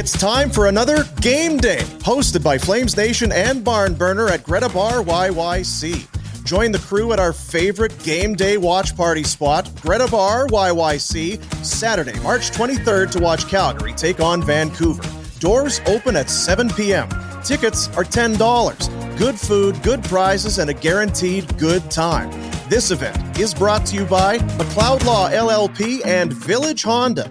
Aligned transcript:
It's 0.00 0.12
time 0.12 0.48
for 0.48 0.68
another 0.68 1.04
game 1.20 1.58
day, 1.58 1.82
hosted 1.98 2.42
by 2.42 2.56
Flames 2.56 2.96
Nation 2.96 3.30
and 3.32 3.62
Barn 3.62 3.92
Burner 3.92 4.28
at 4.28 4.42
Greta 4.42 4.70
Bar 4.70 5.02
YYC. 5.02 6.42
Join 6.42 6.72
the 6.72 6.78
crew 6.78 7.12
at 7.12 7.18
our 7.18 7.34
favorite 7.34 8.02
game 8.02 8.34
day 8.34 8.56
watch 8.56 8.96
party 8.96 9.22
spot, 9.22 9.70
Greta 9.82 10.08
Bar 10.10 10.46
YYC, 10.46 11.44
Saturday, 11.62 12.18
March 12.20 12.50
23rd 12.50 13.10
to 13.10 13.20
watch 13.20 13.46
Calgary 13.46 13.92
take 13.92 14.20
on 14.20 14.42
Vancouver. 14.42 15.02
Doors 15.38 15.82
open 15.86 16.16
at 16.16 16.30
7 16.30 16.70
p.m. 16.70 17.06
Tickets 17.44 17.88
are 17.88 18.04
$10. 18.04 19.18
Good 19.18 19.38
food, 19.38 19.82
good 19.82 20.02
prizes, 20.04 20.58
and 20.58 20.70
a 20.70 20.74
guaranteed 20.74 21.58
good 21.58 21.90
time. 21.90 22.30
This 22.70 22.90
event 22.90 23.38
is 23.38 23.52
brought 23.52 23.84
to 23.88 23.96
you 23.96 24.06
by 24.06 24.38
McLeod 24.38 25.04
Law 25.04 25.28
LLP 25.28 26.06
and 26.06 26.32
Village 26.32 26.84
Honda. 26.84 27.30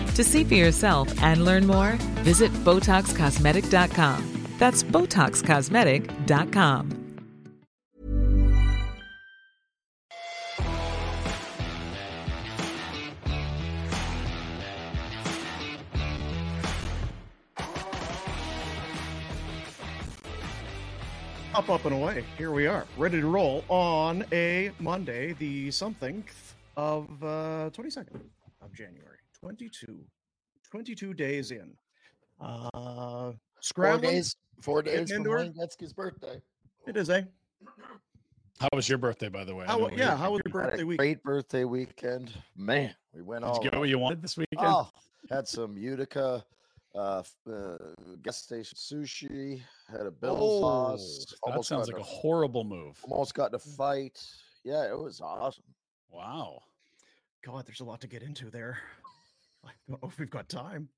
To 0.15 0.23
see 0.23 0.43
for 0.43 0.55
yourself 0.55 1.21
and 1.23 1.45
learn 1.45 1.65
more, 1.65 1.93
visit 2.23 2.51
BotoxCosmetic.com. 2.51 4.47
That's 4.57 4.83
BotoxCosmetic.com. 4.83 6.97
Up, 21.53 21.69
up, 21.69 21.83
and 21.85 21.93
away. 21.93 22.23
Here 22.37 22.51
we 22.51 22.65
are, 22.65 22.85
ready 22.97 23.19
to 23.19 23.27
roll 23.27 23.65
on 23.67 24.23
a 24.31 24.71
Monday, 24.79 25.33
the 25.33 25.69
something 25.69 26.23
of 26.77 27.09
uh, 27.21 27.69
22nd 27.73 28.21
of 28.61 28.73
January. 28.73 29.10
22. 29.41 29.99
22 30.69 31.13
days 31.13 31.51
in. 31.51 31.71
Uh, 32.39 33.31
Four 33.75 33.97
days. 33.97 34.35
Four 34.61 34.81
Getting 34.83 35.05
days 35.05 35.15
from? 35.15 35.23
Wayne 35.23 35.53
Gretzky's 35.53 35.93
birthday. 35.93 36.41
It 36.87 36.97
is, 36.97 37.09
eh? 37.09 37.23
How 38.59 38.69
was 38.73 38.87
your 38.87 38.97
birthday, 38.99 39.29
by 39.29 39.43
the 39.43 39.55
way? 39.55 39.65
How, 39.65 39.87
yeah, 39.89 40.11
you- 40.11 40.17
how 40.17 40.31
was 40.31 40.41
your 40.45 40.51
birthday 40.53 40.83
week? 40.83 40.97
great 40.99 41.23
birthday 41.23 41.63
weekend. 41.63 42.31
Man, 42.55 42.93
we 43.13 43.21
went 43.23 43.43
Did 43.43 43.47
all. 43.49 43.63
you 43.63 43.69
get 43.71 43.79
what 43.79 43.89
you 43.89 43.97
wanted 43.99 44.21
this 44.21 44.37
weekend? 44.37 44.61
Oh, 44.61 44.89
had 45.29 45.47
some 45.47 45.75
Utica 45.77 46.43
uh, 46.95 47.19
f- 47.19 47.35
uh, 47.51 47.77
gas 48.21 48.37
station 48.37 48.77
sushi. 48.77 49.61
Had 49.89 50.05
a 50.05 50.11
Bill's 50.11 50.37
Oh, 50.41 50.61
sauce. 50.97 51.25
that 51.29 51.37
Almost 51.51 51.69
sounds 51.69 51.87
like 51.87 51.95
a 51.97 51.99
in 51.99 52.05
horrible 52.05 52.63
move. 52.63 52.99
Almost 53.03 53.33
got 53.33 53.49
in 53.51 53.55
a 53.55 53.59
fight. 53.59 54.23
Yeah, 54.63 54.87
it 54.87 54.97
was 54.97 55.21
awesome. 55.21 55.63
Wow. 56.11 56.61
God, 57.43 57.65
there's 57.65 57.79
a 57.79 57.85
lot 57.85 58.01
to 58.01 58.07
get 58.07 58.21
into 58.21 58.49
there. 58.51 58.77
I 59.65 59.69
don't 59.87 60.01
know 60.01 60.07
if 60.09 60.17
we've 60.19 60.29
got 60.29 60.49
time. 60.49 60.89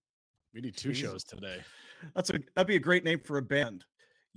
We 0.53 0.61
need 0.61 0.77
two 0.77 0.93
Jesus. 0.93 1.09
shows 1.11 1.23
today. 1.23 1.61
That's 2.15 2.29
a 2.29 2.39
that'd 2.55 2.67
be 2.67 2.75
a 2.75 2.79
great 2.79 3.03
name 3.03 3.19
for 3.19 3.37
a 3.37 3.41
band. 3.41 3.85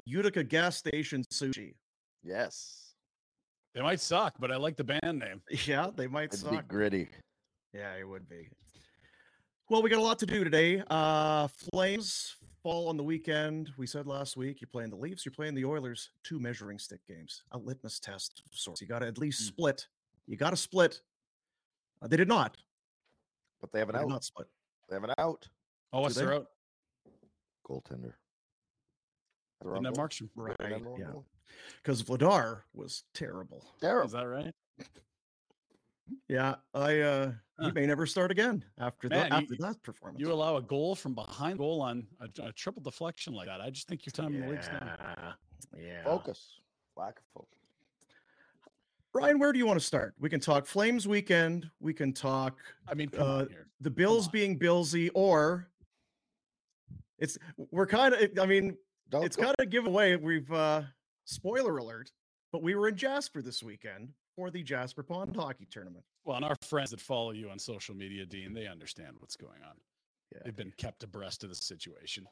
Utica 0.05 0.43
Gas 0.45 0.77
Station 0.77 1.23
Sushi. 1.33 1.75
Yes, 2.23 2.95
They 3.75 3.83
might 3.83 4.01
suck, 4.01 4.35
but 4.41 4.51
I 4.51 4.57
like 4.57 4.77
the 4.77 4.85
band 4.85 5.19
name. 5.19 5.41
Yeah, 5.67 5.91
they 5.95 6.07
might 6.07 6.33
it'd 6.35 6.51
be 6.51 6.59
gritty. 6.69 7.09
Yeah, 7.73 7.95
it 7.95 8.09
would 8.09 8.29
be. 8.29 8.49
Well, 9.69 9.83
we 9.83 9.91
got 9.91 9.99
a 9.99 10.03
lot 10.03 10.19
to 10.21 10.27
do 10.27 10.43
today. 10.45 10.83
Uh 10.91 11.49
Flames 11.73 12.37
fall 12.63 12.89
on 12.89 12.97
the 12.97 13.03
weekend. 13.05 13.71
We 13.77 13.87
said 13.87 14.07
last 14.07 14.37
week 14.37 14.61
you're 14.61 14.69
playing 14.73 14.91
the 14.91 14.97
Leafs, 14.97 15.25
you're 15.25 15.33
playing 15.33 15.55
the 15.55 15.65
Oilers, 15.65 16.11
two 16.25 16.41
measuring 16.41 16.79
stick 16.79 17.01
games, 17.07 17.43
a 17.53 17.59
litmus 17.59 18.01
test 18.01 18.43
of 18.51 18.59
sorts. 18.59 18.81
You 18.81 18.87
got 18.89 19.01
to 19.01 19.07
at 19.07 19.19
least 19.19 19.43
Mm. 19.43 19.47
split. 19.47 19.87
You 20.27 20.37
got 20.37 20.51
to 20.51 20.57
split. 20.57 21.01
Uh, 22.03 22.09
they 22.09 22.17
did 22.17 22.29
not. 22.29 22.57
But 23.61 23.73
they 23.73 23.79
have 23.81 23.89
They 23.89 23.95
an 23.95 24.01
did 24.01 24.05
out. 24.07 24.11
not 24.11 24.25
split. 24.25 24.49
They 24.89 24.97
have 24.97 25.05
an 25.05 25.15
out. 25.19 25.49
Oh, 25.93 26.01
what's 26.03 26.15
their 26.15 26.35
out? 26.35 26.47
Goaltender. 27.69 28.13
Isn't 29.65 29.83
that 29.83 29.95
Markstrom? 29.95 30.29
Right. 30.37 30.55
Right. 30.61 30.83
Yeah. 30.99 31.13
Because 31.83 32.03
Vladar 32.03 32.61
was 32.75 33.05
terrible. 33.15 33.65
Terrible. 33.81 34.07
Is 34.07 34.13
that 34.13 34.27
right? 34.27 34.55
Yeah, 36.29 36.57
I 36.75 37.01
uh 37.01 37.33
he 37.61 37.73
may 37.73 37.87
never 37.87 38.07
start 38.07 38.31
again 38.31 38.63
after 38.79 39.09
Man, 39.09 39.31
that 39.31 39.31
you- 39.31 39.37
after 39.39 39.57
that 39.61 39.83
performance. 39.83 40.21
You 40.21 40.31
allow 40.33 40.57
a 40.57 40.63
goal 40.63 40.95
from 40.95 41.15
behind 41.15 41.59
goal 41.59 41.81
on 41.81 42.07
a, 42.21 42.29
a 42.49 42.53
triple 42.53 42.83
deflection 42.83 43.33
like 43.35 43.47
that. 43.49 43.61
I 43.61 43.71
just 43.71 43.89
think 43.89 44.05
your 44.07 44.13
time 44.13 44.35
in 44.35 44.43
the 44.43 44.47
league's 44.49 44.69
done. 44.69 44.89
yeah. 45.01 45.33
yeah. 45.77 46.05
Focus. 46.05 46.61
Lack 46.97 47.17
of 47.19 47.25
focus. 47.35 47.56
Brian, 49.17 49.39
where 49.39 49.53
do 49.53 49.59
you 49.59 49.67
want 49.67 49.81
to 49.81 49.85
start? 49.85 50.15
We 50.21 50.29
can 50.29 50.41
talk 50.41 50.67
Flames 50.67 51.09
weekend. 51.09 51.71
We 51.81 51.95
can 51.95 52.13
talk 52.13 52.59
I 52.87 52.95
mean, 52.95 53.11
uh, 53.17 53.47
the 53.81 53.91
Bills 53.91 54.29
being 54.29 54.59
Billsy, 54.59 55.09
or 55.15 55.69
it's 57.19 57.39
we're 57.71 57.87
kind 57.87 58.15
of. 58.15 58.39
I 58.39 58.45
mean, 58.45 58.77
Don't 59.09 59.25
it's 59.25 59.37
kind 59.37 59.55
of 59.59 59.63
a 59.63 59.67
giveaway. 59.67 60.17
We've 60.17 60.51
uh 60.53 60.83
spoiler 61.25 61.79
alert, 61.79 62.11
but 62.53 62.63
we 62.63 62.75
were 62.75 62.89
in 62.89 62.97
Jasper 62.97 63.41
this 63.41 63.63
weekend 63.63 64.11
for 64.35 64.51
the 64.51 64.63
Jasper 64.63 65.03
Pond 65.03 65.35
Hockey 65.35 65.67
Tournament. 65.71 66.05
Well, 66.25 66.37
and 66.37 66.45
our 66.45 66.57
friends 66.61 66.91
that 66.91 67.01
follow 67.01 67.31
you 67.31 67.49
on 67.49 67.59
social 67.59 67.95
media, 67.95 68.27
Dean, 68.27 68.53
they 68.53 68.67
understand 68.67 69.17
what's 69.19 69.37
going 69.37 69.63
on. 69.67 69.77
Yeah. 70.33 70.41
They've 70.45 70.57
been 70.57 70.73
kept 70.77 71.05
abreast 71.05 71.43
of 71.43 71.49
the 71.49 71.55
situation. 71.55 72.27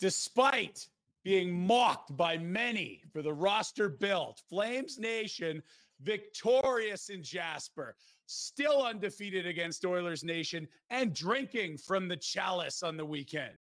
Despite 0.00 0.88
being 1.22 1.52
mocked 1.52 2.16
by 2.16 2.36
many 2.38 3.02
for 3.12 3.22
the 3.22 3.32
roster 3.32 3.88
built, 3.88 4.42
Flames 4.48 4.98
Nation 4.98 5.62
victorious 6.02 7.08
in 7.08 7.22
Jasper, 7.22 7.94
still 8.26 8.82
undefeated 8.84 9.46
against 9.46 9.84
Oilers 9.84 10.24
Nation, 10.24 10.66
and 10.90 11.14
drinking 11.14 11.78
from 11.78 12.08
the 12.08 12.16
chalice 12.16 12.82
on 12.82 12.96
the 12.96 13.04
weekend. 13.04 13.56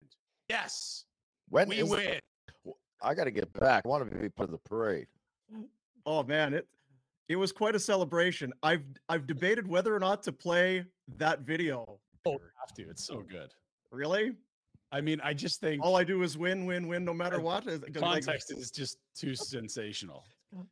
Yes, 0.49 1.05
When 1.49 1.67
we 1.69 1.79
is- 1.79 1.89
win. 1.89 2.19
I 3.01 3.13
got 3.13 3.25
to 3.25 3.31
get 3.31 3.51
back. 3.53 3.83
I 3.85 3.89
want 3.89 4.09
to 4.09 4.17
be 4.17 4.29
part 4.29 4.47
of 4.47 4.51
the 4.51 4.69
parade. 4.69 5.07
Oh 6.05 6.23
man, 6.23 6.53
it 6.53 6.67
it 7.29 7.35
was 7.35 7.51
quite 7.51 7.75
a 7.75 7.79
celebration. 7.79 8.53
I've 8.63 8.83
I've 9.09 9.27
debated 9.27 9.67
whether 9.67 9.93
or 9.95 9.99
not 9.99 10.23
to 10.23 10.31
play 10.31 10.85
that 11.17 11.41
video. 11.41 11.99
Oh, 12.25 12.39
have 12.59 12.73
to. 12.75 12.89
It's 12.89 13.03
so 13.03 13.21
good. 13.21 13.53
Really? 13.91 14.33
I 14.91 15.01
mean, 15.01 15.19
I 15.23 15.33
just 15.33 15.59
think 15.59 15.83
All 15.83 15.95
I 15.97 16.03
do 16.05 16.21
is 16.23 16.37
win, 16.37 16.65
win, 16.65 16.87
win, 16.87 17.03
no 17.03 17.13
matter 17.13 17.39
what. 17.41 17.65
what. 17.65 17.73
Is- 17.73 17.81
the 17.81 17.91
'cause, 17.91 18.01
like, 18.01 18.23
context 18.25 18.51
is 18.55 18.71
just 18.71 18.97
too 19.15 19.35
sensational. 19.35 20.23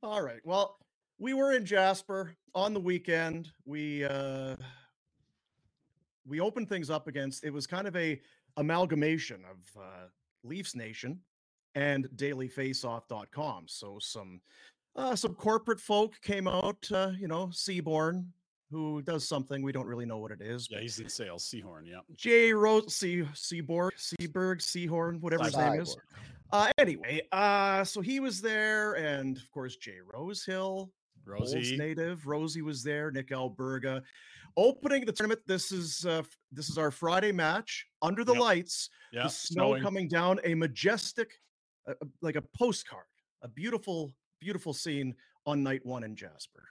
All 0.03 0.21
right. 0.21 0.39
Well, 0.45 0.77
we 1.21 1.35
were 1.35 1.53
in 1.53 1.63
Jasper 1.63 2.35
on 2.55 2.73
the 2.73 2.79
weekend. 2.79 3.49
We 3.63 4.03
uh 4.03 4.55
we 6.25 6.39
opened 6.39 6.67
things 6.67 6.89
up 6.89 7.07
against 7.07 7.45
it 7.45 7.53
was 7.53 7.67
kind 7.67 7.87
of 7.87 7.95
a 7.95 8.19
amalgamation 8.57 9.43
of 9.49 9.81
uh 9.81 10.07
Leafs 10.43 10.75
Nation 10.75 11.19
and 11.75 12.09
dailyfaceoff.com. 12.15 13.65
So 13.67 13.97
some 14.01 14.41
uh 14.95 15.15
some 15.15 15.35
corporate 15.35 15.79
folk 15.79 16.19
came 16.21 16.47
out, 16.47 16.89
uh, 16.91 17.11
you 17.17 17.27
know, 17.27 17.51
Seaborn, 17.51 18.25
who 18.71 19.03
does 19.03 19.27
something 19.27 19.61
we 19.61 19.71
don't 19.71 19.87
really 19.87 20.07
know 20.07 20.17
what 20.17 20.31
it 20.31 20.41
is. 20.41 20.67
Yeah, 20.71 20.79
he's 20.79 20.99
in 20.99 21.07
sales. 21.07 21.45
Seahorn. 21.45 21.85
Yeah. 21.85 21.99
Jay 22.15 22.51
Rose 22.51 22.95
Sea 22.95 23.23
Seaborg, 23.35 23.91
Seaberg, 23.95 24.59
Seahorn, 24.59 25.21
whatever 25.21 25.43
his 25.43 25.55
name 25.55 25.81
is. 25.81 25.95
Uh 26.51 26.71
anyway, 26.79 27.21
uh 27.31 27.83
so 27.83 28.01
he 28.01 28.19
was 28.19 28.41
there 28.41 28.93
and 28.93 29.37
of 29.37 29.51
course 29.51 29.75
Jay 29.75 29.99
Rosehill, 30.03 30.91
Olds 30.91 30.91
Rosie. 31.25 31.77
native. 31.77 32.25
Rosie 32.27 32.61
was 32.61 32.83
there. 32.83 33.11
Nick 33.11 33.29
Alberga. 33.29 34.01
Opening 34.57 35.05
the 35.05 35.11
tournament. 35.11 35.41
This 35.47 35.71
is 35.71 36.05
uh, 36.05 36.23
this 36.51 36.69
is 36.69 36.77
our 36.77 36.91
Friday 36.91 37.31
match 37.31 37.85
under 38.01 38.23
the 38.23 38.33
Yep. 38.33 38.41
lights. 38.41 38.89
Yeah. 39.13 39.23
the 39.23 39.29
snow 39.29 39.63
snowing. 39.69 39.83
coming 39.83 40.07
down. 40.07 40.39
A 40.43 40.53
majestic, 40.55 41.31
uh, 41.87 41.91
uh, 42.01 42.05
like 42.21 42.35
a 42.35 42.43
postcard. 42.57 43.05
A 43.43 43.47
beautiful, 43.47 44.13
beautiful 44.39 44.73
scene 44.73 45.15
on 45.45 45.63
night 45.63 45.85
one 45.85 46.03
in 46.03 46.15
Jasper. 46.15 46.63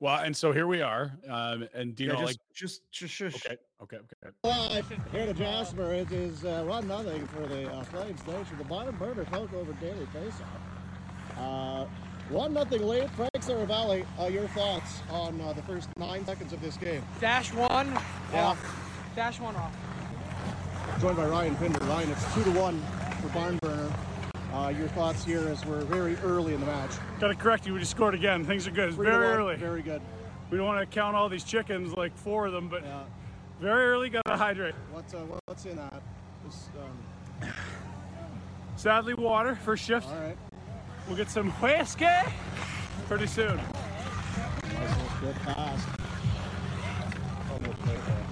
Well, 0.00 0.16
and 0.22 0.34
so 0.36 0.50
here 0.50 0.66
we 0.66 0.80
are. 0.82 1.18
Um, 1.28 1.68
and 1.74 1.94
do 1.94 2.04
you 2.04 2.10
Yeah, 2.10 2.14
know, 2.14 2.20
just, 2.26 2.32
like, 2.32 2.54
just, 2.54 2.80
just, 2.90 3.12
shush. 3.14 3.34
okay, 3.46 3.56
okay, 3.82 3.98
okay. 4.24 4.30
Live 4.44 4.86
here 5.12 5.26
to 5.26 5.34
Jasper. 5.34 5.92
It 5.92 6.10
is 6.10 6.42
uh, 6.44 6.64
one 6.66 6.88
nothing 6.88 7.26
for 7.28 7.46
the 7.46 7.70
uh, 7.70 7.82
Flames 7.84 8.26
Nation. 8.26 8.56
The 8.58 8.64
bottom 8.64 8.96
burner 8.96 9.24
took 9.26 9.52
over 9.52 9.72
daily 9.74 10.06
faceoff. 10.06 11.36
Uh, 11.38 11.86
one 12.30 12.54
nothing 12.54 12.82
lead. 12.86 13.10
Frank 13.40 13.68
Seravalli, 13.68 14.04
uh, 14.18 14.26
your 14.26 14.46
thoughts 14.48 15.00
on 15.10 15.40
uh, 15.40 15.52
the 15.52 15.62
first 15.62 15.88
nine 15.96 16.24
seconds 16.26 16.52
of 16.52 16.60
this 16.60 16.76
game? 16.76 17.02
Dash 17.20 17.52
one 17.52 17.88
Yeah. 18.32 18.46
off. 18.48 19.12
Dash 19.16 19.40
one 19.40 19.56
off. 19.56 19.74
Joined 21.00 21.16
by 21.16 21.26
Ryan 21.26 21.56
Pinder. 21.56 21.84
Ryan, 21.86 22.10
it's 22.10 22.34
two 22.34 22.44
to 22.44 22.50
one 22.50 22.80
for 23.22 23.28
Barnburner. 23.28 23.90
Uh, 24.52 24.68
your 24.68 24.88
thoughts 24.88 25.24
here 25.24 25.48
as 25.48 25.64
we're 25.64 25.82
very 25.82 26.16
early 26.16 26.54
in 26.54 26.60
the 26.60 26.66
match. 26.66 26.90
Got 27.20 27.28
to 27.28 27.34
correct 27.34 27.66
you. 27.66 27.72
We 27.72 27.78
just 27.80 27.92
scored 27.92 28.14
again. 28.14 28.44
Things 28.44 28.66
are 28.66 28.72
good. 28.72 28.88
It's 28.88 28.96
very 28.96 29.26
one, 29.26 29.38
early. 29.38 29.56
Very 29.56 29.82
good. 29.82 30.02
We 30.50 30.58
don't 30.58 30.66
want 30.66 30.80
to 30.80 30.94
count 30.94 31.16
all 31.16 31.28
these 31.28 31.44
chickens, 31.44 31.92
like 31.94 32.14
four 32.16 32.46
of 32.46 32.52
them, 32.52 32.68
but 32.68 32.82
Yeah. 32.84 33.04
very 33.60 33.86
early. 33.86 34.10
Got 34.10 34.24
to 34.26 34.36
hydrate. 34.36 34.74
What's 34.92 35.14
uh, 35.14 35.24
what's 35.46 35.64
in 35.64 35.76
that? 35.76 36.02
Just, 36.44 36.70
um, 36.76 37.52
Sadly, 38.76 39.14
water 39.14 39.54
first 39.54 39.84
shift. 39.84 40.08
all 40.08 40.20
right. 40.20 40.36
We'll 41.06 41.16
get 41.16 41.30
some 41.30 41.50
whiskey 41.52 42.06
pretty 43.10 43.26
soon. 43.26 43.56
Nice 43.56 44.72
little 44.72 45.20
good 45.20 45.34
pass. 45.42 45.84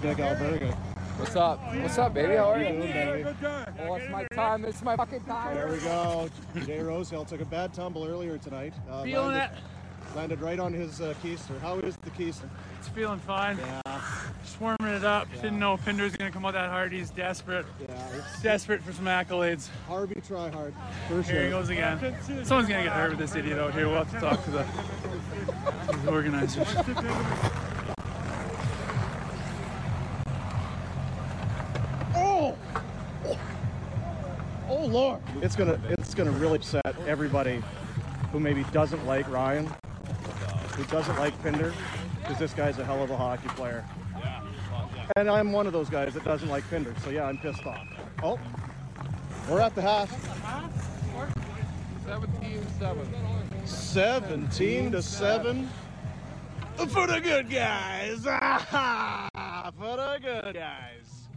Big 0.00 0.18
Alberga. 0.18 0.72
What's 1.18 1.34
up? 1.34 1.58
What's 1.74 1.98
up, 1.98 2.14
baby? 2.14 2.36
How 2.36 2.52
are 2.52 2.62
you? 2.62 2.80
Good, 2.80 2.92
baby. 2.92 3.24
Oh, 3.80 3.96
it's 3.96 4.08
my 4.08 4.24
time. 4.26 4.64
It's 4.64 4.80
my 4.82 4.94
fucking 4.94 5.24
time. 5.24 5.56
There 5.56 5.66
we 5.66 5.78
go. 5.78 6.30
Jay 6.64 6.78
Rosehill 6.78 7.24
took 7.24 7.40
a 7.40 7.44
bad 7.44 7.74
tumble 7.74 8.06
earlier 8.06 8.38
tonight. 8.38 8.72
Uh, 8.88 9.02
Feeling 9.02 9.32
landed, 9.32 9.56
it. 9.56 10.16
Landed 10.16 10.40
right 10.40 10.60
on 10.60 10.72
his 10.72 11.00
uh, 11.00 11.12
keister. 11.24 11.60
How 11.60 11.80
is 11.80 11.96
the 11.96 12.10
keister? 12.10 12.48
It's 12.78 12.86
feeling 12.86 13.18
fine. 13.18 13.58
Yeah, 13.58 13.80
Just 14.58 14.78
warming 14.80 14.96
it 14.96 15.04
up. 15.04 15.28
Didn't 15.34 15.60
know 15.60 15.76
Pinder's 15.76 16.16
gonna 16.16 16.32
come 16.32 16.44
out 16.44 16.54
that 16.54 16.68
hard. 16.68 16.90
He's 16.90 17.10
desperate. 17.10 17.64
yeah. 17.80 17.94
Desperate 18.42 18.82
for 18.82 18.92
some 18.92 19.04
accolades. 19.04 19.68
Harvey 19.86 20.20
try 20.26 20.50
hard. 20.50 20.74
For 21.06 21.22
Here 21.22 21.44
he 21.44 21.50
goes 21.50 21.68
again. 21.68 21.98
Someone's 22.42 22.68
gonna 22.68 22.82
get 22.82 22.92
hurt 22.92 23.10
with 23.10 23.20
this 23.20 23.36
idiot 23.36 23.58
out 23.58 23.72
here. 23.72 23.86
We'll 23.86 24.02
have 24.02 24.10
to 24.10 24.18
talk 24.18 24.42
to 24.44 24.50
the, 24.50 24.66
the 26.02 26.10
organizers. 26.10 26.66
Oh! 32.16 32.56
oh! 33.26 33.38
Oh 34.68 34.86
Lord! 34.86 35.20
It's 35.40 35.54
gonna 35.54 35.78
it's 35.88 36.14
gonna 36.14 36.32
really 36.32 36.56
upset 36.56 36.96
everybody 37.06 37.62
who 38.32 38.40
maybe 38.40 38.64
doesn't 38.72 39.06
like 39.06 39.30
Ryan, 39.30 39.70
who 40.72 40.84
doesn't 40.86 41.16
like 41.16 41.40
Pinder, 41.44 41.72
because 42.22 42.38
this 42.38 42.54
guy's 42.54 42.80
a 42.80 42.84
hell 42.84 43.04
of 43.04 43.10
a 43.10 43.16
hockey 43.16 43.48
player. 43.50 43.84
And 45.16 45.28
I'm 45.30 45.52
one 45.52 45.66
of 45.66 45.72
those 45.72 45.88
guys 45.88 46.14
that 46.14 46.24
doesn't 46.24 46.48
like 46.48 46.68
Pinder, 46.70 46.94
so 47.02 47.10
yeah, 47.10 47.24
I'm 47.24 47.38
pissed 47.38 47.64
off. 47.66 47.86
Oh, 48.22 48.38
we're 49.48 49.60
at 49.60 49.74
the 49.74 49.82
half. 49.82 50.10
17 52.04 52.66
7. 52.78 53.06
17 53.64 54.92
to 54.92 55.02
7 55.02 55.68
for 56.86 57.06
the 57.06 57.20
good 57.20 57.50
guys. 57.50 58.24
For 59.78 59.96
the 59.96 60.18
good 60.20 60.54
guys. 60.54 61.28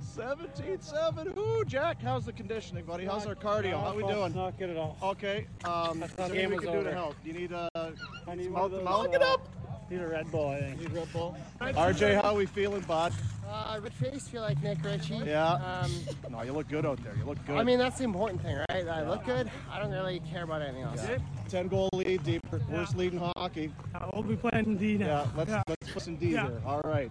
17 0.00 0.80
7. 0.80 1.34
Ooh, 1.36 1.64
Jack, 1.66 2.00
how's 2.00 2.24
the 2.24 2.32
conditioning, 2.32 2.84
buddy? 2.84 3.04
How's 3.04 3.26
our 3.26 3.34
cardio? 3.34 3.80
How 3.80 3.94
we 3.94 4.02
doing? 4.04 4.34
Not 4.34 4.58
good 4.58 4.70
at 4.70 4.76
all. 4.76 4.96
Okay. 5.02 5.46
Um, 5.64 6.02
is 6.02 6.12
there 6.12 6.26
anything 6.26 6.50
we 6.50 6.58
can 6.58 6.66
do 6.66 6.72
to 6.72 6.78
over. 6.78 6.92
help? 6.92 7.16
Do 7.22 7.30
you 7.30 7.38
need 7.38 7.52
uh, 7.52 7.68
I 7.74 8.34
need 8.34 8.50
mouth 8.50 8.70
to 8.72 8.80
mouth? 8.82 9.06
uh, 9.06 9.10
Get 9.10 9.22
up. 9.22 9.48
Need 9.90 10.00
a 10.00 10.08
Red 10.08 10.30
Bull, 10.30 10.48
I 10.48 10.60
think. 10.60 10.80
Need 10.80 10.92
Red 10.92 11.12
Bull. 11.12 11.36
RJ, 11.60 12.14
how 12.14 12.30
are 12.30 12.34
we 12.34 12.46
feeling, 12.46 12.80
bud? 12.82 13.12
Uh, 13.48 13.78
red 13.82 13.92
face, 13.92 14.26
feel 14.26 14.40
like 14.42 14.60
Nick 14.62 14.82
Ritchie. 14.82 15.20
Yeah. 15.26 15.52
Um, 15.52 15.90
No, 16.30 16.42
you 16.42 16.52
look 16.52 16.68
good 16.68 16.86
out 16.86 17.02
there. 17.04 17.14
You 17.16 17.24
look 17.24 17.38
good. 17.46 17.56
I 17.56 17.62
mean, 17.62 17.78
that's 17.78 17.98
the 17.98 18.04
important 18.04 18.42
thing, 18.42 18.56
right? 18.70 18.88
I 18.88 19.06
look 19.08 19.24
good. 19.24 19.50
I 19.70 19.78
don't 19.78 19.90
really 19.92 20.20
care 20.30 20.44
about 20.44 20.62
anything 20.62 20.82
else. 20.82 21.06
10 21.50 21.68
goal 21.68 21.90
lead, 21.92 22.22
deeper, 22.24 22.60
worst 22.70 22.96
lead 22.96 23.12
in 23.12 23.18
hockey. 23.18 23.70
Uh, 23.94 24.06
we'll 24.12 24.22
be 24.22 24.36
playing 24.36 24.64
in 24.66 24.76
D 24.78 24.96
now. 24.96 25.06
Yeah, 25.06 25.26
let's 25.36 25.50
let's 25.68 25.92
put 25.92 26.02
some 26.02 26.16
D 26.16 26.28
Yeah. 26.30 26.46
here. 26.48 26.62
All 26.66 26.80
right. 26.84 27.10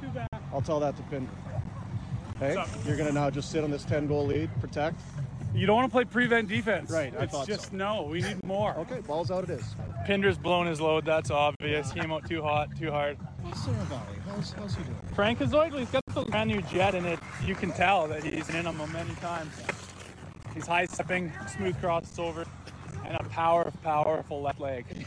Too 0.00 0.08
bad. 0.08 0.28
I'll 0.52 0.62
tell 0.62 0.80
that 0.80 0.96
to 0.96 1.02
Pin. 1.04 1.28
Hey, 2.38 2.56
you're 2.86 2.96
gonna 2.96 3.12
now 3.12 3.30
just 3.30 3.50
sit 3.50 3.62
on 3.62 3.70
this 3.70 3.84
10 3.84 4.06
goal 4.08 4.26
lead, 4.26 4.50
protect. 4.60 4.98
You 5.56 5.66
don't 5.66 5.76
want 5.76 5.88
to 5.88 5.92
play 5.92 6.04
prevent 6.04 6.48
defense. 6.48 6.90
Right, 6.90 7.14
I 7.18 7.22
It's 7.22 7.32
thought 7.32 7.46
just 7.46 7.70
so. 7.70 7.76
no. 7.76 8.02
We 8.02 8.20
need 8.20 8.44
more. 8.44 8.74
Okay, 8.80 9.00
balls 9.00 9.30
out 9.30 9.44
it 9.44 9.50
is. 9.50 9.64
Pinder's 10.04 10.36
blown 10.36 10.66
his 10.66 10.82
load. 10.82 11.06
That's 11.06 11.30
obvious. 11.30 11.90
Came 11.92 12.12
out 12.12 12.28
too 12.28 12.42
hot, 12.42 12.68
too 12.78 12.90
hard. 12.90 13.16
Seravalli, 13.46 14.18
how's, 14.28 14.52
how's 14.52 14.74
he 14.74 14.82
doing? 14.82 14.96
Frankazoid, 15.14 15.78
he's 15.78 15.88
got 15.88 16.02
the 16.14 16.24
brand 16.26 16.50
new 16.50 16.60
jet 16.62 16.94
in 16.94 17.06
it. 17.06 17.18
You 17.44 17.54
can 17.54 17.72
tell 17.72 18.06
that 18.08 18.22
he's 18.22 18.50
in 18.50 18.64
them 18.64 18.76
many 18.92 19.14
times. 19.14 19.50
He's 20.52 20.66
high 20.66 20.84
stepping, 20.86 21.32
smooth 21.56 21.76
crossover, 21.80 22.46
and 23.06 23.16
a 23.18 23.24
power, 23.24 23.72
powerful 23.82 24.42
left 24.42 24.60
leg. 24.60 24.84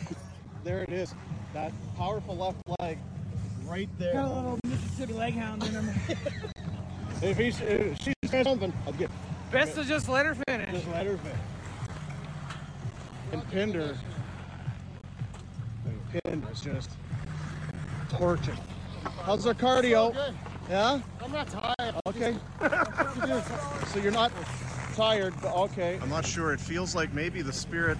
There 0.65 0.81
it 0.83 0.89
is. 0.89 1.15
That 1.53 1.71
powerful 1.97 2.35
left 2.35 2.57
leg, 2.81 2.97
right 3.65 3.87
there. 3.97 4.11
Got 4.11 4.25
a 4.25 4.33
little 4.35 4.59
Mississippi 4.65 5.13
leg 5.13 5.33
hound 5.33 5.63
in 5.63 5.71
him. 5.71 5.89
If 7.21 7.37
he's 7.37 7.59
if 7.61 7.97
she's 8.01 8.13
saying 8.25 8.43
something, 8.43 8.73
I'll 8.85 8.91
get 8.93 9.09
Best 9.51 9.75
to 9.75 9.83
just 9.83 10.07
let 10.07 10.25
her 10.25 10.35
finish. 10.47 10.71
just 10.71 10.87
let 10.89 11.05
her 11.07 11.17
finish. 11.17 11.37
And 13.31 13.51
Pinder, 13.51 13.97
and 15.85 16.23
Pinder's 16.23 16.61
just 16.61 16.89
torching. 18.09 18.57
How's 19.23 19.47
our 19.47 19.53
cardio? 19.53 20.13
Good. 20.13 20.33
Yeah. 20.69 21.01
I'm 21.23 21.31
not 21.31 21.47
tired. 21.47 21.95
Okay. 22.05 22.35
so 23.91 23.99
you're 23.99 24.11
not 24.11 24.31
tired, 24.95 25.33
but 25.41 25.55
okay. 25.55 25.99
I'm 26.01 26.09
not 26.09 26.25
sure. 26.25 26.53
It 26.53 26.59
feels 26.59 26.93
like 26.93 27.11
maybe 27.13 27.41
the 27.41 27.53
spirit 27.53 27.97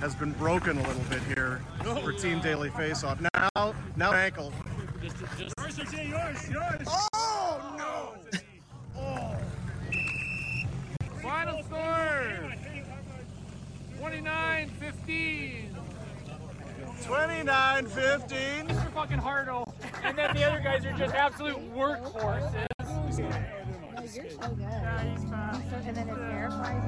has 0.00 0.14
been 0.14 0.32
broken 0.32 0.78
a 0.78 0.88
little 0.88 1.04
bit 1.10 1.22
here 1.24 1.60
for 2.02 2.12
Team 2.12 2.40
Daily 2.40 2.70
Faceoff. 2.70 3.20
Now, 3.34 3.74
now 3.96 4.12
ankle. 4.12 4.52
yours, 5.02 6.48
yours. 6.48 6.88
Oh 7.12 7.74
no! 7.76 8.38
Final 11.30 11.62
score 11.62 12.56
29 14.00 14.68
15. 14.68 15.76
29 17.04 17.86
15. 17.86 18.66
Mr. 18.66 18.92
fucking 18.92 19.18
Hardo. 19.18 19.72
And 20.02 20.18
then 20.18 20.34
the 20.34 20.42
other 20.42 20.58
guys 20.58 20.84
are 20.84 20.92
just 20.98 21.14
absolute 21.14 21.72
workhorses. 21.72 23.59
You're 24.02 24.30
so 24.30 24.38
good. 24.48 24.60
Yeah, 24.60 25.02
he's 25.14 25.28
fast. 25.28 25.60
And 25.86 25.96
then 25.96 26.08
it 26.08 26.14
terrifies 26.16 26.82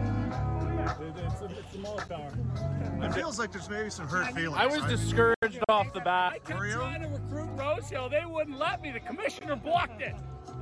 It 3.05 3.13
feels 3.15 3.39
like 3.39 3.53
there's 3.53 3.69
maybe 3.69 3.91
some 3.91 4.09
hurt 4.09 4.33
feelings. 4.35 4.57
I 4.59 4.67
was 4.67 4.81
right? 4.81 4.89
discouraged 4.91 5.61
off 5.69 5.93
the 5.93 6.01
bat. 6.01 6.41
Were 6.49 6.67
you? 6.67 6.73
to 6.75 7.09
recruit 7.13 7.51
Rosehill. 7.57 8.09
They 8.09 8.25
wouldn't 8.27 8.59
let 8.59 8.81
me. 8.83 8.93
The 8.93 9.01
commissioner 9.01 9.57
blocked 9.57 10.01
it. 10.01 10.15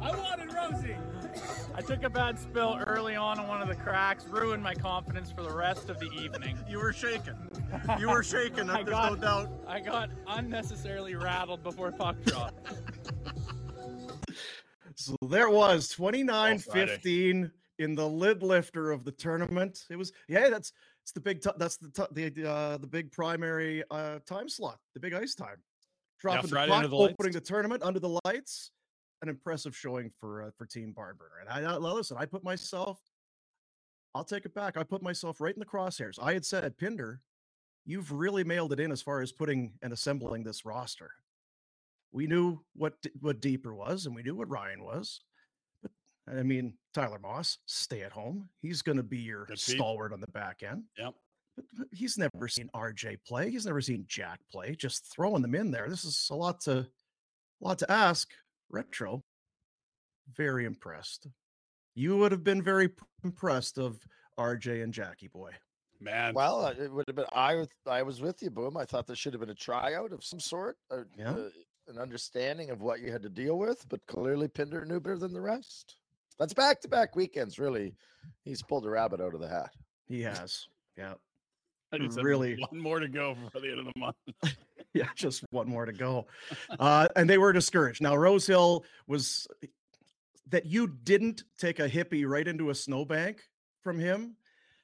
I 0.02 0.17
wanted 0.17 0.52
Rosie. 0.52 0.97
I 1.75 1.82
took 1.82 2.02
a 2.02 2.11
bad 2.11 2.38
spill 2.38 2.79
early 2.87 3.14
on 3.17 3.38
in 3.38 3.47
one 3.47 3.61
of 3.62 3.69
the 3.69 3.75
cracks, 3.76 4.25
ruined 4.26 4.62
my 4.62 4.75
confidence 4.75 5.30
for 5.30 5.42
the 5.42 5.52
rest 5.52 5.88
of 5.90 5.99
the 6.00 6.11
evening. 6.12 6.59
You 6.69 6.78
were 6.78 6.92
shaken. 6.92 7.37
You 7.99 8.09
were 8.09 8.23
shaken. 8.23 8.69
I 8.71 8.83
There's 8.83 8.87
no 8.87 9.14
got- 9.16 9.21
doubt. 9.21 9.50
I 9.69 9.80
got 9.80 10.11
unnecessarily 10.26 11.14
rattled 11.14 11.62
before 11.62 11.92
puck 11.92 12.16
drop. 12.25 12.54
So 15.00 15.16
there 15.23 15.47
it 15.47 15.52
was 15.52 15.88
29 15.88 16.54
Oh, 16.54 16.59
Friday. 16.59 16.87
15 16.92 17.50
in 17.78 17.95
the 17.95 18.07
lid 18.07 18.42
lifter 18.42 18.90
of 18.90 19.04
the 19.04 19.12
tournament. 19.12 19.87
It 19.90 19.97
was, 19.97 20.12
yeah, 20.28 20.50
that's 20.50 20.73
it's 21.02 21.12
the 21.12 21.21
big, 21.21 21.40
t- 21.40 21.50
that's 21.57 21.78
the, 21.78 21.88
t- 21.90 22.30
the, 22.30 22.50
uh, 22.50 22.76
the 22.76 22.87
big 22.87 23.11
primary 23.11 23.83
uh, 23.90 24.19
time 24.26 24.49
slot, 24.49 24.78
the 24.95 25.00
big 25.00 25.14
ice 25.14 25.35
time. 25.35 25.57
Dropping 26.21 26.50
the 26.50 26.61
under 26.71 26.88
the 26.88 26.97
lights. 26.97 27.12
opening 27.14 27.33
the 27.33 27.40
tournament 27.40 27.83
under 27.83 27.99
the 27.99 28.21
lights. 28.26 28.71
An 29.23 29.28
impressive 29.30 29.75
showing 29.76 30.11
for 30.21 30.42
uh, 30.45 30.50
for 30.57 30.66
Team 30.66 30.95
Barnburner. 30.97 31.40
And 31.40 31.66
I, 31.66 31.73
I 31.73 31.76
listen, 31.76 32.16
I 32.19 32.26
put 32.26 32.45
myself, 32.45 32.99
I'll 34.14 34.25
take 34.25 34.45
it 34.45 34.54
back. 34.54 34.76
I 34.76 34.83
put 34.83 35.02
myself 35.02 35.40
right 35.40 35.54
in 35.54 35.61
the 35.61 35.66
crosshairs. 35.66 36.19
I 36.21 36.33
had 36.35 36.45
said, 36.45 36.76
Pinder, 36.78 37.21
you've 37.87 38.12
really 38.12 38.45
mailed 38.45 38.73
it 38.75 38.80
in 38.80 38.92
as 38.92 39.00
far 39.02 39.21
as 39.23 39.33
putting 39.33 39.73
and 39.83 39.92
assembling 39.92 40.42
this 40.42 40.64
roster. 40.66 41.11
We 42.12 42.26
knew 42.26 42.61
what 42.75 42.95
what 43.21 43.40
Deeper 43.40 43.75
was, 43.75 44.07
and 44.07 44.14
we 44.14 44.23
knew 44.23 44.35
what 44.35 44.49
Ryan 44.50 44.83
was. 44.83 45.21
But 45.83 45.93
I 46.38 46.43
mean, 46.43 46.75
Tyler 46.95 47.19
Moss, 47.19 47.59
stay 47.67 48.02
at 48.02 48.12
home. 48.12 48.49
He's 48.61 48.83
going 48.83 48.97
to 48.97 49.02
be 49.02 49.19
your 49.19 49.47
Good 49.47 49.61
feet. 49.61 49.76
stalwart 49.76 50.12
on 50.12 50.21
the 50.21 50.26
back 50.29 50.62
end. 50.62 50.85
Yep. 50.99 51.14
But 51.57 51.64
but 51.76 51.87
he's 51.93 52.19
never 52.19 52.49
seen 52.49 52.69
RJ 52.75 53.19
play. 53.26 53.50
He's 53.50 53.67
never 53.67 53.81
seen 53.81 54.05
Jack 54.09 54.40
play. 54.50 54.75
Just 54.75 55.07
throwing 55.12 55.43
them 55.43 55.55
in 55.55 55.71
there. 55.71 55.88
This 55.88 56.05
is 56.05 56.29
a 56.31 56.35
lot 56.35 56.61
to, 56.62 56.79
a 56.79 56.87
lot 57.61 57.79
to 57.79 57.90
ask. 57.90 58.29
Retro, 58.71 59.23
very 60.37 60.64
impressed. 60.64 61.26
You 61.95 62.17
would 62.19 62.31
have 62.33 62.45
been 62.45 62.62
very 62.62 62.90
impressed 63.25 63.79
of 63.79 63.99
RJ 64.38 64.83
and 64.85 64.93
Jackie 64.95 65.29
boy. 65.29 65.50
Man. 66.00 66.35
Well, 66.35 66.64
uh, 66.64 66.71
it 66.79 66.90
would 66.93 67.05
have 67.09 67.17
been. 67.17 67.26
I 67.33 67.57
was. 67.57 67.69
I 67.87 68.02
was 68.02 68.21
with 68.21 68.40
you, 68.43 68.50
Boom. 68.50 68.76
I 68.76 68.85
thought 68.85 69.07
there 69.07 69.17
should 69.17 69.33
have 69.35 69.40
been 69.40 69.50
a 69.50 69.55
tryout 69.55 70.12
of 70.12 70.25
some 70.25 70.40
sort, 70.40 70.76
or, 70.90 71.09
Yeah. 71.19 71.33
uh, 71.33 71.49
an 71.90 71.99
understanding 71.99 72.70
of 72.70 72.80
what 72.80 73.00
you 73.00 73.12
had 73.12 73.23
to 73.23 73.28
deal 73.28 73.59
with. 73.59 73.87
But 73.88 74.06
clearly, 74.06 74.49
Pinder 74.49 74.85
knew 74.85 75.00
better 75.00 75.18
than 75.18 75.32
the 75.32 75.40
rest. 75.40 75.97
That's 76.38 76.54
back-to-back 76.54 77.16
weekends. 77.16 77.59
Really, 77.59 77.94
he's 78.44 78.62
pulled 78.62 78.87
a 78.87 78.90
rabbit 78.90 79.20
out 79.20 79.35
of 79.35 79.40
the 79.40 79.49
hat. 79.49 79.70
He 80.09 80.23
has. 80.23 80.66
Yeah. 80.97 81.14
I 81.92 81.99
just 81.99 82.23
really- 82.23 82.56
one 82.70 82.80
more 82.80 83.00
to 83.00 83.09
go 83.09 83.37
for 83.52 83.61
the 83.61 83.70
end 83.70 83.80
of 83.80 83.87
the 83.87 83.92
month. 83.97 84.16
yeah, 84.94 85.09
just 85.14 85.44
one 85.50 85.68
more 85.68 85.85
to 85.85 85.92
go. 85.92 86.26
Uh, 86.78 87.09
and 87.16 87.28
they 87.28 87.38
were 87.38 87.52
discouraged. 87.52 88.00
Now, 88.00 88.16
Rosehill 88.16 88.85
was 89.06 89.47
that 90.49 90.66
you 90.66 90.87
didn't 90.87 91.44
take 91.59 91.80
a 91.80 91.88
hippie 91.88 92.26
right 92.26 92.47
into 92.47 92.70
a 92.70 92.75
snowbank 92.75 93.42
from 93.82 93.99
him 93.99 94.37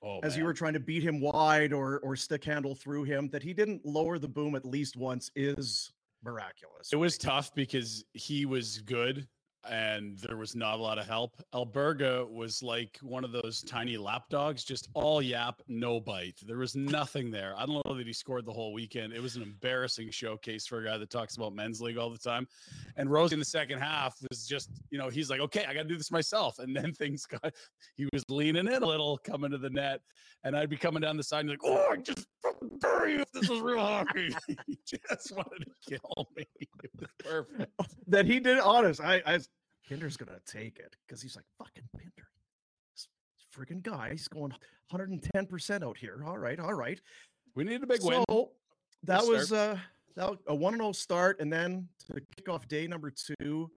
Oh, 0.02 0.20
as 0.22 0.36
you 0.36 0.44
were 0.44 0.54
trying 0.54 0.74
to 0.74 0.80
beat 0.80 1.02
him 1.02 1.20
wide 1.20 1.72
or 1.72 1.98
or 2.00 2.14
stick 2.16 2.44
handle 2.44 2.74
through 2.74 3.04
him 3.04 3.28
that 3.30 3.42
he 3.42 3.52
didn't 3.52 3.84
lower 3.84 4.18
the 4.18 4.28
boom 4.28 4.54
at 4.54 4.64
least 4.64 4.96
once 4.96 5.30
is 5.34 5.90
miraculous. 6.24 6.92
It 6.92 6.96
was 6.96 7.18
tough 7.18 7.54
because 7.54 8.04
he 8.12 8.46
was 8.46 8.80
good 8.80 9.26
and 9.70 10.18
there 10.18 10.36
was 10.36 10.54
not 10.54 10.78
a 10.78 10.82
lot 10.82 10.98
of 10.98 11.06
help. 11.06 11.36
Alberga 11.54 12.28
was 12.30 12.62
like 12.62 12.98
one 13.02 13.24
of 13.24 13.32
those 13.32 13.62
tiny 13.62 13.96
lap 13.96 14.24
dogs, 14.30 14.64
just 14.64 14.88
all 14.94 15.20
yap, 15.20 15.62
no 15.68 16.00
bite. 16.00 16.38
There 16.46 16.58
was 16.58 16.74
nothing 16.74 17.30
there. 17.30 17.54
I 17.56 17.66
don't 17.66 17.82
know 17.86 17.94
that 17.94 18.06
he 18.06 18.12
scored 18.12 18.46
the 18.46 18.52
whole 18.52 18.72
weekend. 18.72 19.12
It 19.12 19.22
was 19.22 19.36
an 19.36 19.42
embarrassing 19.42 20.10
showcase 20.10 20.66
for 20.66 20.80
a 20.80 20.84
guy 20.84 20.98
that 20.98 21.10
talks 21.10 21.36
about 21.36 21.54
men's 21.54 21.80
league 21.80 21.98
all 21.98 22.10
the 22.10 22.18
time. 22.18 22.46
And 22.96 23.10
Rose 23.10 23.32
in 23.32 23.38
the 23.38 23.44
second 23.44 23.78
half 23.78 24.16
was 24.28 24.46
just, 24.46 24.70
you 24.90 24.98
know, 24.98 25.08
he's 25.08 25.30
like, 25.30 25.40
okay, 25.40 25.64
I 25.68 25.74
got 25.74 25.82
to 25.82 25.88
do 25.88 25.96
this 25.96 26.10
myself. 26.10 26.58
And 26.58 26.74
then 26.74 26.92
things 26.94 27.26
got, 27.26 27.52
he 27.96 28.08
was 28.12 28.22
leaning 28.28 28.66
in 28.66 28.82
a 28.82 28.86
little 28.86 29.18
coming 29.18 29.50
to 29.50 29.58
the 29.58 29.70
net. 29.70 30.00
And 30.44 30.56
I'd 30.56 30.70
be 30.70 30.76
coming 30.76 31.00
down 31.00 31.16
the 31.16 31.22
side 31.22 31.40
and 31.40 31.50
like, 31.50 31.60
oh, 31.64 31.92
I 31.92 31.96
just 31.96 32.26
bury 32.80 33.14
you 33.14 33.20
if 33.20 33.32
this 33.32 33.48
was 33.48 33.60
real 33.60 33.80
hockey. 33.80 34.34
he 34.66 34.78
just 34.86 35.32
wanted 35.34 35.64
to 35.66 35.98
kill 35.98 36.28
me. 36.36 36.44
It 36.82 36.90
was 37.00 37.10
perfect. 37.18 37.72
that 38.06 38.26
he 38.26 38.38
did 38.38 38.58
honest. 38.58 39.00
I, 39.00 39.22
I 39.26 39.40
Pinder's 39.88 40.16
gonna 40.16 40.40
take 40.46 40.78
it 40.78 40.96
because 41.06 41.22
he's 41.22 41.36
like 41.36 41.44
fucking 41.58 41.88
Pinder. 41.96 42.28
This 42.94 43.08
friggin' 43.54 43.82
guy, 43.82 44.10
he's 44.10 44.28
going 44.28 44.52
110% 44.92 45.82
out 45.82 45.96
here. 45.96 46.22
All 46.26 46.38
right, 46.38 46.58
all 46.58 46.74
right. 46.74 47.00
We 47.54 47.64
need 47.64 47.82
a 47.82 47.86
big 47.86 48.02
so, 48.02 48.24
win. 48.28 48.46
that 49.04 49.20
Good 49.20 49.28
was 49.28 49.52
uh 49.52 49.78
that 50.16 50.30
was 50.30 50.38
a 50.46 50.54
1 50.54 50.74
and 50.74 50.82
0 50.82 50.92
start, 50.92 51.40
and 51.40 51.52
then 51.52 51.88
to 52.06 52.20
kick 52.36 52.48
off 52.48 52.66
day 52.68 52.86
number 52.86 53.10
two, 53.10 53.70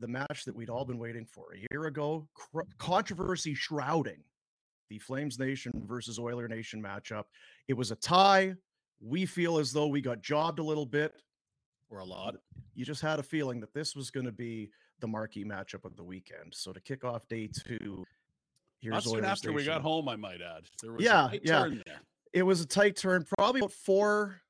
the 0.00 0.06
match 0.06 0.44
that 0.44 0.54
we'd 0.54 0.70
all 0.70 0.84
been 0.84 0.98
waiting 0.98 1.26
for 1.26 1.52
a 1.52 1.66
year 1.72 1.86
ago, 1.86 2.28
cr- 2.34 2.60
controversy 2.78 3.54
shrouding 3.54 4.22
the 4.88 4.98
Flames 4.98 5.38
Nation 5.38 5.72
versus 5.86 6.18
Oiler 6.18 6.46
Nation 6.46 6.80
matchup. 6.82 7.24
It 7.68 7.74
was 7.74 7.90
a 7.90 7.96
tie. 7.96 8.54
We 9.00 9.26
feel 9.26 9.58
as 9.58 9.72
though 9.72 9.88
we 9.88 10.00
got 10.00 10.22
jobbed 10.22 10.58
a 10.58 10.62
little 10.62 10.86
bit. 10.86 11.12
Or 11.90 11.98
a 12.00 12.04
lot. 12.04 12.36
You 12.74 12.84
just 12.84 13.02
had 13.02 13.18
a 13.18 13.22
feeling 13.22 13.60
that 13.60 13.72
this 13.74 13.94
was 13.94 14.10
going 14.10 14.26
to 14.26 14.32
be 14.32 14.70
the 15.00 15.06
marquee 15.06 15.44
matchup 15.44 15.84
of 15.84 15.96
the 15.96 16.02
weekend. 16.02 16.52
So 16.54 16.72
to 16.72 16.80
kick 16.80 17.04
off 17.04 17.26
day 17.28 17.48
two, 17.48 18.04
here's 18.80 18.92
Not 18.94 19.02
soon 19.04 19.24
after 19.24 19.52
we 19.52 19.64
got 19.64 19.82
home, 19.82 20.08
I 20.08 20.16
might 20.16 20.40
add. 20.40 20.64
There 20.82 20.92
was 20.92 21.04
Yeah, 21.04 21.26
a 21.26 21.28
tight 21.30 21.40
yeah. 21.44 21.58
turn 21.60 21.82
there. 21.86 22.00
It 22.32 22.42
was 22.42 22.60
a 22.60 22.66
tight 22.66 22.96
turn, 22.96 23.24
probably 23.38 23.60
about 23.60 23.72
four 23.72 24.40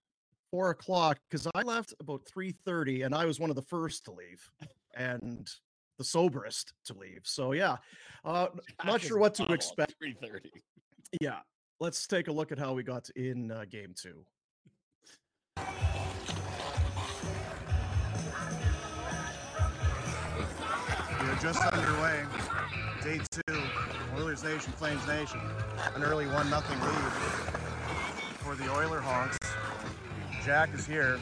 four 0.50 0.70
o'clock 0.70 1.18
because 1.28 1.48
I 1.54 1.62
left 1.62 1.92
about 2.00 2.22
three 2.26 2.54
thirty, 2.64 3.02
and 3.02 3.14
I 3.14 3.24
was 3.26 3.40
one 3.40 3.50
of 3.50 3.56
the 3.56 3.62
first 3.62 4.04
to 4.06 4.12
leave, 4.12 4.48
and 4.94 5.50
the 5.98 6.04
soberest 6.04 6.72
to 6.86 6.94
leave. 6.94 7.20
So 7.24 7.52
yeah, 7.52 7.76
uh, 8.24 8.48
not 8.84 9.00
sure 9.00 9.18
what 9.18 9.34
to 9.34 9.52
expect. 9.52 9.94
3:30. 10.02 10.50
Yeah, 11.20 11.40
let's 11.80 12.06
take 12.06 12.28
a 12.28 12.32
look 12.32 12.52
at 12.52 12.58
how 12.58 12.72
we 12.72 12.82
got 12.82 13.08
in 13.10 13.50
uh, 13.50 13.64
game 13.70 13.94
two. 13.94 14.24
We 21.24 21.30
are 21.30 21.36
just 21.36 21.62
underway. 21.62 22.22
Day 23.02 23.18
two, 23.30 23.62
Oilers 24.14 24.44
Nation, 24.44 24.72
Flames 24.74 25.06
Nation. 25.08 25.40
An 25.94 26.02
early 26.04 26.26
1 26.26 26.48
0 26.48 26.60
lead 26.60 27.12
for 28.40 28.54
the 28.54 28.70
Oiler 28.70 29.00
Hawks. 29.00 29.38
Jack 30.44 30.74
is 30.74 30.84
here. 30.86 31.18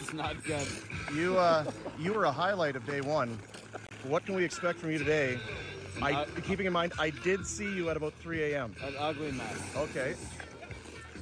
It's 0.00 0.12
not 0.12 0.42
good. 0.42 0.66
You 1.14 1.38
uh, 1.38 1.64
you 1.96 2.12
were 2.12 2.24
a 2.24 2.32
highlight 2.32 2.74
of 2.74 2.84
day 2.86 3.02
one. 3.02 3.38
What 4.02 4.26
can 4.26 4.34
we 4.34 4.42
expect 4.42 4.80
from 4.80 4.90
you 4.90 4.98
today? 4.98 5.38
I, 6.02 6.24
keeping 6.42 6.66
in 6.66 6.72
mind, 6.72 6.92
I 6.98 7.10
did 7.10 7.46
see 7.46 7.72
you 7.72 7.88
at 7.88 7.96
about 7.96 8.14
3 8.14 8.52
a.m. 8.52 8.74
An 8.82 8.94
ugly 8.98 9.30
mess. 9.30 9.62
Okay. 9.76 10.16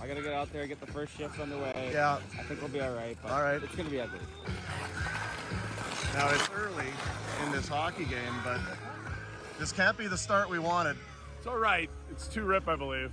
I 0.01 0.07
gotta 0.07 0.23
get 0.23 0.33
out 0.33 0.51
there, 0.51 0.67
get 0.67 0.81
the 0.81 0.87
first 0.87 1.15
shift 1.15 1.39
underway. 1.41 1.91
Yeah. 1.93 2.21
I 2.39 2.43
think 2.45 2.63
we'll 2.63 2.71
be 2.71 2.81
all 2.81 2.95
right. 2.95 3.19
But 3.23 3.33
All 3.33 3.43
right. 3.43 3.63
It's 3.63 3.75
gonna 3.75 3.91
be 3.91 4.01
ugly. 4.01 4.21
Now 6.19 6.29
it's 6.31 6.51
early 6.53 6.89
in 7.45 7.53
this 7.53 7.69
hockey 7.69 8.05
game, 8.05 8.35
but 8.43 8.59
this 9.57 9.71
can't 9.71 9.97
be 9.97 10.09
the 10.09 10.17
start 10.19 10.51
we 10.51 10.59
wanted. 10.59 10.97
It's 11.39 11.47
all 11.47 11.59
right. 11.59 11.89
It's 12.11 12.27
two 12.27 12.43
rip, 12.43 12.67
I 12.67 12.75
believe. 12.75 13.13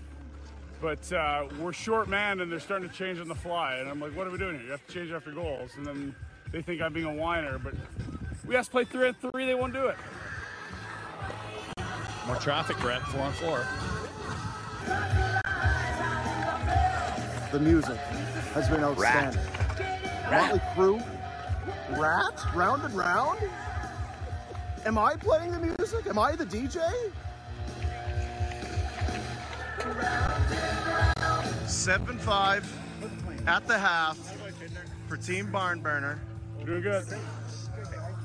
But 0.81 1.13
uh, 1.13 1.45
we're 1.59 1.71
short 1.71 2.09
man, 2.09 2.39
and 2.39 2.51
they're 2.51 2.59
starting 2.59 2.89
to 2.89 2.95
change 2.95 3.19
on 3.19 3.27
the 3.27 3.35
fly. 3.35 3.75
And 3.75 3.87
I'm 3.87 3.99
like, 3.99 4.15
what 4.17 4.25
are 4.25 4.31
we 4.31 4.39
doing 4.39 4.55
here? 4.55 4.65
You 4.65 4.71
have 4.71 4.87
to 4.87 4.91
change 4.91 5.11
after 5.11 5.29
goals. 5.29 5.69
And 5.77 5.85
then 5.85 6.15
they 6.51 6.63
think 6.63 6.81
I'm 6.81 6.93
being 6.93 7.05
a 7.05 7.13
whiner. 7.13 7.59
But 7.59 7.75
we 8.43 8.55
asked 8.55 8.69
to 8.69 8.71
play 8.71 8.85
three 8.85 9.09
on 9.09 9.13
three. 9.13 9.45
They 9.45 9.53
won't 9.53 9.73
do 9.73 9.85
it. 9.85 9.97
More 12.25 12.37
traffic, 12.37 12.75
Brett. 12.79 13.03
Four 13.03 13.21
on 13.21 13.33
four. 13.33 13.67
The 17.51 17.59
music 17.59 17.97
has 18.55 18.67
been 18.67 18.83
outstanding. 18.83 19.41
Motley 20.31 20.59
Crue, 20.73 21.14
Ratt, 21.91 22.53
Round 22.53 22.83
and 22.83 22.93
Round. 22.95 23.39
Am 24.85 24.97
I 24.97 25.15
playing 25.15 25.51
the 25.51 25.59
music? 25.59 26.07
Am 26.07 26.19
I 26.19 26.35
the 26.35 26.45
DJ? 26.45 26.79
Seven 31.67 32.17
five 32.19 32.71
at 33.47 33.67
the 33.67 33.77
half 33.77 34.17
for 35.07 35.17
Team 35.17 35.51
Barn 35.51 35.79
Burner. 35.81 36.19
Doing 36.65 36.81
good. 36.81 37.05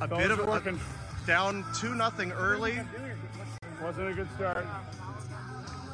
A 0.00 0.08
bit 0.08 0.30
of 0.30 0.38
are 0.38 0.44
a, 0.44 0.46
working. 0.46 0.80
down 1.26 1.64
two 1.78 1.94
nothing 1.94 2.32
early. 2.32 2.80
Wasn't 3.82 4.08
a 4.08 4.14
good 4.14 4.28
start. 4.36 4.66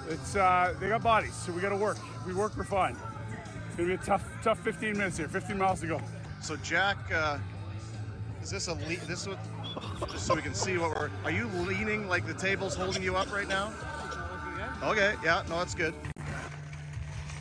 It's 0.08 0.36
uh, 0.36 0.74
they 0.78 0.88
got 0.88 1.02
bodies, 1.02 1.34
so 1.34 1.52
we 1.52 1.60
got 1.60 1.70
to 1.70 1.76
work. 1.76 1.98
If 2.20 2.26
we 2.26 2.34
work, 2.34 2.56
we're 2.56 2.64
fine. 2.64 2.96
It's 3.66 3.76
gonna 3.76 3.88
be 3.88 3.94
a 3.94 3.98
tough, 3.98 4.24
tough 4.42 4.60
15 4.60 4.92
minutes 4.92 5.16
here. 5.16 5.28
15 5.28 5.58
miles 5.58 5.80
to 5.80 5.86
go. 5.88 6.00
So 6.46 6.54
Jack, 6.58 6.98
uh, 7.12 7.38
is 8.40 8.50
this 8.50 8.68
a 8.68 8.74
le- 8.74 9.04
this 9.08 9.22
is 9.22 9.26
what, 9.26 10.12
just 10.12 10.28
so 10.28 10.36
we 10.36 10.42
can 10.42 10.54
see 10.54 10.78
what 10.78 10.90
we're? 10.90 11.10
Are 11.24 11.32
you 11.32 11.48
leaning 11.48 12.08
like 12.08 12.24
the 12.24 12.34
table's 12.34 12.76
holding 12.76 13.02
you 13.02 13.16
up 13.16 13.32
right 13.32 13.48
now? 13.48 13.72
Okay, 14.84 15.16
yeah, 15.24 15.42
no, 15.48 15.58
that's 15.58 15.74
good. 15.74 15.92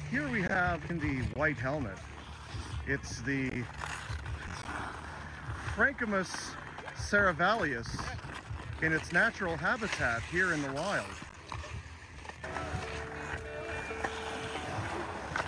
Here 0.10 0.28
we 0.30 0.42
have 0.42 0.82
in 0.90 0.98
the 0.98 1.18
white 1.38 1.58
helmet, 1.58 2.00
it's 2.88 3.22
the 3.22 3.52
Frankimus 5.76 6.56
cerevallius 6.98 8.04
in 8.82 8.92
its 8.92 9.12
natural 9.12 9.56
habitat 9.56 10.24
here 10.32 10.52
in 10.52 10.64
the 10.64 10.74
wild. 10.74 11.06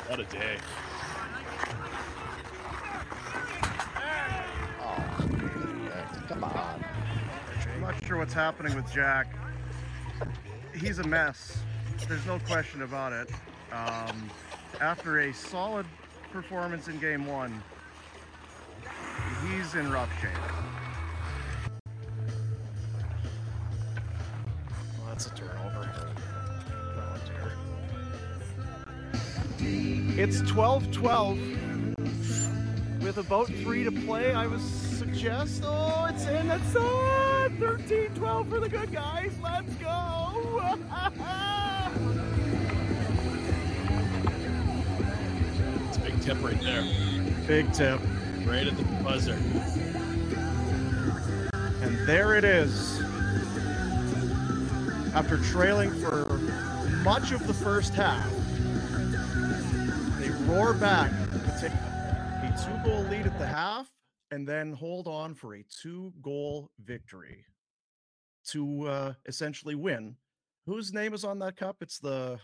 What 0.08 0.20
a 0.20 0.26
day. 0.26 0.58
What's 8.16 8.34
happening 8.34 8.74
with 8.76 8.90
Jack. 8.94 9.28
He's 10.74 11.00
a 11.00 11.04
mess. 11.04 11.58
There's 12.08 12.26
no 12.26 12.40
question 12.40 12.84
about 12.84 13.12
it. 13.12 13.30
Um, 13.74 14.30
after 14.80 15.20
a 15.20 15.34
solid 15.34 15.86
performance 16.32 16.88
in 16.88 17.00
game 17.00 17.26
one, 17.26 17.62
he's 19.44 19.76
in 19.76 19.92
rough 19.92 20.10
shape. 20.22 20.32
Well, 24.98 25.08
that's 25.08 25.26
a 25.26 25.32
turnover. 25.32 25.90
Oh. 26.96 27.18
It's 29.60 30.42
12 30.42 30.92
12 30.92 31.38
with 33.02 33.18
about 33.18 33.48
three 33.48 33.84
to 33.84 33.92
play. 33.92 34.34
I 34.34 34.48
would 34.48 34.62
suggest. 34.62 35.64
Oh, 35.66 36.08
it's 36.10 36.26
in. 36.28 36.50
It's 36.52 36.76
on. 36.76 37.37
13 37.60 38.14
12 38.14 38.50
for 38.50 38.60
the 38.60 38.70
good 38.70 38.92
guys. 38.92 39.32
Let's 39.42 39.74
go. 39.76 40.78
It's 45.88 45.98
a 45.98 46.00
big 46.02 46.22
tip 46.22 46.44
right 46.44 46.62
there. 46.62 46.84
Big 47.48 47.74
tip. 47.74 48.00
Right 48.46 48.68
at 48.68 48.78
the 48.78 48.84
buzzer. 49.04 49.34
And 51.82 52.08
there 52.08 52.36
it 52.36 52.44
is. 52.44 53.02
After 55.16 55.38
trailing 55.38 55.90
for 56.00 56.26
much 57.04 57.32
of 57.32 57.48
the 57.48 57.54
first 57.56 57.96
half, 57.96 58.30
they 60.20 60.30
roar 60.46 60.74
back 60.74 61.12
to 61.32 61.58
take 61.60 61.72
a 61.72 62.56
two 62.64 62.90
goal 62.90 63.04
lead 63.06 63.26
at 63.26 63.40
the 63.40 63.48
half 63.48 63.88
and 64.38 64.48
then 64.48 64.72
hold 64.72 65.08
on 65.08 65.34
for 65.34 65.56
a 65.56 65.64
two 65.82 66.14
goal 66.22 66.70
victory 66.84 67.44
to 68.46 68.84
uh, 68.84 69.14
essentially 69.26 69.74
win. 69.74 70.16
Whose 70.68 70.94
name 70.94 71.16
is 71.16 71.24
on 71.24 71.40
that 71.40 71.56
cup? 71.58 71.78
It's 71.82 71.98
the 71.98 72.38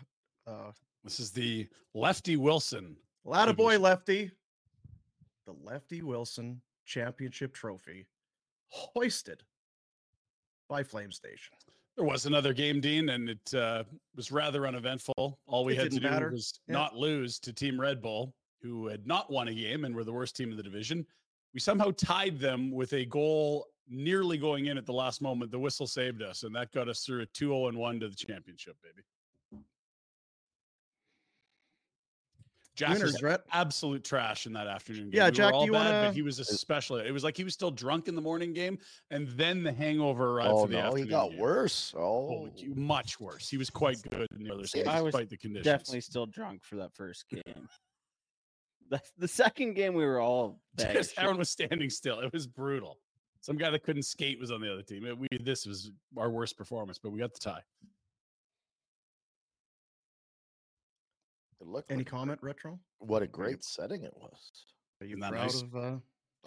uh, 0.48 0.72
This 1.04 1.20
is 1.20 1.30
the 1.30 1.68
Lefty 1.94 2.36
Wilson. 2.36 2.96
Boy 3.56 3.78
Lefty, 3.78 4.32
the 5.46 5.54
Lefty 5.64 6.02
Wilson 6.02 6.60
Championship 6.84 7.54
Trophy, 7.54 8.08
hoisted 8.70 9.44
by 10.68 10.82
Flames 10.82 11.22
Nation. 11.24 11.54
There 11.96 12.06
was 12.08 12.26
another 12.26 12.54
game, 12.54 12.82
Dean, 12.82 13.10
and 13.10 13.30
it 13.30 13.54
uh, 13.54 13.84
was 14.16 14.32
rather 14.32 14.66
uneventful. 14.66 15.38
All 15.46 15.64
we 15.64 15.74
It 15.74 15.80
had 15.80 15.92
to 15.92 16.00
do 16.00 16.10
matter. 16.10 16.32
was 16.32 16.60
Yeah. 16.68 16.74
not 16.74 16.96
lose 16.96 17.38
to 17.42 17.54
Team 17.54 17.80
Red 17.80 18.02
Bull, 18.02 18.34
who 18.64 18.88
had 18.88 19.06
not 19.06 19.32
won 19.32 19.48
a 19.50 19.54
game 19.54 19.86
and 19.86 19.94
were 19.94 20.04
the 20.04 20.12
worst 20.12 20.36
team 20.36 20.50
in 20.50 20.58
the 20.58 20.64
division. 20.64 21.06
We 21.54 21.60
somehow 21.60 21.92
tied 21.92 22.40
them 22.40 22.72
with 22.72 22.94
a 22.94 23.06
goal 23.06 23.68
nearly 23.88 24.38
going 24.38 24.68
in 24.68 24.78
at 24.78 24.86
the 24.86 24.94
last 24.94 25.22
moment. 25.22 25.52
The 25.52 25.60
whistle 25.60 25.86
saved 25.88 26.22
us, 26.24 26.44
and 26.44 26.56
that 26.56 26.72
got 26.72 26.90
us 26.90 27.06
through 27.06 27.22
a 27.22 27.26
2 27.28 27.48
0 27.50 27.68
and 27.68 27.78
1 27.78 28.00
to 28.00 28.10
the 28.10 28.16
championship, 28.16 28.76
baby. 28.82 29.04
Jack 32.76 32.94
Winners, 32.94 33.14
was 33.14 33.22
Rhett. 33.22 33.42
absolute 33.52 34.04
trash 34.04 34.48
in 34.48 34.54
that 34.54 34.66
afternoon 34.66 35.12
game. 35.12 35.14
Yeah, 35.14 35.26
We 35.26 35.28
were 35.28 35.32
Jack, 35.36 35.52
do 35.52 35.56
all 35.58 35.66
you 35.68 35.72
bad, 35.74 35.94
wanna- 35.94 36.08
but 36.08 36.16
he 36.16 36.24
was 36.24 36.40
especially. 36.40 37.06
It 37.06 37.12
was 37.12 37.24
like 37.24 37.38
he 37.38 37.44
was 37.44 37.54
still 37.54 37.70
drunk 37.70 38.08
in 38.08 38.16
the 38.16 38.22
morning 38.22 38.52
game, 38.52 38.80
and 39.12 39.28
then 39.28 39.62
the 39.62 39.72
hangover 39.72 40.32
arrived 40.32 40.54
Oh 40.54 40.62
for 40.64 40.68
the 40.70 40.74
no, 40.78 40.80
afternoon 40.88 41.06
he 41.06 41.10
got 41.12 41.30
game. 41.30 41.38
worse. 41.40 41.94
Oh, 41.96 42.48
Oh, 42.48 42.52
much 42.74 43.20
worse. 43.20 43.48
He 43.48 43.58
was 43.58 43.70
quite 43.70 44.02
good 44.10 44.28
in 44.36 44.44
the 44.44 44.52
other 44.52 44.66
side, 44.66 44.88
I 44.88 45.04
was 45.04 45.12
despite 45.14 45.30
the 45.30 45.38
conditions. 45.38 45.66
Definitely 45.66 46.02
still 46.02 46.26
drunk 46.26 46.64
for 46.64 46.78
that 46.78 46.96
first 46.96 47.30
game. 47.30 47.70
The, 48.94 49.02
the 49.18 49.28
second 49.28 49.74
game, 49.74 49.96
we 49.96 50.06
were 50.06 50.20
all 50.20 50.60
Just 50.78 51.18
everyone 51.18 51.40
was 51.40 51.50
standing 51.50 51.90
still. 51.90 52.20
It 52.20 52.32
was 52.32 52.46
brutal. 52.46 53.00
Some 53.42 53.58
guy 53.58 53.72
that 53.72 53.82
couldn't 53.82 54.04
skate 54.04 54.40
was 54.40 54.52
on 54.52 54.62
the 54.62 54.72
other 54.72 54.84
team. 54.84 55.04
It- 55.04 55.18
we 55.18 55.28
this 55.42 55.66
was 55.66 55.90
our 56.16 56.30
worst 56.30 56.56
performance, 56.58 57.00
but 57.00 57.10
we 57.12 57.18
got 57.20 57.34
the 57.34 57.40
tie. 57.40 57.64
it 61.60 61.66
looked 61.68 61.90
Any 61.90 62.00
like 62.02 62.08
comment, 62.08 62.40
Retro? 62.44 62.80
what 63.00 63.24
a 63.24 63.28
great 63.28 63.64
setting 63.64 64.04
it 64.04 64.14
was. 64.16 64.52
Are 65.02 65.08
you 65.08 65.18
proud 65.18 65.34
nice? 65.34 65.62
of 65.64 65.76
uh, 65.76 65.96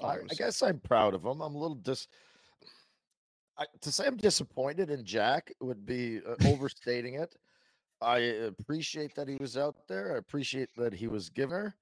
I, 0.05 0.19
I 0.31 0.35
guess 0.39 0.63
I'm 0.63 0.79
proud 0.79 1.15
of 1.15 1.25
him. 1.25 1.41
I'm 1.41 1.55
a 1.55 1.59
little 1.59 1.75
dis. 1.77 2.07
I, 3.59 3.65
to 3.81 3.91
say 3.91 4.07
I'm 4.07 4.19
disappointed 4.19 4.91
in 4.91 5.05
Jack 5.05 5.53
would 5.61 5.85
be 5.85 6.21
uh, 6.25 6.35
overstating 6.47 7.15
it. 7.15 7.35
I 8.01 8.19
appreciate 8.19 9.17
that 9.17 9.27
he 9.27 9.37
was 9.41 9.57
out 9.57 9.75
there. 9.89 10.15
I 10.15 10.19
appreciate 10.19 10.69
that 10.77 10.93
he 10.93 11.09
was 11.09 11.29
given 11.29 11.57
her. 11.57 11.75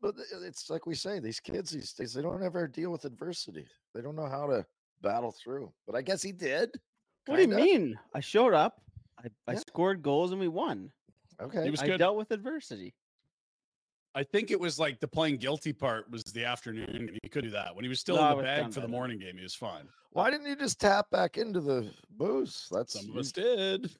But 0.00 0.16
uh, 0.18 0.40
it's 0.42 0.68
like 0.70 0.86
we 0.86 0.94
say, 0.94 1.18
these 1.20 1.40
kids 1.40 1.70
these 1.70 1.92
days 1.92 2.12
they 2.12 2.22
don't 2.22 2.42
ever 2.42 2.66
deal 2.68 2.90
with 2.90 3.04
adversity. 3.04 3.66
They 3.94 4.02
don't 4.02 4.16
know 4.16 4.28
how 4.28 4.46
to 4.46 4.64
battle 5.02 5.32
through. 5.32 5.72
But 5.86 5.96
I 5.96 6.02
guess 6.02 6.22
he 6.22 6.32
did. 6.32 6.70
What 7.26 7.36
do 7.36 7.42
you 7.42 7.48
mean? 7.48 7.98
I 8.14 8.20
showed 8.20 8.54
up. 8.54 8.80
I, 9.18 9.28
I 9.50 9.54
scored 9.56 10.02
goals 10.02 10.30
and 10.30 10.40
we 10.40 10.48
won. 10.48 10.90
Okay. 11.40 11.64
He 11.64 11.70
was 11.70 11.80
I 11.80 11.86
good. 11.86 11.98
dealt 11.98 12.16
with 12.16 12.30
adversity. 12.30 12.94
I 14.14 14.22
think 14.22 14.50
it 14.50 14.58
was 14.58 14.78
like 14.78 15.00
the 15.00 15.08
playing 15.08 15.36
guilty 15.36 15.72
part 15.72 16.10
was 16.10 16.22
the 16.24 16.44
afternoon. 16.44 17.18
He 17.22 17.28
could 17.28 17.44
do 17.44 17.50
that 17.50 17.74
when 17.74 17.84
he 17.84 17.88
was 17.88 18.00
still 18.00 18.16
No, 18.16 18.30
in 18.32 18.36
the 18.38 18.42
bag 18.44 18.72
for 18.72 18.80
the 18.80 18.88
morning 18.88 19.18
game. 19.18 19.36
He 19.36 19.42
was 19.42 19.54
fine. 19.54 19.88
Why 20.12 20.30
didn't 20.30 20.46
you 20.46 20.56
just 20.56 20.80
tap 20.80 21.10
back 21.10 21.36
into 21.36 21.60
the 21.60 21.90
booze? 22.10 22.68
That's 22.70 22.94
Some 22.98 23.10
of 23.10 23.16
us 23.18 23.32
did. 23.32 23.90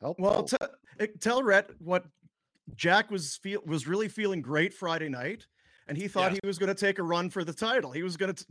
helpful. 0.00 0.24
Well, 0.24 0.44
t- 0.44 0.56
tell 1.20 1.42
Rhett 1.42 1.68
what 1.80 2.06
Jack 2.76 3.10
was 3.10 3.36
feel 3.36 3.60
was 3.66 3.86
really 3.86 4.08
feeling 4.08 4.40
great 4.42 4.72
Friday 4.74 5.08
night, 5.08 5.46
and 5.88 5.96
he 5.96 6.08
thought 6.08 6.32
Yes. 6.32 6.40
he 6.42 6.46
was 6.46 6.58
going 6.58 6.74
to 6.74 6.74
take 6.74 6.98
a 6.98 7.02
run 7.02 7.30
for 7.30 7.44
the 7.44 7.52
title. 7.52 7.90
He 7.92 8.02
was 8.02 8.16
going 8.16 8.34
to 8.34 8.46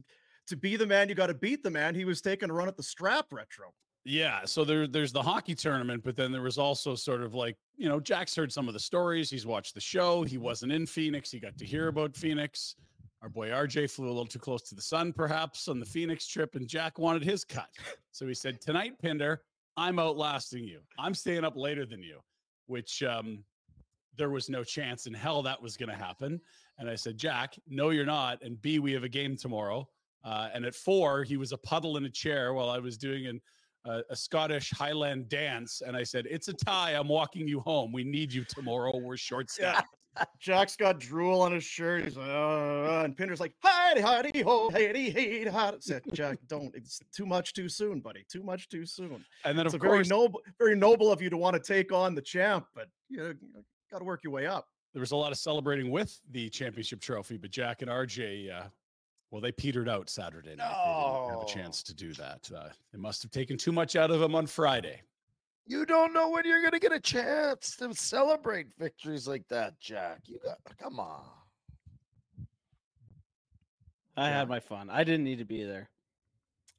to 0.48 0.56
be 0.58 0.76
the 0.76 0.86
man. 0.86 1.10
You 1.10 1.16
got 1.16 1.28
to 1.28 1.34
beat 1.34 1.62
the 1.64 1.70
man. 1.70 1.94
He 1.96 2.06
was 2.06 2.22
taking 2.22 2.50
a 2.50 2.54
run 2.54 2.68
at 2.68 2.76
the 2.78 2.84
strap. 2.84 3.28
Retro. 3.32 3.74
Yeah, 4.06 4.46
so 4.46 4.64
there, 4.64 4.88
there's 4.88 5.12
the 5.12 5.22
hockey 5.22 5.54
tournament, 5.54 6.04
but 6.04 6.16
then 6.16 6.32
there 6.32 6.42
was 6.42 6.58
also 6.58 6.96
sort 6.96 7.22
of 7.22 7.36
like, 7.36 7.58
you 7.78 7.88
know, 7.90 8.00
Jack's 8.00 8.34
heard 8.36 8.52
some 8.52 8.68
of 8.68 8.74
the 8.74 8.80
stories. 8.80 9.30
He's 9.30 9.46
watched 9.46 9.76
the 9.76 9.82
show. 9.82 10.24
He 10.24 10.38
wasn't 10.38 10.72
in 10.72 10.86
Phoenix. 10.88 11.30
He 11.30 11.40
got 11.40 11.58
to 11.58 11.66
hear 11.66 11.90
about 11.90 12.16
Phoenix. 12.16 12.76
Our 13.22 13.28
boy 13.30 13.50
RJ 13.50 13.92
flew 13.92 14.08
a 14.08 14.08
little 14.08 14.26
too 14.26 14.40
close 14.40 14.64
to 14.70 14.76
the 14.76 14.82
sun, 14.82 15.12
perhaps, 15.12 15.68
on 15.68 15.80
the 15.80 15.86
Phoenix 15.86 16.26
trip, 16.26 16.56
and 16.56 16.66
Jack 16.68 16.98
wanted 16.98 17.24
his 17.24 17.44
cut. 17.44 17.68
So 18.12 18.26
he 18.26 18.34
said, 18.34 18.62
Tonight, 18.62 18.94
Pinder, 19.02 19.42
I'm 19.76 20.00
outlasting 20.00 20.64
you. 20.64 20.80
I'm 20.98 21.14
staying 21.14 21.44
up 21.44 21.58
later 21.58 21.86
than 21.86 22.02
you, 22.02 22.20
which 22.68 23.04
um, 23.04 23.44
there 24.20 24.30
was 24.30 24.50
no 24.50 24.64
chance 24.64 25.08
in 25.08 25.14
hell 25.16 25.42
that 25.42 25.60
was 25.60 25.76
going 25.76 25.90
to 25.90 25.96
happen. 25.96 26.40
And 26.78 26.88
I 26.88 26.96
said, 26.96 27.18
Jack, 27.18 27.56
no, 27.68 27.90
you're 27.90 28.06
not. 28.06 28.44
And 28.44 28.62
B, 28.62 28.78
we 28.78 28.92
have 28.92 29.04
a 29.04 29.10
game 29.10 29.36
tomorrow. 29.36 29.90
Uh, 30.24 30.50
and 30.54 30.66
at 30.66 30.76
four, 30.76 31.24
he 31.24 31.38
was 31.38 31.54
a 31.54 31.58
puddle 31.58 31.98
in 31.98 32.06
a 32.06 32.10
chair 32.10 32.54
while 32.54 32.70
I 32.70 32.78
was 32.78 32.98
doing 32.98 33.26
an 33.26 33.42
a, 33.86 34.02
a 34.10 34.16
Scottish 34.16 34.72
Highland 34.72 35.30
dance, 35.30 35.82
and 35.86 35.96
I 35.96 36.04
said, 36.04 36.28
"It's 36.30 36.50
a 36.50 36.54
tie. 36.54 36.92
I'm 36.92 37.08
walking 37.08 37.48
you 37.48 37.62
home. 37.62 37.94
We 37.94 38.04
need 38.04 38.34
you 38.34 38.44
tomorrow. 38.44 38.98
We're 38.98 39.16
short 39.18 39.50
staffed." 39.50 39.96
Jack's 40.40 40.76
got 40.76 41.00
drool 41.00 41.40
on 41.42 41.54
his 41.54 41.64
shirt. 41.64 42.04
He's 42.04 42.18
like, 42.18 42.30
uh, 42.30 43.04
and 43.06 43.16
Pinder's 43.16 43.40
like, 43.40 43.54
hidey, 43.64 44.02
hidey, 44.02 44.44
ho, 44.44 44.70
hidey, 44.70 45.16
hidey, 45.16 45.50
hidey. 45.50 45.82
Said, 45.82 46.02
Jack, 46.14 46.40
don't. 46.48 46.76
It's 46.76 47.00
too 47.16 47.26
much 47.26 47.54
too 47.54 47.70
soon, 47.70 48.02
buddy. 48.02 48.26
Too 48.30 48.44
much 48.44 48.68
too 48.68 48.86
soon. 48.86 49.24
And 49.46 49.58
then, 49.58 49.66
it's 49.66 49.76
of 49.76 49.82
a 49.82 49.84
very 49.84 50.00
course, 50.00 50.10
noble, 50.10 50.42
very 50.58 50.76
noble 50.76 51.12
of 51.12 51.22
you 51.22 51.30
to 51.30 51.38
want 51.38 51.56
to 51.56 51.62
take 51.62 51.94
on 51.94 52.16
the 52.16 52.22
champ, 52.22 52.66
but 52.76 52.90
you 53.08 53.18
know, 53.18 53.34
got 53.92 54.00
to 54.00 54.06
work 54.06 54.24
your 54.24 54.34
way 54.34 54.46
up. 54.48 54.68
there 54.94 55.00
was 55.00 55.12
a 55.12 55.16
lot 55.16 55.32
of 55.32 55.38
celebrating 55.38 55.92
with 55.92 56.20
the 56.32 56.50
championship 56.50 57.00
trophy, 57.00 57.38
but 57.38 57.52
Jack 57.52 57.82
and 57.82 57.90
RJ, 57.92 58.52
uh, 58.52 58.68
well, 59.32 59.42
they 59.42 59.52
petered 59.52 59.88
out 59.88 60.10
Saturday 60.10 60.56
night. 60.56 60.70
They 60.70 61.22
didn't 61.22 61.40
have 61.40 61.48
a 61.48 61.52
chance 61.52 61.84
to 61.84 61.94
do 61.94 62.14
that. 62.14 62.50
Uh, 62.56 62.70
they 62.92 62.98
must 62.98 63.22
have 63.22 63.32
taken 63.32 63.58
too 63.58 63.72
much 63.72 63.96
out 63.96 64.10
of 64.12 64.20
them 64.20 64.34
on 64.36 64.48
Friday. 64.48 65.02
You 65.68 65.86
don't 65.86 66.14
know 66.14 66.30
when 66.30 66.46
you're 66.46 66.64
gonna 66.64 66.80
get 66.80 66.92
a 66.92 67.00
chance 67.00 67.76
to 67.76 67.94
celebrate 67.94 68.74
victories 68.80 69.28
like 69.28 69.48
that, 69.50 69.80
Jack. 69.80 70.22
You 70.26 70.40
got 70.44 70.58
come 70.82 71.00
on. 71.00 71.22
I 74.18 74.30
had 74.30 74.50
my 74.50 74.60
fun. 74.60 74.90
I 74.90 75.04
didn't 75.04 75.24
need 75.26 75.38
to 75.38 75.46
be 75.46 75.64
there. 75.64 75.90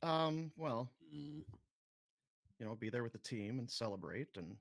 Um, 0.02 0.50
well, 0.56 0.90
you 1.12 1.44
know, 2.58 2.74
be 2.74 2.90
there 2.90 3.04
with 3.04 3.12
the 3.12 3.18
team 3.18 3.60
and 3.60 3.70
celebrate 3.70 4.36
and 4.36 4.56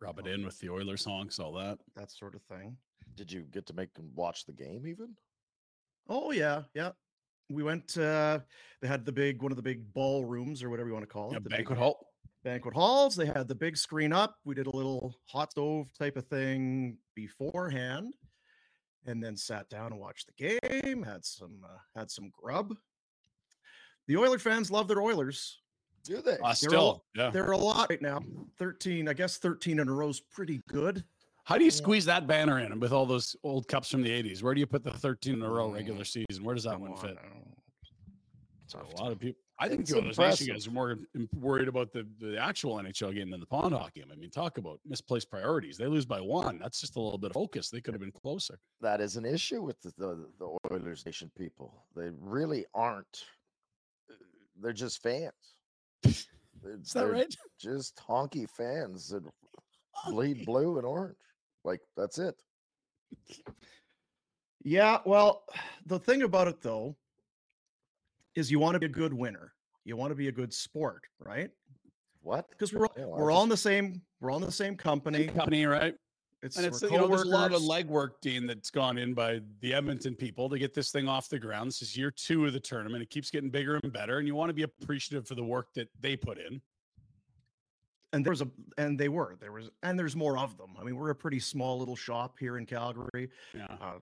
Rub 0.00 0.18
it 0.18 0.26
in 0.26 0.44
with 0.44 0.58
the 0.60 0.68
Oilers 0.68 1.04
honks, 1.04 1.38
all 1.38 1.52
that. 1.54 1.78
that 1.94 2.10
sort 2.10 2.34
of 2.34 2.42
thing. 2.42 2.76
Did 3.14 3.32
you 3.32 3.42
get 3.50 3.66
to 3.66 3.72
make 3.72 3.94
them 3.94 4.10
watch 4.14 4.44
the 4.44 4.52
game 4.52 4.86
even? 4.86 5.14
Oh 6.08 6.32
yeah, 6.32 6.62
yeah. 6.74 6.90
We 7.48 7.62
went. 7.62 7.96
uh 7.96 8.40
They 8.82 8.88
had 8.88 9.04
the 9.04 9.12
big 9.12 9.42
one 9.42 9.52
of 9.52 9.56
the 9.56 9.62
big 9.62 9.92
ballrooms 9.94 10.62
or 10.62 10.68
whatever 10.70 10.88
you 10.88 10.94
want 10.94 11.04
to 11.08 11.12
call 11.12 11.30
it. 11.30 11.34
Yeah, 11.34 11.38
the 11.40 11.50
banquet 11.50 11.68
big 11.70 11.78
hall. 11.78 12.08
Banquet 12.44 12.74
halls. 12.74 13.16
They 13.16 13.26
had 13.26 13.48
the 13.48 13.54
big 13.54 13.76
screen 13.76 14.12
up. 14.12 14.36
We 14.44 14.54
did 14.54 14.66
a 14.66 14.76
little 14.76 15.14
hot 15.26 15.50
stove 15.52 15.88
type 15.98 16.16
of 16.16 16.26
thing 16.26 16.98
beforehand, 17.14 18.14
and 19.06 19.22
then 19.22 19.36
sat 19.36 19.68
down 19.68 19.92
and 19.92 20.00
watched 20.00 20.28
the 20.36 20.58
game. 20.60 21.02
Had 21.02 21.24
some 21.24 21.60
uh, 21.64 21.78
had 21.98 22.10
some 22.10 22.30
grub. 22.30 22.74
The 24.08 24.16
Oiler 24.16 24.38
fans 24.38 24.70
love 24.70 24.86
their 24.88 25.02
Oilers. 25.02 25.58
Do 26.06 26.22
they? 26.22 26.32
Uh, 26.32 26.36
They're 26.38 26.50
a 26.50 26.54
still, 26.56 26.82
lo- 26.84 27.02
yeah. 27.14 27.30
They're 27.30 27.52
a 27.52 27.56
lot 27.56 27.88
right 27.90 28.00
now. 28.02 28.22
Thirteen, 28.58 29.08
I 29.08 29.12
guess. 29.12 29.38
Thirteen 29.38 29.78
in 29.80 29.88
a 29.88 29.92
row 29.92 30.08
is 30.08 30.20
pretty 30.20 30.62
good. 30.68 31.04
How 31.44 31.56
do 31.58 31.64
you 31.64 31.70
squeeze 31.70 32.04
that 32.06 32.26
banner 32.26 32.58
in 32.60 32.78
with 32.80 32.92
all 32.92 33.06
those 33.06 33.36
old 33.44 33.68
cups 33.68 33.88
from 33.88 34.02
the 34.02 34.10
80s? 34.10 34.42
Where 34.42 34.52
do 34.52 34.58
you 34.58 34.66
put 34.66 34.82
the 34.82 34.90
13 34.90 35.34
in 35.34 35.42
a 35.42 35.48
row 35.48 35.68
Mm, 35.70 35.74
regular 35.74 36.04
season? 36.04 36.42
Where 36.42 36.56
does 36.56 36.64
that 36.64 36.72
come 36.72 36.80
one 36.82 36.90
on 36.92 36.96
fit? 36.98 37.14
now. 38.74 38.80
A 38.80 39.00
lot 39.00 39.12
of 39.12 39.20
people. 39.20 39.40
I 39.60 39.68
think 39.68 39.82
It's 39.82 39.90
the 39.92 39.98
Oilers 39.98 40.18
Nation 40.18 40.22
impressive. 40.24 40.48
guys 40.48 40.66
are 40.66 40.70
more 40.72 40.98
worried 41.38 41.68
about 41.68 41.92
the, 41.92 42.04
the 42.20 42.36
actual 42.36 42.74
NHL 42.78 43.14
game 43.14 43.30
than 43.30 43.38
the 43.38 43.46
pond 43.46 43.74
hockey 43.74 44.00
game. 44.00 44.10
I 44.12 44.16
mean, 44.16 44.28
talk 44.30 44.58
about 44.58 44.80
misplaced 44.84 45.30
priorities. 45.30 45.76
They 45.78 45.86
lose 45.86 46.04
by 46.04 46.20
one. 46.20 46.58
That's 46.58 46.80
just 46.80 46.96
a 46.96 47.00
little 47.00 47.16
bit 47.16 47.30
of 47.30 47.34
focus. 47.34 47.70
They 47.70 47.80
could 47.80 47.94
have 47.94 48.00
been 48.00 48.10
closer. 48.12 48.58
That 48.80 49.00
is 49.00 49.16
an 49.16 49.24
issue 49.24 49.62
with 49.62 49.80
the, 49.82 49.92
the, 49.96 50.26
the 50.40 50.56
Oilers 50.74 51.06
Nation 51.06 51.30
people. 51.38 51.84
They 51.94 52.10
really 52.20 52.66
aren't. 52.74 53.24
They're 54.60 54.72
just 54.72 55.00
fans. 55.00 55.32
Is 56.04 56.92
that 56.94 57.06
right? 57.10 57.34
Just 57.60 57.96
honky 57.96 58.48
fans 58.48 59.08
that 59.08 59.22
bleed 60.08 60.44
blue 60.44 60.78
and 60.78 60.86
orange. 60.86 61.16
Like 61.64 61.80
that's 61.96 62.18
it. 62.18 62.34
Yeah, 64.62 64.98
well, 65.04 65.44
the 65.86 65.98
thing 65.98 66.22
about 66.22 66.48
it 66.48 66.60
though 66.60 66.96
is 68.34 68.50
you 68.50 68.58
want 68.58 68.74
to 68.74 68.80
be 68.80 68.86
a 68.86 68.90
good 68.90 69.14
winner. 69.14 69.52
You 69.84 69.96
want 69.96 70.10
to 70.10 70.16
be 70.16 70.28
a 70.28 70.32
good 70.32 70.52
sport, 70.52 71.02
right? 71.20 71.50
What? 72.22 72.50
Because 72.50 72.72
we're 72.72 72.86
all- 72.86 72.94
Yeah, 72.96 73.04
well, 73.06 73.18
we're 73.20 73.30
all 73.30 73.44
in 73.44 73.48
the 73.48 73.56
same 73.56 74.02
we're 74.20 74.30
all 74.30 74.38
in 74.38 74.44
the 74.44 74.52
same 74.52 74.76
company. 74.76 75.26
Company, 75.28 75.66
right? 75.66 75.94
It's, 76.46 76.56
And 76.56 76.66
it's 76.66 76.80
you 76.82 76.90
know 76.90 77.06
there's 77.08 77.22
a 77.22 77.26
lot 77.26 77.52
of 77.52 77.60
legwork, 77.62 78.20
Dean, 78.22 78.46
that's 78.46 78.70
gone 78.70 78.96
in 78.96 79.12
by 79.12 79.40
the 79.60 79.74
Edmonton 79.74 80.14
people 80.14 80.48
to 80.48 80.58
get 80.58 80.72
this 80.72 80.90
thing 80.90 81.08
off 81.08 81.28
the 81.28 81.38
ground. 81.38 81.68
This 81.68 81.82
is 81.82 81.96
year 81.96 82.10
two 82.10 82.46
of 82.46 82.52
the 82.52 82.60
tournament. 82.60 83.02
It 83.02 83.10
keeps 83.10 83.30
getting 83.30 83.50
bigger 83.50 83.78
and 83.82 83.92
better, 83.92 84.18
and 84.18 84.26
you 84.26 84.34
want 84.34 84.48
to 84.48 84.54
be 84.54 84.62
appreciative 84.62 85.26
for 85.26 85.34
the 85.34 85.44
work 85.44 85.74
that 85.74 85.88
they 86.00 86.16
put 86.16 86.38
in. 86.38 86.60
and 88.12 88.24
there 88.24 88.30
was 88.30 88.40
a 88.40 88.48
and 88.78 88.98
they 88.98 89.08
were 89.08 89.36
there 89.40 89.52
was 89.52 89.68
and 89.82 89.98
there's 89.98 90.16
more 90.16 90.38
of 90.38 90.56
them. 90.56 90.70
I 90.80 90.84
mean, 90.84 90.96
we're 90.96 91.10
a 91.10 91.14
pretty 91.14 91.40
small 91.40 91.78
little 91.78 91.96
shop 91.96 92.36
here 92.38 92.56
in 92.56 92.64
Calgary. 92.66 93.28
Yeah. 93.54 93.66
Uh, 93.80 93.98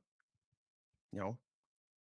you 1.12 1.20
know, 1.20 1.37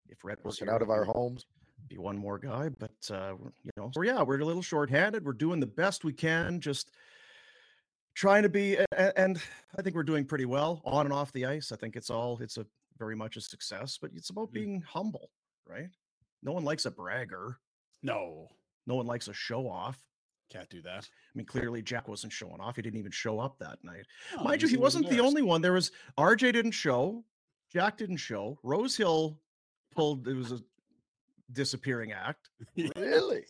if 0.08 0.24
Red 0.24 0.38
was 0.44 0.60
Working 0.60 0.68
here, 0.68 0.74
out 0.74 0.82
of 0.82 0.90
our 0.90 1.04
homes. 1.04 1.46
be 1.88 1.98
one 1.98 2.16
more 2.16 2.38
guy, 2.38 2.68
but 2.68 3.10
uh, 3.10 3.34
you 3.64 3.70
know, 3.76 3.90
so 3.94 4.02
yeah, 4.02 4.22
we're 4.22 4.40
a 4.40 4.44
little 4.44 4.62
short-handed. 4.62 5.24
We're 5.24 5.32
doing 5.32 5.60
the 5.60 5.66
best 5.66 6.04
we 6.04 6.12
can, 6.12 6.60
just 6.60 6.90
trying 8.18 8.42
to 8.42 8.48
be, 8.48 8.76
and 9.16 9.40
I 9.78 9.83
think 9.83 9.94
we're 9.94 10.02
doing 10.02 10.24
pretty 10.24 10.44
well 10.44 10.83
on 10.85 11.07
and 11.07 11.12
off 11.12 11.33
the 11.33 11.46
ice. 11.46 11.70
I 11.70 11.76
think 11.76 11.94
it's 11.94 12.11
all 12.11 12.37
it's 12.40 12.57
a 12.59 12.66
very 12.98 13.14
much 13.14 13.37
a 13.37 13.40
success, 13.40 13.96
but 13.96 14.11
it's 14.12 14.31
about 14.31 14.48
Mhm. 14.48 14.52
being 14.54 14.81
humble, 14.81 15.31
right? 15.64 15.88
No 16.42 16.50
one 16.52 16.64
likes 16.64 16.85
a 16.85 16.90
bragger. 16.90 17.61
No. 18.02 18.48
No 18.87 18.96
one 18.96 19.07
likes 19.07 19.28
a 19.28 19.33
show 19.33 19.68
off. 19.68 20.04
Can't 20.50 20.68
do 20.68 20.83
that. 20.83 21.04
I 21.04 21.31
mean, 21.38 21.46
clearly 21.46 21.81
Jack 21.81 22.09
wasn't 22.09 22.33
showing 22.33 22.61
off. 22.61 22.74
He 22.76 22.83
didn't 22.83 22.98
even 22.98 23.12
show 23.12 23.38
up 23.38 23.59
that 23.59 23.83
night. 23.85 24.07
No, 24.35 24.42
Mind 24.42 24.62
you, 24.62 24.68
he 24.68 24.76
wasn't 24.78 25.09
the 25.11 25.20
only 25.20 25.42
one. 25.42 25.61
There 25.61 25.72
was 25.74 25.92
RJ 26.16 26.50
didn't 26.52 26.72
show, 26.72 27.24
Jack 27.70 27.98
didn't 27.98 28.16
show, 28.16 28.59
Rosehill 28.64 29.40
pulled 29.92 30.26
it 30.26 30.35
was 30.35 30.50
a 30.52 30.61
disappearing 31.52 32.12
act. 32.12 32.50
Really? 32.96 33.44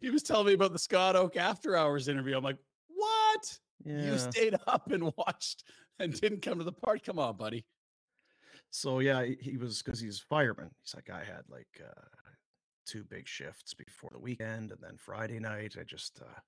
He 0.00 0.10
was 0.10 0.22
telling 0.22 0.46
me 0.46 0.52
about 0.52 0.72
the 0.72 0.78
Scott 0.78 1.16
Oake 1.16 1.36
after 1.36 1.74
hours 1.76 2.06
interview. 2.06 2.36
I'm 2.36 2.44
like, 2.44 2.58
what? 2.86 3.58
Yeah. 3.84 4.12
You 4.12 4.18
stayed 4.18 4.54
up 4.66 4.90
and 4.90 5.12
watched 5.16 5.64
and 5.98 6.18
didn't 6.18 6.42
come 6.42 6.58
to 6.58 6.64
the 6.64 6.72
party. 6.72 7.00
Come 7.04 7.18
on, 7.18 7.36
buddy. 7.36 7.64
So 8.70 8.98
yeah, 9.00 9.24
he, 9.24 9.36
he 9.40 9.56
was 9.56 9.82
because 9.82 10.00
he's 10.00 10.20
fireman. 10.20 10.70
He's 10.82 10.94
like, 10.94 11.10
I 11.10 11.24
had 11.24 11.42
like 11.48 11.68
uh, 11.82 12.06
two 12.86 13.04
big 13.04 13.26
shifts 13.26 13.74
before 13.74 14.10
the 14.12 14.18
weekend, 14.18 14.72
and 14.72 14.80
then 14.80 14.96
Friday 14.96 15.38
night, 15.38 15.76
I 15.80 15.84
just 15.84 16.20
uh, 16.20 16.40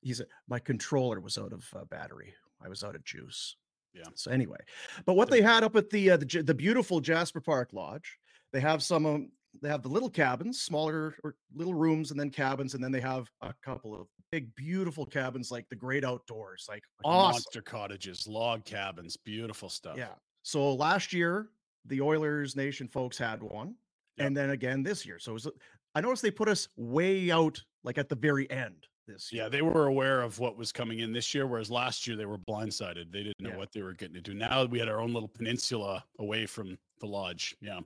he's 0.00 0.20
a, 0.20 0.26
my 0.48 0.58
controller 0.58 1.20
was 1.20 1.38
out 1.38 1.52
of 1.52 1.66
uh, 1.76 1.84
battery. 1.84 2.34
I 2.62 2.68
was 2.68 2.84
out 2.84 2.94
of 2.94 3.04
juice. 3.04 3.56
Yeah. 3.94 4.04
So 4.14 4.30
anyway, 4.30 4.58
but 5.04 5.14
what 5.14 5.30
they 5.30 5.40
had 5.40 5.64
up 5.64 5.76
at 5.76 5.90
the 5.90 6.12
uh, 6.12 6.16
the, 6.16 6.42
the 6.42 6.54
beautiful 6.54 7.00
Jasper 7.00 7.40
Park 7.40 7.70
Lodge, 7.72 8.18
they 8.52 8.60
have 8.60 8.82
some 8.82 9.06
um, 9.06 9.30
they 9.62 9.68
have 9.68 9.82
the 9.82 9.88
little 9.88 10.10
cabins, 10.10 10.62
smaller 10.62 11.16
or 11.24 11.34
little 11.54 11.74
rooms, 11.74 12.10
and 12.10 12.18
then 12.20 12.30
cabins, 12.30 12.74
and 12.74 12.82
then 12.82 12.92
they 12.92 13.00
have 13.00 13.28
a 13.42 13.52
couple 13.64 13.94
of 13.94 14.06
big, 14.30 14.54
beautiful 14.54 15.04
cabins 15.04 15.50
like 15.50 15.68
the 15.68 15.76
great 15.76 16.04
outdoors, 16.04 16.66
like, 16.68 16.82
Like 17.02 17.12
awesome. 17.12 17.32
Monster 17.32 17.62
cottages, 17.62 18.26
log 18.28 18.64
cabins, 18.64 19.16
beautiful 19.16 19.68
stuff. 19.68 19.96
Yeah. 19.96 20.14
So 20.42 20.72
last 20.74 21.12
year, 21.12 21.48
the 21.86 22.00
Oilers 22.00 22.54
Nation 22.56 22.86
folks 22.88 23.18
had 23.18 23.42
one, 23.42 23.74
and 24.18 24.36
then 24.36 24.50
again 24.50 24.82
this 24.82 25.04
year. 25.04 25.18
So 25.18 25.32
it 25.32 25.34
was, 25.34 25.48
I 25.94 26.00
noticed 26.00 26.22
they 26.22 26.30
put 26.30 26.48
us 26.48 26.68
way 26.76 27.30
out, 27.30 27.60
like 27.82 27.98
at 27.98 28.08
the 28.08 28.14
very 28.16 28.48
end 28.50 28.86
this 29.08 29.32
year. 29.32 29.42
Yeah, 29.44 29.48
they 29.48 29.62
were 29.62 29.86
aware 29.86 30.22
of 30.22 30.38
what 30.38 30.56
was 30.56 30.70
coming 30.70 31.00
in 31.00 31.12
this 31.12 31.34
year, 31.34 31.46
whereas 31.48 31.70
last 31.70 32.06
year 32.06 32.16
they 32.16 32.26
were 32.26 32.38
blindsided. 32.38 33.10
They 33.10 33.24
didn't 33.24 33.40
know 33.40 33.50
Yeah. 33.50 33.56
what 33.56 33.72
they 33.72 33.82
were 33.82 33.94
getting 33.94 34.16
into. 34.16 34.34
Now 34.34 34.64
we 34.64 34.78
had 34.78 34.88
our 34.88 35.00
own 35.00 35.12
little 35.12 35.28
peninsula 35.28 36.04
away 36.20 36.46
from 36.46 36.78
the 37.00 37.06
lodge. 37.06 37.56
Yeah. 37.60 37.80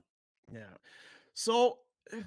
Yeah. 0.53 0.75
So 1.35 1.77
eh, 2.11 2.21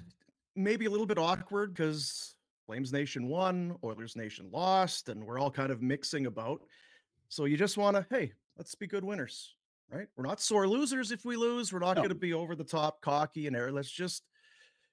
maybe 0.55 0.85
a 0.85 0.89
little 0.89 1.05
bit 1.05 1.17
awkward 1.17 1.73
because 1.73 2.35
Flames 2.65 2.93
Nation 2.93 3.27
won, 3.27 3.75
Oilers 3.83 4.15
Nation 4.15 4.49
lost, 4.51 5.09
and 5.09 5.25
we're 5.25 5.39
all 5.39 5.51
kind 5.51 5.71
of 5.71 5.81
mixing 5.81 6.27
about. 6.27 6.61
So 7.27 7.45
you 7.45 7.57
just 7.57 7.77
want 7.77 7.95
to, 7.97 8.05
hey, 8.09 8.31
let's 8.57 8.75
be 8.75 8.87
good 8.87 9.03
winners, 9.03 9.55
right? 9.91 10.07
We're 10.15 10.25
not 10.25 10.39
sore 10.39 10.67
losers 10.67 11.11
if 11.11 11.25
we 11.25 11.35
lose. 11.35 11.73
We're 11.73 11.79
not 11.79 11.95
No. 11.97 12.03
going 12.03 12.09
to 12.09 12.15
be 12.15 12.33
over 12.33 12.55
the 12.55 12.63
top, 12.63 13.01
cocky, 13.01 13.47
and 13.47 13.55
air. 13.55 13.71
Let's 13.71 13.91
just 13.91 14.23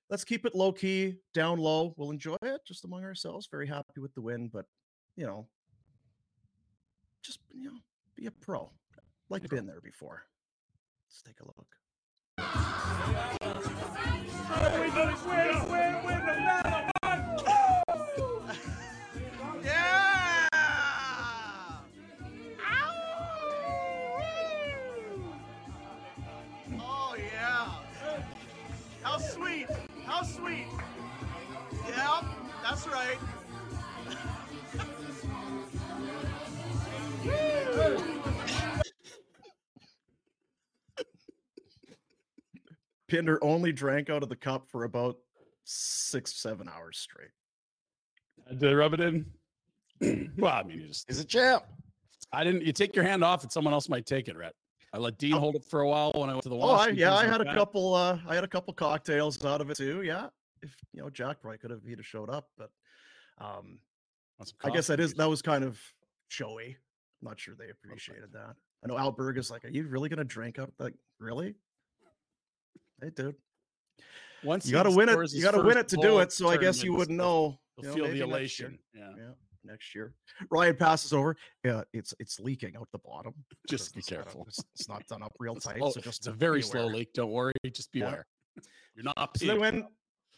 let's 0.08 0.24
keep 0.24 0.46
it 0.46 0.54
low 0.54 0.72
key, 0.72 1.16
down 1.34 1.58
low. 1.58 1.92
We'll 1.96 2.10
enjoy 2.10 2.36
it 2.42 2.62
just 2.66 2.84
among 2.84 3.04
ourselves. 3.04 3.48
Very 3.50 3.66
happy 3.66 4.00
with 4.00 4.14
the 4.14 4.22
win, 4.22 4.48
but 4.48 4.64
you 5.16 5.26
know, 5.26 5.46
just 7.22 7.40
you 7.54 7.70
know, 7.70 7.78
be 8.16 8.26
a 8.26 8.30
pro. 8.30 8.70
Like 9.28 9.48
been 9.48 9.66
there 9.66 9.80
before. 9.82 10.22
Let's 11.08 11.22
take 11.22 11.40
a 11.40 11.44
look. 11.44 11.75
Oh 13.08 13.36
Pinder 43.16 43.42
only 43.42 43.72
drank 43.72 44.10
out 44.10 44.22
of 44.22 44.28
the 44.28 44.36
cup 44.36 44.68
for 44.68 44.84
about 44.84 45.16
six, 45.64 46.34
seven 46.34 46.68
hours 46.68 46.98
straight. 46.98 47.30
Did 48.48 48.60
they 48.60 48.74
rub 48.74 48.94
it 48.94 49.00
in? 49.00 49.26
well, 50.38 50.52
I 50.52 50.62
mean, 50.62 50.80
you 50.80 50.88
just 50.88 51.06
He's 51.08 51.20
a 51.20 51.24
champ. 51.24 51.64
I 52.32 52.44
didn't. 52.44 52.62
You 52.62 52.72
take 52.72 52.94
your 52.94 53.04
hand 53.04 53.24
off, 53.24 53.42
and 53.42 53.50
someone 53.50 53.72
else 53.72 53.88
might 53.88 54.04
take 54.06 54.28
it, 54.28 54.36
Rhett. 54.36 54.54
I 54.92 54.98
let 54.98 55.18
Dean 55.18 55.32
hold 55.32 55.56
it 55.56 55.64
for 55.64 55.80
a 55.80 55.88
while 55.88 56.12
when 56.14 56.28
I 56.28 56.32
went 56.32 56.42
to 56.44 56.48
the. 56.48 56.56
Oh, 56.56 56.70
I, 56.70 56.88
yeah, 56.88 56.90
things 56.90 57.02
I 57.04 57.08
like 57.14 57.26
had 57.28 57.40
a 57.40 57.44
that. 57.44 57.54
couple. 57.54 57.94
Uh, 57.94 58.18
I 58.28 58.34
had 58.34 58.44
a 58.44 58.48
couple 58.48 58.74
cocktails 58.74 59.42
out 59.44 59.60
of 59.60 59.70
it 59.70 59.76
too. 59.76 60.02
Yeah, 60.02 60.28
if 60.62 60.74
you 60.92 61.02
know, 61.02 61.10
Jack 61.10 61.40
probably 61.40 61.58
could 61.58 61.70
have 61.70 61.82
he'd 61.86 61.98
have 61.98 62.06
showed 62.06 62.30
up, 62.30 62.48
but 62.58 62.70
um, 63.38 63.78
I 64.62 64.70
guess 64.70 64.86
that 64.88 65.00
is 65.00 65.14
that 65.14 65.28
was 65.28 65.42
kind 65.42 65.64
of 65.64 65.80
showy. 66.28 66.76
I'm 67.22 67.28
not 67.28 67.40
sure 67.40 67.54
they 67.58 67.70
appreciated 67.70 68.32
that. 68.32 68.54
I 68.84 68.88
know 68.88 68.94
Alberg 68.94 69.38
is 69.38 69.50
like, 69.50 69.64
"Are 69.64 69.70
you 69.70 69.86
really 69.88 70.08
gonna 70.08 70.24
drink 70.24 70.58
up 70.58 70.70
like 70.78 70.94
really?" 71.18 71.54
Hey, 73.00 73.10
dude, 73.14 73.34
Once 74.42 74.66
you 74.66 74.72
got 74.72 74.84
to 74.84 74.90
win 74.90 75.08
it. 75.08 75.32
You 75.32 75.42
got 75.42 75.52
to 75.52 75.62
win 75.62 75.76
it 75.76 75.88
to 75.88 75.96
do 75.96 76.18
it. 76.20 76.32
So 76.32 76.48
I 76.48 76.56
guess 76.56 76.82
you 76.82 76.94
wouldn't 76.94 77.16
know. 77.18 77.58
You'll 77.78 77.84
you 77.84 77.88
know, 77.88 77.94
feel 77.94 78.04
the 78.04 78.12
maybe 78.24 78.30
next 78.42 78.58
year. 78.58 78.68
elation. 78.68 78.78
Yeah. 78.94 79.10
Yeah, 79.18 79.30
next 79.64 79.94
year. 79.94 80.14
Ryan 80.50 80.76
passes 80.76 81.12
over. 81.12 81.36
Yeah, 81.62 81.82
it's 81.92 82.14
it's 82.18 82.40
leaking 82.40 82.74
out 82.76 82.88
the 82.92 82.98
bottom. 82.98 83.34
Just 83.68 83.94
be 83.94 84.00
careful. 84.02 84.44
It's, 84.48 84.60
it's 84.74 84.88
not 84.88 85.06
done 85.08 85.22
up 85.22 85.32
real 85.38 85.56
tight. 85.56 85.78
Oh, 85.82 85.90
so 85.90 86.00
just 86.00 86.20
it's 86.20 86.26
a 86.28 86.32
very 86.32 86.62
slow 86.62 86.86
leak. 86.86 87.12
Don't 87.12 87.30
worry. 87.32 87.52
Just 87.70 87.90
Yeah. 87.92 88.06
beware. 88.06 88.26
You're 88.94 89.04
not. 89.04 89.36
So 89.36 89.46
then 89.46 89.60
when 89.60 89.86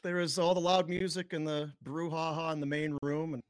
there 0.02 0.16
was 0.16 0.36
all 0.38 0.54
the 0.54 0.60
loud 0.60 0.88
music 0.88 1.32
and 1.32 1.46
the 1.46 1.72
brouhaha 1.84 2.52
in 2.52 2.58
the 2.60 2.66
main 2.66 2.98
room, 3.02 3.34
and 3.34 3.42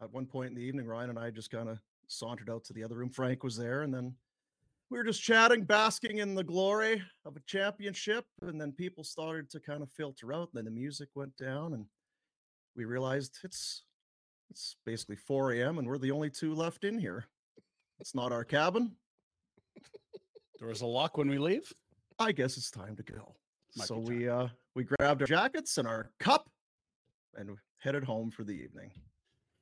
at 0.00 0.10
one 0.12 0.24
point 0.26 0.48
in 0.48 0.54
the 0.54 0.62
evening, 0.62 0.86
Ryan 0.86 1.10
and 1.10 1.18
I 1.18 1.30
just 1.30 1.50
kind 1.50 1.68
of 1.68 1.78
sauntered 2.08 2.48
out 2.48 2.64
to 2.64 2.72
the 2.72 2.82
other 2.84 2.96
room. 2.96 3.10
Frank 3.10 3.44
was 3.44 3.56
there, 3.56 3.82
and 3.82 3.92
then 3.92 4.14
we 4.90 4.98
were 4.98 5.04
just 5.04 5.22
chatting, 5.22 5.64
basking 5.64 6.18
in 6.18 6.34
the 6.34 6.44
glory 6.44 7.02
of 7.24 7.36
a 7.36 7.40
championship. 7.46 8.24
And 8.42 8.60
then 8.60 8.72
people 8.72 9.04
started 9.04 9.50
to 9.50 9.60
kind 9.60 9.82
of 9.82 9.90
filter 9.90 10.32
out. 10.32 10.50
And 10.52 10.58
then 10.58 10.64
the 10.64 10.70
music 10.70 11.08
went 11.14 11.36
down, 11.36 11.74
and 11.74 11.86
we 12.76 12.84
realized 12.84 13.38
it's 13.42 13.82
it's 14.50 14.76
basically 14.84 15.16
4 15.16 15.52
a.m. 15.54 15.78
and 15.78 15.88
we're 15.88 15.98
the 15.98 16.12
only 16.12 16.30
two 16.30 16.54
left 16.54 16.84
in 16.84 16.98
here. 16.98 17.26
It's 17.98 18.14
not 18.14 18.30
our 18.30 18.44
cabin. 18.44 18.92
Doors 20.60 20.82
will 20.82 20.92
lock 20.92 21.18
when 21.18 21.28
we 21.28 21.38
leave. 21.38 21.72
I 22.18 22.32
guess 22.32 22.56
it's 22.56 22.70
time 22.70 22.94
to 22.96 23.02
go. 23.02 23.34
Might 23.76 23.88
so 23.88 23.98
we 23.98 24.28
uh 24.28 24.48
we 24.74 24.84
grabbed 24.84 25.20
our 25.22 25.26
jackets 25.26 25.78
and 25.78 25.88
our 25.88 26.10
cup 26.20 26.48
and 27.34 27.56
headed 27.78 28.04
home 28.04 28.30
for 28.30 28.44
the 28.44 28.52
evening. 28.52 28.90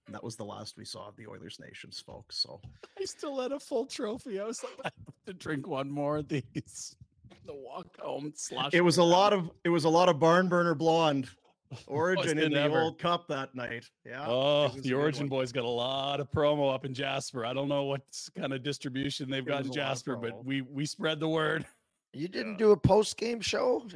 And 0.06 0.14
that 0.14 0.22
was 0.22 0.36
the 0.36 0.44
last 0.44 0.76
we 0.76 0.84
saw 0.84 1.08
of 1.08 1.16
the 1.16 1.26
Oilers 1.26 1.58
Nations, 1.60 2.02
folks. 2.04 2.36
So 2.36 2.60
I 3.00 3.04
still 3.04 3.40
had 3.40 3.52
a 3.52 3.58
full 3.60 3.86
trophy. 3.86 4.38
I 4.38 4.44
was 4.44 4.62
like, 4.62 4.72
I 4.84 4.90
have 5.06 5.24
to 5.26 5.32
drink 5.32 5.66
one 5.66 5.90
more 5.90 6.18
of 6.18 6.28
these. 6.28 6.96
The 7.46 7.54
walk 7.54 7.98
home 8.00 8.32
slash. 8.34 8.70
it 8.72 8.80
was 8.80 8.96
a 8.96 9.02
lot 9.02 9.34
of 9.34 9.50
it 9.64 9.68
was 9.68 9.84
a 9.84 9.88
lot 9.88 10.08
of 10.08 10.18
barn 10.18 10.48
burner 10.48 10.74
blonde 10.74 11.28
origin 11.86 12.38
in 12.38 12.52
the 12.52 12.60
ever. 12.60 12.80
old 12.80 12.98
cup 12.98 13.28
that 13.28 13.54
night. 13.54 13.84
Yeah. 14.06 14.24
Oh, 14.26 14.66
it 14.66 14.76
was 14.76 14.78
a 14.78 14.80
the 14.80 14.94
Origin 14.94 15.22
one. 15.24 15.40
Boys 15.40 15.52
got 15.52 15.64
a 15.64 15.68
lot 15.68 16.20
of 16.20 16.30
promo 16.30 16.72
up 16.74 16.86
in 16.86 16.94
Jasper. 16.94 17.44
I 17.44 17.52
don't 17.52 17.68
know 17.68 17.84
what 17.84 18.00
kind 18.34 18.54
of 18.54 18.62
distribution 18.62 19.28
they've 19.28 19.42
It 19.42 19.46
got 19.48 19.60
in 19.60 19.66
a 19.66 19.68
lot 19.68 19.70
of 19.70 19.74
Jasper, 19.74 20.16
but 20.16 20.42
we 20.42 20.62
we 20.62 20.86
spread 20.86 21.20
the 21.20 21.28
word. 21.28 21.66
You 22.14 22.28
didn't 22.28 22.56
do 22.56 22.70
a 22.70 22.76
post 22.78 23.18
game 23.18 23.42
show, 23.42 23.86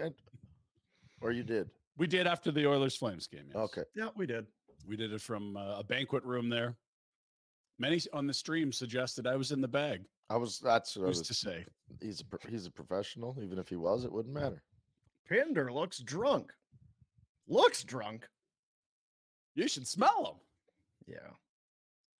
or 1.23 1.33
you 1.33 1.43
did? 1.43 1.71
We 1.97 2.07
did 2.07 2.27
after 2.27 2.51
the 2.51 2.67
Oilers 2.67 2.97
Flames 2.97 3.27
game. 3.29 3.45
Yes. 3.47 3.57
Okay. 3.57 3.83
Yeah, 3.95 4.09
we 4.15 4.27
did. 4.27 4.47
We 4.89 4.97
did 4.97 5.13
it 5.13 5.21
from 5.21 5.57
uh, 5.57 5.79
a 5.79 5.85
banquet 5.85 6.25
room 6.25 6.49
there. 6.49 6.75
Many 7.79 8.01
on 8.15 8.27
the 8.27 8.33
stream 8.33 8.73
suggested 8.73 9.27
I 9.27 9.37
was 9.37 9.53
in 9.53 9.61
the 9.61 9.69
bag. 9.69 10.01
I 10.31 10.37
was. 10.37 10.59
That's 10.59 10.97
what 10.97 11.05
I 11.05 11.07
Who's 11.09 11.19
was 11.19 11.29
to 11.29 11.35
say? 11.35 11.65
He's 12.01 12.23
a 12.23 12.51
he's 12.51 12.67
a 12.67 12.71
professional. 12.71 13.37
Even 13.43 13.59
if 13.59 13.69
he 13.69 13.77
was, 13.77 14.05
it 14.05 14.13
wouldn't 14.13 14.35
matter. 14.35 14.63
Pinder 15.29 15.71
looks 15.71 15.99
drunk. 15.99 16.53
Looks 17.47 17.85
drunk. 17.85 18.27
You 19.55 19.69
should 19.69 19.87
smell 19.87 20.41
him. 21.07 21.15
Yeah. 21.15 21.31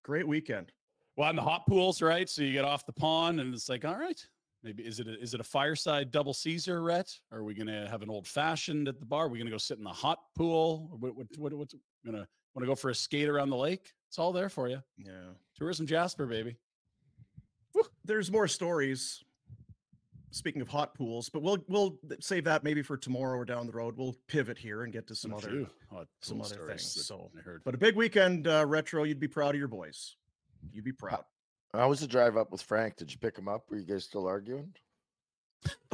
Great 0.05 0.29
weekend. 0.29 0.73
Well, 1.17 1.31
in 1.31 1.37
the 1.37 1.43
hot 1.43 1.67
pools, 1.67 2.01
right? 2.01 2.29
So 2.29 2.43
you 2.43 2.53
get 2.53 2.65
off 2.65 2.87
the 2.87 2.93
pond, 2.93 3.41
and 3.41 3.53
it's 3.53 3.69
like, 3.69 3.85
all 3.85 3.97
right, 3.99 4.25
maybe 4.63 4.85
is 4.85 5.01
it 5.01 5.09
a, 5.09 5.21
is 5.21 5.35
it 5.35 5.41
a 5.41 5.45
fireside 5.45 6.11
double 6.11 6.33
Caesar, 6.33 6.83
Rhett? 6.83 7.13
Are 7.33 7.43
we 7.45 7.55
gonna 7.55 7.89
have 7.89 8.03
an 8.03 8.11
old 8.11 8.27
fashioned 8.27 8.89
at 8.89 9.01
the 9.01 9.07
bar? 9.07 9.27
Are 9.27 9.29
we 9.29 9.39
gonna 9.39 9.51
go 9.51 9.59
sit 9.59 9.79
in 9.79 9.85
the 9.85 9.91
hot 9.91 10.19
pool? 10.37 10.97
What, 10.99 11.17
what, 11.17 11.27
what, 11.37 11.55
what's 11.55 11.75
gonna 12.07 12.27
want 12.59 12.65
to 12.65 12.73
go 12.73 12.75
for 12.75 12.91
a 12.91 12.95
skate 12.95 13.29
around 13.29 13.51
the 13.51 13.57
lake? 13.57 13.93
It's 14.09 14.19
all 14.19 14.33
there 14.33 14.49
for 14.49 14.69
you. 14.69 14.83
Yeah. 14.97 15.13
Tourism 15.57 15.87
Jasper, 15.87 16.27
baby. 16.27 16.57
There's 18.05 18.33
more 18.33 18.49
stories. 18.49 19.23
Speaking 20.31 20.61
of 20.61 20.69
hot 20.69 20.95
pools, 20.95 21.31
but 21.31 21.41
we'll 21.41 21.65
we'll 21.69 21.99
save 22.21 22.45
that 22.45 22.63
maybe 22.63 22.83
for 22.83 22.99
tomorrow 22.99 23.39
or 23.39 23.47
down 23.47 23.67
the 23.67 23.73
road. 23.73 23.97
We'll 23.97 24.15
pivot 24.27 24.59
here 24.59 24.83
and 24.83 24.93
get 24.93 25.07
to 25.07 25.15
some 25.15 25.33
other 25.33 25.67
hot 25.91 26.07
some 26.21 26.43
other 26.43 26.67
things. 26.67 27.07
So, 27.07 27.31
heard. 27.43 27.63
but 27.65 27.75
a 27.75 27.79
big 27.79 27.97
weekend, 27.97 28.47
uh, 28.47 28.67
retro. 28.67 29.05
You'd 29.05 29.21
be 29.21 29.29
proud 29.29 29.55
of 29.55 29.59
your 29.59 29.69
boys. 29.69 30.17
You'd 30.71 30.85
be 30.85 30.93
proud. 30.93 31.25
How 31.73 31.89
was 31.89 32.01
the 32.01 32.07
drive 32.07 32.37
up 32.37 32.53
with 32.53 32.61
Frank? 32.61 32.97
Did 32.97 33.11
you 33.11 33.19
pick 33.19 33.39
him 33.39 33.49
up? 33.49 33.71
Were 33.71 33.79
you 33.79 33.87
guys 33.87 34.05
still 34.05 34.27
arguing? 34.27 34.75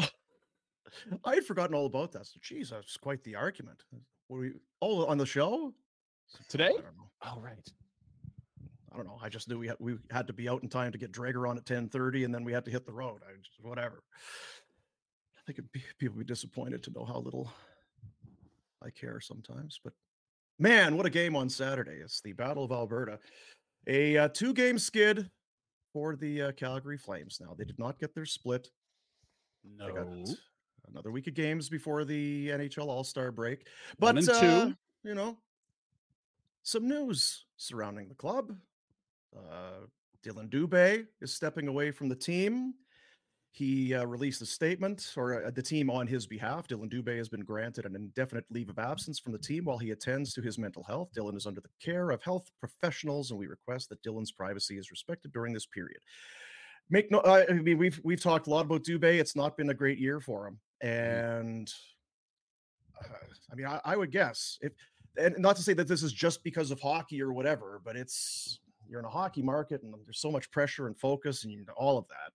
I 1.24 1.34
had 1.34 1.44
forgotten 1.44 1.76
all 1.76 1.86
about 1.86 2.10
that. 2.12 2.26
So, 2.26 2.40
geez, 2.42 2.70
that's 2.70 2.96
quite 2.96 3.22
the 3.22 3.36
argument. 3.36 3.84
Were 4.28 4.40
we? 4.40 4.52
all 4.80 5.06
on 5.06 5.16
the 5.16 5.26
show 5.26 5.72
Today? 6.48 6.72
Oh, 7.24 7.40
right. 7.40 7.68
I 8.92 8.96
don't 8.96 9.06
know. 9.06 9.18
I 9.22 9.28
just 9.28 9.48
knew 9.48 9.58
we 9.58 9.66
had 9.66 9.76
we 9.80 9.96
had 10.10 10.26
to 10.28 10.32
be 10.32 10.48
out 10.48 10.62
in 10.62 10.68
time 10.68 10.92
to 10.92 10.98
get 10.98 11.12
Dreger 11.12 11.48
on 11.48 11.56
at 11.56 11.66
ten 11.66 11.88
thirty, 11.88 12.24
and 12.24 12.32
then 12.32 12.44
we 12.44 12.52
had 12.52 12.64
to 12.66 12.70
hit 12.70 12.86
the 12.86 12.92
road. 12.92 13.20
I 13.26 13.36
just 13.36 13.50
whatever. 13.60 14.02
I 15.36 15.40
think 15.46 15.58
it'd 15.58 15.72
be, 15.72 15.82
people 15.98 16.16
would 16.16 16.26
be 16.26 16.32
disappointed 16.32 16.82
to 16.84 16.92
know 16.92 17.04
how 17.04 17.18
little 17.18 17.52
I 18.82 18.90
care 18.90 19.20
sometimes. 19.20 19.80
But 19.82 19.94
man, 20.58 20.96
what 20.96 21.06
a 21.06 21.10
game 21.10 21.34
on 21.34 21.48
Saturday! 21.48 21.98
It's 22.02 22.20
the 22.20 22.34
Battle 22.34 22.64
of 22.64 22.70
Alberta, 22.70 23.18
a 23.88 24.16
uh, 24.16 24.28
two-game 24.28 24.78
skid 24.78 25.28
for 25.92 26.14
the 26.14 26.42
uh, 26.42 26.52
Calgary 26.52 26.98
Flames. 26.98 27.38
Now 27.40 27.54
they 27.58 27.64
did 27.64 27.78
not 27.78 27.98
get 27.98 28.14
their 28.14 28.26
split. 28.26 28.68
No. 29.78 30.24
another 30.88 31.10
week 31.10 31.26
of 31.26 31.34
games 31.34 31.68
before 31.68 32.04
the 32.04 32.48
NHL 32.48 32.86
All 32.86 33.02
Star 33.02 33.32
break. 33.32 33.66
But 33.98 34.28
uh, 34.28 34.70
you 35.02 35.14
know, 35.14 35.36
some 36.64 36.88
news 36.88 37.44
surrounding 37.56 38.08
the 38.08 38.14
club. 38.14 38.52
Uh, 39.36 39.86
Dillon 40.22 40.48
Dubé 40.48 41.06
is 41.20 41.32
stepping 41.32 41.68
away 41.68 41.90
from 41.90 42.08
the 42.08 42.16
team. 42.16 42.74
He 43.52 43.94
uh, 43.94 44.04
released 44.04 44.42
a 44.42 44.46
statement, 44.46 45.12
or 45.16 45.44
uh, 45.44 45.50
the 45.50 45.62
team 45.62 45.88
on 45.88 46.08
his 46.08 46.26
behalf. 46.26 46.66
Dillon 46.66 46.88
Dubé 46.88 47.16
has 47.18 47.28
been 47.28 47.44
granted 47.44 47.86
an 47.86 47.94
indefinite 47.94 48.44
leave 48.50 48.68
of 48.68 48.80
absence 48.80 49.20
from 49.20 49.32
the 49.32 49.38
team 49.38 49.66
while 49.66 49.78
he 49.78 49.92
attends 49.92 50.32
to 50.34 50.40
his 50.40 50.58
mental 50.58 50.82
health. 50.82 51.10
Dillon 51.14 51.36
is 51.36 51.46
under 51.46 51.60
the 51.60 51.68
care 51.80 52.10
of 52.10 52.20
health 52.22 52.50
professionals, 52.58 53.30
and 53.30 53.38
we 53.38 53.46
request 53.46 53.90
that 53.90 54.02
Dillon's 54.02 54.32
privacy 54.32 54.76
is 54.76 54.90
respected 54.90 55.32
during 55.32 55.52
this 55.52 55.66
period. 55.66 56.00
Make 56.90 57.12
no, 57.12 57.22
I 57.24 57.46
mean 57.52 57.78
we've 57.78 58.00
we've 58.02 58.20
talked 58.20 58.48
a 58.48 58.50
lot 58.50 58.64
about 58.64 58.82
Dubé. 58.82 59.20
It's 59.20 59.36
not 59.36 59.56
been 59.56 59.70
a 59.70 59.74
great 59.74 59.98
year 59.98 60.18
for 60.18 60.48
him, 60.48 60.58
and 60.80 61.72
uh, 63.00 63.14
I 63.52 63.54
mean 63.54 63.66
I, 63.66 63.80
I 63.84 63.96
would 63.96 64.10
guess 64.10 64.58
if, 64.62 64.72
and 65.16 65.38
not 65.38 65.56
to 65.56 65.62
say 65.62 65.72
that 65.74 65.88
this 65.88 66.02
is 66.02 66.12
just 66.12 66.42
because 66.42 66.70
of 66.70 66.80
hockey 66.80 67.22
or 67.22 67.32
whatever, 67.32 67.80
but 67.84 67.96
it's 67.96 68.60
you're 68.88 69.00
in 69.00 69.06
a 69.06 69.10
hockey 69.10 69.42
market 69.42 69.82
and 69.82 69.94
there's 70.04 70.20
so 70.20 70.30
much 70.30 70.50
pressure 70.50 70.86
and 70.86 70.98
focus 70.98 71.44
and 71.44 71.68
all 71.76 71.98
of 71.98 72.06
that. 72.08 72.32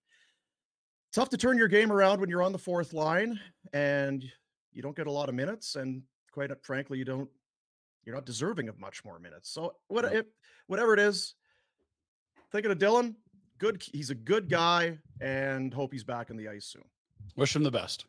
Tough 1.12 1.28
to 1.30 1.36
turn 1.36 1.58
your 1.58 1.68
game 1.68 1.92
around 1.92 2.20
when 2.20 2.28
you're 2.28 2.42
on 2.42 2.52
the 2.52 2.58
fourth 2.58 2.92
line 2.92 3.38
and 3.72 4.24
you 4.72 4.82
don't 4.82 4.96
get 4.96 5.06
a 5.06 5.10
lot 5.10 5.28
of 5.28 5.34
minutes 5.34 5.76
and 5.76 6.02
quite 6.32 6.50
frankly 6.64 6.98
you 6.98 7.04
don't 7.04 7.28
you're 8.04 8.14
not 8.14 8.24
deserving 8.24 8.68
of 8.68 8.78
much 8.78 9.04
more 9.04 9.18
minutes. 9.18 9.50
So 9.50 9.74
what 9.88 10.04
if 10.12 10.26
whatever 10.66 10.94
it 10.94 11.00
is 11.00 11.34
thinking 12.52 12.70
of 12.70 12.78
dillon 12.78 13.16
good 13.58 13.82
he's 13.92 14.10
a 14.10 14.14
good 14.14 14.48
guy 14.48 14.98
and 15.20 15.72
hope 15.74 15.92
he's 15.92 16.04
back 16.04 16.30
on 16.30 16.36
the 16.36 16.48
ice 16.48 16.66
soon. 16.66 16.84
Wish 17.36 17.54
him 17.54 17.62
the 17.62 17.70
best. 17.70 18.06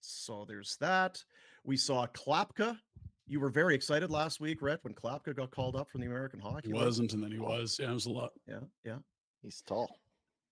so 0.00 0.44
there's 0.46 0.76
that. 0.80 1.22
We 1.64 1.76
saw 1.76 2.06
klapka 2.08 2.78
you 3.26 3.40
were 3.40 3.48
very 3.50 3.74
excited 3.74 4.10
last 4.10 4.40
week 4.40 4.60
Rhett, 4.62 4.80
when 4.82 4.94
klapka 4.94 5.34
got 5.34 5.50
called 5.50 5.76
up 5.76 5.88
from 5.90 6.00
the 6.00 6.06
american 6.06 6.40
hockey 6.40 6.68
He 6.68 6.72
League. 6.74 6.82
wasn't, 6.84 7.12
and 7.14 7.22
then 7.22 7.30
he 7.32 7.38
was. 7.38 7.78
Yeah, 7.80 7.90
it 7.90 7.94
was 7.94 8.06
a 8.06 8.10
lot. 8.10 8.32
yeah 8.48 8.60
yeah 8.84 8.98
He's 9.42 9.60
tall. 9.66 9.98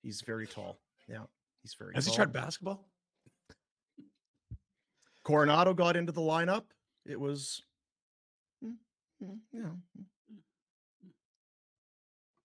he's 0.02 0.20
very 0.22 0.46
tall 0.46 0.78
yeah 1.08 1.24
he's 1.62 1.74
very 1.74 1.92
tall. 1.92 1.96
Has 1.96 2.06
he 2.06 2.14
tried 2.14 2.32
basketball? 2.32 2.86
Coronato 5.26 5.76
got 5.76 5.96
into 5.96 6.12
the 6.12 6.20
lineup. 6.20 6.64
It 7.06 7.20
was, 7.20 7.62
mm, 8.64 8.74
mm, 9.22 9.38
you 9.52 9.62
know, 9.62 9.76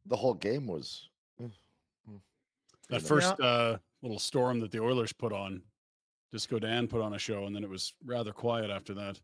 The 0.07 0.15
whole 0.15 0.33
game 0.33 0.67
was. 0.67 1.09
mm, 1.41 1.51
mm, 2.09 2.19
That 2.89 2.99
good. 3.01 3.07
first 3.07 3.39
uh, 3.39 3.77
little 4.01 4.19
storm 4.19 4.59
that 4.59 4.71
the 4.71 4.81
Oilers 4.81 5.13
put 5.13 5.31
on, 5.33 5.61
Disco 6.33 6.59
Dan 6.59 6.88
put 6.88 7.01
on 7.01 7.13
a 7.13 7.17
show, 7.19 7.45
and 7.45 7.55
then 7.55 7.63
it 7.63 7.69
was 7.69 7.93
rather 8.03 8.31
quiet 8.33 8.69
after 8.69 8.93
that. 8.93 9.19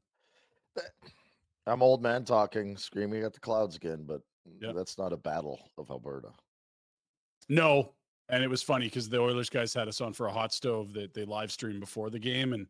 I'm 1.68 1.84
old 1.84 2.02
man 2.02 2.26
talking, 2.26 2.76
screaming 2.78 3.24
at 3.24 3.34
the 3.34 3.40
clouds 3.40 3.76
again, 3.76 4.04
but 4.06 4.22
Yep. 4.60 4.76
that's 4.76 4.98
not 4.98 5.14
a 5.14 5.18
battle 5.18 5.60
of 5.78 5.90
Alberta. 5.92 6.30
No, 7.50 7.94
and 8.30 8.44
it 8.44 8.50
was 8.50 8.64
funny 8.64 8.86
because 8.86 9.10
the 9.10 9.20
Oilers 9.20 9.50
guys 9.50 9.74
had 9.74 9.88
us 9.88 10.02
on 10.02 10.14
for 10.14 10.28
a 10.28 10.32
hot 10.32 10.54
stove 10.54 10.94
that 10.94 11.14
they 11.14 11.26
live 11.26 11.52
streamed 11.52 11.80
before 11.80 12.10
the 12.10 12.20
game, 12.20 12.54
and 12.54 12.68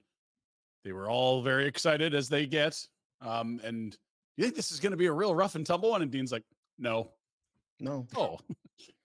they 0.83 0.91
were 0.91 1.09
all 1.09 1.41
very 1.41 1.65
excited 1.67 2.13
as 2.13 2.27
they 2.29 2.45
get. 2.45 2.85
Um, 3.21 3.61
and 3.63 3.97
you 4.37 4.43
think 4.43 4.55
this 4.55 4.71
is 4.71 4.79
going 4.79 4.91
to 4.91 4.97
be 4.97 5.05
a 5.05 5.11
real 5.13 5.35
rough 5.35 5.55
and 5.55 5.65
tumble 5.65 5.91
one? 5.91 6.01
And 6.01 6.11
Dean's 6.11 6.31
like, 6.31 6.43
no, 6.77 7.11
no. 7.79 8.05
oh, 8.17 8.39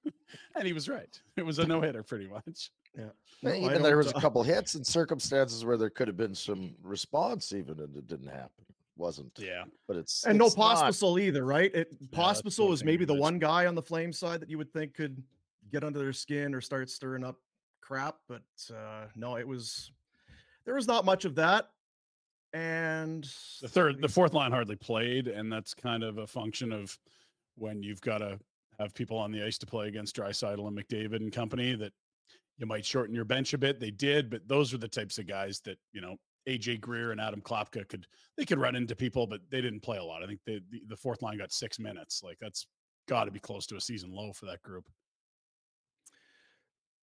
and 0.56 0.66
he 0.66 0.72
was 0.72 0.88
right. 0.88 1.20
It 1.36 1.44
was 1.44 1.58
a 1.58 1.66
no 1.66 1.80
hitter, 1.80 2.02
pretty 2.02 2.26
much. 2.26 2.70
Yeah. 2.96 3.04
Eh, 3.04 3.10
No, 3.42 3.54
even 3.54 3.82
there 3.82 3.96
was 3.98 4.10
a 4.10 4.16
uh, 4.16 4.20
couple 4.20 4.42
hits 4.42 4.74
and 4.74 4.86
circumstances 4.86 5.64
where 5.64 5.76
there 5.76 5.90
could 5.90 6.08
have 6.08 6.16
been 6.16 6.34
some 6.34 6.74
response, 6.82 7.52
even, 7.52 7.78
and 7.80 7.94
it 7.96 8.06
didn't 8.06 8.28
happen. 8.28 8.64
Wasn't. 8.96 9.30
Yeah. 9.38 9.64
But 9.86 9.96
it's 9.96 10.24
and 10.24 10.38
no 10.38 10.46
it's 10.46 10.56
not- 10.56 11.18
either, 11.20 11.44
right? 11.44 11.74
It 11.74 11.88
that's 12.10 12.40
Pospisil 12.42 12.68
was 12.68 12.82
maybe 12.84 13.04
the 13.04 13.12
missed. 13.12 13.20
one 13.22 13.38
guy 13.38 13.66
on 13.66 13.74
the 13.74 13.82
flame 13.82 14.12
side 14.12 14.40
that 14.40 14.48
you 14.50 14.58
would 14.58 14.72
think 14.72 14.94
could 14.94 15.22
get 15.70 15.84
under 15.84 15.98
their 15.98 16.12
skin 16.12 16.54
or 16.54 16.60
start 16.60 16.88
stirring 16.88 17.24
up 17.24 17.36
crap, 17.82 18.16
but 18.28 18.42
uh, 18.70 19.04
no, 19.14 19.36
it 19.36 19.46
was 19.46 19.90
there 20.64 20.74
was 20.74 20.86
not 20.86 21.04
much 21.04 21.24
of 21.24 21.34
that. 21.36 21.70
And 22.52 23.24
The 23.60 23.68
third, 23.68 24.00
the 24.00 24.08
fourth 24.08 24.32
line 24.32 24.50
hardly 24.50 24.76
played, 24.76 25.28
and 25.28 25.52
that's 25.52 25.74
kind 25.74 26.02
of 26.02 26.18
a 26.18 26.26
function 26.26 26.72
of 26.72 26.98
when 27.56 27.82
you've 27.82 28.00
got 28.00 28.18
to 28.18 28.38
have 28.78 28.94
people 28.94 29.18
on 29.18 29.30
the 29.30 29.44
ice 29.44 29.58
to 29.58 29.66
play 29.66 29.88
against 29.88 30.16
Draisaitl 30.16 30.66
and 30.66 30.76
McDavid 30.78 31.16
and 31.16 31.32
company 31.32 31.74
that 31.74 31.92
you 32.58 32.66
might 32.66 32.84
shorten 32.84 33.14
your 33.14 33.24
bench 33.24 33.52
a 33.52 33.58
bit. 33.58 33.78
They 33.78 33.90
did, 33.90 34.30
but 34.30 34.48
those 34.48 34.72
are 34.72 34.78
the 34.78 34.88
types 34.88 35.18
of 35.18 35.26
guys 35.26 35.60
that 35.60 35.78
you 35.92 36.00
know 36.00 36.16
AJ 36.48 36.80
Greer 36.80 37.10
and 37.12 37.20
Adam 37.20 37.40
Klapka 37.40 37.86
could 37.88 38.06
they 38.36 38.44
could 38.44 38.58
run 38.58 38.76
into 38.76 38.94
people, 38.96 39.26
but 39.26 39.40
they 39.50 39.60
didn't 39.60 39.80
play 39.80 39.98
a 39.98 40.04
lot. 40.04 40.22
I 40.22 40.26
think 40.26 40.40
the 40.46 40.60
the 40.88 40.96
fourth 40.96 41.22
line 41.22 41.38
got 41.38 41.52
six 41.52 41.78
minutes. 41.78 42.22
Like 42.22 42.38
that's 42.40 42.66
got 43.08 43.24
to 43.24 43.30
be 43.30 43.40
close 43.40 43.66
to 43.66 43.76
a 43.76 43.80
season 43.80 44.12
low 44.12 44.32
for 44.32 44.46
that 44.46 44.62
group. 44.62 44.88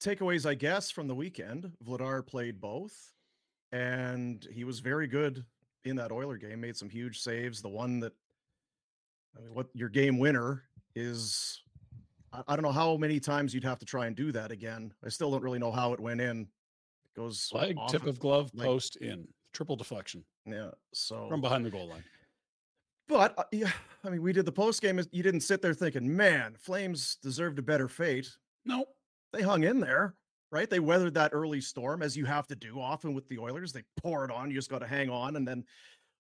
takeaways, 0.02 0.46
I 0.46 0.54
guess, 0.56 0.92
from 0.92 1.08
the 1.08 1.16
weekend. 1.16 1.72
Vladar 1.86 2.26
played 2.26 2.60
both, 2.60 3.14
and 3.72 4.46
he 4.52 4.64
was 4.64 4.80
very 4.80 5.08
good 5.08 5.46
in 5.86 5.96
that 5.98 6.12
Oiler 6.12 6.38
game. 6.38 6.62
Made 6.62 6.76
some 6.78 6.90
huge 6.90 7.20
saves. 7.20 7.62
The 7.62 7.70
one 7.70 8.00
that, 8.02 8.14
I 9.38 9.42
mean, 9.42 9.54
what 9.54 9.68
your 9.74 9.90
game 9.90 10.20
winner 10.20 10.64
is. 10.96 11.62
I 12.48 12.56
don't 12.56 12.64
know 12.64 12.72
how 12.72 12.98
many 12.98 13.20
times 13.20 13.54
you'd 13.54 13.64
have 13.64 13.78
to 13.78 13.86
try 13.86 14.08
and 14.08 14.16
do 14.16 14.32
that 14.32 14.52
again. 14.52 14.92
I 15.06 15.10
still 15.10 15.30
don't 15.30 15.44
really 15.44 15.60
know 15.60 15.72
how 15.72 15.94
it 15.94 16.00
went 16.00 16.20
in. 16.20 16.48
Goes 17.16 17.52
off 17.54 17.92
tip 17.92 18.06
of 18.06 18.20
glove, 18.20 18.52
like- 18.54 18.66
post 18.66 18.96
in, 18.98 19.28
triple 19.54 19.76
deflection 19.76 20.24
Yeah. 20.46 20.72
So 20.94 21.28
from 21.30 21.42
behind 21.42 21.66
the 21.66 21.70
goal 21.70 21.88
line. 21.90 22.04
But 23.08 23.38
uh, 23.38 23.44
yeah, 23.52 23.72
I 24.04 24.10
mean, 24.10 24.22
we 24.22 24.34
did 24.34 24.46
the 24.46 24.52
post 24.52 24.82
game. 24.82 25.00
You 25.12 25.24
didn't 25.24 25.42
sit 25.42 25.62
there 25.62 25.74
thinking, 25.74 26.16
man, 26.16 26.56
Flames 26.58 27.18
deserved 27.22 27.60
a 27.60 27.62
better 27.62 27.88
fate. 27.88 28.30
No, 28.66 28.86
they 29.34 29.42
hung 29.42 29.64
in 29.64 29.80
there, 29.80 30.16
right? 30.52 30.70
They 30.70 30.80
weathered 30.80 31.14
that 31.16 31.32
early 31.34 31.60
storm 31.62 32.02
as 32.02 32.16
you 32.16 32.26
have 32.26 32.48
to 32.48 32.56
do 32.56 32.80
often 32.80 33.14
with 33.14 33.28
the 33.28 33.40
Oilers. 33.40 33.74
They 33.74 33.84
pour 34.02 34.24
it 34.26 34.32
on. 34.32 34.50
You 34.50 34.56
just 34.56 34.72
got 34.72 34.80
to 34.80 34.88
hang 34.88 35.10
on 35.10 35.36
and 35.36 35.48
then 35.48 35.66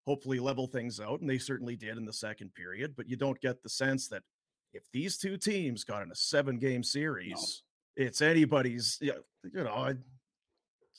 hopefully 0.06 0.40
level 0.40 0.68
things 0.68 1.00
out. 1.00 1.22
And 1.22 1.30
they 1.30 1.38
certainly 1.38 1.78
did 1.78 1.98
in 1.98 2.06
the 2.06 2.14
second 2.14 2.54
period. 2.54 2.96
But 2.98 3.08
you 3.10 3.16
don't 3.16 3.40
get 3.40 3.64
the 3.64 3.70
sense 3.70 4.10
that 4.10 4.24
if 4.74 4.84
these 4.92 5.18
two 5.18 5.38
teams 5.38 5.84
got 5.86 6.04
in 6.04 6.12
a 6.12 6.16
seven 6.16 6.60
game 6.60 6.84
series, 6.84 7.64
it's 7.96 8.22
anybody's, 8.22 8.98
yeah, 9.02 9.14
you 9.44 9.64
know, 9.64 9.74
I 9.74 9.94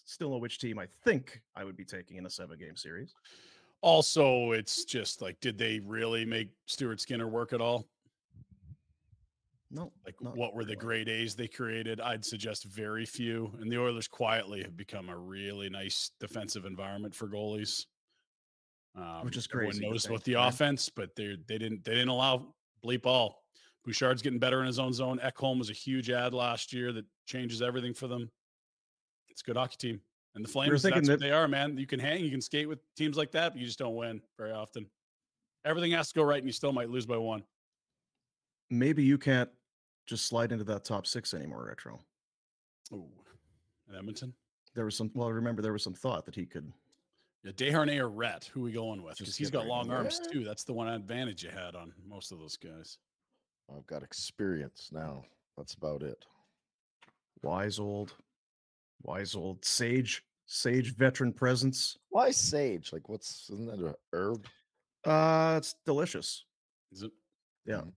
still 0.04 0.30
know 0.30 0.38
which 0.38 0.58
team 0.58 0.78
I 0.78 0.86
think 1.04 1.40
I 1.56 1.64
would 1.64 1.76
be 1.76 1.84
taking 1.84 2.16
in 2.16 2.26
a 2.26 2.30
seven 2.30 2.58
game 2.58 2.76
series. 2.76 3.14
Also, 3.80 4.52
it's 4.52 4.84
just 4.84 5.20
like, 5.20 5.38
did 5.40 5.58
they 5.58 5.80
really 5.80 6.24
make 6.24 6.48
Stuart 6.66 7.00
Skinner 7.00 7.28
work 7.28 7.52
at 7.52 7.60
all? 7.60 7.86
No. 9.70 9.92
Like, 10.06 10.14
what 10.20 10.54
were 10.54 10.64
the 10.64 10.76
great 10.76 11.08
A's 11.08 11.34
they 11.34 11.48
created? 11.48 12.00
I'd 12.00 12.24
suggest 12.24 12.64
very 12.64 13.04
few. 13.04 13.52
And 13.60 13.70
the 13.70 13.78
Oilers 13.78 14.06
quietly 14.06 14.62
have 14.62 14.76
become 14.76 15.08
a 15.08 15.16
really 15.16 15.68
nice 15.68 16.12
defensive 16.20 16.64
environment 16.64 17.14
for 17.14 17.26
goalies. 17.26 17.86
Um, 18.96 19.24
Which 19.24 19.36
is 19.36 19.48
everyone 19.50 19.72
crazy 19.72 19.84
to 19.84 19.90
knows 19.90 20.08
what 20.08 20.22
the 20.22 20.34
offense, 20.34 20.88
but 20.88 21.16
they 21.16 21.36
they 21.48 21.58
didn't 21.58 21.84
they 21.84 21.92
didn't 21.92 22.08
allow 22.08 22.54
bleep 22.84 23.06
all. 23.06 23.42
Bouchard's 23.84 24.22
getting 24.22 24.38
better 24.38 24.60
in 24.60 24.66
his 24.66 24.78
own 24.78 24.92
zone. 24.92 25.18
Ekholm 25.18 25.58
was 25.58 25.70
a 25.70 25.74
huge 25.74 26.08
ad 26.10 26.32
last 26.32 26.72
year 26.72 26.92
that 26.92 27.04
changes 27.26 27.60
everything 27.60 27.92
for 27.92 28.06
them. 28.06 28.30
It's 29.34 29.42
a 29.42 29.44
good 29.44 29.56
hockey 29.56 29.76
team. 29.76 30.00
And 30.36 30.44
the 30.44 30.48
Flames, 30.48 30.82
thinking 30.82 31.02
that's 31.02 31.08
what 31.10 31.18
that- 31.20 31.24
they 31.26 31.32
are, 31.32 31.46
man. 31.48 31.76
You 31.76 31.86
can 31.86 32.00
hang, 32.00 32.24
you 32.24 32.30
can 32.30 32.40
skate 32.40 32.68
with 32.68 32.78
teams 32.96 33.16
like 33.16 33.30
that, 33.32 33.50
but 33.52 33.60
you 33.60 33.66
just 33.66 33.78
don't 33.78 33.94
win 33.96 34.22
very 34.36 34.52
often. 34.52 34.88
Everything 35.64 35.92
has 35.92 36.08
to 36.08 36.14
go 36.14 36.22
right, 36.24 36.38
and 36.38 36.46
you 36.46 36.52
still 36.52 36.72
might 36.72 36.88
lose 36.90 37.06
by 37.06 37.16
one. 37.16 37.44
Maybe 38.70 39.02
you 39.02 39.18
can't 39.18 39.50
just 40.06 40.26
slide 40.26 40.52
into 40.52 40.64
that 40.64 40.84
top 40.84 41.06
six 41.06 41.34
anymore, 41.34 41.66
Retro. 41.66 42.00
Ooh, 42.92 43.08
in 43.88 43.94
Edmonton. 43.94 44.34
There 44.74 44.84
was 44.84 44.96
some, 44.96 45.10
well, 45.14 45.32
remember 45.32 45.62
there 45.62 45.72
was 45.72 45.82
some 45.84 45.94
thought 45.94 46.24
that 46.26 46.34
he 46.34 46.46
could 46.46 46.72
Yeah, 47.44 47.52
Desharnais 47.52 47.98
or 48.00 48.08
Rhett, 48.08 48.44
who 48.46 48.62
we 48.62 48.72
going 48.72 49.02
with? 49.02 49.16
Just 49.16 49.20
Because 49.20 49.36
he's 49.36 49.50
get 49.50 49.58
got 49.58 49.66
long 49.66 49.90
arms 49.90 50.18
there. 50.20 50.32
too. 50.32 50.44
That's 50.44 50.64
the 50.64 50.72
one 50.72 50.88
advantage 50.88 51.44
you 51.44 51.50
had 51.50 51.74
on 51.76 51.92
most 52.06 52.32
of 52.32 52.38
those 52.38 52.56
guys. 52.56 52.98
I've 53.74 53.86
got 53.86 54.02
experience 54.02 54.90
now. 54.92 55.24
That's 55.56 55.74
about 55.74 56.02
it. 56.02 56.24
wise 57.42 57.78
old, 57.78 58.14
wise 59.02 59.34
old 59.34 59.64
sage, 59.64 60.22
sage 60.46 60.94
veteran 60.94 61.32
presence. 61.32 61.96
Why 62.10 62.30
sage? 62.30 62.92
Like, 62.92 63.08
what's 63.08 63.48
isn't 63.50 63.66
that 63.66 63.80
a 63.86 63.94
herb? 64.12 64.46
Uh, 65.04 65.54
it's 65.58 65.74
delicious. 65.84 66.44
Is 66.92 67.02
it? 67.02 67.12
Yeah. 67.66 67.82
Mhm. 67.82 67.92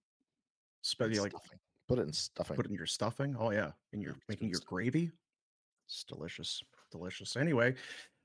Especially 0.84 1.20
like 1.20 1.32
Stuffing. 1.32 1.60
Put 1.88 2.00
it 2.00 2.02
in 2.04 2.14
stuffing. 2.14 2.56
put 2.58 2.66
it 2.66 2.70
in 2.70 2.76
your 2.76 2.86
stuffing. 2.86 3.36
Oh 3.40 3.52
yeah, 3.52 3.72
in 3.94 4.02
your 4.02 4.16
making 4.28 4.50
your 4.50 4.60
gravy. 4.66 5.12
It's 5.88 6.04
delicious, 6.04 6.62
delicious. 6.92 7.38
Anyway, 7.38 7.76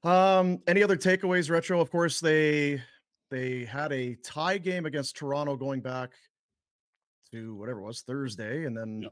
um, 0.02 0.60
any 0.66 0.82
other 0.82 0.96
takeaways? 0.96 1.48
Retro, 1.48 1.80
of 1.80 1.90
course 1.90 2.18
they 2.18 2.82
they 3.30 3.64
had 3.64 3.92
a 3.92 4.16
tie 4.16 4.58
game 4.58 4.84
against 4.84 5.16
Toronto 5.16 5.56
going 5.56 5.80
back 5.80 6.10
to 7.30 7.54
whatever 7.54 7.80
it 7.80 7.84
was 7.84 8.02
Thursday, 8.02 8.64
and 8.64 8.76
then 8.76 9.08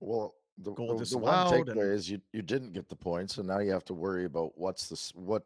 Well, 0.00 0.34
the, 0.58 0.72
Goal 0.72 0.96
the, 0.96 1.04
the 1.04 1.18
one 1.18 1.48
takeaway 1.48 1.70
and- 1.82 1.92
is 1.92 2.10
you 2.10 2.20
you 2.32 2.42
didn't 2.42 2.72
get 2.72 2.88
the 2.88 2.96
points, 2.96 3.38
and 3.38 3.46
now 3.46 3.58
you 3.58 3.72
have 3.72 3.84
to 3.86 3.94
worry 3.94 4.24
about 4.24 4.52
what's 4.56 4.88
this 4.88 5.12
what 5.14 5.42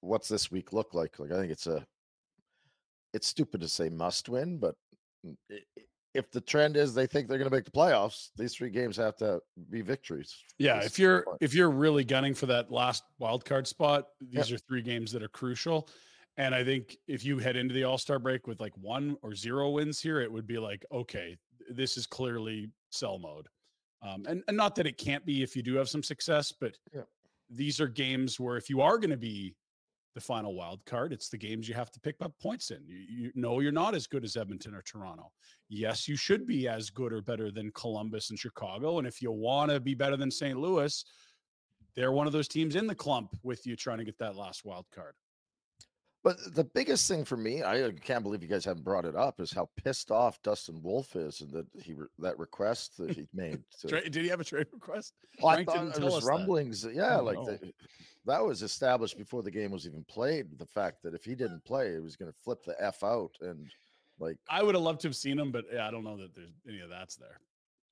what's 0.00 0.28
this 0.28 0.50
week 0.50 0.72
look 0.72 0.94
like. 0.94 1.18
Like 1.18 1.32
I 1.32 1.36
think 1.36 1.52
it's 1.52 1.66
a 1.66 1.86
it's 3.14 3.26
stupid 3.26 3.60
to 3.60 3.68
say 3.68 3.88
must 3.88 4.28
win, 4.28 4.58
but 4.58 4.74
if 6.14 6.30
the 6.30 6.40
trend 6.40 6.76
is 6.76 6.94
they 6.94 7.06
think 7.06 7.28
they're 7.28 7.38
going 7.38 7.50
to 7.50 7.54
make 7.54 7.64
the 7.64 7.70
playoffs, 7.70 8.30
these 8.36 8.54
three 8.54 8.70
games 8.70 8.96
have 8.96 9.16
to 9.16 9.40
be 9.70 9.82
victories. 9.82 10.34
Yeah, 10.58 10.80
if 10.82 10.98
you're 10.98 11.22
point. 11.22 11.38
if 11.40 11.54
you're 11.54 11.70
really 11.70 12.04
gunning 12.04 12.34
for 12.34 12.46
that 12.46 12.70
last 12.72 13.04
wild 13.18 13.44
card 13.44 13.66
spot, 13.66 14.06
these 14.20 14.50
are 14.50 14.58
three 14.58 14.82
games 14.82 15.12
that 15.12 15.22
are 15.22 15.28
crucial. 15.28 15.88
And 16.36 16.54
I 16.54 16.62
think 16.62 16.96
if 17.08 17.24
you 17.24 17.38
head 17.38 17.56
into 17.56 17.74
the 17.74 17.84
All 17.84 17.98
Star 17.98 18.18
break 18.18 18.46
with 18.46 18.60
like 18.60 18.76
one 18.76 19.16
or 19.22 19.34
zero 19.34 19.70
wins 19.70 20.00
here, 20.00 20.20
it 20.20 20.30
would 20.30 20.46
be 20.46 20.58
like, 20.58 20.84
okay, 20.92 21.36
this 21.70 21.96
is 21.96 22.06
clearly 22.06 22.70
sell 22.90 23.18
mode. 23.18 23.48
Um, 24.02 24.24
and, 24.28 24.42
and 24.48 24.56
not 24.56 24.74
that 24.76 24.86
it 24.86 24.96
can't 24.98 25.24
be 25.26 25.42
if 25.42 25.56
you 25.56 25.62
do 25.62 25.74
have 25.74 25.88
some 25.88 26.02
success, 26.02 26.52
but 26.52 26.76
Yeah. 26.94 27.02
these 27.50 27.80
are 27.80 27.88
games 27.88 28.38
where 28.38 28.56
if 28.56 28.70
you 28.70 28.80
are 28.80 28.98
going 28.98 29.10
to 29.10 29.16
be 29.16 29.56
the 30.14 30.20
final 30.20 30.54
wild 30.54 30.84
card, 30.84 31.12
it's 31.12 31.28
the 31.28 31.36
games 31.38 31.68
you 31.68 31.74
have 31.74 31.90
to 31.92 32.00
pick 32.00 32.16
up 32.20 32.32
points 32.40 32.70
in. 32.70 32.82
You, 32.86 32.96
you 33.08 33.32
know 33.34 33.60
you're 33.60 33.72
not 33.72 33.94
as 33.94 34.06
good 34.06 34.24
as 34.24 34.36
Edmonton 34.36 34.74
or 34.74 34.82
Toronto. 34.82 35.30
Yes, 35.68 36.08
you 36.08 36.16
should 36.16 36.46
be 36.46 36.68
as 36.68 36.90
good 36.90 37.12
or 37.12 37.20
better 37.22 37.50
than 37.50 37.70
Columbus 37.72 38.30
and 38.30 38.38
Chicago. 38.38 38.98
And 38.98 39.06
if 39.06 39.20
you 39.20 39.30
want 39.32 39.70
to 39.70 39.80
be 39.80 39.94
better 39.94 40.16
than 40.16 40.30
St. 40.30 40.58
Louis, 40.58 41.04
they're 41.94 42.12
one 42.12 42.26
of 42.26 42.32
those 42.32 42.48
teams 42.48 42.76
in 42.76 42.86
the 42.86 42.94
clump 42.94 43.36
with 43.42 43.66
you 43.66 43.76
trying 43.76 43.98
to 43.98 44.04
get 44.04 44.18
that 44.18 44.36
last 44.36 44.64
wild 44.64 44.86
card. 44.94 45.14
But 46.24 46.36
the 46.54 46.64
biggest 46.64 47.06
thing 47.08 47.24
for 47.24 47.36
me, 47.36 47.62
I 47.62 47.82
uh, 47.82 47.90
can't 48.02 48.24
believe 48.24 48.42
you 48.42 48.48
guys 48.48 48.64
haven't 48.64 48.82
brought 48.84 49.04
it 49.04 49.14
up, 49.14 49.40
is 49.40 49.52
how 49.52 49.68
pissed 49.76 50.10
off 50.10 50.42
Dustin 50.42 50.82
Wolf 50.82 51.14
is, 51.14 51.40
and 51.40 51.50
that 51.52 51.66
he 51.80 51.92
re- 51.94 52.08
that 52.18 52.36
request 52.38 52.96
that 52.98 53.10
he 53.14 53.26
made. 53.32 53.62
to- 53.86 54.00
Did 54.10 54.16
he 54.24 54.28
have 54.28 54.40
a 54.40 54.44
trade 54.44 54.66
request? 54.72 55.14
Oh, 55.42 55.46
I 55.46 55.64
thought 55.64 55.74
didn't 55.74 55.88
it 55.90 55.94
tell 55.98 56.04
was 56.06 56.14
us 56.16 56.24
that. 56.24 56.28
rumblings. 56.30 56.82
that- 56.82 56.94
Yeah, 56.94 57.18
Oh, 57.20 57.22
like 57.22 57.36
no. 57.36 57.44
the, 57.46 57.72
that 58.26 58.44
was 58.44 58.62
established 58.62 59.16
before 59.16 59.42
the 59.42 59.50
game 59.50 59.70
was 59.70 59.86
even 59.86 60.04
played. 60.08 60.58
The 60.58 60.66
fact 60.66 61.02
that 61.04 61.14
if 61.14 61.24
he 61.24 61.34
didn't 61.36 61.64
play, 61.64 61.94
it 61.94 62.02
was 62.02 62.16
going 62.16 62.30
to 62.32 62.38
flip 62.44 62.64
the 62.64 62.74
f 62.82 63.02
out, 63.04 63.30
and 63.40 63.66
like, 64.18 64.36
I 64.50 64.62
would 64.64 64.74
have 64.74 64.82
loved 64.82 65.00
to 65.02 65.08
have 65.08 65.16
seen 65.16 65.38
him, 65.38 65.52
but 65.52 65.64
yeah, 65.72 65.86
I 65.86 65.92
don't 65.92 66.04
know 66.04 66.16
that 66.16 66.34
there's 66.34 66.50
any 66.68 66.80
of 66.80 66.90
that's 66.90 67.14
there. 67.14 67.38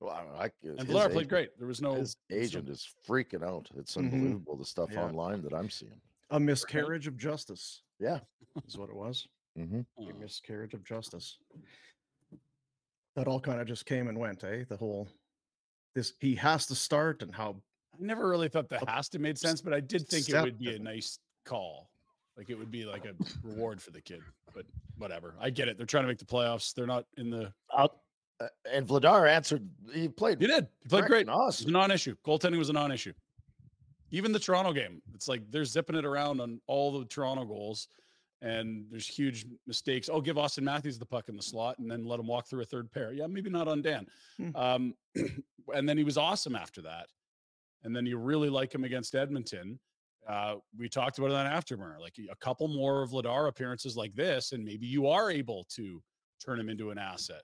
well, 0.01 0.11
I 0.13 0.21
don't 0.23 0.33
know, 0.33 0.39
I, 0.39 0.49
And 0.63 0.79
his 0.85 0.95
Vladar 0.95 1.11
played 1.13 1.29
great. 1.29 1.57
There 1.57 1.67
was 1.67 1.81
no 1.81 1.93
His 1.95 2.17
there 2.29 2.39
was 2.41 2.53
no- 2.53 2.59
agent 2.59 2.69
is 2.69 2.87
freaking 3.07 3.41
out. 3.41 3.69
It's 3.77 3.95
Mhm. 3.95 4.11
unbelievable 4.11 4.57
the 4.57 4.65
stuff 4.65 4.89
Yeah. 4.91 5.05
online 5.05 5.41
that 5.43 5.53
I'm 5.53 5.69
seeing. 5.69 6.01
a 6.29 6.39
miscarriage 6.41 7.07
of 7.07 7.15
justice 7.17 7.83
Yeah. 7.99 8.19
is 8.67 8.77
what 8.77 8.89
it 8.89 8.95
was. 8.95 9.27
hmm 9.55 9.81
A 9.99 10.13
miscarriage 10.19 10.73
of 10.73 10.83
justice. 10.83 11.37
That 13.15 13.27
all 13.27 13.39
kind 13.39 13.59
of 13.59 13.67
just 13.67 13.85
came 13.85 14.07
and 14.07 14.17
went, 14.17 14.43
eh? 14.43 14.63
The 14.69 14.77
whole 14.77 15.07
this 15.95 16.13
he 16.19 16.35
has 16.35 16.67
to 16.67 16.75
start 16.75 17.23
and 17.23 17.33
how 17.33 17.55
I 17.93 17.97
never 17.99 18.29
really 18.29 18.49
thought 18.49 18.69
the 18.69 18.79
has 18.87 19.09
to 19.09 19.19
made 19.19 19.37
sense, 19.39 19.61
but 19.61 19.73
I 19.73 19.79
did 19.79 20.07
think 20.07 20.29
it 20.29 20.41
would 20.41 20.59
be 20.59 20.75
a 20.75 20.79
nice 20.79 21.17
call. 21.45 21.89
Like 22.37 22.51
it 22.51 22.55
would 22.55 22.69
be 22.69 22.85
like 22.85 23.05
a 23.05 23.13
reward 23.41 23.81
for 23.81 23.89
the 23.89 24.01
kid, 24.01 24.21
but 24.53 24.65
whatever. 24.97 25.33
I 25.41 25.49
get 25.49 25.67
it. 25.67 25.77
They're 25.77 25.87
trying 25.87 26.03
to 26.03 26.07
make 26.07 26.19
the 26.19 26.25
playoffs. 26.25 26.73
They're 26.75 26.85
not 26.85 27.05
in 27.17 27.31
the. 27.31 27.51
Uh, 27.75 27.87
and 28.71 28.87
Vladar 28.87 29.27
answered. 29.27 29.67
He 29.91 30.07
played. 30.07 30.39
He 30.39 30.45
did. 30.45 30.67
He 30.83 30.89
played 30.89 31.05
great. 31.05 31.27
It 31.27 31.29
awesome. 31.31 31.71
non-issue. 31.71 32.15
Goaltending 32.23 32.59
was 32.59 32.69
a 32.69 32.73
non-issue. 32.73 33.13
Even 34.11 34.31
the 34.31 34.39
Toronto 34.39 34.73
game, 34.73 35.01
it's 35.13 35.27
like 35.27 35.41
they're 35.51 35.65
zipping 35.65 35.95
it 35.95 36.05
around 36.05 36.39
on 36.39 36.61
all 36.67 36.97
the 36.97 37.05
Toronto 37.05 37.45
goals, 37.45 37.89
and 38.41 38.85
there's 38.89 39.07
huge 39.07 39.45
mistakes. 39.65 40.09
Oh, 40.11 40.21
give 40.21 40.37
Auston 40.37 40.63
Matthews 40.63 40.97
the 40.97 41.05
puck 41.05 41.29
in 41.29 41.35
the 41.35 41.43
slot, 41.43 41.79
and 41.79 41.89
then 41.89 42.05
let 42.05 42.19
him 42.19 42.27
walk 42.27 42.47
through 42.47 42.61
a 42.61 42.65
third 42.65 42.91
pair. 42.91 43.11
Yeah, 43.11 43.27
maybe 43.27 43.49
not 43.49 43.67
on 43.67 43.81
Dan. 43.81 44.07
Hmm. 44.37 44.55
Um, 44.55 44.93
and 45.73 45.87
then 45.87 45.97
he 45.97 46.03
was 46.03 46.17
awesome 46.17 46.55
after 46.55 46.81
that. 46.83 47.07
And 47.83 47.95
then 47.95 48.05
you 48.05 48.17
really 48.17 48.49
like 48.49 48.73
him 48.73 48.83
against 48.83 49.15
Edmonton. 49.15 49.79
Uh, 50.27 50.55
we 50.77 50.89
talked 50.89 51.19
about 51.19 51.31
it 51.31 51.35
on 51.35 51.45
Afterburner, 51.45 51.99
like 51.99 52.15
a 52.29 52.35
couple 52.35 52.67
more 52.67 53.07
Vladar 53.07 53.47
appearances 53.47 53.95
like 53.95 54.13
this, 54.13 54.51
and 54.51 54.63
maybe 54.63 54.85
you 54.85 55.07
are 55.07 55.31
able 55.31 55.65
to 55.75 56.01
turn 56.43 56.59
him 56.59 56.69
into 56.69 56.91
an 56.91 56.97
asset. 56.97 57.43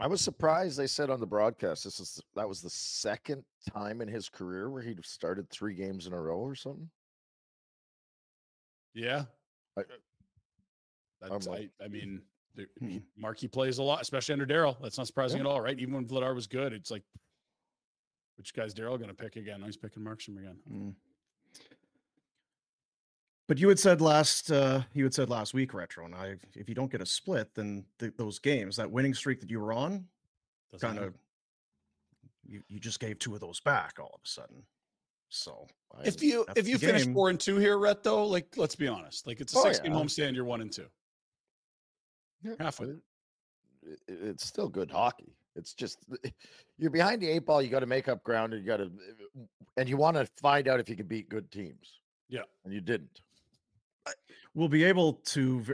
I 0.00 0.06
was 0.06 0.20
surprised 0.20 0.78
they 0.78 0.86
said 0.86 1.10
on 1.10 1.18
the 1.20 1.26
broadcast 1.26 1.82
this 1.84 1.98
is 1.98 2.20
that 2.36 2.48
was 2.48 2.60
the 2.62 2.70
second 2.70 3.42
time 3.68 4.00
in 4.00 4.06
his 4.08 4.28
career 4.28 4.70
where 4.70 4.82
he'd 4.82 5.04
started 5.04 5.50
three 5.50 5.74
games 5.74 6.06
in 6.06 6.12
a 6.12 6.20
row 6.20 6.38
or 6.38 6.54
something. 6.54 6.88
Yeah. 8.94 9.24
I- 9.76 9.82
That's, 11.20 11.46
I'm 11.46 11.52
like- 11.52 11.70
I, 11.80 11.84
I 11.84 11.88
mean, 11.88 12.22
the, 12.54 12.66
Hmm. 12.78 12.98
Markey 13.16 13.48
plays 13.48 13.78
a 13.78 13.82
lot, 13.82 14.00
especially 14.00 14.34
under 14.34 14.46
Daryl. 14.46 14.76
That's 14.80 14.98
not 14.98 15.06
surprising 15.08 15.38
Yeah. 15.38 15.44
at 15.44 15.50
all, 15.50 15.60
right? 15.60 15.78
Even 15.78 15.94
when 15.94 16.06
Vladar 16.06 16.34
was 16.34 16.46
good, 16.46 16.72
it's 16.72 16.90
like, 16.92 17.02
which 18.36 18.54
guy's 18.54 18.72
Daryl 18.74 18.96
going 18.98 19.08
to 19.08 19.14
pick 19.14 19.34
again? 19.36 19.60
Oh, 19.62 19.66
he's 19.66 19.76
picking 19.76 20.02
Markstrom 20.04 20.38
again. 20.38 20.58
Mm. 20.72 20.94
But 23.48 23.58
you 23.58 23.68
had 23.68 23.78
said 23.78 24.00
last 24.02 24.52
uh 24.52 24.82
you 24.92 25.04
had 25.04 25.14
said 25.14 25.30
last 25.30 25.54
week, 25.54 25.72
retro, 25.74 26.04
and 26.04 26.14
I 26.14 26.34
if 26.54 26.68
you 26.68 26.74
don't 26.74 26.92
get 26.92 27.00
a 27.00 27.06
split, 27.06 27.54
then 27.54 27.84
th- 27.98 28.12
those 28.18 28.38
games, 28.38 28.76
that 28.76 28.90
winning 28.90 29.14
streak 29.14 29.40
that 29.40 29.50
you 29.50 29.58
were 29.58 29.72
on, 29.72 30.04
kind 30.80 30.98
of 30.98 31.14
you, 32.46 32.62
you 32.68 32.78
just 32.78 33.00
gave 33.00 33.18
two 33.18 33.34
of 33.34 33.40
those 33.40 33.60
back 33.60 33.94
all 33.98 34.12
of 34.14 34.20
a 34.24 34.28
sudden. 34.28 34.62
So 35.30 35.66
If 36.04 36.22
you 36.22 36.44
if 36.56 36.68
you 36.68 36.78
finish 36.78 37.04
game. 37.04 37.14
four 37.14 37.30
and 37.30 37.40
two 37.40 37.56
here, 37.56 37.78
Rhett, 37.78 38.02
though, 38.02 38.26
like 38.26 38.54
let's 38.56 38.74
be 38.76 38.86
honest, 38.86 39.26
like 39.26 39.40
it's 39.40 39.54
a 39.54 39.58
Oh, 39.58 39.62
six 39.64 39.80
game 39.80 39.92
yeah. 39.92 39.98
homestand, 39.98 40.34
you're 40.34 40.44
one 40.44 40.60
and 40.60 40.72
two. 40.72 40.86
Yeah, 42.42 42.52
Halfway. 42.60 42.86
it- 42.88 43.02
it- 44.06 44.18
it's 44.22 44.46
still 44.46 44.68
good 44.68 44.90
hockey. 44.90 45.34
It's 45.56 45.72
just 45.72 45.98
you're 46.78 46.90
behind 46.90 47.22
the 47.22 47.28
eight 47.28 47.46
ball. 47.46 47.62
You 47.62 47.68
got 47.70 47.80
to 47.80 47.86
make 47.86 48.08
up 48.08 48.22
ground, 48.24 48.52
and 48.52 48.62
you 48.62 48.68
got 48.68 48.76
to, 48.76 48.90
and 49.78 49.88
you 49.88 49.96
want 49.96 50.16
to 50.18 50.26
find 50.40 50.68
out 50.68 50.80
if 50.80 50.88
you 50.90 50.96
can 50.96 51.06
beat 51.06 51.28
good 51.30 51.50
teams. 51.50 52.00
Yeah. 52.28 52.42
and 52.66 52.74
you 52.74 52.82
didn't. 52.82 53.22
We'll 54.54 54.68
be 54.68 54.84
able 54.84 55.14
to 55.26 55.64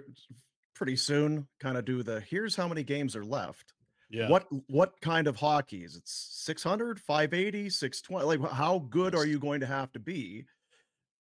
pretty 0.74 0.96
soon 0.96 1.46
kind 1.60 1.76
of 1.76 1.84
do 1.84 2.02
the 2.02 2.20
here's 2.20 2.56
how 2.56 2.66
many 2.68 2.82
games 2.82 3.14
are 3.16 3.24
left. 3.24 3.72
Yeah. 4.10 4.28
What 4.28 4.46
what 4.68 5.00
kind 5.00 5.26
of 5.26 5.36
hockey 5.36 5.82
is 5.84 5.96
it 5.96 6.02
600, 6.06 7.00
580, 7.00 7.70
620? 7.70 8.38
Like 8.38 8.52
how 8.52 8.80
good 8.90 9.14
are 9.14 9.26
you 9.26 9.38
going 9.38 9.60
to 9.60 9.66
have 9.66 9.90
to 9.92 9.98
be 9.98 10.44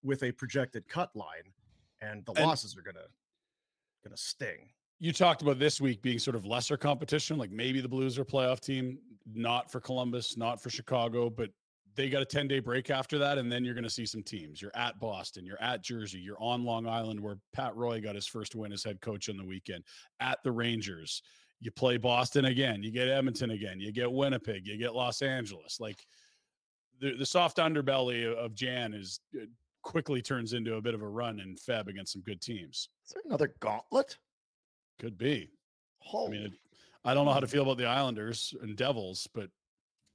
with 0.02 0.22
a 0.22 0.32
projected 0.32 0.86
cut 0.88 1.14
line 1.16 1.52
and 2.00 2.24
the 2.26 2.32
And- 2.32 2.46
losses 2.46 2.76
are 2.76 2.82
going 2.82 2.96
to 2.96 3.06
going 4.04 4.14
to 4.14 4.20
sting. 4.22 4.68
you 5.00 5.12
talked 5.12 5.40
about 5.40 5.58
this 5.58 5.80
week 5.80 6.02
being 6.02 6.18
sort 6.18 6.36
of 6.36 6.44
lesser 6.44 6.76
competition, 6.76 7.38
like 7.38 7.50
maybe 7.50 7.80
the 7.80 7.88
Blues 7.88 8.18
are 8.18 8.22
a 8.22 8.26
playoff 8.26 8.60
team, 8.60 8.98
not 9.32 9.72
for 9.72 9.80
Columbus, 9.80 10.36
not 10.36 10.62
for 10.62 10.68
Chicago, 10.68 11.30
but 11.30 11.48
they 11.96 12.08
got 12.08 12.22
a 12.22 12.26
10 12.26 12.48
day 12.48 12.60
break 12.60 12.90
after 12.90 13.18
that. 13.18 13.38
And 13.38 13.50
then 13.50 13.64
you're 13.64 13.74
going 13.74 13.84
to 13.84 13.90
see 13.90 14.06
some 14.06 14.22
teams. 14.22 14.60
You're 14.60 14.74
at 14.74 14.98
Boston, 14.98 15.44
you're 15.46 15.60
at 15.62 15.82
Jersey, 15.82 16.18
you're 16.18 16.40
on 16.40 16.64
Long 16.64 16.86
Island, 16.86 17.20
where 17.20 17.38
Pat 17.52 17.74
Roy 17.76 18.00
got 18.00 18.14
his 18.14 18.26
first 18.26 18.54
win 18.54 18.72
as 18.72 18.84
head 18.84 19.00
coach 19.00 19.28
on 19.28 19.36
the 19.36 19.44
weekend, 19.44 19.84
at 20.20 20.38
the 20.44 20.52
Rangers. 20.52 21.22
You 21.60 21.70
play 21.70 21.96
Boston 21.96 22.46
again, 22.46 22.82
you 22.82 22.90
get 22.90 23.08
Edmonton 23.08 23.50
again, 23.50 23.80
you 23.80 23.92
get 23.92 24.10
Winnipeg, 24.10 24.66
you 24.66 24.76
get 24.76 24.94
Los 24.94 25.22
Angeles. 25.22 25.78
Like 25.80 26.04
the, 27.00 27.16
the 27.16 27.26
soft 27.26 27.58
underbelly 27.58 28.32
of 28.32 28.54
Jan 28.54 28.92
is 28.92 29.20
uh, 29.34 29.46
quickly 29.82 30.20
turns 30.20 30.52
into 30.52 30.74
a 30.74 30.82
bit 30.82 30.94
of 30.94 31.02
a 31.02 31.08
run 31.08 31.40
in 31.40 31.56
Feb 31.56 31.88
against 31.88 32.12
some 32.12 32.22
good 32.22 32.40
teams. 32.40 32.88
Is 33.06 33.12
there 33.12 33.22
another 33.24 33.54
gauntlet? 33.60 34.18
Could 34.98 35.16
be. 35.16 35.50
I 36.12 36.28
mean, 36.28 36.42
it, 36.42 36.52
I 37.04 37.14
don't 37.14 37.24
know 37.24 37.32
how 37.32 37.40
to 37.40 37.46
feel 37.46 37.62
about 37.62 37.78
the 37.78 37.86
Islanders 37.86 38.54
and 38.62 38.76
Devils, 38.76 39.28
but 39.34 39.48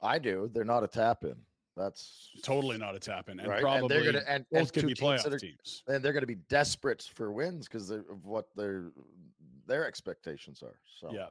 I 0.02 0.20
do. 0.20 0.50
They're 0.54 0.64
not 0.64 0.84
a 0.84 0.88
tap 0.88 1.24
in. 1.24 1.36
That's 1.76 2.30
totally 2.44 2.78
not 2.78 2.96
a 2.96 3.00
tap 3.00 3.30
in, 3.30 3.40
and 3.40 3.48
right. 3.48 3.62
probably 3.62 3.82
and 3.82 3.90
they're 3.90 4.12
gonna 4.14 4.26
and, 4.28 4.46
both 4.52 4.62
and 4.62 4.74
could 4.74 4.88
be 4.88 4.96
playoff 4.96 5.26
are- 5.26 5.38
teams. 5.38 5.84
and 5.88 6.04
they're 6.04 6.14
going 6.14 6.22
to 6.22 6.28
be 6.28 6.36
desperate 6.50 7.10
for 7.14 7.32
wins 7.32 7.68
because 7.68 7.90
of 7.90 8.04
what 8.24 8.48
their 8.56 8.92
their 9.68 9.86
expectations 9.88 10.62
are. 10.64 10.80
So 11.00 11.10
Yeah, 11.14 11.28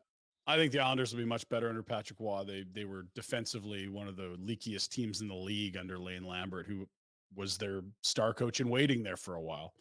I 0.47 0.57
think 0.57 0.72
the 0.72 0.80
Islanders 0.80 1.12
will 1.12 1.18
be 1.18 1.26
much 1.26 1.49
better 1.49 1.68
under 1.68 1.82
Patrick 1.82 2.18
Roy. 2.20 2.45
They 2.45 2.64
they 2.72 2.84
were 2.84 3.07
defensively 3.14 3.89
one 3.89 4.09
of 4.09 4.16
the 4.16 4.39
leakiest 4.43 4.89
teams 4.89 5.20
in 5.20 5.28
the 5.28 5.34
league 5.34 5.76
under 5.76 5.99
Lane 5.99 6.24
Lambert, 6.24 6.66
who 6.66 6.89
was 7.34 7.59
their 7.59 7.82
star 8.03 8.32
coach 8.32 8.61
in 8.61 8.70
waiting 8.70 9.03
there 9.03 9.16
for 9.16 9.34
a 9.34 9.43
while. 9.43 9.74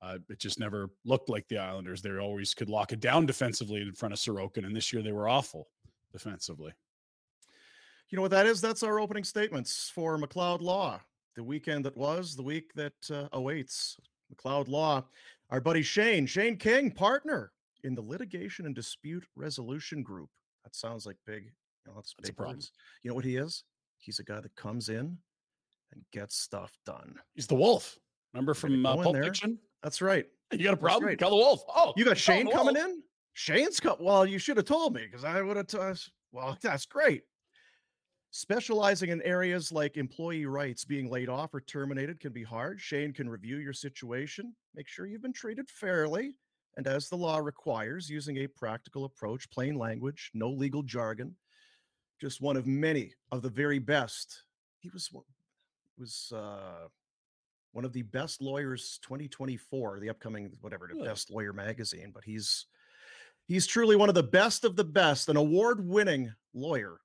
Uh, 0.00 0.18
it 0.28 0.40
just 0.40 0.58
never 0.58 0.90
looked 1.04 1.28
like 1.28 1.46
the 1.46 1.58
Islanders. 1.58 2.02
They 2.02 2.18
always 2.18 2.54
could 2.54 2.68
lock 2.68 2.92
it 2.92 2.98
down 2.98 3.24
defensively 3.24 3.82
in 3.82 3.92
front 3.92 4.12
of 4.12 4.18
Sorokin, 4.18 4.66
and 4.66 4.74
this 4.74 4.92
year 4.92 5.00
they 5.00 5.12
were 5.12 5.28
awful 5.28 5.68
defensively. 6.12 6.72
You 8.12 8.16
know 8.16 8.22
what 8.22 8.30
that 8.32 8.46
is? 8.46 8.60
That's 8.60 8.82
our 8.82 9.00
opening 9.00 9.24
statements 9.24 9.90
for 9.94 10.18
McLeod 10.18 10.60
Law. 10.60 11.00
The 11.34 11.42
weekend 11.42 11.82
that 11.86 11.96
was, 11.96 12.36
the 12.36 12.42
week 12.42 12.70
that 12.74 12.92
uh, 13.10 13.28
awaits. 13.32 13.96
McLeod 14.30 14.68
Law. 14.68 15.04
Our 15.48 15.62
buddy 15.62 15.80
Shane, 15.80 16.26
Shane 16.26 16.58
King, 16.58 16.90
partner 16.90 17.52
in 17.84 17.94
the 17.94 18.02
litigation 18.02 18.66
and 18.66 18.74
dispute 18.74 19.24
resolution 19.34 20.02
group. 20.02 20.28
That 20.64 20.76
sounds 20.76 21.06
like 21.06 21.16
big 21.26 21.44
You 21.44 21.50
know, 21.86 21.92
that's, 21.94 22.14
That's 22.18 22.28
big 22.28 22.36
problem. 22.36 22.56
words. 22.56 22.72
You 23.02 23.08
know 23.10 23.14
what 23.14 23.24
he 23.24 23.36
is? 23.36 23.64
He's 23.96 24.18
a 24.18 24.24
guy 24.24 24.40
that 24.40 24.54
comes 24.56 24.90
in 24.90 25.16
and 25.92 26.02
gets 26.12 26.36
stuff 26.36 26.76
done. 26.84 27.14
He's 27.34 27.46
the 27.46 27.54
wolf. 27.54 27.96
Remember 28.34 28.52
from 28.52 28.84
uh, 28.84 28.96
Pulp. 28.96 29.16
Fiction? 29.16 29.58
That's 29.82 30.02
right. 30.02 30.26
You 30.52 30.64
got 30.64 30.74
a 30.74 30.76
problem? 30.76 31.06
right. 31.06 31.18
Call 31.18 31.30
the 31.30 31.36
wolf. 31.36 31.62
Oh, 31.74 31.94
You 31.96 32.04
got 32.04 32.18
Shane 32.18 32.50
coming 32.50 32.74
wolf. 32.74 32.86
in? 32.86 33.02
Shane's 33.32 33.80
come. 33.80 33.96
Well, 34.00 34.26
you 34.26 34.38
should 34.38 34.58
have 34.58 34.66
told 34.66 34.94
me 34.94 35.00
because 35.10 35.24
I 35.24 35.40
would 35.40 35.56
have. 35.56 35.66
T- 35.66 35.78
well, 36.30 36.58
that's 36.62 36.84
great. 36.84 37.22
Specializing 38.34 39.10
in 39.10 39.20
areas 39.22 39.70
like 39.72 39.98
employee 39.98 40.46
rights, 40.46 40.86
being 40.86 41.10
laid 41.10 41.28
off 41.28 41.52
or 41.52 41.60
terminated 41.60 42.18
can 42.18 42.32
be 42.32 42.42
hard. 42.42 42.80
Shane 42.80 43.12
can 43.12 43.28
review 43.28 43.58
your 43.58 43.74
situation, 43.74 44.54
make 44.74 44.88
sure 44.88 45.04
you've 45.04 45.20
been 45.20 45.34
treated 45.34 45.68
fairly, 45.68 46.34
and 46.78 46.86
as 46.86 47.10
the 47.10 47.16
law 47.16 47.36
requires, 47.36 48.08
using 48.08 48.38
a 48.38 48.46
practical 48.46 49.04
approach, 49.04 49.50
plain 49.50 49.74
language, 49.74 50.30
no 50.32 50.48
legal 50.48 50.82
jargon. 50.82 51.36
Just 52.22 52.40
one 52.40 52.56
of 52.56 52.66
many 52.66 53.12
of 53.32 53.42
the 53.42 53.50
very 53.50 53.78
best. 53.78 54.44
He 54.78 54.88
was 54.88 55.10
one- 55.12 55.24
was 55.98 56.32
uh, 56.34 56.88
one 57.72 57.84
of 57.84 57.92
the 57.92 58.00
best 58.00 58.40
lawyers 58.40 58.98
2024, 59.02 60.00
the 60.00 60.08
upcoming 60.08 60.56
whatever 60.62 60.88
the 60.90 61.04
best 61.04 61.30
lawyer 61.30 61.52
magazine. 61.52 62.12
But 62.14 62.24
he's 62.24 62.64
he's 63.46 63.66
truly 63.66 63.94
one 63.94 64.08
of 64.08 64.14
the 64.14 64.22
best 64.22 64.64
of 64.64 64.74
the 64.74 64.84
best, 64.84 65.28
an 65.28 65.36
award-winning 65.36 66.32
lawyer. 66.54 67.01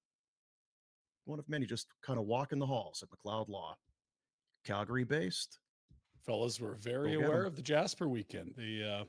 One 1.27 1.39
of 1.39 1.49
many, 1.49 1.65
just 1.65 1.87
kind 2.01 2.17
of 2.17 2.25
walking 2.25 2.57
the 2.57 2.65
halls 2.65 3.03
at 3.03 3.09
McLeod 3.09 3.49
Law, 3.49 3.75
Calgary 4.65 5.03
based. 5.03 5.59
Fellas, 6.25 6.59
we're 6.59 6.75
very 6.75 7.13
Go 7.15 7.19
get 7.21 7.29
of 7.45 7.55
the 7.55 7.61
Jasper 7.61 8.07
weekend. 8.07 8.53
The 8.57 8.83
uh, 9.01 9.03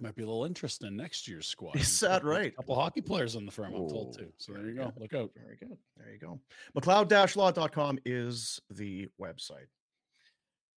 might 0.00 0.14
be 0.14 0.22
a 0.22 0.26
little 0.26 0.44
interest 0.44 0.84
in 0.84 0.96
next 0.96 1.26
year's 1.26 1.48
squad. 1.48 1.76
Is 1.76 2.00
There's 2.00 2.02
a 2.02 2.06
that 2.06 2.14
couple- 2.22 2.30
right? 2.30 2.56
couple 2.56 2.74
hockey 2.76 3.00
players 3.00 3.34
on 3.34 3.44
the 3.44 3.50
firm, 3.50 3.74
I'm 3.74 3.88
told 3.88 4.16
too. 4.16 4.32
So 4.38 4.52
there 4.52 4.66
you 4.66 4.74
go. 4.74 4.84
good. 4.90 5.00
Look 5.00 5.14
out. 5.14 5.30
Very 5.36 5.56
good. 5.56 5.76
There 5.96 6.12
you 6.12 6.18
go. 6.18 6.40
McLeod-law.com 6.76 7.98
is 8.04 8.60
the 8.70 9.08
website. 9.20 9.66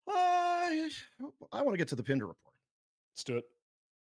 I, 0.08 0.88
I 1.52 1.62
want 1.62 1.74
to 1.74 1.78
get 1.78 1.88
to 1.88 1.96
the 1.96 2.02
Pinder 2.04 2.26
report. 2.26 2.54
Let's 3.14 3.24
do 3.24 3.36
it. 3.38 3.44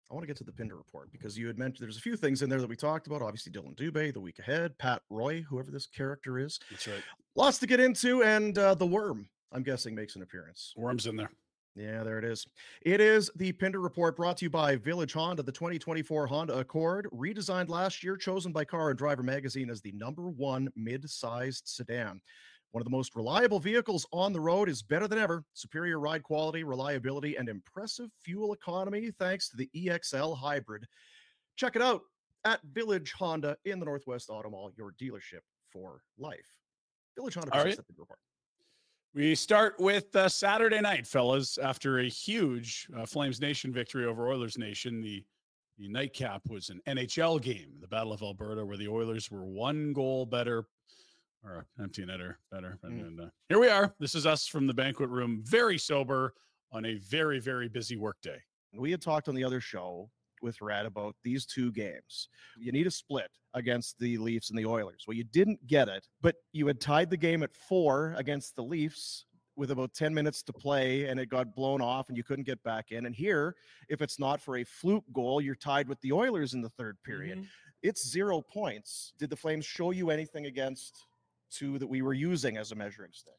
I 0.10 0.14
want 0.14 0.24
to 0.24 0.28
get 0.28 0.38
to 0.38 0.44
the 0.44 0.52
Pinder 0.52 0.76
report 0.76 1.12
because 1.12 1.38
you 1.38 1.48
had 1.48 1.58
mentioned 1.58 1.84
there's 1.84 1.98
a 1.98 2.02
few 2.02 2.16
things 2.16 2.42
in 2.42 2.50
there 2.50 2.62
that 2.62 2.70
we 2.70 2.76
talked 2.76 3.08
about. 3.08 3.22
Obviously, 3.22 3.52
Dillon 3.52 3.74
Dube, 3.76 4.14
the 4.14 4.20
week 4.20 4.40
ahead, 4.40 4.78
Pat 4.78 5.02
Roy, 5.10 5.42
whoever 5.42 5.72
this 5.72 5.88
character 5.88 6.38
is. 6.38 6.60
That's 6.70 6.88
right. 6.88 7.02
Lots 7.36 7.58
to 7.60 7.68
get 7.68 7.80
into, 7.80 8.24
and 8.24 8.58
uh, 8.58 8.76
the 8.76 8.86
worm, 8.86 9.28
I'm 9.52 9.64
guessing, 9.64 9.96
makes 9.96 10.16
an 10.16 10.22
appearance. 10.22 10.74
Worms 10.78 11.08
in 11.08 11.16
there. 11.16 11.32
Yeah, 11.76 12.04
there 12.04 12.20
it 12.20 12.24
is. 12.24 12.46
It 12.84 13.02
is 13.02 13.30
the 13.36 13.52
Pinder 13.52 13.82
Report 13.82 14.16
brought 14.16 14.38
to 14.38 14.46
you 14.46 14.50
by 14.50 14.78
Village 14.78 15.12
Honda, 15.12 15.44
the 15.44 15.52
2024 15.52 16.26
Honda 16.28 16.58
Accord, 16.60 17.08
redesigned 17.12 17.68
last 17.68 18.02
year, 18.02 18.16
chosen 18.16 18.54
by 18.54 18.64
Car 18.64 18.92
and 18.92 18.98
Driver 18.98 19.24
magazine 19.24 19.70
as 19.70 19.82
the 19.82 19.92
number 19.92 20.30
one 20.30 20.70
mid 20.78 21.10
sized 21.10 21.68
sedan. 21.68 22.22
One 22.76 22.82
of 22.82 22.86
the 22.88 22.92
most 22.92 23.16
reliable 23.16 23.62
vehicles 23.62 24.06
on 24.12 24.34
the 24.34 24.42
road 24.42 24.68
is 24.68 24.84
better 24.84 25.08
than 25.08 25.18
ever. 25.18 25.46
Superior 25.54 25.98
ride 25.98 26.24
quality, 26.24 26.66
reliability, 26.66 27.38
and 27.38 27.48
impressive 27.48 28.10
fuel 28.22 28.52
economy 28.52 29.12
thanks 29.18 29.48
to 29.48 29.56
the 29.56 29.70
EXL 29.74 30.38
hybrid. 30.38 30.86
Check 31.56 31.78
it 31.78 31.82
out 31.82 32.02
at 32.44 32.60
Village 32.74 33.14
Honda 33.14 33.56
in 33.64 33.80
the 33.80 33.86
Northwest 33.86 34.30
Auto 34.30 34.50
Mall, 34.50 34.74
your 34.76 34.94
dealership 35.02 35.40
for 35.72 36.02
life. 36.18 36.50
Village 37.16 37.36
Honda 37.36 37.54
All 37.54 37.64
right. 37.64 37.78
the 37.78 37.82
Pinder 37.82 38.02
Report. 38.02 38.20
We 39.14 39.36
start 39.36 39.80
with 39.80 40.14
uh, 40.14 40.28
Saturday 40.28 40.82
night, 40.82 41.08
fellas. 41.08 41.58
After 41.58 42.00
a 42.00 42.10
huge 42.10 42.90
uh, 42.98 43.06
Flames 43.06 43.40
Nation 43.40 43.72
victory 43.72 44.04
over 44.04 44.28
Oilers 44.28 44.58
Nation, 44.58 45.00
the 45.00 45.24
the 45.78 45.88
nightcap 45.88 46.42
was 46.50 46.70
an 46.70 46.82
NHL 46.88 47.42
game, 47.42 47.70
the 47.80 47.88
Battle 47.88 48.12
of 48.12 48.22
Alberta, 48.22 48.66
where 48.66 48.78
the 48.78 48.90
Oilers 48.90 49.32
were 49.32 49.46
one 49.46 49.94
goal 49.94 50.26
better, 50.26 50.66
or 51.46 51.66
empty 51.80 52.04
netter 52.06 52.36
better. 52.52 52.80
And, 52.84 53.02
Mm. 53.02 53.08
and, 53.08 53.22
uh, 53.22 53.30
here 53.50 53.60
we 53.60 53.70
are. 53.70 53.94
This 54.00 54.16
is 54.16 54.26
us 54.26 54.48
from 54.48 54.68
the 54.68 54.74
banquet 54.74 55.10
room, 55.10 55.44
very 55.46 55.78
sober 55.78 56.34
on 56.72 56.86
a 56.86 56.96
very 56.96 57.40
very 57.40 57.70
busy 57.70 57.96
workday. 57.98 58.42
we 58.78 58.92
had 58.92 59.02
talked 59.02 59.30
on 59.30 59.36
the 59.36 59.44
other 59.44 59.62
show 59.62 60.12
with 60.42 60.60
Rad 60.62 60.86
about 60.86 61.16
these 61.24 61.46
two 61.46 61.72
games. 61.72 62.28
You 62.58 62.74
need 62.74 62.88
a 62.88 62.92
split 62.92 63.32
against 63.54 63.98
the 64.00 64.18
Leafs 64.18 64.50
and 64.50 64.60
the 64.60 64.66
Oilers. 64.66 65.06
Well, 65.08 65.16
you 65.16 65.24
didn't 65.24 65.66
get 65.66 65.88
it, 65.88 66.06
but 66.20 66.36
you 66.52 66.68
had 66.68 66.82
tied 66.82 67.10
the 67.10 67.16
game 67.16 67.42
at 67.42 67.56
four 67.56 68.14
against 68.18 68.54
the 68.58 68.64
Leafs 68.64 69.28
with 69.56 69.72
about 69.72 69.94
10 69.94 70.14
minutes 70.14 70.44
to 70.44 70.52
play 70.52 71.06
and 71.08 71.18
it 71.22 71.28
got 71.30 71.56
blown 71.56 71.80
off 71.82 72.10
and 72.10 72.18
you 72.18 72.24
couldn't 72.26 72.44
get 72.44 72.62
back 72.64 72.92
in. 72.92 73.06
And 73.06 73.16
here, 73.16 73.56
if 73.88 74.02
it's 74.02 74.20
not 74.20 74.42
for 74.42 74.58
a 74.58 74.66
fluke 74.66 75.06
goal, 75.14 75.40
you're 75.40 75.56
tied 75.56 75.88
with 75.88 76.02
the 76.02 76.12
Oilers 76.12 76.54
in 76.54 76.60
the 76.62 76.70
third 76.72 76.98
period. 77.04 77.48
It's 77.82 78.06
zero 78.06 78.42
points. 78.42 79.14
Did 79.18 79.30
the 79.30 79.38
Flames 79.38 79.66
show 79.66 79.92
you 79.92 80.10
anything 80.10 80.48
against 80.48 80.98
two 81.56 81.80
that 81.80 81.88
we 81.88 82.02
were 82.02 82.14
using 82.14 82.58
as 82.58 82.72
a 82.72 82.76
measuring 82.76 83.12
stick? 83.14 83.34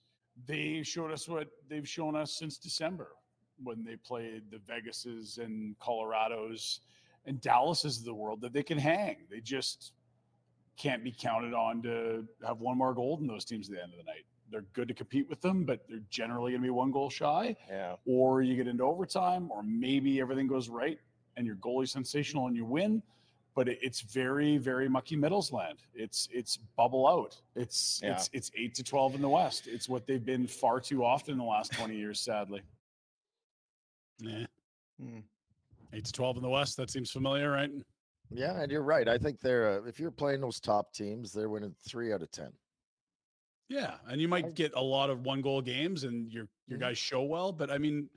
they 0.44 0.82
showed 0.82 1.12
us 1.12 1.28
what 1.28 1.48
they've 1.68 1.88
shown 1.88 2.14
us 2.14 2.32
since 2.32 2.58
December 2.58 3.08
when 3.62 3.84
they 3.84 3.96
played 3.96 4.42
the 4.50 4.58
Vegases 4.58 5.38
and 5.38 5.78
Colorados 5.78 6.80
and 7.24 7.40
Dallases 7.40 7.98
of 7.98 8.04
the 8.04 8.14
world 8.14 8.40
that 8.42 8.52
they 8.52 8.62
can 8.62 8.76
hang. 8.76 9.16
They 9.30 9.40
just 9.40 9.92
can't 10.76 11.02
be 11.02 11.10
counted 11.10 11.54
on 11.54 11.82
to 11.82 12.26
have 12.46 12.60
one 12.60 12.76
more 12.76 12.92
goal 12.92 13.18
in 13.20 13.26
those 13.26 13.46
teams 13.46 13.68
at 13.68 13.76
the 13.76 13.82
end 13.82 13.92
of 13.92 13.98
the 13.98 14.04
night. 14.04 14.26
They're 14.50 14.66
good 14.74 14.88
to 14.88 14.94
compete 14.94 15.28
with 15.28 15.40
them, 15.40 15.64
but 15.64 15.80
they're 15.88 16.02
generally 16.10 16.52
going 16.52 16.60
to 16.60 16.66
be 16.66 16.70
one 16.70 16.92
goal 16.92 17.08
shy. 17.08 17.56
Yeah. 17.68 17.96
Or 18.04 18.42
you 18.42 18.54
get 18.56 18.68
into 18.68 18.84
overtime, 18.84 19.50
or 19.50 19.62
maybe 19.62 20.20
everything 20.20 20.46
goes 20.46 20.68
right 20.68 20.98
and 21.36 21.46
your 21.46 21.56
goalie's 21.56 21.90
sensational 21.90 22.46
and 22.46 22.54
you 22.54 22.64
win. 22.64 23.02
But 23.56 23.68
it- 23.68 23.78
it's 23.82 24.02
very, 24.02 24.58
very 24.58 24.88
mucky 24.88 25.16
middles 25.16 25.50
land. 25.50 25.82
It's 25.94 26.28
it's 26.30 26.58
bubble 26.76 27.08
out. 27.08 27.40
It's 27.56 28.00
Yeah. 28.02 28.12
it's 28.12 28.30
it's 28.32 28.50
eight 28.54 28.74
to 28.76 28.84
twelve 28.84 29.14
in 29.16 29.20
the 29.22 29.28
West. 29.28 29.66
It's 29.66 29.88
what 29.88 30.06
they've 30.06 30.24
been 30.24 30.46
far 30.46 30.78
too 30.78 31.04
often 31.04 31.32
in 31.32 31.38
the 31.38 31.44
last 31.44 31.72
twenty 31.72 31.96
years, 31.96 32.20
sadly. 32.20 32.62
Yeah. 34.18 34.46
Hmm. 35.00 35.20
Eight 35.92 36.04
to 36.04 36.12
twelve 36.12 36.36
in 36.36 36.42
the 36.42 36.48
West. 36.48 36.76
That 36.76 36.90
seems 36.90 37.10
familiar, 37.10 37.50
right? 37.50 37.70
Yeah, 38.30 38.60
and 38.60 38.70
you're 38.70 38.82
right. 38.82 39.08
I 39.08 39.18
think 39.18 39.40
they're 39.40 39.80
uh, 39.82 39.86
if 39.86 39.98
you're 39.98 40.10
playing 40.10 40.40
those 40.40 40.60
top 40.60 40.92
teams, 40.92 41.32
they're 41.32 41.48
winning 41.48 41.74
three 41.88 42.12
out 42.12 42.22
of 42.22 42.30
ten. 42.30 42.52
Yeah, 43.68 43.96
and 44.06 44.20
you 44.20 44.28
might 44.28 44.54
get 44.54 44.72
a 44.74 44.82
lot 44.82 45.10
of 45.10 45.24
one 45.24 45.40
goal 45.40 45.62
games, 45.62 46.04
and 46.04 46.30
your 46.32 46.46
your 46.68 46.78
guys 46.78 46.98
show 46.98 47.22
well. 47.22 47.52
But 47.52 47.70
I 47.70 47.78
mean, 47.78 48.08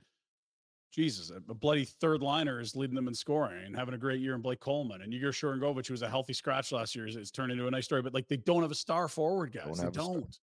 Jesus, 0.92 1.30
a, 1.30 1.54
bloody 1.54 1.84
third 1.84 2.20
liner 2.20 2.60
is 2.60 2.74
leading 2.74 2.96
them 2.96 3.06
in 3.06 3.14
scoring 3.14 3.64
and 3.64 3.76
having 3.76 3.94
a 3.94 3.98
great 3.98 4.20
year 4.20 4.34
in 4.34 4.40
Blake 4.40 4.58
Coleman 4.60 5.02
and 5.02 5.12
Yegor 5.12 5.30
Sharangovich, 5.30 5.86
who 5.86 5.92
was 5.94 6.02
a 6.02 6.08
healthy 6.08 6.32
scratch 6.32 6.72
last 6.72 6.96
year, 6.96 7.06
is, 7.06 7.30
turned 7.30 7.52
into 7.52 7.66
a 7.68 7.70
nice 7.70 7.84
story. 7.84 8.02
But 8.02 8.12
like, 8.12 8.26
they 8.28 8.38
don't 8.38 8.62
have 8.62 8.72
a 8.72 8.76
star 8.76 9.06
forward, 9.06 9.52
guys. 9.52 9.64
Don't 9.66 9.76
they 9.76 9.82
have 9.84 9.90
a 9.90 9.94
star. 9.94 10.14
don't. 10.14 10.38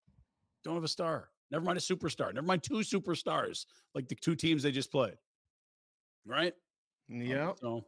Don't 0.64 0.76
have 0.76 0.84
a 0.84 0.88
star. 0.88 1.30
Never 1.52 1.64
mind 1.66 1.78
a 1.78 1.82
superstar. 1.82 2.34
Never 2.34 2.46
mind 2.46 2.64
two 2.64 2.76
superstars, 2.76 3.66
like 3.94 4.08
the 4.08 4.16
two 4.16 4.36
teams 4.36 4.62
they 4.64 4.72
just 4.72 4.92
played. 4.92 5.16
Right? 6.26 6.54
Um, 7.12 7.22
Yeah. 7.22 7.54
so 7.60 7.86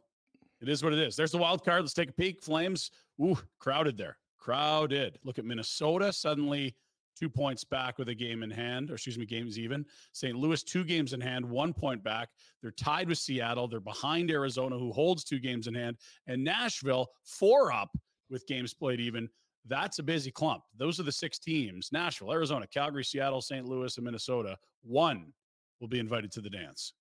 it 0.60 0.68
is 0.68 0.82
what 0.82 0.92
it 0.92 0.98
is. 0.98 1.16
There's 1.16 1.32
the 1.32 1.38
wild 1.38 1.64
card. 1.64 1.82
Let's 1.82 1.94
take 1.94 2.10
a 2.10 2.12
peek. 2.12 2.42
Flames, 2.42 2.90
ooh, 3.20 3.38
crowded 3.58 3.96
there. 3.96 4.16
Crowded. 4.38 5.18
Look 5.24 5.38
at 5.38 5.44
Minnesota 5.44 6.12
suddenly 6.12 6.74
two 7.18 7.28
points 7.28 7.64
back 7.64 7.98
with 7.98 8.08
a 8.08 8.14
game 8.14 8.42
in 8.42 8.50
hand, 8.50 8.90
or 8.90 8.94
excuse 8.94 9.18
me, 9.18 9.26
games 9.26 9.58
even. 9.58 9.84
St. 10.12 10.36
Louis, 10.36 10.62
two 10.62 10.84
games 10.84 11.12
in 11.12 11.20
hand, 11.20 11.44
one 11.44 11.72
point 11.72 12.02
back. 12.04 12.28
They're 12.62 12.70
tied 12.70 13.08
with 13.08 13.18
Seattle. 13.18 13.68
They're 13.68 13.80
behind 13.80 14.30
Arizona, 14.30 14.78
who 14.78 14.92
holds 14.92 15.24
two 15.24 15.38
games 15.38 15.66
in 15.66 15.74
hand, 15.74 15.96
and 16.26 16.44
Nashville, 16.44 17.08
four 17.24 17.72
up 17.72 17.90
with 18.30 18.46
games 18.46 18.74
played 18.74 19.00
even. 19.00 19.28
That's 19.66 19.98
a 19.98 20.02
busy 20.02 20.30
clump. 20.30 20.62
Those 20.76 20.98
are 20.98 21.02
the 21.02 21.12
six 21.12 21.38
teams 21.38 21.90
Nashville, 21.92 22.32
Arizona, 22.32 22.66
Calgary, 22.66 23.04
Seattle, 23.04 23.40
St. 23.40 23.66
Louis, 23.66 23.96
and 23.96 24.04
Minnesota. 24.04 24.56
One 24.82 25.32
will 25.80 25.88
be 25.88 25.98
invited 25.98 26.32
to 26.32 26.40
the 26.40 26.50
dance. 26.50 26.94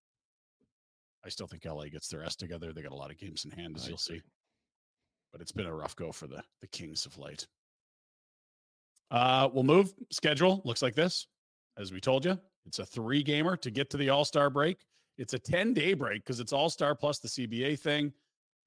I 1.25 1.29
still 1.29 1.47
think 1.47 1.65
LA 1.65 1.85
gets 1.85 2.07
their 2.07 2.23
S 2.23 2.35
together. 2.35 2.73
They 2.73 2.81
got 2.81 2.91
a 2.91 2.95
lot 2.95 3.11
of 3.11 3.17
games 3.17 3.45
in 3.45 3.51
hand, 3.51 3.75
as 3.75 3.85
I 3.85 3.89
you'll 3.89 3.97
see. 3.97 4.13
agree. 4.13 4.23
But 5.31 5.41
it's 5.41 5.51
been 5.51 5.65
a 5.65 5.75
rough 5.75 5.95
go 5.95 6.11
for 6.11 6.27
the 6.27 6.43
the 6.61 6.67
Kings 6.67 7.05
of 7.05 7.17
late. 7.17 7.47
Uh, 9.11 9.49
we'll 9.53 9.63
move 9.63 9.93
schedule. 10.11 10.61
Looks 10.65 10.81
like 10.81 10.95
this, 10.95 11.27
as 11.77 11.91
we 11.91 11.99
told 11.99 12.25
you. 12.25 12.37
It's 12.65 12.79
a 12.79 12.85
three 12.85 13.23
gamer 13.23 13.55
to 13.57 13.71
get 13.71 13.89
to 13.91 13.97
the 13.97 14.09
All 14.09 14.25
Star 14.25 14.49
break. 14.49 14.85
It's 15.17 15.33
a 15.33 15.39
ten 15.39 15.73
day 15.73 15.93
break 15.93 16.23
because 16.23 16.39
it's 16.39 16.53
All 16.53 16.69
Star 16.69 16.93
plus 16.95 17.19
the 17.19 17.27
CBA 17.27 17.79
thing, 17.79 18.11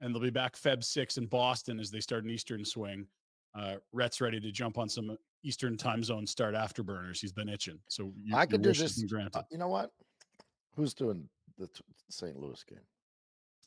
and 0.01 0.15
they'll 0.15 0.23
be 0.23 0.31
back 0.31 0.57
Feb 0.57 0.83
six 0.83 1.19
in 1.19 1.27
Boston 1.27 1.79
as 1.79 1.91
they 1.91 2.01
start 2.01 2.25
an 2.25 2.31
Eastern 2.31 2.65
swing. 2.65 3.07
Uh, 3.55 3.77
Rhett's 3.93 4.21
ready 4.21 4.41
to 4.41 4.51
jump 4.53 4.79
on 4.79 4.89
some 4.89 5.17
Eastern 5.43 5.77
time 5.77 6.03
zone 6.03 6.27
start 6.27 6.55
afterburners. 6.55 7.21
He's 7.21 7.33
been 7.33 7.49
itching. 7.49 7.79
So 7.89 8.13
your, 8.23 8.39
I 8.39 8.47
could 8.47 8.65
your 8.65 8.73
do 8.73 8.79
this. 8.83 9.05
uh, 9.35 9.43
you 9.51 9.59
know 9.59 9.69
what? 9.69 9.91
Who's 10.77 10.95
doing 10.95 11.29
the 11.59 11.67
t- 11.67 11.83
St. 12.09 12.39
Louis 12.39 12.63
game? 12.65 12.79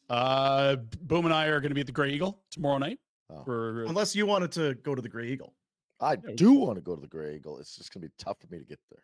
Uh, 0.09 0.77
Boom 1.01 1.25
and 1.25 1.33
I 1.33 1.47
are 1.47 1.59
going 1.59 1.69
to 1.69 1.75
be 1.75 1.81
at 1.81 1.87
the 1.87 1.93
Grey 1.93 2.11
Eagle 2.11 2.41
tomorrow 2.49 2.77
night. 2.77 2.99
Oh. 3.29 3.43
For 3.43 3.83
Unless 3.83 4.15
you 4.15 4.25
wanted 4.25 4.51
to 4.53 4.75
go 4.75 4.95
to 4.95 5.01
the 5.01 5.09
Grey 5.09 5.29
Eagle. 5.29 5.53
I 6.03 6.15
do 6.15 6.53
want 6.53 6.75
to 6.75 6.81
go 6.81 6.95
to 6.95 7.01
the 7.01 7.07
Grey 7.07 7.35
Eagle. 7.35 7.57
It's 7.59 7.77
just 7.77 7.93
gonna 7.93 8.05
be 8.05 8.11
tough 8.17 8.37
for 8.39 8.47
me 8.47 8.59
to 8.59 8.65
get 8.65 8.79
there. 8.91 9.03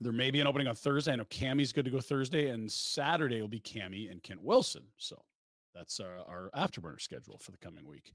there 0.00 0.12
may 0.12 0.30
be 0.30 0.40
an 0.40 0.46
opening 0.46 0.66
on 0.66 0.74
Thursday. 0.74 1.12
I 1.12 1.16
know 1.16 1.24
Cammy's 1.24 1.72
good 1.72 1.84
to 1.84 1.90
go 1.90 2.00
Thursday, 2.00 2.48
and 2.48 2.70
Saturday 2.70 3.40
will 3.40 3.48
be 3.48 3.60
Cammy 3.60 4.10
and 4.10 4.22
Kent 4.22 4.42
Wilson. 4.42 4.82
So 4.96 5.22
that's 5.74 6.00
our, 6.00 6.18
our 6.26 6.50
afterburner 6.56 7.00
schedule 7.00 7.38
for 7.38 7.50
the 7.50 7.58
coming 7.58 7.86
week. 7.86 8.12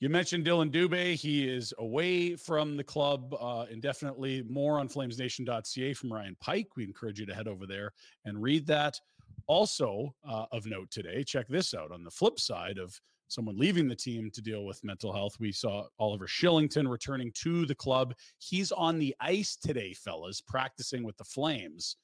You 0.00 0.08
mentioned 0.08 0.44
Dillon 0.44 0.70
Dube. 0.70 1.14
He 1.14 1.48
is 1.48 1.72
away 1.78 2.34
from 2.36 2.76
the 2.76 2.84
club 2.84 3.34
uh, 3.40 3.66
indefinitely. 3.70 4.42
More 4.48 4.80
on 4.80 4.88
flamesnation.ca 4.88 5.94
from 5.94 6.12
Ryan 6.12 6.36
Pike. 6.40 6.68
We 6.76 6.84
encourage 6.84 7.20
you 7.20 7.26
to 7.26 7.34
head 7.34 7.48
over 7.48 7.66
there 7.66 7.92
and 8.24 8.42
read 8.42 8.66
that. 8.66 8.98
Also, 9.46 10.14
uh, 10.28 10.46
of 10.52 10.66
note 10.66 10.90
today, 10.90 11.22
check 11.22 11.46
this 11.48 11.74
out. 11.74 11.92
On 11.92 12.02
the 12.02 12.10
flip 12.10 12.40
side 12.40 12.78
of 12.78 13.00
someone 13.28 13.58
leaving 13.58 13.88
the 13.88 13.96
team 13.96 14.30
to 14.32 14.42
deal 14.42 14.64
with 14.64 14.84
mental 14.84 15.12
health, 15.12 15.36
we 15.38 15.52
saw 15.52 15.86
Oliver 15.98 16.26
Kylington 16.26 16.88
returning 16.88 17.32
to 17.42 17.66
the 17.66 17.74
club. 17.74 18.14
He's 18.38 18.72
on 18.72 18.98
the 18.98 19.14
ice 19.20 19.56
today, 19.56 19.94
fellas, 19.94 20.40
practicing 20.40 21.02
with 21.02 21.16
the 21.16 21.24
Flames. 21.24 21.96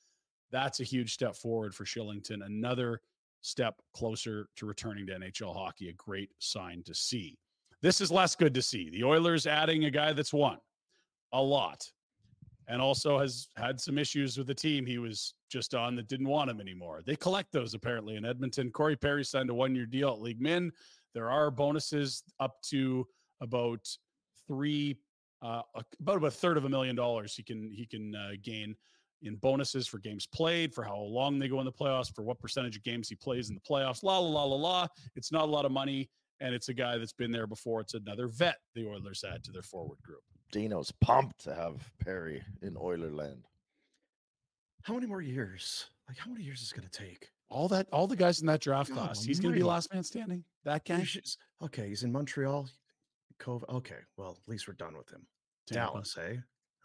That's 0.51 0.81
a 0.81 0.85
huge 0.85 1.13
step 1.13 1.37
forward 1.37 1.75
for 1.75 1.85
Kylington. 1.85 2.45
Another 2.45 3.01
step 3.43 3.81
closer 3.95 4.49
to 4.57 4.67
returning 4.67 5.07
to 5.07 5.15
NHL 5.15 5.55
hockey. 5.55 5.89
A 5.89 5.95
great 5.95 6.31
sign 6.39 6.83
to 6.85 6.95
see. 6.95 7.39
This 7.83 8.01
is 8.01 8.11
less 8.11 8.35
good 8.35 8.55
to 8.55 8.63
see. 8.63 8.91
The 8.91 9.05
Oilers 9.05 9.47
adding 9.47 9.85
a 9.85 9.91
guy 9.91 10.13
that's 10.13 10.33
won 10.33 10.59
a 11.33 11.41
lot 11.41 11.89
and 12.71 12.81
also 12.81 13.19
has 13.19 13.49
had 13.57 13.81
some 13.81 13.99
issues 13.99 14.39
with 14.39 14.47
the 14.47 14.55
team 14.55 14.87
he 14.87 14.99
was 14.99 15.35
just 15.51 15.75
on 15.75 15.97
that 15.97 16.09
didn't 16.09 16.29
want 16.29 16.51
him 16.51 16.61
anymore. 16.61 17.03
They 17.05 17.17
collect 17.17 17.51
those 17.53 17.75
apparently 17.75 18.17
in 18.17 18.25
Edmonton. 18.25 18.71
Corey 18.71 18.97
Perry 18.97 19.25
signed 19.25 19.51
a 19.51 19.55
one 19.55 19.75
year 19.75 19.87
deal 19.87 20.11
at 20.11 20.21
League 20.21 20.41
Min. 20.41 20.71
There 21.15 21.31
are 21.31 21.51
bonuses 21.51 22.23
up 22.39 22.61
to 22.71 23.07
about 23.41 23.87
three, 24.47 24.99
uh, 25.43 25.63
about 26.01 26.25
a 26.25 26.31
third 26.31 26.57
of 26.57 26.65
a 26.65 26.69
million 26.69 26.97
dollars 26.97 27.35
he 27.35 27.43
can 27.43 27.71
he 27.73 27.87
can 27.87 28.15
uh, 28.15 28.31
gain 28.43 28.77
in 29.23 29.37
bonuses 29.37 29.87
for 29.87 29.99
games 29.99 30.27
played, 30.27 30.75
for 30.75 30.83
how 30.83 30.97
long 30.97 31.39
they 31.39 31.49
go 31.49 31.59
in 31.61 31.67
the 31.67 31.73
playoffs, 31.73 32.15
for 32.15 32.23
what 32.23 32.39
percentage 32.39 32.77
of 32.77 32.83
games 32.83 33.09
he 33.09 33.15
plays 33.15 33.51
in 33.51 33.55
the 33.55 33.61
playoffs. 33.61 34.03
La 34.03 34.19
la 34.19 34.29
la 34.29 34.45
la 34.45 34.57
la. 34.57 34.87
It's 35.15 35.31
not 35.31 35.45
a 35.45 35.51
lot 35.51 35.65
of 35.65 35.73
money, 35.73 36.09
and 36.41 36.55
it's 36.55 36.69
a 36.69 36.75
guy 36.75 36.97
that's 36.97 37.13
been 37.13 37.31
there 37.31 37.47
before. 37.47 37.81
It's 37.81 37.95
another 37.95 38.29
vet 38.29 38.57
the 38.75 38.87
Oilers 38.87 39.25
add 39.25 39.45
to 39.45 39.53
their 39.53 39.63
forward 39.63 39.99
group. 40.03 40.23
Dino's 40.53 40.91
pumped 41.01 41.41
to 41.45 41.55
have 41.55 41.91
Perry 42.03 42.43
in 42.63 42.75
Oilerland. 42.75 43.43
How 44.83 44.95
many 44.95 45.07
more 45.07 45.21
years? 45.21 45.87
Like, 46.09 46.17
how 46.19 46.31
many 46.31 46.43
years 46.43 46.63
is 46.63 46.73
it 46.73 46.77
going 46.77 46.89
to 46.89 46.99
take? 46.99 47.31
All 47.51 47.69
that, 47.69 47.87
all 47.93 48.07
the 48.07 48.17
guys 48.17 48.41
in 48.41 48.47
that 48.47 48.61
draft 48.61 48.91
God 48.91 48.97
class. 48.97 49.23
He's 49.23 49.39
going 49.39 49.53
to 49.53 49.59
be 49.59 49.65
last 49.65 49.93
man 49.93 50.03
standing. 50.03 50.45
That 50.65 50.85
guy. 50.85 51.03
Should- 51.05 51.25
Okay, 51.63 51.89
he's 51.89 52.03
in 52.05 52.13
Montreal. 52.13 52.69
Cove. 53.39 53.65
Okay, 53.69 53.99
well, 54.17 54.39
at 54.43 54.49
least 54.49 54.67
we're 54.69 54.75
done 54.75 54.97
with 54.97 55.11
him. 55.11 55.27
Tampa. 55.67 55.93
Dallas, 55.93 56.17
eh? 56.19 56.37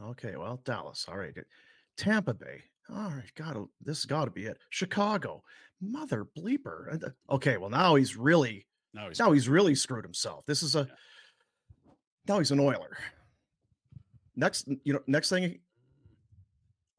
Okay, 0.01 0.36
well, 0.36 0.59
Dallas. 0.65 1.05
All 1.07 1.17
right. 1.17 1.34
Tampa 1.97 2.34
Bay. 2.34 2.61
All 2.89 3.09
right, 3.09 3.34
got 3.36 3.55
this 3.82 3.99
has 3.99 4.05
got 4.05 4.26
to 4.26 4.32
be 4.32 4.45
it. 4.45 4.57
Chicago. 4.69 5.43
Mother 5.82 6.28
bleeper. 6.38 7.01
Uh, 7.03 7.09
Okay, 7.30 7.57
well 7.57 7.69
now 7.69 7.95
he's 7.95 8.15
really 8.15 8.67
Now 8.93 9.07
he's 9.07 9.19
now 9.19 9.32
he's 9.32 9.49
really 9.49 9.76
screwed 9.76 10.03
himself. 10.05 10.45
This 10.45 10.61
is 10.61 10.76
a 10.76 10.88
now 12.28 12.38
he's 12.39 12.51
an 12.51 12.59
Oiler. 12.59 12.97
Next, 14.36 14.67
you 14.84 14.93
know, 14.93 14.99
next 15.07 15.30
thing 15.30 15.43
he 15.43 15.59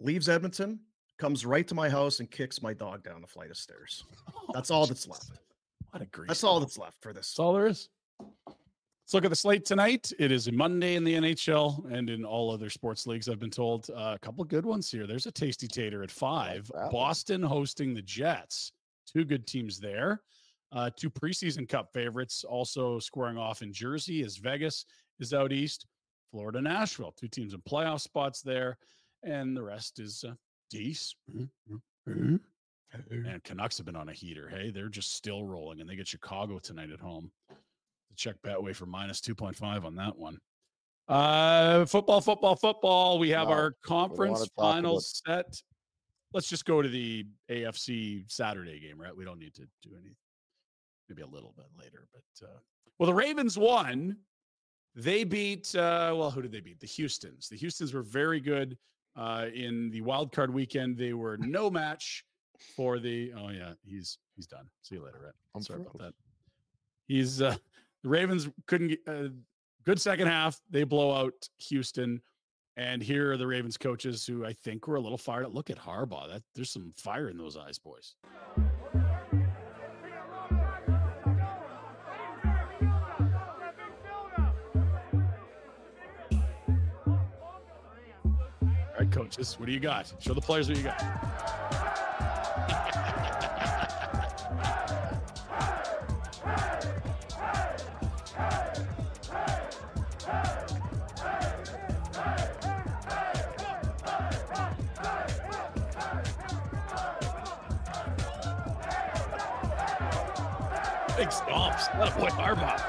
leaves 0.00 0.28
Edmonton, 0.28 0.80
comes 1.18 1.44
right 1.46 1.66
to 1.68 1.74
my 1.74 1.88
house 1.88 2.20
and 2.20 2.30
kicks 2.30 2.62
my 2.62 2.72
dog 2.72 3.02
down 3.04 3.20
the 3.20 3.26
flight 3.26 3.50
of 3.50 3.56
stairs. 3.56 4.04
That's 4.54 4.70
all 4.70 4.86
that's 4.86 5.06
left. 5.06 5.30
What 5.96 6.02
a 6.02 6.10
great. 6.10 6.28
That's 6.28 6.44
all 6.44 6.60
that's 6.60 6.76
left 6.76 7.00
for 7.00 7.14
this. 7.14 7.30
That's 7.30 7.38
all 7.38 7.54
there 7.54 7.68
is. 7.68 7.88
Let's 8.20 9.14
look 9.14 9.24
at 9.24 9.30
the 9.30 9.36
slate 9.36 9.64
tonight. 9.64 10.12
It 10.18 10.30
is 10.30 10.46
a 10.46 10.52
Monday 10.52 10.94
in 10.94 11.04
the 11.04 11.14
NHL 11.14 11.90
and 11.90 12.10
in 12.10 12.22
all 12.22 12.50
other 12.50 12.68
sports 12.68 13.06
leagues. 13.06 13.30
I've 13.30 13.38
been 13.38 13.48
told 13.48 13.88
uh, 13.88 14.12
a 14.14 14.18
couple 14.18 14.44
good 14.44 14.66
ones 14.66 14.90
here. 14.90 15.06
There's 15.06 15.24
a 15.24 15.32
tasty 15.32 15.66
tater 15.66 16.02
at 16.02 16.10
five. 16.10 16.70
Boston 16.90 17.42
hosting 17.42 17.94
the 17.94 18.02
Jets. 18.02 18.72
Two 19.10 19.24
good 19.24 19.46
teams 19.46 19.78
there. 19.78 20.20
Uh, 20.70 20.90
two 20.94 21.08
preseason 21.08 21.66
cup 21.66 21.94
favorites 21.94 22.44
also 22.44 22.98
squaring 22.98 23.38
off 23.38 23.62
in 23.62 23.72
Jersey 23.72 24.22
as 24.22 24.36
Vegas 24.36 24.84
is 25.18 25.32
out 25.32 25.50
east. 25.50 25.86
Florida, 26.30 26.60
Nashville, 26.60 27.14
two 27.16 27.28
teams 27.28 27.54
in 27.54 27.62
playoff 27.62 28.02
spots 28.02 28.42
there, 28.42 28.76
and 29.22 29.56
the 29.56 29.62
rest 29.62 29.98
is 29.98 30.24
uh, 30.28 30.34
Dees. 30.68 31.14
And 32.92 33.42
Canucks 33.44 33.76
have 33.78 33.86
been 33.86 33.96
on 33.96 34.08
a 34.08 34.12
heater. 34.12 34.48
Hey, 34.48 34.70
they're 34.70 34.88
just 34.88 35.14
still 35.14 35.44
rolling, 35.44 35.80
and 35.80 35.88
they 35.88 35.96
get 35.96 36.08
Chicago 36.08 36.58
tonight 36.58 36.90
at 36.90 37.00
home. 37.00 37.30
Check 38.16 38.36
Betway 38.42 38.74
for 38.74 38.86
minus 38.86 39.20
2.5 39.20 39.84
on 39.84 39.94
that 39.96 40.16
one. 40.16 40.38
Uh, 41.08 41.84
football, 41.84 42.20
football, 42.20 42.56
football. 42.56 43.18
We 43.18 43.28
have 43.30 43.48
our 43.48 43.72
conference 43.82 44.40
talk 44.40 44.48
about- 44.56 44.72
finals 44.72 45.22
set. 45.26 45.62
Let's 46.32 46.48
just 46.48 46.64
go 46.64 46.82
to 46.82 46.88
the 46.88 47.26
AFC 47.50 48.24
Saturday 48.28 48.80
game, 48.80 49.00
right? 49.00 49.14
We 49.16 49.24
don't 49.24 49.38
need 49.38 49.54
to 49.54 49.62
do 49.82 49.90
any, 49.96 50.16
maybe 51.08 51.22
a 51.22 51.26
little 51.26 51.52
bit 51.56 51.66
later. 51.78 52.08
But 52.12 52.46
uh, 52.46 52.58
well, 52.98 53.06
the 53.06 53.14
Ravens 53.14 53.56
won. 53.58 54.16
They 54.94 55.24
beat 55.24 55.74
uh, 55.74 56.14
well, 56.16 56.30
who 56.30 56.42
did 56.42 56.52
they 56.52 56.60
beat? 56.60 56.80
The 56.80 56.86
Houston's. 56.86 57.48
The 57.48 57.56
Houston's 57.56 57.94
were 57.94 58.02
very 58.02 58.40
good 58.40 58.76
uh, 59.14 59.46
in 59.54 59.90
the 59.90 60.00
wild 60.00 60.32
card 60.32 60.52
weekend. 60.52 60.96
They 60.96 61.12
were 61.12 61.36
no 61.36 61.70
match 61.82 62.24
for 62.60 62.98
the. 62.98 63.32
Oh 63.36 63.48
yeah, 63.50 63.72
he's 63.84 64.18
he's 64.34 64.46
done. 64.46 64.68
See 64.82 64.96
you 64.96 65.04
later, 65.04 65.20
Rhett. 65.24 65.34
I'm 65.54 65.62
Sorry 65.62 65.80
about 65.80 65.98
that. 65.98 66.14
He's 67.06 67.40
uh, 67.42 67.56
the 68.02 68.08
Ravens 68.08 68.48
couldn't 68.66 68.88
get 68.88 69.00
uh, 69.06 69.28
good 69.84 70.00
second 70.00 70.28
half. 70.28 70.60
They 70.70 70.84
blow 70.84 71.12
out 71.14 71.48
Houston, 71.58 72.20
and 72.76 73.02
here 73.02 73.32
are 73.32 73.36
the 73.36 73.46
Ravens 73.46 73.76
coaches 73.76 74.26
who 74.26 74.44
I 74.44 74.52
think 74.52 74.86
were 74.86 74.96
a 74.96 75.00
little 75.00 75.18
fired. 75.18 75.46
up. 75.46 75.54
Look 75.54 75.70
at 75.70 75.78
Harbaugh. 75.78 76.28
That 76.28 76.42
there's 76.54 76.70
some 76.70 76.92
fire 76.96 77.28
in 77.28 77.36
those 77.36 77.56
eyes, 77.56 77.78
boys. 77.78 78.14
All 88.96 89.02
right, 89.02 89.10
coaches, 89.10 89.56
what 89.58 89.66
do 89.66 89.72
you 89.72 89.80
got? 89.80 90.12
Show 90.20 90.32
the 90.32 90.40
players 90.40 90.68
what 90.68 90.78
you 90.78 90.84
got. 90.84 91.02
Big 111.16 111.28
stomps. 111.28 111.90
That 111.98 112.14
boy 112.18 112.28
Harbaugh. 112.28 112.82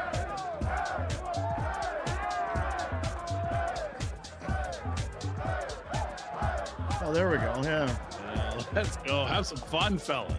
Oh, 7.01 7.13
there 7.13 7.29
we 7.29 7.37
go. 7.37 7.59
Yeah. 7.63 7.95
Let's 8.73 8.97
go. 8.97 9.25
Have 9.25 9.45
some 9.45 9.57
fun, 9.57 9.97
fellas. 9.97 10.33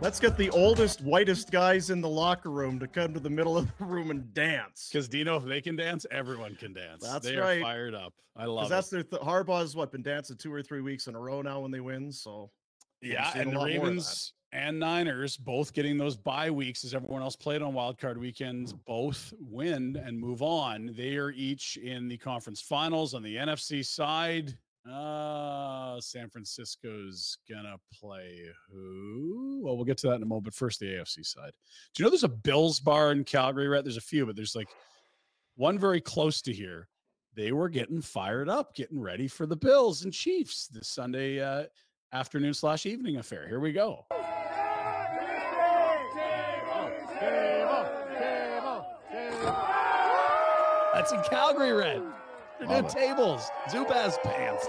Let's 0.00 0.18
get 0.18 0.36
the 0.36 0.50
oldest, 0.50 1.00
whitest 1.02 1.50
guys 1.52 1.90
in 1.90 2.00
the 2.00 2.08
locker 2.08 2.50
room 2.50 2.80
to 2.80 2.88
come 2.88 3.14
to 3.14 3.20
the 3.20 3.30
middle 3.30 3.56
of 3.56 3.68
the 3.78 3.84
room 3.84 4.10
and 4.10 4.32
dance. 4.34 4.88
Because 4.90 5.08
Dino, 5.08 5.36
if 5.36 5.44
they 5.44 5.60
can 5.60 5.76
dance, 5.76 6.06
everyone 6.10 6.56
can 6.56 6.72
dance. 6.72 7.02
That's 7.04 7.24
they 7.26 7.36
right. 7.36 7.58
are 7.58 7.62
fired 7.62 7.94
up. 7.94 8.12
I 8.36 8.46
love 8.46 8.68
Because 8.68 8.70
it. 8.70 8.70
that's 8.70 8.88
their 8.88 9.02
th- 9.20 9.22
Harbaugh's 9.22 9.76
what 9.76 9.92
been 9.92 10.02
dancing 10.02 10.36
two 10.38 10.52
or 10.52 10.62
three 10.62 10.80
weeks 10.80 11.06
in 11.06 11.14
a 11.14 11.20
row 11.20 11.42
now 11.42 11.60
when 11.60 11.70
they 11.70 11.80
win. 11.80 12.10
So 12.10 12.50
Yeah, 13.00 13.30
and 13.36 13.52
the 13.52 13.58
lot 13.58 13.60
more 13.60 13.66
of 13.68 13.72
that. 13.74 13.80
Ravens 13.80 14.32
and 14.52 14.78
Niners 14.78 15.36
both 15.36 15.72
getting 15.72 15.96
those 15.96 16.16
bye 16.16 16.50
weeks 16.50 16.84
as 16.84 16.94
everyone 16.94 17.22
else 17.22 17.36
played 17.36 17.62
on 17.62 17.72
wild 17.72 17.98
card 17.98 18.18
weekends, 18.18 18.72
both 18.72 19.32
win 19.40 20.00
and 20.04 20.18
move 20.18 20.42
on. 20.42 20.92
They 20.96 21.16
are 21.16 21.30
each 21.30 21.78
in 21.78 22.08
the 22.08 22.18
conference 22.18 22.60
finals 22.60 23.14
on 23.14 23.22
the 23.22 23.36
NFC 23.36 23.84
side. 23.84 24.56
Uh 24.90 26.00
San 26.00 26.28
Francisco's 26.28 27.38
gonna 27.48 27.76
play 27.94 28.42
who? 28.68 29.60
Well, 29.62 29.76
we'll 29.76 29.84
get 29.84 29.96
to 29.98 30.08
that 30.08 30.16
in 30.16 30.22
a 30.22 30.26
moment. 30.26 30.44
But 30.46 30.54
first, 30.54 30.80
the 30.80 30.86
AFC 30.86 31.24
side. 31.24 31.52
Do 31.94 32.02
you 32.02 32.04
know 32.04 32.10
there's 32.10 32.24
a 32.24 32.28
Bills 32.28 32.80
bar 32.80 33.12
in 33.12 33.24
Calgary, 33.24 33.68
right? 33.68 33.84
There's 33.84 33.96
a 33.96 34.00
few, 34.02 34.26
but 34.26 34.34
there's 34.34 34.56
like 34.56 34.68
one 35.54 35.78
very 35.78 36.00
close 36.00 36.42
to 36.42 36.52
here. 36.52 36.88
They 37.34 37.52
were 37.52 37.68
getting 37.68 38.02
fired 38.02 38.48
up, 38.48 38.74
getting 38.74 39.00
ready 39.00 39.28
for 39.28 39.46
the 39.46 39.56
Bills 39.56 40.04
and 40.04 40.12
Chiefs 40.12 40.66
this 40.66 40.88
Sunday 40.88 41.40
uh, 41.40 41.64
afternoon 42.12 42.52
slash 42.52 42.84
evening 42.84 43.16
affair. 43.16 43.46
Here 43.48 43.60
we 43.60 43.72
go. 43.72 44.04
That's 51.02 51.14
in 51.14 51.20
Calgary, 51.22 51.72
Red. 51.72 52.00
They're 52.60 52.68
doing 52.68 52.86
tables, 52.86 53.50
Zubaz 53.68 54.22
pants. 54.22 54.68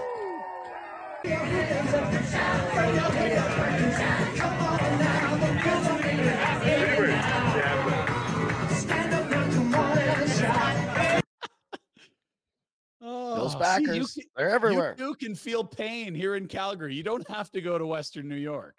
Oh, 13.06 13.48
see, 13.48 13.58
backers, 13.58 14.14
can- 14.14 14.24
they're 14.36 14.50
everywhere. 14.50 14.94
You, 14.98 15.08
too 15.08 15.14
can 15.14 15.34
feel 15.34 15.62
pain 15.62 16.14
here 16.14 16.36
in 16.36 16.46
Calgary. 16.46 16.94
You 16.94 17.02
don't 17.02 17.28
have 17.28 17.50
to 17.50 17.60
go 17.60 17.76
to 17.76 17.86
Western 17.86 18.28
New 18.28 18.36
York. 18.36 18.76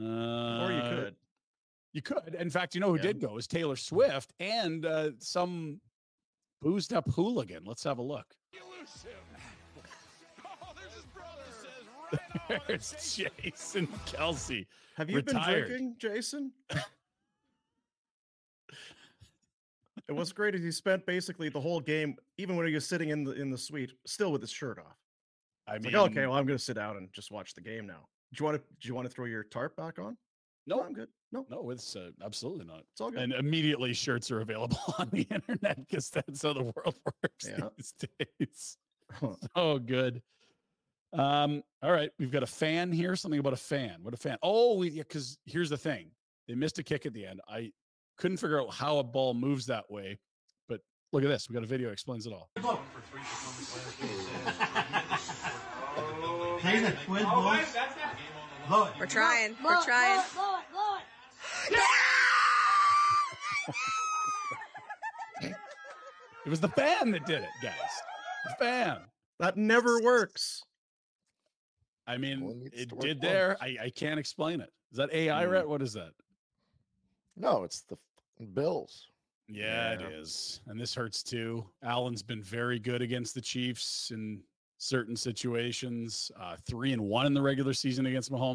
Uh, 0.00 0.64
or 0.64 0.72
you 0.72 0.80
could. 0.82 1.14
You 1.92 2.02
could. 2.02 2.34
In 2.38 2.50
fact, 2.50 2.74
you 2.74 2.80
know 2.80 2.88
who 2.88 2.96
Yeah. 2.96 3.02
did 3.02 3.20
go 3.20 3.36
is 3.36 3.46
Taylor 3.46 3.76
Swift 3.76 4.32
and 4.40 4.84
uh, 4.84 5.10
some 5.18 5.80
boozed 6.62 6.92
up 6.92 7.08
hooligan. 7.10 7.64
Let's 7.64 7.84
have 7.84 7.98
a 7.98 8.02
look. 8.02 8.34
There's 12.66 13.16
Jason 13.42 13.86
Kelce. 14.06 14.66
Have 14.96 15.10
you 15.10 15.16
retired. 15.16 15.68
been 15.68 15.68
drinking, 15.68 15.96
Jason? 15.98 16.52
it 20.08 20.12
was 20.12 20.32
great 20.32 20.54
as 20.54 20.62
he 20.62 20.70
spent 20.70 21.04
basically 21.06 21.48
the 21.48 21.60
whole 21.60 21.80
game, 21.80 22.16
even 22.36 22.56
when 22.56 22.66
he 22.66 22.74
was 22.74 22.86
sitting 22.86 23.08
in 23.08 23.24
the 23.24 23.32
in 23.32 23.50
the 23.50 23.58
suite, 23.58 23.92
still 24.04 24.30
with 24.32 24.42
his 24.42 24.50
shirt 24.50 24.78
off. 24.78 24.98
I 25.66 25.78
mean, 25.78 25.92
like, 25.92 26.10
okay, 26.10 26.26
well, 26.26 26.36
I'm 26.36 26.46
going 26.46 26.58
to 26.58 26.64
sit 26.64 26.74
down 26.74 26.96
and 26.96 27.10
just 27.12 27.30
watch 27.30 27.54
the 27.54 27.60
game 27.60 27.86
now. 27.86 28.08
Do 28.32 28.40
you 28.40 28.44
want 28.44 28.58
to? 28.58 28.62
Do 28.80 28.88
you 28.88 28.94
want 28.94 29.08
to 29.08 29.14
throw 29.14 29.24
your 29.26 29.44
tarp 29.44 29.76
back 29.76 29.98
on? 29.98 30.16
No, 30.66 30.82
I'm 30.82 30.92
good. 30.92 31.08
No, 31.32 31.46
no, 31.50 31.70
it's 31.70 31.96
uh, 31.96 32.10
absolutely 32.24 32.64
not. 32.66 32.82
it's 32.92 33.00
all 33.00 33.10
good. 33.10 33.20
And 33.20 33.32
immediately 33.32 33.92
shirts 33.94 34.30
are 34.30 34.40
available 34.40 34.78
on 34.98 35.08
the 35.12 35.22
internet 35.30 35.76
because 35.88 36.10
that's 36.10 36.42
how 36.42 36.52
the 36.52 36.62
world 36.62 36.94
works 37.06 37.48
Yeah. 37.48 37.68
these 37.76 37.94
days. 38.40 38.76
Oh, 39.54 39.78
good. 39.78 40.22
Um, 41.12 41.62
all 41.82 41.92
right, 41.92 42.10
we've 42.18 42.30
got 42.30 42.42
a 42.42 42.46
fan 42.46 42.90
here. 42.90 43.14
Something 43.16 43.40
about 43.40 43.52
a 43.52 43.56
fan. 43.58 43.96
What 44.02 44.14
a 44.14 44.16
fan. 44.16 44.38
Oh, 44.42 44.76
we- 44.78 44.88
yeah, 44.90 45.02
because 45.02 45.36
here's 45.44 45.68
the 45.68 45.76
thing: 45.76 46.10
they 46.48 46.54
missed 46.54 46.78
a 46.78 46.82
kick 46.82 47.04
at 47.04 47.12
the 47.12 47.26
end. 47.26 47.40
I 47.48 47.72
couldn't 48.16 48.38
figure 48.38 48.58
out 48.60 48.72
how 48.72 48.96
a 48.98 49.02
ball 49.04 49.34
moves 49.34 49.66
that 49.66 49.90
way, 49.90 50.18
but 50.68 50.80
look 51.12 51.22
at 51.24 51.28
this. 51.28 51.48
We 51.50 51.54
got 51.54 51.62
a 51.64 51.66
video 51.66 51.88
that 51.88 51.92
explains 51.92 52.26
it 52.26 52.32
all. 52.32 52.48
Play 56.60 56.80
the 56.80 56.92
twin 57.04 57.24
boys. 57.24 57.76
Blow 58.68 58.84
it. 58.86 58.92
We're 58.98 59.06
trying. 59.06 59.56
We're 59.64 59.82
trying. 59.84 60.20
It 66.44 66.50
was 66.50 66.60
the 66.60 66.68
fan 66.68 67.10
that 67.12 67.24
did 67.26 67.42
it, 67.42 67.48
guys. 67.62 67.74
The 68.46 68.54
fan. 68.64 68.98
that 69.38 69.56
never 69.56 70.00
works. 70.02 70.62
I 72.06 72.16
mean, 72.16 72.42
it 72.42 72.56
needs 72.56 72.74
it 72.74 72.88
to 72.88 72.94
work 72.96 73.04
did 73.04 73.20
there. 73.20 73.56
I, 73.60 73.76
I 73.84 73.90
can't 73.90 74.18
explain 74.18 74.60
it. 74.60 74.70
Is 74.90 74.98
that 74.98 75.12
AI, 75.12 75.44
Mm. 75.44 75.50
Rhett? 75.52 75.68
What 75.68 75.82
is 75.82 75.92
that? 75.92 76.10
No, 77.36 77.62
it's 77.62 77.82
the 77.82 77.94
f***ing 77.94 78.48
Bills. 78.54 79.06
Yeah, 79.48 79.92
Yeah. 79.92 80.06
it 80.08 80.12
is. 80.14 80.60
And 80.66 80.80
this 80.80 80.94
hurts 80.94 81.22
too. 81.22 81.64
Allen's 81.84 82.22
been 82.24 82.42
very 82.42 82.78
good 82.80 83.02
against 83.02 83.34
the 83.34 83.40
Chiefs 83.40 84.10
in 84.12 84.42
certain 84.82 85.16
situations. 85.16 86.30
Uh, 86.38 86.56
three 86.66 86.92
and 86.92 87.00
one 87.00 87.26
in 87.26 87.34
the 87.34 87.42
regular 87.42 87.72
season 87.72 88.06
against 88.06 88.30
Mahomes. 88.32 88.54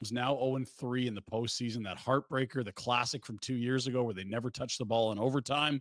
is 0.00 0.12
now 0.12 0.36
0 0.36 0.64
3 0.78 1.06
in 1.06 1.14
the 1.14 1.22
postseason. 1.22 1.84
That 1.84 1.98
heartbreaker, 1.98 2.64
the 2.64 2.72
classic 2.72 3.24
from 3.24 3.38
two 3.38 3.54
years 3.54 3.86
ago 3.86 4.02
where 4.02 4.14
they 4.14 4.24
never 4.24 4.50
touched 4.50 4.78
the 4.78 4.84
ball 4.84 5.12
in 5.12 5.18
overtime. 5.18 5.80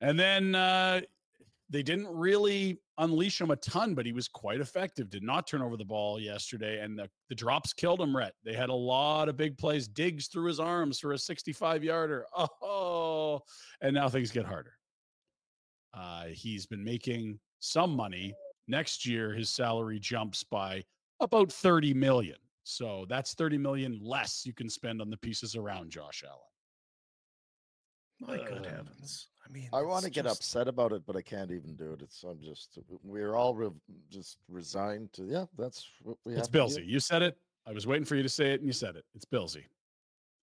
And 0.00 0.18
then 0.18 0.54
uh, 0.54 1.00
they 1.70 1.82
didn't 1.82 2.08
really 2.08 2.80
unleash 2.98 3.40
him 3.40 3.50
a 3.50 3.56
ton, 3.56 3.94
but 3.94 4.06
he 4.06 4.12
was 4.12 4.28
quite 4.28 4.60
effective. 4.60 5.10
Did 5.10 5.22
not 5.22 5.46
turn 5.46 5.62
over 5.62 5.76
the 5.76 5.84
ball 5.84 6.20
yesterday, 6.20 6.80
and 6.80 6.98
the, 6.98 7.08
the 7.28 7.34
drops 7.34 7.72
killed 7.72 8.00
him, 8.00 8.16
Rhett. 8.16 8.34
They 8.44 8.54
had 8.54 8.70
a 8.70 8.74
lot 8.74 9.28
of 9.28 9.36
big 9.36 9.58
plays, 9.58 9.88
digs 9.88 10.28
through 10.28 10.46
his 10.46 10.60
arms 10.60 10.98
for 10.98 11.12
a 11.12 11.18
65 11.18 11.84
yarder. 11.84 12.26
Oh, 12.62 13.40
and 13.80 13.94
now 13.94 14.08
things 14.08 14.30
get 14.30 14.46
harder. 14.46 14.72
Uh, 15.92 16.26
he's 16.26 16.66
been 16.66 16.82
making 16.82 17.38
some 17.60 17.94
money. 17.94 18.34
Next 18.66 19.06
year, 19.06 19.32
his 19.32 19.50
salary 19.50 19.98
jumps 19.98 20.44
by 20.44 20.84
about 21.20 21.52
30 21.52 21.94
million. 21.94 22.36
So 22.70 23.06
that's 23.08 23.32
30 23.32 23.56
million 23.56 23.98
less 24.02 24.44
you 24.44 24.52
can 24.52 24.68
spend 24.68 25.00
on 25.00 25.08
the 25.08 25.16
pieces 25.16 25.56
around 25.56 25.90
Josh 25.90 26.22
Allen. 26.22 26.38
My 28.20 28.36
good 28.46 28.66
Uh, 28.66 28.68
heavens! 28.68 29.28
I 29.46 29.48
mean, 29.50 29.70
I 29.72 29.80
want 29.80 30.02
to 30.02 30.08
it's 30.08 30.14
get 30.14 30.24
just- 30.26 30.40
upset 30.40 30.68
about 30.68 30.92
it, 30.92 31.02
but 31.06 31.16
I 31.16 31.22
can't 31.22 31.50
even 31.50 31.76
do 31.76 31.94
it. 31.94 32.02
It's 32.02 32.22
I'm 32.24 32.38
just 32.42 32.78
we're 33.02 33.34
all 33.34 33.54
re- 33.54 33.70
just 34.10 34.36
resigned 34.48 35.14
to 35.14 35.24
yeah. 35.24 35.46
That's 35.56 35.88
what 36.02 36.18
we 36.26 36.32
It's 36.34 36.46
have. 36.46 36.52
to 36.52 36.58
Billsy. 36.58 36.86
You 36.86 37.00
said 37.00 37.22
it. 37.22 37.38
I 37.66 37.72
was 37.72 37.86
waiting 37.86 38.04
for 38.04 38.16
you 38.16 38.22
to 38.22 38.28
say 38.28 38.52
it, 38.52 38.60
and 38.60 38.66
you 38.66 38.72
said 38.74 38.96
it. 38.96 39.06
It's 39.14 39.24
Billsy. 39.24 39.64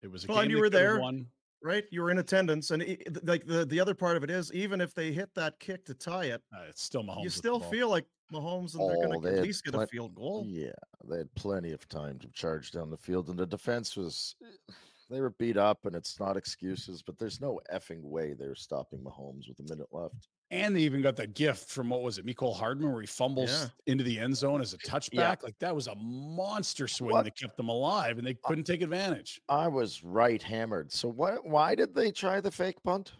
It 0.01 0.07
was 0.07 0.23
a 0.23 0.27
Well, 0.27 0.37
game 0.37 0.43
and 0.45 0.51
you 0.51 0.59
were 0.59 0.69
there, 0.69 0.99
won. 0.99 1.27
right? 1.61 1.85
You 1.91 2.01
were 2.01 2.09
in 2.09 2.17
attendance, 2.17 2.71
and 2.71 2.81
it, 2.81 3.01
it- 3.05 3.25
like 3.25 3.45
the 3.45 3.65
the 3.67 3.79
other 3.79 3.93
part 3.93 4.17
of 4.17 4.23
it 4.23 4.31
is, 4.31 4.51
even 4.51 4.81
if 4.81 4.95
they 4.95 5.11
hit 5.11 5.31
that 5.35 5.59
kick 5.59 5.85
to 5.85 5.93
tie 5.93 6.25
it, 6.25 6.41
Uh, 6.55 6.61
it's 6.69 6.81
still 6.81 7.03
Mahomes. 7.03 7.21
you 7.23 7.29
still 7.29 7.59
feel 7.59 7.87
like 7.89 8.07
Mahomes, 8.31 8.75
and 8.75 8.87
they're 8.87 8.97
Oh, 8.97 8.97
going 8.97 9.21
they 9.21 9.29
to 9.29 9.35
at 9.35 9.39
had 9.39 9.41
least 9.41 9.63
get 9.63 9.75
a 9.75 9.79
field 9.79 10.15
goal. 10.15 10.49
Yeah, 10.49 10.71
they 11.05 11.17
had 11.19 11.33
plenty 11.35 11.71
of 11.71 11.87
time 11.87 12.19
to 12.19 12.29
charge 12.31 12.71
down 12.71 12.89
the 12.89 12.97
field, 12.97 13.29
and 13.29 13.39
the 13.39 13.45
defense 13.47 13.95
was 13.95 14.35
eh, 14.43 14.73
they 15.09 15.21
were 15.21 15.29
beat 15.31 15.57
up, 15.57 15.85
and 15.85 15.95
it's 15.95 16.19
not 16.19 16.37
excuses, 16.37 17.03
but 17.03 17.17
there's 17.19 17.39
no 17.41 17.59
effing 17.71 18.01
way 18.01 18.33
they're 18.33 18.55
stopping 18.55 18.99
Mahomes 19.03 19.47
with 19.47 19.59
a 19.59 19.63
minute 19.63 19.87
left. 19.93 20.29
And 20.51 20.75
they 20.75 20.81
even 20.81 21.01
got 21.01 21.15
that 21.17 21.33
gift 21.33 21.69
from 21.69 21.89
what 21.89 22.03
was 22.03 22.17
it, 22.19 22.25
Mecole 22.25 22.55
Hardman, 22.55 22.91
where 22.91 23.01
he 23.01 23.07
fumbles 23.07 23.49
Yeah. 23.49 23.69
into 23.87 24.03
the 24.03 24.19
end 24.19 24.35
zone 24.37 24.61
as 24.61 24.73
a 24.73 24.77
touchback. 24.79 25.11
Yeah. 25.13 25.35
Like 25.41 25.57
that 25.59 25.75
was 25.75 25.87
a 25.87 25.95
monster 25.95 26.87
swing 26.87 27.09
What? 27.13 27.23
that 27.23 27.35
kept 27.35 27.57
them 27.57 27.69
alive, 27.69 28.17
and 28.19 28.27
they 28.27 28.35
couldn't 28.35 28.65
take 28.65 28.81
advantage. 28.81 29.41
I 29.49 29.67
was 29.67 30.03
right 30.03 30.41
hammered. 30.41 30.91
So 30.91 31.09
why 31.09 31.35
why 31.37 31.75
did 31.75 31.93
they 31.95 32.11
try 32.11 32.41
the 32.41 32.51
fake 32.51 32.81
punt? 32.83 33.13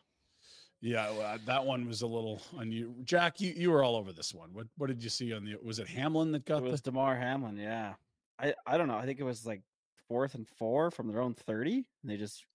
Yeah, 0.86 1.09
well, 1.17 1.38
that 1.47 1.65
one 1.65 1.88
was 1.88 2.03
a 2.03 2.07
little 2.07 2.43
unusual. 2.59 2.93
Jack, 3.05 3.41
you, 3.41 3.51
you 3.57 3.71
were 3.71 3.83
all 3.83 3.95
over 3.95 4.13
this 4.13 4.36
one. 4.36 4.49
What 4.53 4.67
what 4.77 4.86
did 4.86 5.03
you 5.03 5.09
see 5.09 5.33
on 5.33 5.43
the? 5.43 5.55
Was 5.63 5.79
it 5.79 5.88
Hamlin 5.88 6.31
that 6.33 6.45
got 6.45 6.63
It 6.63 6.69
was 6.69 6.81
the? 6.81 6.91
Damar 6.91 7.15
Hamlin, 7.15 7.57
yeah. 7.57 7.95
I 8.39 8.53
I 8.67 8.77
don't 8.77 8.88
know. 8.88 8.97
I 8.97 9.03
think 9.03 9.19
it 9.19 9.23
was 9.23 9.47
like 9.47 9.63
fourth 10.07 10.36
and 10.36 10.47
four 10.47 10.91
from 10.91 11.07
their 11.07 11.21
own 11.21 11.33
thirty, 11.33 11.77
and 12.03 12.11
they 12.11 12.17
just 12.17 12.45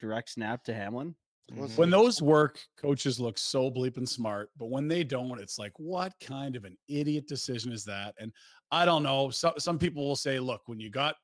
direct 0.00 0.30
snap 0.30 0.62
to 0.64 0.74
Hamlin. 0.74 1.16
Was 1.56 1.76
When 1.76 1.90
those 1.90 2.22
work, 2.22 2.60
coaches 2.80 3.18
look 3.18 3.36
so 3.36 3.72
bleeping 3.72 4.08
smart, 4.08 4.50
but 4.56 4.70
when 4.70 4.86
they 4.86 5.02
don't, 5.02 5.40
it's 5.40 5.58
like, 5.58 5.72
what 5.78 6.12
kind 6.20 6.54
of 6.54 6.64
an 6.64 6.76
idiot 6.86 7.26
decision 7.26 7.72
is 7.72 7.84
that? 7.86 8.14
And 8.20 8.30
I 8.70 8.84
don't 8.84 9.02
know. 9.02 9.30
Some 9.30 9.54
some 9.58 9.80
people 9.80 10.06
will 10.06 10.14
say, 10.14 10.38
look, 10.38 10.62
when 10.66 10.78
you 10.78 10.90
got 10.90 11.16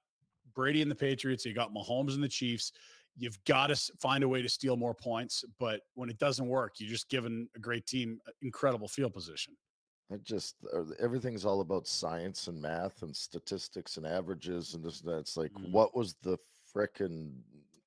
Brady 0.52 0.82
and 0.82 0.90
the 0.90 0.96
Patriots, 0.96 1.44
you 1.44 1.54
got 1.54 1.72
Mahomes 1.72 2.14
and 2.14 2.24
the 2.24 2.28
Chiefs, 2.28 2.72
you've 3.16 3.42
got 3.44 3.68
to 3.68 3.76
find 3.98 4.22
a 4.24 4.28
way 4.28 4.42
to 4.42 4.48
steal 4.48 4.76
more 4.76 4.94
points. 4.94 5.44
But 5.58 5.80
when 5.94 6.10
it 6.10 6.18
doesn't 6.18 6.46
work, 6.46 6.74
you're 6.78 6.90
just 6.90 7.08
giving 7.08 7.48
a 7.56 7.58
great 7.58 7.86
team 7.86 8.20
incredible 8.42 8.88
field 8.88 9.14
position. 9.14 9.54
It 10.10 10.22
just 10.22 10.54
uh, 10.72 10.84
everything's 11.00 11.44
all 11.44 11.60
about 11.60 11.88
science 11.88 12.46
and 12.46 12.60
math 12.62 13.02
and 13.02 13.14
statistics 13.16 13.96
and 13.96 14.06
averages 14.06 14.74
and 14.74 14.84
this 14.84 15.00
and 15.00 15.10
that. 15.12 15.18
It's 15.18 15.36
like, 15.36 15.52
Mm. 15.54 15.72
what 15.72 15.96
was 15.96 16.14
the 16.22 16.38
frickin' 16.72 17.32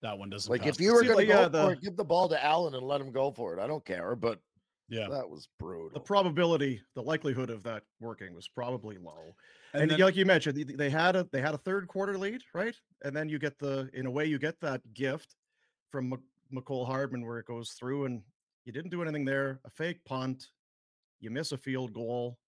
That 0.02 0.18
one 0.18 0.30
doesn't 0.30 0.50
like 0.50 0.62
pass 0.62 0.76
if 0.76 0.80
you 0.82 0.94
were 0.94 1.02
See, 1.02 1.08
gonna 1.08 1.18
like, 1.18 1.28
go 1.28 1.34
yeah, 1.34 1.44
for 1.46 1.50
the- 1.50 1.68
it, 1.72 1.82
give 1.82 1.96
the 1.98 2.06
ball 2.06 2.30
to 2.30 2.44
Allen 2.44 2.74
and 2.74 2.86
let 2.88 3.02
him 3.02 3.12
go 3.12 3.32
for 3.32 3.54
it. 3.54 3.60
I 3.60 3.68
don't 3.68 3.84
care, 3.86 4.16
but 4.16 4.40
Yeah. 4.90 5.08
that 5.10 5.30
was 5.30 5.48
brutal. 5.60 5.92
The 5.94 6.00
probability, 6.00 6.82
the 6.96 7.02
likelihood 7.04 7.50
of 7.50 7.64
that 7.64 7.84
working 8.00 8.34
was 8.34 8.48
probably 8.48 8.98
low. 8.98 9.36
And 9.74 9.84
And, 9.84 9.92
then- 9.92 10.00
like 10.00 10.16
you 10.16 10.26
mentioned, 10.26 10.58
they 10.78 10.90
had 10.90 11.16
a 11.16 11.28
they 11.32 11.42
had 11.42 11.54
a 11.54 11.58
third 11.60 11.88
quarter 11.88 12.18
lead, 12.18 12.42
right? 12.54 12.76
And 13.04 13.16
then 13.16 13.30
you 13.30 13.38
get 13.40 13.60
the 13.60 13.90
in 13.94 14.06
a 14.06 14.12
way 14.12 14.26
you 14.26 14.40
get 14.40 14.60
that 14.62 14.82
gift 14.94 15.36
from 15.92 16.10
Mc- 16.10 16.20
Mecole 16.54 16.86
Hardman 16.88 17.26
where 17.26 17.38
it 17.40 17.46
goes 17.46 17.72
through, 17.72 18.06
and 18.06 18.24
you 18.66 18.72
didn't 18.72 18.90
do 18.92 19.02
anything 19.02 19.26
there. 19.26 19.60
A 19.66 19.70
fake 19.70 20.04
punt, 20.06 20.48
you 21.20 21.30
miss 21.30 21.52
a 21.52 21.58
field 21.58 21.94
goal. 21.94 22.40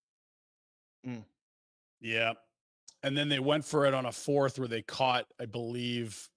Mm. 1.06 1.24
Yeah. 2.00 2.34
And 3.04 3.18
then 3.18 3.30
they 3.30 3.40
went 3.40 3.66
for 3.66 3.86
it 3.86 3.94
on 3.94 4.06
a 4.06 4.12
fourth 4.12 4.58
where 4.60 4.68
they 4.68 4.82
caught, 4.84 5.26
I 5.40 5.46
believe, 5.46 6.28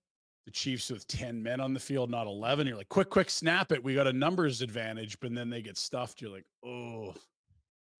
the 0.44 0.50
Chiefs 0.50 0.90
with 0.90 1.06
10 1.08 1.42
men 1.42 1.60
on 1.60 1.72
the 1.72 1.80
field, 1.80 2.10
not 2.10 2.26
11. 2.26 2.66
You're 2.66 2.76
like, 2.76 2.88
quick, 2.88 3.08
quick, 3.08 3.30
snap 3.30 3.72
it. 3.72 3.82
We 3.82 3.94
got 3.94 4.06
a 4.06 4.12
numbers 4.12 4.60
advantage. 4.62 5.18
But 5.20 5.34
then 5.34 5.48
they 5.50 5.62
get 5.62 5.78
stuffed. 5.78 6.20
You're 6.20 6.30
like, 6.32 6.44
oh, 6.64 7.14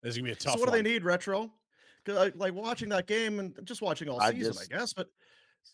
this 0.02 0.10
is 0.14 0.18
going 0.18 0.24
to 0.26 0.28
be 0.28 0.32
a 0.32 0.34
tough 0.36 0.54
So 0.54 0.60
what 0.60 0.66
do 0.70 0.72
they 0.76 0.82
need, 0.82 1.04
retro? 1.04 1.50
'Cause 2.04 2.18
I, 2.18 2.32
like 2.36 2.52
watching 2.52 2.90
that 2.90 3.06
game 3.06 3.38
and 3.38 3.58
just 3.64 3.80
watching 3.80 4.10
all 4.10 4.20
I 4.20 4.32
season, 4.32 4.52
just- 4.52 4.70
I 4.72 4.76
guess. 4.76 4.92
But 4.92 5.08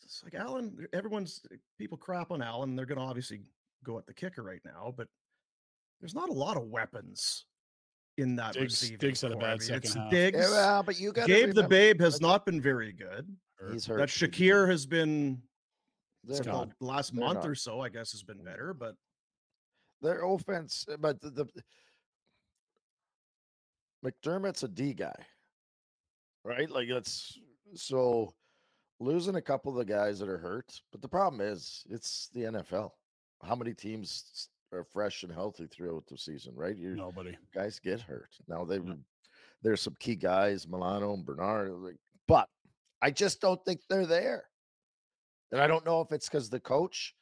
it's 0.04 0.22
like 0.22 0.34
Allen, 0.36 0.86
everyone's 0.92 1.40
people 1.76 1.98
crap 1.98 2.30
on 2.30 2.40
Allen. 2.40 2.76
They're 2.76 2.86
going 2.86 2.98
to 2.98 3.04
obviously 3.04 3.40
go 3.82 3.98
at 3.98 4.06
the 4.06 4.14
kicker 4.14 4.44
right 4.44 4.60
now, 4.64 4.94
but 4.96 5.08
there's 6.00 6.14
not 6.14 6.28
a 6.28 6.32
lot 6.32 6.56
of 6.56 6.64
weapons 6.68 7.46
in 8.16 8.36
that 8.36 8.52
Diggs- 8.54 8.80
receiving. 8.80 8.98
Diggs 8.98 9.20
had 9.22 9.32
a 9.32 9.34
core. 9.34 9.40
bad 9.40 9.48
I 9.50 9.52
mean, 9.54 9.60
second 9.62 9.84
it's 9.86 9.94
half. 9.94 10.10
Diggs. 10.12 10.38
Yeah, 10.38 10.50
well, 10.50 10.82
but 10.84 11.00
you 11.00 11.12
gotta 11.12 11.26
Gabe 11.26 11.52
the 11.52 11.64
Babe 11.66 12.00
has 12.00 12.20
not 12.20 12.46
been 12.46 12.60
very 12.60 12.92
good. 12.92 13.36
He's 13.72 13.86
That. 13.86 14.08
Shakir 14.08 14.68
has 14.70 14.86
been 14.86 15.42
They're 16.24 16.42
well, 16.44 16.66
not- 16.66 16.78
the 16.78 16.86
last 16.86 17.14
they're 17.14 17.24
month 17.24 17.40
not. 17.40 17.48
or 17.48 17.54
so, 17.54 17.80
I 17.80 17.88
guess, 17.88 18.12
has 18.12 18.22
been 18.22 18.42
better. 18.44 18.74
But 18.74 18.94
Their 20.02 20.24
offense, 20.24 20.86
uh, 20.92 20.96
but 20.98 21.20
the, 21.20 21.30
the 21.30 21.46
McDermott's 24.04 24.62
a 24.62 24.68
D 24.68 24.94
guy, 24.94 25.14
right? 26.44 26.70
Like 26.70 26.88
that's 26.88 27.38
so 27.74 28.32
losing 28.98 29.36
a 29.36 29.42
couple 29.42 29.72
of 29.72 29.78
the 29.78 29.92
guys 29.92 30.18
that 30.18 30.28
are 30.28 30.38
hurt. 30.38 30.80
But 30.92 31.02
the 31.02 31.08
problem 31.08 31.40
is, 31.40 31.84
it's 31.90 32.28
the 32.32 32.42
NFL. 32.44 32.90
How 33.42 33.54
many 33.54 33.74
teams 33.74 34.48
are 34.72 34.84
fresh 34.84 35.22
and 35.22 35.32
healthy 35.32 35.66
throughout 35.66 36.06
the 36.06 36.16
season, 36.16 36.54
right? 36.54 36.76
You 36.76 36.94
Nobody. 36.96 37.36
guys 37.54 37.78
get 37.78 38.00
hurt. 38.00 38.30
Now 38.48 38.64
they 38.64 38.78
there's 39.62 39.82
some 39.82 39.96
key 40.00 40.16
guys, 40.16 40.66
Milano 40.66 41.12
and 41.12 41.24
Bernard, 41.26 41.72
like, 41.72 41.96
but 42.26 42.48
I 43.02 43.10
just 43.10 43.40
don't 43.40 43.62
think 43.64 43.80
they're 43.88 44.06
there. 44.06 44.44
And 45.52 45.60
I 45.60 45.66
don't 45.66 45.84
know 45.84 46.00
if 46.00 46.12
it's 46.12 46.28
because 46.28 46.48
the 46.48 46.60
coach 46.60 47.14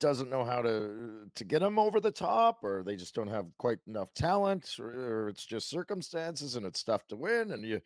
doesn't 0.00 0.28
know 0.28 0.44
how 0.44 0.60
to 0.60 1.30
to 1.34 1.44
get 1.44 1.60
them 1.60 1.78
over 1.78 2.00
the 2.00 2.10
top, 2.10 2.64
or 2.64 2.82
they 2.84 2.96
just 2.96 3.14
don't 3.14 3.28
have 3.28 3.46
quite 3.58 3.78
enough 3.86 4.12
talent, 4.14 4.74
or, 4.78 4.90
or 4.90 5.28
it's 5.28 5.46
just 5.46 5.70
circumstances 5.70 6.56
and 6.56 6.66
it's 6.66 6.82
tough 6.82 7.06
to 7.08 7.16
win. 7.16 7.52
And 7.52 7.64
you, 7.64 7.80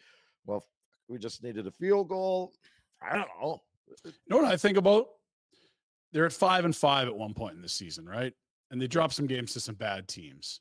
well, 0.46 0.64
we 1.08 1.18
just 1.18 1.42
needed 1.42 1.66
a 1.66 1.70
field 1.70 2.08
goal. 2.08 2.52
I 3.02 3.16
don't 3.16 3.28
know. 3.40 3.60
You 4.04 4.12
know 4.28 4.38
what 4.38 4.46
I 4.52 4.56
think 4.56 4.78
about? 4.78 5.08
They're 6.12 6.26
at 6.26 6.32
five 6.32 6.64
and 6.64 6.74
five 6.74 7.08
at 7.08 7.14
one 7.14 7.34
point 7.34 7.56
in 7.56 7.62
the 7.62 7.68
season, 7.68 8.06
right? 8.06 8.32
And 8.70 8.80
they 8.80 8.86
dropped 8.86 9.14
some 9.14 9.26
games 9.26 9.52
to 9.52 9.60
some 9.60 9.74
bad 9.74 10.08
teams. 10.08 10.60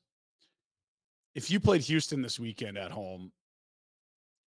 If 1.33 1.49
you 1.49 1.61
played 1.61 1.81
Houston 1.81 2.21
this 2.21 2.39
weekend 2.39 2.77
at 2.77 2.91
home, 2.91 3.31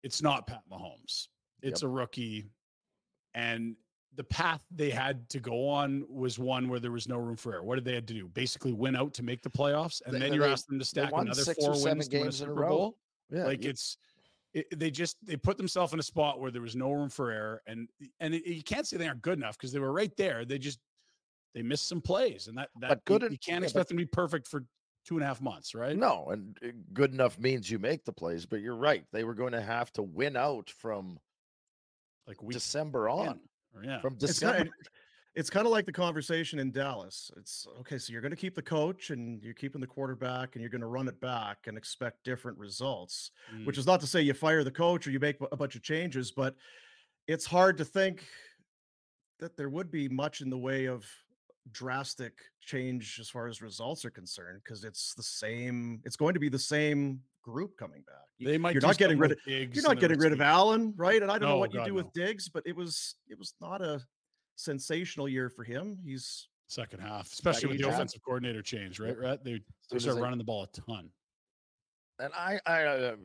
it's 0.03 0.21
not 0.23 0.47
Pat 0.47 0.63
Mahomes. 0.71 1.27
It's 1.61 1.83
Yep. 1.83 1.83
a 1.83 1.87
rookie. 1.87 2.49
And 3.33 3.75
the 4.15 4.23
path 4.25 4.61
they 4.69 4.89
had 4.89 5.27
to 5.29 5.39
go 5.39 5.67
on 5.69 6.03
was 6.09 6.37
one 6.37 6.67
where 6.67 6.79
there 6.81 6.91
was 6.91 7.07
no 7.07 7.17
room 7.17 7.37
for 7.37 7.53
error. 7.53 7.63
What 7.63 7.75
did 7.75 7.85
they 7.85 7.95
have 7.95 8.05
to 8.07 8.13
do? 8.13 8.27
Basically 8.27 8.73
win 8.73 8.95
out 8.95 9.13
to 9.15 9.23
make 9.23 9.41
the 9.41 9.49
playoffs. 9.49 10.01
And 10.05 10.13
They- 10.13 10.19
then 10.19 10.29
they- 10.31 10.35
you 10.35 10.41
they- 10.41 10.49
ask 10.51 10.67
them 10.67 10.79
to 10.79 10.85
stack 10.85 11.11
another 11.13 11.53
four 11.55 11.81
wins 11.81 12.07
to 12.09 12.17
win 12.17 12.25
a 12.25 12.29
a 12.29 12.31
Super 12.33 12.53
row. 12.53 12.69
Bowl. 12.69 12.97
Yeah, 13.29 13.45
like 13.45 13.63
you- 13.63 13.69
it's 13.69 13.97
it, 14.53 14.77
they 14.77 14.91
just 14.91 15.15
they 15.25 15.37
put 15.37 15.55
themselves 15.55 15.93
in 15.93 15.99
a 15.99 16.03
spot 16.03 16.41
where 16.41 16.51
there 16.51 16.61
was 16.61 16.75
no 16.75 16.91
room 16.91 17.07
for 17.09 17.31
error 17.31 17.61
and 17.67 17.87
and 18.19 18.33
it, 18.35 18.45
you 18.45 18.61
can't 18.63 18.85
say 18.85 18.97
they 18.97 19.07
aren't 19.07 19.21
good 19.21 19.37
enough 19.37 19.57
because 19.57 19.71
they 19.71 19.79
were 19.79 19.93
right 19.93 20.13
there 20.17 20.43
they 20.43 20.57
just 20.59 20.77
they 21.53 21.61
missed 21.61 21.87
some 21.87 22.01
plays 22.01 22.47
and 22.49 22.57
that 22.57 22.69
that 22.81 22.89
But 22.89 23.05
good 23.05 23.21
you, 23.21 23.29
you 23.29 23.37
can't 23.37 23.61
yeah, 23.61 23.67
expect 23.67 23.85
but- 23.85 23.87
them 23.87 23.97
to 23.99 24.03
be 24.03 24.07
perfect 24.09 24.45
for 24.49 24.65
two 25.05 25.15
and 25.15 25.23
a 25.23 25.27
half 25.27 25.39
months 25.39 25.73
right 25.73 25.95
No, 25.95 26.27
and 26.31 26.57
uh, 26.61 26.67
good 26.91 27.13
enough 27.13 27.39
means 27.39 27.71
you 27.71 27.79
make 27.79 28.03
the 28.03 28.11
plays, 28.11 28.45
but 28.45 28.59
you're 28.59 28.75
right. 28.75 29.05
They 29.13 29.23
were 29.23 29.33
going 29.33 29.53
to 29.53 29.61
have 29.61 29.91
to 29.93 30.03
win 30.03 30.35
out 30.35 30.69
from 30.69 31.17
like 32.27 32.41
week 32.41 32.53
December 32.53 33.09
on. 33.09 33.39
or 33.75 33.83
yeah 33.83 33.99
From 34.01 34.13
it's 34.13 34.25
December. 34.25 34.55
kind 34.57 34.67
of, 34.67 34.73
it's 35.35 35.49
kind 35.49 35.65
of 35.65 35.71
like 35.71 35.85
the 35.85 35.91
conversation 35.93 36.59
in 36.59 36.71
Dallas. 36.71 37.31
It's 37.37 37.65
okay, 37.79 37.97
so 37.97 38.11
you're 38.11 38.21
going 38.21 38.31
to 38.31 38.37
keep 38.37 38.53
the 38.53 38.61
coach 38.61 39.11
and 39.11 39.41
you're 39.41 39.53
keeping 39.53 39.79
the 39.81 39.87
quarterback 39.87 40.55
and 40.55 40.61
you're 40.61 40.69
going 40.69 40.81
to 40.81 40.87
run 40.87 41.07
it 41.07 41.19
back 41.21 41.67
and 41.67 41.77
expect 41.77 42.23
different 42.25 42.57
results. 42.57 43.31
Which 43.63 43.75
Mm. 43.77 43.79
is 43.79 43.87
not 43.87 44.01
to 44.01 44.07
say 44.07 44.21
you 44.21 44.33
fire 44.33 44.63
the 44.63 44.71
coach 44.71 45.07
or 45.07 45.11
you 45.11 45.19
make 45.19 45.37
a 45.51 45.55
bunch 45.57 45.75
of 45.75 45.83
changes, 45.83 46.31
but 46.31 46.55
it's 47.27 47.45
hard 47.45 47.77
to 47.77 47.85
think 47.85 48.25
that 49.39 49.55
there 49.55 49.69
would 49.69 49.89
be 49.89 50.09
much 50.09 50.41
in 50.41 50.49
the 50.49 50.57
way 50.57 50.85
of 50.85 51.05
drastic 51.71 52.33
change 52.61 53.17
as 53.19 53.29
far 53.29 53.47
as 53.47 53.61
results 53.61 54.03
are 54.05 54.09
concerned 54.09 54.61
because 54.63 54.83
it's 54.83 55.13
the 55.15 55.23
same. 55.23 56.01
It's 56.05 56.15
going 56.15 56.33
to 56.33 56.39
be 56.39 56.49
the 56.49 56.59
same 56.59 57.19
group 57.43 57.77
coming 57.77 58.01
back. 58.07 58.15
They 58.39 58.57
might 58.57 58.73
you're 58.73 58.81
not 58.81 58.97
getting 58.97 59.17
rid 59.17 59.31
of 59.31 59.37
Diggs 59.45 59.75
you're 59.75 59.87
not 59.87 59.99
getting 59.99 60.17
rid 60.19 60.31
of 60.31 60.39
receivers. 60.39 60.53
Allen, 60.53 60.93
right? 60.97 61.21
And 61.21 61.31
I 61.31 61.37
don't 61.37 61.49
know 61.49 61.55
No, 61.55 61.59
what 61.59 61.73
you 61.73 61.81
do 61.83 61.89
no. 61.89 61.95
with 61.95 62.11
Diggs, 62.13 62.49
but 62.49 62.63
it 62.65 62.75
was 62.75 63.15
it 63.27 63.37
was 63.37 63.53
not 63.61 63.81
a 63.81 64.01
sensational 64.55 65.27
year 65.29 65.49
for 65.49 65.63
him. 65.63 65.97
He's 66.03 66.47
second 66.67 66.99
half 67.01 67.27
especially 67.33 67.67
with 67.67 67.77
the 67.79 67.83
Yeah. 67.87 67.93
offensive 67.93 68.21
coordinator 68.23 68.61
change 68.61 68.97
right 68.97 69.17
right 69.17 69.43
they, 69.43 69.55
Soon 69.55 69.63
they 69.89 69.95
as 69.97 70.03
start 70.03 70.15
they- 70.15 70.21
running 70.21 70.37
the 70.37 70.45
ball 70.45 70.63
a 70.63 70.67
ton 70.67 71.09
and 72.19 72.31
I, 72.33 72.59
I, 72.67 72.83
uh, 72.85 73.15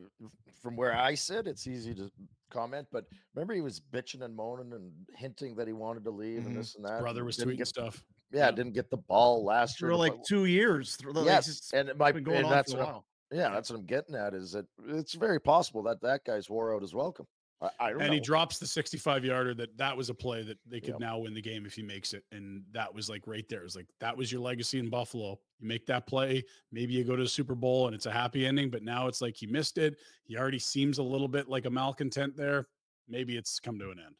from 0.59 0.75
where 0.75 0.97
I 0.97 1.13
sit, 1.13 1.45
it's 1.45 1.67
easy 1.67 1.93
to 1.93 2.11
comment. 2.49 2.87
But 2.91 3.05
remember, 3.35 3.53
he 3.53 3.61
was 3.61 3.79
bitching 3.79 4.23
and 4.23 4.35
moaning 4.35 4.73
and 4.73 4.91
hinting 5.15 5.55
that 5.57 5.67
he 5.67 5.73
wanted 5.73 6.03
to 6.05 6.09
leave 6.09 6.41
Mhm. 6.41 6.45
and 6.47 6.57
this 6.57 6.73
and 6.75 6.83
that. 6.83 6.99
brother 6.99 7.23
was 7.23 7.37
tweeting 7.37 7.57
get, 7.57 7.67
stuff 7.67 8.03
Yeah, 8.31 8.45
Yeah. 8.45 8.51
didn't 8.51 8.73
get 8.73 8.89
the 8.89 8.97
ball 8.97 9.43
last 9.43 9.79
year. 9.81 9.91
for 9.91 9.95
like 9.97 10.23
two 10.23 10.45
years. 10.45 10.97
like, 11.03 11.25
yes, 11.25 11.71
and 11.73 11.89
it 11.89 11.97
might 11.97 12.13
been 12.13 12.23
going 12.23 12.43
and 12.43 12.51
that's 12.51 12.73
what 12.73 12.81
I'm- 12.87 13.01
Yeah, 13.31 13.49
that's 13.49 13.69
what 13.69 13.79
I'm 13.79 13.85
getting 13.85 14.15
at. 14.15 14.33
Is 14.33 14.51
that 14.53 14.65
it's 14.85 15.13
very 15.13 15.39
possible 15.39 15.83
that 15.83 16.01
that 16.01 16.23
guy's 16.25 16.49
wore 16.49 16.73
out 16.75 16.81
his 16.81 16.93
welcome. 16.93 17.27
I, 17.59 17.69
I 17.79 17.89
and 17.89 17.99
know. 18.01 18.11
he 18.11 18.19
drops 18.19 18.59
the 18.59 18.67
65 18.67 19.25
yarder 19.25 19.55
that 19.55 19.75
that 19.77 19.97
was 19.97 20.09
a 20.11 20.13
play 20.13 20.43
that 20.43 20.59
they 20.67 20.79
could 20.79 20.91
Yep. 20.91 20.99
now 20.99 21.17
win 21.17 21.33
the 21.33 21.41
game 21.41 21.65
if 21.65 21.73
he 21.73 21.81
makes 21.81 22.13
it 22.13 22.23
and 22.31 22.63
that 22.71 22.93
was 22.93 23.09
like 23.09 23.25
right 23.25 23.49
there 23.49 23.61
it 23.61 23.63
was 23.63 23.75
like 23.75 23.87
that 23.99 24.15
was 24.15 24.31
your 24.31 24.41
legacy 24.41 24.77
in 24.77 24.91
buffalo 24.91 25.39
you 25.57 25.67
make 25.67 25.87
that 25.87 26.05
play 26.05 26.43
maybe 26.71 26.93
you 26.93 27.03
go 27.03 27.15
to 27.15 27.23
the 27.23 27.27
super 27.27 27.55
bowl 27.55 27.87
and 27.87 27.95
it's 27.95 28.05
a 28.05 28.11
happy 28.11 28.45
ending 28.45 28.69
but 28.69 28.83
now 28.83 29.07
it's 29.07 29.21
like 29.21 29.35
he 29.35 29.47
missed 29.47 29.79
it 29.79 29.97
he 30.25 30.37
already 30.37 30.59
seems 30.59 30.99
a 30.99 31.03
little 31.03 31.27
bit 31.27 31.49
like 31.49 31.65
a 31.65 31.69
malcontent 31.71 32.37
there 32.37 32.67
maybe 33.07 33.35
it's 33.35 33.59
come 33.59 33.79
to 33.79 33.89
an 33.89 33.97
end 34.05 34.13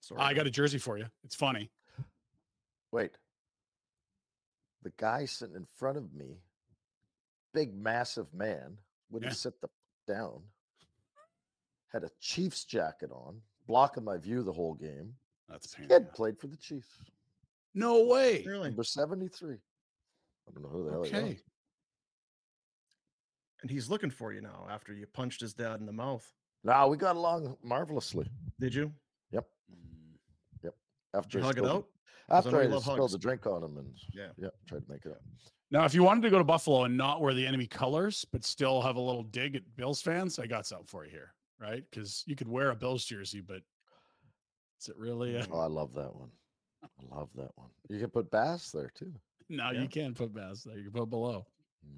Sort 0.00 0.20
i 0.20 0.34
got 0.34 0.48
a 0.48 0.50
jersey 0.50 0.78
for 0.78 0.98
you 0.98 1.06
it's 1.22 1.36
funny 1.36 1.70
Wait. 2.92 3.12
The 4.82 4.92
guy 4.96 5.26
sitting 5.26 5.56
in 5.56 5.66
front 5.76 5.98
of 5.98 6.12
me, 6.14 6.38
big, 7.52 7.74
massive 7.74 8.32
man, 8.32 8.78
wouldn't 9.10 9.30
Yeah. 9.32 9.36
sit 9.36 9.60
the 9.60 9.68
down. 10.06 10.42
Had 11.92 12.04
a 12.04 12.10
Chiefs 12.20 12.64
jacket 12.64 13.10
on, 13.12 13.42
blocking 13.66 14.04
my 14.04 14.16
view 14.16 14.42
the 14.42 14.52
whole 14.52 14.74
game. 14.74 15.16
that's 15.48 15.72
a 15.72 15.76
pain 15.76 15.84
in 15.84 15.88
Kid 15.90 16.12
played 16.12 16.38
for 16.38 16.46
the 16.46 16.56
Chiefs. 16.56 17.02
no 17.74 18.04
way 18.06 18.44
really. 18.44 18.68
Number 18.68 18.84
73. 18.84 19.54
I 20.48 20.50
don't 20.52 20.62
know 20.62 20.68
who 20.68 20.84
the 20.84 20.90
hell 20.92 21.02
he 21.02 21.12
was. 21.12 21.22
okay 21.22 21.42
And 23.62 23.70
he's 23.70 23.90
looking 23.90 24.10
for 24.10 24.32
you 24.32 24.40
now 24.40 24.66
after 24.70 24.94
you 24.94 25.06
punched 25.06 25.40
his 25.40 25.52
dad 25.54 25.80
in 25.80 25.86
the 25.86 25.92
mouth. 25.92 26.32
No, 26.64 26.88
we 26.88 26.96
got 26.96 27.16
along 27.16 27.56
marvelously. 27.62 28.26
Did 28.58 28.74
you? 28.74 28.92
Yep. 29.32 29.48
Mm, 29.72 30.18
Yep. 30.62 30.74
After 31.14 31.28
Did 31.28 31.38
you 31.38 31.44
hug 31.44 31.58
it 31.58 31.64
out? 31.66 31.88
'Cause 32.30 32.46
I 32.46 32.48
After 32.48 32.60
I 32.60 32.66
spilled 32.66 32.84
hugs. 33.00 33.12
the 33.12 33.18
drink 33.18 33.46
on 33.46 33.62
him 33.62 33.76
and 33.76 33.92
Yeah. 34.14 34.30
yeah, 34.36 34.48
tried 34.66 34.84
to 34.86 34.90
make 34.92 35.04
it 35.04 35.12
up. 35.12 35.20
now 35.70 35.84
if 35.84 35.94
you 35.94 36.02
wanted 36.02 36.22
to 36.22 36.30
go 36.30 36.38
to 36.38 36.44
buffalo 36.44 36.84
and 36.84 36.96
not 36.96 37.20
wear 37.20 37.34
the 37.34 37.46
enemy 37.46 37.66
colors 37.66 38.24
but 38.32 38.44
still 38.44 38.80
have 38.82 38.96
a 38.96 39.00
little 39.00 39.22
dig 39.24 39.56
at 39.56 39.62
bills 39.76 40.00
fans 40.00 40.38
i 40.38 40.46
got 40.46 40.66
something 40.66 40.86
for 40.86 41.04
you 41.04 41.10
here 41.10 41.34
right 41.60 41.84
because 41.90 42.22
you 42.26 42.34
could 42.36 42.48
wear 42.48 42.70
a 42.70 42.76
bills 42.76 43.04
jersey 43.04 43.40
but 43.40 43.62
is 44.80 44.88
it 44.88 44.96
really 44.96 45.36
a, 45.36 45.46
Oh, 45.50 45.58
I 45.60 45.66
love 45.66 45.92
that 45.94 46.14
one. 46.14 46.30
I 46.82 47.14
love 47.14 47.28
that 47.34 47.50
one. 47.56 47.68
You 47.90 47.98
can 48.00 48.08
put 48.10 48.30
bass 48.30 48.70
there 48.70 48.90
too. 48.94 49.12
no 49.48 49.70
Yeah. 49.70 49.82
you 49.82 49.88
can't 49.88 50.16
put 50.16 50.32
bass 50.32 50.62
there 50.62 50.76
you 50.78 50.84
can 50.84 50.92
put 50.92 51.10
below 51.10 51.46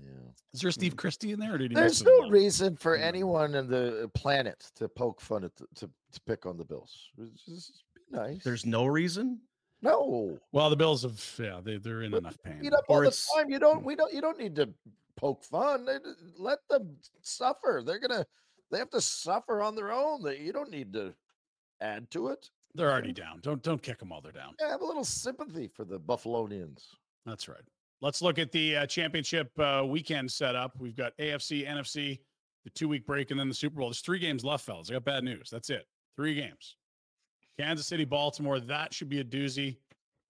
Yeah. 0.01 0.31
Is 0.55 0.61
there 0.61 0.71
Steve 0.73 0.93
hmm. 0.93 0.97
Christie 0.99 1.33
in 1.33 1.39
there? 1.41 1.55
Or 1.55 1.59
did 1.59 1.71
he 1.71 1.75
There's 1.75 2.03
no 2.03 2.25
up? 2.27 2.31
reason 2.33 2.77
for 2.77 2.97
anyone 2.97 3.55
in 3.55 3.69
the 3.69 4.05
uh, 4.05 4.09
planet 4.09 4.71
to 4.77 4.89
poke 4.89 5.21
fun 5.21 5.45
at 5.45 5.55
the, 5.57 5.67
to 5.77 5.91
to 6.13 6.21
pick 6.27 6.47
on 6.47 6.57
the 6.57 6.65
Bills. 6.65 7.11
It's 7.19 7.45
Just 7.47 7.85
be 7.95 8.17
nice. 8.17 8.43
There's 8.45 8.65
no 8.67 8.87
reason. 8.87 9.41
No 9.83 10.39
Well, 10.53 10.71
the 10.71 10.77
Bills 10.77 11.03
have 11.03 11.21
yeah, 11.39 11.61
they 11.63 11.77
they're 11.77 12.03
in 12.03 12.11
But 12.13 12.19
enough 12.19 12.39
pain. 12.43 12.61
beat 12.61 12.73
up 12.73 12.85
all 12.89 13.01
the 13.01 13.11
time. 13.37 13.51
You 13.51 13.59
don't. 13.59 13.85
We 13.85 13.97
don't. 13.97 14.13
You 14.13 14.21
don't 14.21 14.39
need 14.39 14.55
to 14.57 14.69
poke 15.17 15.45
fun. 15.45 15.87
Let 16.39 16.59
them 16.71 16.97
suffer. 17.23 17.83
They're 17.85 17.99
gonna. 18.01 18.25
They 18.71 18.79
have 18.79 18.91
to 18.91 19.01
suffer 19.01 19.61
on 19.63 19.75
their 19.75 19.93
own. 19.93 20.23
They, 20.23 20.39
you 20.39 20.53
don't 20.53 20.71
need 20.71 20.93
to 20.95 21.13
add 21.81 22.11
to 22.13 22.29
it. 22.29 22.49
They're 22.75 22.91
already 22.91 23.13
down. 23.13 23.41
Don't 23.43 23.63
don't 23.63 23.83
kick 23.83 23.99
them 23.99 24.09
while 24.11 24.21
they're 24.23 24.33
down. 24.33 24.55
Yeah, 24.61 24.71
have 24.71 24.81
a 24.81 24.87
little 24.87 25.05
sympathy 25.05 25.69
for 25.69 25.85
the 25.85 26.01
Buffalonians. 26.01 26.87
That's 27.27 27.49
right. 27.49 27.61
Let's 28.01 28.23
look 28.23 28.39
at 28.39 28.51
the 28.51 28.79
uh, 28.79 28.87
championship 28.87 29.51
uh, 29.59 29.85
weekend 29.87 30.31
setup. 30.31 30.73
We've 30.81 30.97
got 30.97 31.17
AFC, 31.19 31.69
NFC, 31.69 32.19
the 32.65 32.71
two 32.71 32.89
week 32.89 33.07
break, 33.07 33.31
and 33.31 33.39
then 33.39 33.49
the 33.49 33.55
Super 33.55 33.77
Bowl. 33.77 33.89
There's 33.89 34.01
three 34.01 34.19
games 34.19 34.45
left, 34.45 34.65
fellas. 34.65 34.91
I 34.91 34.95
got 34.95 35.05
bad 35.05 35.23
news. 35.23 35.51
That's 35.51 35.71
it. 35.71 35.87
Three 36.17 36.35
games. 36.35 36.77
Kansas 37.63 37.87
City, 37.87 38.05
Baltimore. 38.05 38.59
That 38.61 38.93
should 38.93 39.09
be 39.09 39.21
a 39.21 39.25
doozy. 39.25 39.77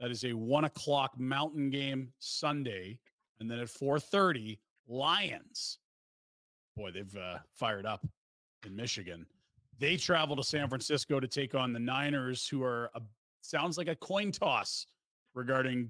That 0.01 0.11
is 0.11 0.25
a 0.25 0.33
one 0.33 0.65
o'clock 0.65 1.19
Mountain 1.19 1.71
game 1.71 2.13
Sunday, 2.19 2.99
and 3.41 3.51
then 3.51 3.59
at 3.59 3.69
four 3.69 3.99
thirty, 3.99 4.61
Lions. 4.87 5.79
Boy, 6.77 6.91
they've 6.93 7.17
uh, 7.17 7.39
fired 7.55 7.87
up. 7.87 8.05
in 8.67 8.77
Michigan. 8.77 9.27
They 9.79 9.97
travel 9.97 10.37
to 10.37 10.45
San 10.45 10.69
Francisco 10.69 11.21
to 11.21 11.27
take 11.27 11.55
on 11.55 11.73
the 11.73 11.81
Niners, 11.81 12.47
who 12.47 12.63
are 12.63 12.91
a, 12.95 13.01
sounds 13.41 13.79
like 13.79 13.89
a 13.89 13.97
coin 13.97 14.31
toss 14.31 14.87
regarding 15.35 15.89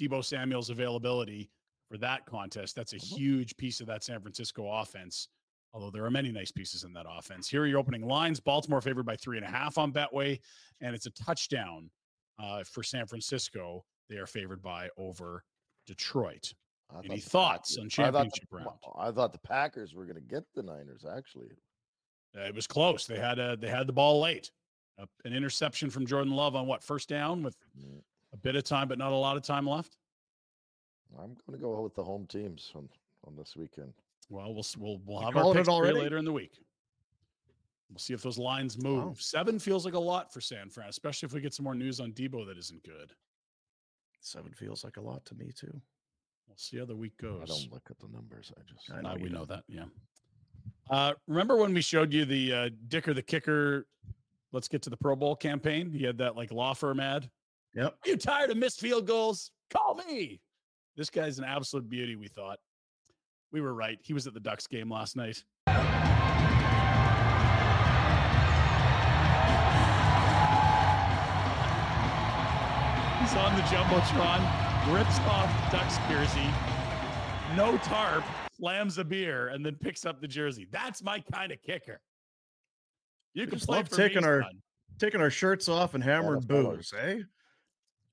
Deebo 0.00 0.24
Samuel's 0.24 0.70
availability 0.70 1.50
for 1.90 1.98
that 1.98 2.26
contest. 2.26 2.74
That's 2.74 2.94
a 2.94 2.98
huge 2.98 3.56
piece 3.56 3.80
of 3.80 3.86
that 3.86 4.02
San 4.02 4.20
Francisco 4.20 4.66
offense. 4.70 5.28
Although 5.72 5.90
there 5.90 6.04
are 6.04 6.10
many 6.10 6.32
nice 6.32 6.50
pieces 6.50 6.82
in 6.84 6.92
that 6.94 7.06
offense. 7.08 7.48
Here 7.48 7.62
are 7.62 7.66
your 7.66 7.78
opening 7.78 8.06
lines. 8.06 8.40
Baltimore 8.40 8.80
favored 8.80 9.06
by 9.06 9.16
three 9.16 9.36
and 9.36 9.46
a 9.46 9.50
half 9.50 9.78
on 9.78 9.92
Betway, 9.92 10.40
and 10.80 10.94
it's 10.94 11.06
a 11.06 11.10
touchdown 11.10 11.88
uh, 12.38 12.64
for 12.64 12.82
San 12.82 13.06
Francisco. 13.06 13.84
They 14.08 14.16
are 14.16 14.26
favored 14.26 14.62
by 14.62 14.88
over 14.96 15.44
Detroit. 15.86 16.52
I 16.92 17.00
Any 17.04 17.20
thoughts 17.20 17.78
on 17.78 17.86
I 17.86 17.88
championship 17.88 18.48
the- 18.50 18.56
round? 18.56 18.70
I 18.98 19.12
thought 19.12 19.32
the 19.32 19.38
Packers 19.38 19.94
were 19.94 20.04
going 20.04 20.16
to 20.16 20.20
get 20.20 20.42
the 20.54 20.62
Niners. 20.62 21.04
Actually, 21.08 21.50
Uh, 22.36 22.40
it 22.42 22.54
was 22.54 22.66
close. 22.66 23.06
They 23.06 23.18
had 23.18 23.38
a 23.38 23.56
they 23.56 23.68
had 23.68 23.86
the 23.86 23.92
ball 23.92 24.20
late. 24.20 24.50
Uh, 24.98 25.06
an 25.24 25.32
interception 25.32 25.88
from 25.88 26.04
Jordan 26.04 26.32
Love 26.34 26.56
on 26.56 26.66
what 26.66 26.82
first 26.82 27.08
down 27.08 27.42
with 27.44 27.56
a 28.32 28.36
bit 28.36 28.56
of 28.56 28.64
time, 28.64 28.88
but 28.88 28.98
not 28.98 29.12
a 29.12 29.16
lot 29.16 29.36
of 29.36 29.42
time 29.44 29.66
left. 29.68 29.96
I'm 31.18 31.34
going 31.46 31.52
to 31.52 31.58
go 31.58 31.80
with 31.80 31.94
the 31.94 32.04
home 32.04 32.26
teams 32.26 32.72
on 32.74 32.88
on 33.24 33.36
this 33.36 33.54
weekend. 33.56 33.92
Well, 34.30 34.54
we'll 34.54 34.64
we'll 34.78 35.00
we'll 35.04 35.20
have 35.20 35.36
our 35.36 35.42
calling 35.42 35.56
it 35.56 35.60
picks 35.60 35.68
for 35.68 35.72
you 35.72 35.76
already? 35.90 35.98
later 36.00 36.16
in 36.16 36.24
the 36.24 36.32
week. 36.32 36.58
We'll 37.90 37.98
see 37.98 38.14
if 38.14 38.22
those 38.22 38.38
lines 38.38 38.80
move. 38.82 39.04
Wow. 39.04 39.14
Seven 39.18 39.58
feels 39.58 39.84
like 39.84 39.94
a 39.94 39.98
lot 40.00 40.32
for 40.32 40.40
San 40.40 40.70
Fran, 40.70 40.88
especially 40.88 41.26
if 41.26 41.32
we 41.32 41.40
get 41.40 41.52
some 41.52 41.64
more 41.64 41.74
news 41.74 41.98
on 42.00 42.12
Deebo 42.12 42.46
that 42.46 42.56
isn't 42.56 42.82
good. 42.84 43.12
Seven 44.20 44.52
feels 44.52 44.84
like 44.84 44.96
a 44.96 45.00
lot 45.00 45.24
to 45.26 45.34
me 45.34 45.50
too. 45.52 45.72
We'll 46.46 46.56
see 46.56 46.78
how 46.78 46.84
the 46.84 46.94
week 46.96 47.16
goes. 47.20 47.40
I 47.42 47.46
don't 47.46 47.72
look 47.72 47.82
at 47.90 47.98
the 47.98 48.06
numbers. 48.08 48.52
I 48.56 48.60
just 48.62 48.90
I 48.92 49.00
know 49.02 49.10
Uh, 49.10 49.16
we 49.20 49.28
know 49.28 49.44
that. 49.46 49.64
Yeah. 49.68 49.84
Uh, 50.88 51.14
remember 51.26 51.56
when 51.56 51.74
we 51.74 51.80
showed 51.80 52.12
you 52.12 52.24
the 52.24 52.52
uh, 52.52 52.68
Dicker 52.88 53.12
the 53.14 53.22
Kicker? 53.22 53.86
Let's 54.52 54.68
get 54.68 54.82
to 54.82 54.90
the 54.90 54.96
Pro 54.96 55.16
Bowl 55.16 55.34
campaign. 55.36 55.92
He 55.92 56.04
had 56.04 56.18
that 56.18 56.36
like 56.36 56.52
law 56.52 56.74
firm 56.74 57.00
ad. 57.00 57.28
Yep. 57.74 57.96
Are 58.04 58.08
you 58.08 58.16
tired 58.16 58.50
of 58.50 58.56
missed 58.56 58.80
field 58.80 59.06
goals? 59.06 59.50
Call 59.72 59.94
me. 59.94 60.40
This 60.96 61.08
guy's 61.10 61.38
an 61.38 61.44
absolute 61.44 61.88
beauty. 61.88 62.14
We 62.16 62.26
thought 62.28 62.58
we 63.52 63.60
were 63.60 63.74
right. 63.74 63.98
He 64.02 64.12
was 64.12 64.26
at 64.26 64.34
the 64.34 64.40
Ducks 64.40 64.66
game 64.66 64.90
last 64.90 65.16
night. 65.16 65.42
He's 73.20 73.34
on 73.36 73.54
the 73.54 73.62
jumbotron, 73.62 74.40
rips 74.94 75.18
off 75.28 75.70
Ducks 75.70 75.98
jersey, 76.08 76.48
no 77.54 77.76
tarp, 77.78 78.24
slams 78.56 78.96
a 78.96 79.04
beer, 79.04 79.48
and 79.48 79.64
then 79.64 79.74
picks 79.74 80.06
up 80.06 80.22
the 80.22 80.26
jersey. 80.26 80.66
That's 80.72 81.02
my 81.02 81.22
kind 81.32 81.52
of 81.52 81.60
kicker. 81.60 82.00
You 83.34 83.46
can 83.46 83.58
just 83.58 83.68
play 83.68 83.78
love 83.78 83.88
for 83.90 83.96
taking 83.96 84.22
me, 84.22 84.26
our 84.28 84.42
son. 84.42 84.62
taking 84.98 85.20
our 85.20 85.28
shirts 85.30 85.68
off 85.68 85.92
and 85.94 86.02
hammering 86.02 86.40
fellas. 86.42 86.90
booze, 86.90 86.94
eh? 86.98 87.18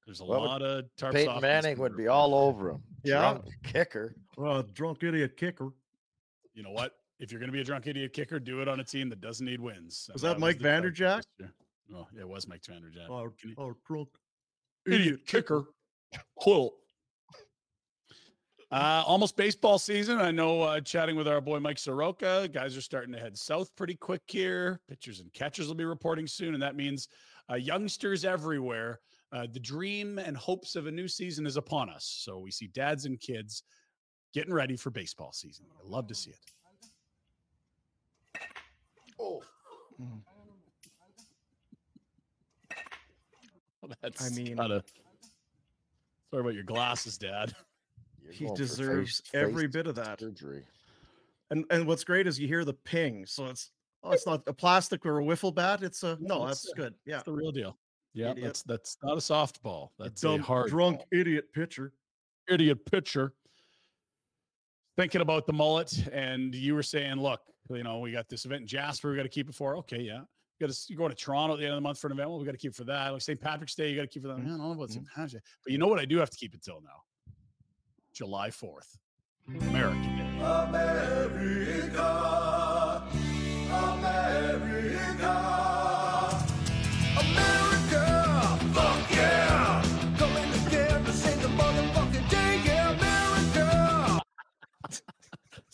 There's 0.06 0.20
a 0.20 0.26
Well, 0.26 0.44
lot 0.44 0.62
of 0.62 0.86
tarps 1.00 1.14
Peyton 1.14 1.34
off. 1.36 1.42
Manning 1.42 1.80
would 1.80 1.96
be 1.96 2.08
all 2.10 2.36
over 2.36 2.72
him. 2.72 2.84
Yeah. 3.04 3.20
Drunk 3.34 3.46
kicker. 3.64 4.14
Well, 4.38 4.62
drunk 4.62 5.04
idiot 5.04 5.36
kicker. 5.36 5.70
You 6.54 6.64
know 6.64 6.72
what? 6.72 6.94
If 7.20 7.32
you're 7.32 7.40
going 7.40 7.50
to 7.50 7.54
be 7.54 7.62
a 7.62 7.64
drunk 7.64 7.88
idiot 7.88 8.14
kicker, 8.14 8.40
do 8.40 8.62
it 8.62 8.68
on 8.68 8.80
a 8.80 8.84
team 8.84 9.10
that 9.10 9.20
doesn't 9.20 9.46
need 9.46 9.60
wins. 9.60 10.10
Was 10.14 10.24
And 10.24 10.34
that 10.34 10.40
Mike 10.40 10.60
Chargers 10.60 11.00
Vanderjagt? 11.00 11.24
Oh, 11.94 12.08
yeah, 12.14 12.22
it 12.22 12.30
was 12.30 12.48
Mike 12.48 12.62
Vanderjagt. 12.62 13.10
You- 13.44 13.56
oh, 13.58 13.74
drunk. 13.88 14.10
idiot 14.86 15.26
kicker. 15.26 15.66
Cool. 16.42 16.74
Uh, 18.70 19.02
almost 19.08 19.38
baseball 19.38 19.80
season. 19.80 20.20
I 20.20 20.30
know 20.30 20.62
uh, 20.62 20.82
chatting 20.82 21.16
with 21.16 21.28
our 21.28 21.40
boy 21.40 21.60
Mike 21.60 21.80
Soroka, 21.80 22.50
guys 22.52 22.76
are 22.76 22.82
starting 22.82 23.14
to 23.14 23.20
head 23.20 23.38
south 23.38 23.74
pretty 23.78 23.96
quick 23.96 24.22
here. 24.28 24.82
Pitchers 24.90 25.22
and 25.22 25.32
catchers 25.34 25.68
will 25.68 25.76
be 25.76 25.86
reporting 25.86 26.28
soon, 26.28 26.54
and 26.54 26.62
that 26.62 26.76
means 26.76 27.08
uh, 27.50 27.56
youngsters 27.56 28.26
everywhere. 28.26 29.00
Uh, 29.32 29.48
the 29.52 29.60
dream 29.60 30.20
and 30.20 30.36
hopes 30.36 30.76
of 30.76 30.86
a 30.86 30.92
new 30.92 31.08
season 31.08 31.46
is 31.48 31.56
upon 31.56 31.90
us. 31.90 32.20
So 32.24 32.40
we 32.40 32.52
see 32.52 32.68
dads 32.68 33.06
and 33.06 33.20
kids 33.20 33.64
getting 34.38 34.54
ready 34.54 34.78
for 34.78 34.92
baseball 34.92 35.32
season. 35.32 35.66
I 35.84 35.90
love 35.90 36.06
to 36.08 36.14
see 36.16 36.30
it. 36.30 36.40
Oh, 39.20 39.42
mm. 40.00 40.20
That's 44.02 44.24
I 44.24 44.30
mean- 44.36 44.58
gotta. 44.58 44.84
Sorry 46.30 46.42
about 46.42 46.54
your 46.54 46.64
glasses, 46.64 47.18
Dad. 47.18 47.56
He 48.30 48.48
deserves 48.54 49.22
face- 49.22 49.32
every 49.34 49.64
face 49.64 49.74
bit 49.74 49.88
of 49.88 49.96
that. 49.96 50.20
surgery. 50.20 50.66
And 51.50 51.66
and 51.72 51.88
what's 51.88 52.04
great 52.04 52.28
is 52.28 52.38
you 52.40 52.48
hear 52.48 52.64
the 52.66 52.74
ping. 52.74 53.26
So 53.26 53.46
it's 53.48 53.72
oh, 54.04 54.12
it's 54.12 54.28
not 54.28 54.44
a 54.46 54.54
plastic 54.54 55.04
or 55.06 55.20
a 55.20 55.24
wiffle 55.24 55.56
bat. 55.56 55.82
It's 55.82 56.04
a 56.04 56.16
no. 56.20 56.44
Oh, 56.44 56.48
it's 56.48 56.62
That's 56.64 56.74
a- 56.74 56.76
good. 56.76 56.94
Yeah. 57.06 57.16
That's 57.16 57.26
the 57.26 57.32
real 57.32 57.52
deal. 57.52 57.76
Yeah, 58.14 58.32
Idiot. 58.32 58.46
that's 58.46 58.64
that's 58.64 58.98
not 59.02 59.14
a 59.14 59.22
softball. 59.22 59.90
A 60.00 60.04
That's 60.04 60.22
a 60.24 60.28
dumb, 60.28 60.42
hard 60.42 60.70
drunk 60.70 60.98
ball. 61.00 61.08
idiot 61.12 61.52
pitcher. 61.54 61.94
idiot 62.50 62.86
pitcher. 62.92 63.34
Thinking 64.98 65.22
about 65.22 65.46
the 65.46 65.54
mullet, 65.54 66.08
and 66.12 66.54
you 66.56 66.74
were 66.74 66.84
saying, 66.84 67.18
look, 67.18 67.40
you 67.70 67.84
know, 67.84 68.00
we 68.00 68.12
got 68.12 68.28
this 68.30 68.46
event 68.46 68.62
in 68.62 68.68
Jasper, 68.68 69.12
we 69.12 69.16
got 69.16 69.24
to 69.24 69.30
keep 69.30 69.48
it 69.48 69.54
for. 69.56 69.78
Okay, 69.78 70.02
yeah. 70.02 70.22
You 70.60 70.68
got 70.68 70.74
to 70.74 70.86
you're 70.90 70.98
going 70.98 71.12
to 71.12 71.16
Toronto 71.16 71.54
at 71.54 71.60
the 71.60 71.66
end 71.66 71.74
of 71.74 71.78
the 71.78 71.82
month 71.82 72.00
for 72.00 72.08
an 72.08 72.14
event. 72.14 72.30
Well, 72.30 72.40
we 72.40 72.46
got 72.46 72.54
to 72.54 72.58
keep 72.58 72.72
it 72.72 72.76
for 72.76 72.86
that. 72.86 73.10
Like 73.10 73.22
St. 73.22 73.40
Patrick's 73.40 73.76
Day, 73.76 73.92
you 73.92 73.96
got 73.96 74.02
to 74.02 74.08
keep 74.08 74.24
it. 74.24 74.28
For 74.28 74.30
that. 74.30 74.40
Mm-hmm. 74.40 74.50
Man, 74.50 74.56
I 74.56 74.64
don't 74.64 74.70
know 74.70 74.74
about 74.74 74.90
mm-hmm. 74.90 75.06
St. 75.06 75.08
Patrick's 75.16 75.48
but 75.64 75.72
you 75.72 75.78
know 75.78 75.88
what? 75.88 76.00
I 76.00 76.06
do 76.06 76.18
have 76.18 76.32
to 76.32 76.38
keep 76.38 76.56
it 76.56 76.64
till 76.64 76.82
now. 76.82 77.04
July 78.12 78.50
fourth, 78.50 78.98
American 79.48 80.18
Day. 80.18 80.24
America, 80.42 81.98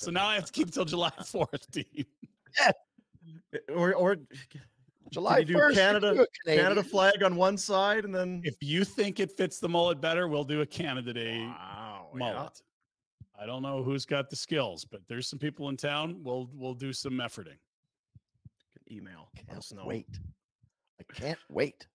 So 0.03 0.11
now 0.11 0.27
I 0.27 0.35
have 0.35 0.45
to 0.45 0.51
keep 0.51 0.67
it 0.67 0.73
till 0.73 0.85
July 0.85 1.11
fourth, 1.25 1.69
Dean. 1.71 2.05
Or 3.73 3.93
or 3.93 4.17
July 5.11 5.39
can 5.39 5.47
you 5.47 5.53
do 5.53 5.59
1st, 5.59 5.69
you 5.69 5.75
Canada 5.75 6.13
do 6.15 6.55
Canada 6.55 6.83
flag 6.83 7.23
on 7.23 7.35
one 7.35 7.57
side 7.57 8.03
and 8.03 8.13
then 8.13 8.41
If 8.43 8.55
you 8.61 8.83
think 8.83 9.19
it 9.19 9.31
fits 9.31 9.59
the 9.59 9.69
mullet 9.69 10.01
better, 10.01 10.27
we'll 10.27 10.43
do 10.43 10.61
a 10.61 10.65
Canada 10.65 11.13
Day 11.13 11.39
wow, 11.39 12.07
yeah. 12.19 12.47
I 13.39 13.45
don't 13.45 13.61
know 13.61 13.83
who's 13.83 14.05
got 14.05 14.29
the 14.29 14.35
skills, 14.35 14.85
but 14.85 15.01
there's 15.07 15.27
some 15.27 15.39
people 15.39 15.69
in 15.69 15.77
town. 15.77 16.19
We'll 16.23 16.49
we'll 16.53 16.73
do 16.73 16.93
some 16.93 17.13
efforting. 17.13 17.57
email. 18.91 19.29
Let 19.49 19.57
us 19.57 19.73
know. 19.73 19.85
wait. 19.85 20.07
I 20.99 21.13
can't 21.13 21.39
wait. 21.49 21.87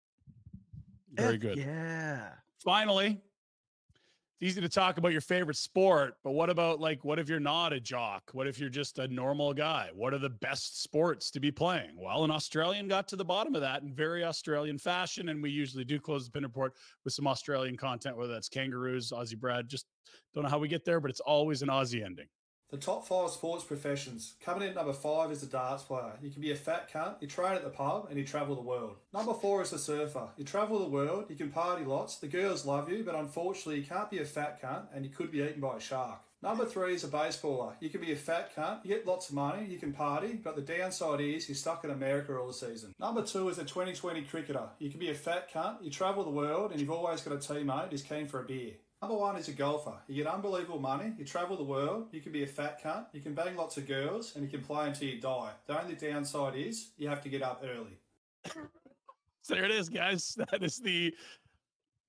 Very 1.12 1.38
good. 1.38 1.58
Yeah. 1.58 2.30
Finally, 2.58 3.20
it's 4.40 4.52
easy 4.52 4.60
to 4.60 4.68
talk 4.68 4.98
about 4.98 5.10
your 5.10 5.20
favorite 5.20 5.56
sport, 5.56 6.14
but 6.22 6.30
what 6.30 6.48
about 6.48 6.78
like 6.78 7.04
what 7.04 7.18
if 7.18 7.28
you're 7.28 7.40
not 7.40 7.72
a 7.72 7.80
jock? 7.80 8.22
What 8.32 8.46
if 8.46 8.60
you're 8.60 8.68
just 8.68 9.00
a 9.00 9.08
normal 9.08 9.52
guy? 9.52 9.90
What 9.92 10.14
are 10.14 10.18
the 10.18 10.30
best 10.30 10.80
sports 10.80 11.32
to 11.32 11.40
be 11.40 11.50
playing? 11.50 11.96
Well, 11.96 12.22
an 12.22 12.30
Australian 12.30 12.86
got 12.86 13.08
to 13.08 13.16
the 13.16 13.24
bottom 13.24 13.56
of 13.56 13.62
that 13.62 13.82
in 13.82 13.92
very 13.92 14.24
Australian 14.24 14.78
fashion, 14.78 15.30
and 15.30 15.42
we 15.42 15.50
usually 15.50 15.84
do 15.84 15.98
close 15.98 16.24
the 16.24 16.30
pin 16.30 16.44
report 16.44 16.74
with 17.04 17.14
some 17.14 17.26
Australian 17.26 17.76
content, 17.76 18.16
whether 18.16 18.32
that's 18.32 18.48
kangaroos, 18.48 19.10
Aussie 19.10 19.36
Brad. 19.36 19.68
Just 19.68 19.86
don't 20.32 20.44
know 20.44 20.50
how 20.50 20.58
we 20.58 20.68
get 20.68 20.84
there, 20.84 21.00
but 21.00 21.10
it's 21.10 21.20
always 21.20 21.62
an 21.62 21.68
Aussie 21.68 22.04
ending. 22.04 22.28
The 22.70 22.76
top 22.76 23.06
five 23.06 23.30
sports 23.30 23.64
professions. 23.64 24.34
Coming 24.44 24.64
in 24.64 24.68
at 24.68 24.74
number 24.74 24.92
five 24.92 25.30
is 25.32 25.40
the 25.40 25.46
darts 25.46 25.84
player. 25.84 26.12
You 26.20 26.30
can 26.30 26.42
be 26.42 26.52
a 26.52 26.56
fat 26.56 26.92
cunt, 26.92 27.14
you 27.18 27.26
train 27.26 27.52
at 27.52 27.64
the 27.64 27.70
pub, 27.70 28.08
and 28.10 28.18
you 28.18 28.26
travel 28.26 28.54
the 28.54 28.60
world. 28.60 28.96
Number 29.14 29.32
four 29.32 29.62
is 29.62 29.70
the 29.70 29.78
surfer. 29.78 30.28
You 30.36 30.44
travel 30.44 30.78
the 30.78 30.90
world, 30.90 31.26
you 31.30 31.36
can 31.36 31.50
party 31.50 31.86
lots, 31.86 32.16
the 32.16 32.26
girls 32.26 32.66
love 32.66 32.90
you, 32.90 33.04
but 33.04 33.14
unfortunately 33.14 33.80
you 33.80 33.86
can't 33.86 34.10
be 34.10 34.18
a 34.18 34.24
fat 34.26 34.60
cunt 34.60 34.88
and 34.94 35.02
you 35.02 35.10
could 35.10 35.32
be 35.32 35.40
eaten 35.40 35.62
by 35.62 35.78
a 35.78 35.80
shark. 35.80 36.20
Number 36.42 36.66
three 36.66 36.94
is 36.94 37.04
a 37.04 37.08
baseballer. 37.08 37.72
You 37.80 37.88
can 37.88 38.02
be 38.02 38.12
a 38.12 38.16
fat 38.16 38.54
cunt, 38.54 38.84
you 38.84 38.94
get 38.94 39.06
lots 39.06 39.30
of 39.30 39.34
money, 39.34 39.64
you 39.64 39.78
can 39.78 39.94
party, 39.94 40.34
but 40.34 40.54
the 40.54 40.60
downside 40.60 41.22
is 41.22 41.48
you're 41.48 41.56
stuck 41.56 41.84
in 41.84 41.90
America 41.90 42.36
all 42.36 42.48
the 42.48 42.52
season. 42.52 42.94
Number 43.00 43.22
two 43.22 43.48
is 43.48 43.58
a 43.58 43.64
2020 43.64 44.22
cricketer. 44.24 44.68
You 44.78 44.90
can 44.90 45.00
be 45.00 45.10
a 45.10 45.14
fat 45.14 45.50
cunt, 45.50 45.82
you 45.82 45.90
travel 45.90 46.22
the 46.22 46.30
world, 46.30 46.72
and 46.72 46.80
you've 46.80 46.90
always 46.90 47.22
got 47.22 47.32
a 47.32 47.38
teammate 47.38 47.90
who's 47.90 48.02
keen 48.02 48.26
for 48.26 48.40
a 48.40 48.44
beer. 48.44 48.74
Number 49.00 49.16
one 49.16 49.36
is 49.36 49.46
a 49.48 49.52
golfer. 49.52 49.94
You 50.08 50.24
get 50.24 50.32
unbelievable 50.32 50.80
money, 50.80 51.12
you 51.16 51.24
travel 51.24 51.56
the 51.56 51.62
world, 51.62 52.08
you 52.10 52.20
can 52.20 52.32
be 52.32 52.42
a 52.42 52.46
fat 52.46 52.82
cunt, 52.82 53.06
you 53.12 53.20
can 53.20 53.32
bang 53.32 53.54
lots 53.54 53.76
of 53.76 53.86
girls, 53.86 54.34
and 54.34 54.44
you 54.44 54.50
can 54.50 54.60
play 54.60 54.88
until 54.88 55.08
you 55.08 55.20
die. 55.20 55.52
The 55.66 55.80
only 55.80 55.94
downside 55.94 56.56
is 56.56 56.90
you 56.98 57.08
have 57.08 57.22
to 57.22 57.28
get 57.28 57.42
up 57.42 57.62
early. 57.64 57.98
So 59.42 59.54
there 59.54 59.64
it 59.64 59.70
is, 59.70 59.88
guys. 59.88 60.36
That 60.50 60.64
is 60.64 60.78
the 60.78 61.14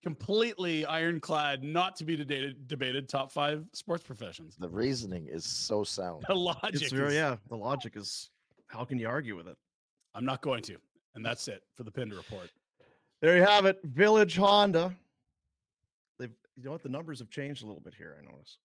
completely 0.01 0.83
ironclad, 0.85 1.63
not 1.63 1.95
to 1.97 2.05
be 2.05 2.15
debated, 2.15 2.67
debated 2.67 3.07
top 3.07 3.31
five 3.31 3.65
sports 3.73 4.03
professions. 4.03 4.55
The 4.57 4.69
reasoning 4.69 5.27
is 5.29 5.45
so 5.45 5.83
sound. 5.83 6.23
The 6.27 6.33
logic. 6.35 6.81
It's 6.81 6.91
very 6.91 7.09
is- 7.09 7.13
yeah. 7.13 7.35
The 7.49 7.57
logic 7.57 7.97
is 7.97 8.29
how 8.67 8.83
can 8.83 8.97
you 8.97 9.07
argue 9.07 9.35
with 9.35 9.47
it? 9.47 9.57
I'm 10.15 10.25
not 10.25 10.41
going 10.41 10.63
to. 10.63 10.77
And 11.15 11.23
that's 11.25 11.47
it 11.47 11.63
for 11.75 11.83
the 11.83 11.91
pin 11.91 12.09
report. 12.09 12.49
There 13.21 13.35
you 13.35 13.43
have 13.43 13.65
it. 13.65 13.79
Village 13.83 14.37
Honda. 14.37 14.95
You 16.59 16.65
know 16.65 16.71
what? 16.71 16.83
The 16.83 16.89
numbers 16.89 17.19
have 17.19 17.29
changed 17.29 17.63
a 17.63 17.65
little 17.65 17.81
bit 17.81 17.93
here, 17.97 18.17
I 18.19 18.29
notice. 18.29 18.57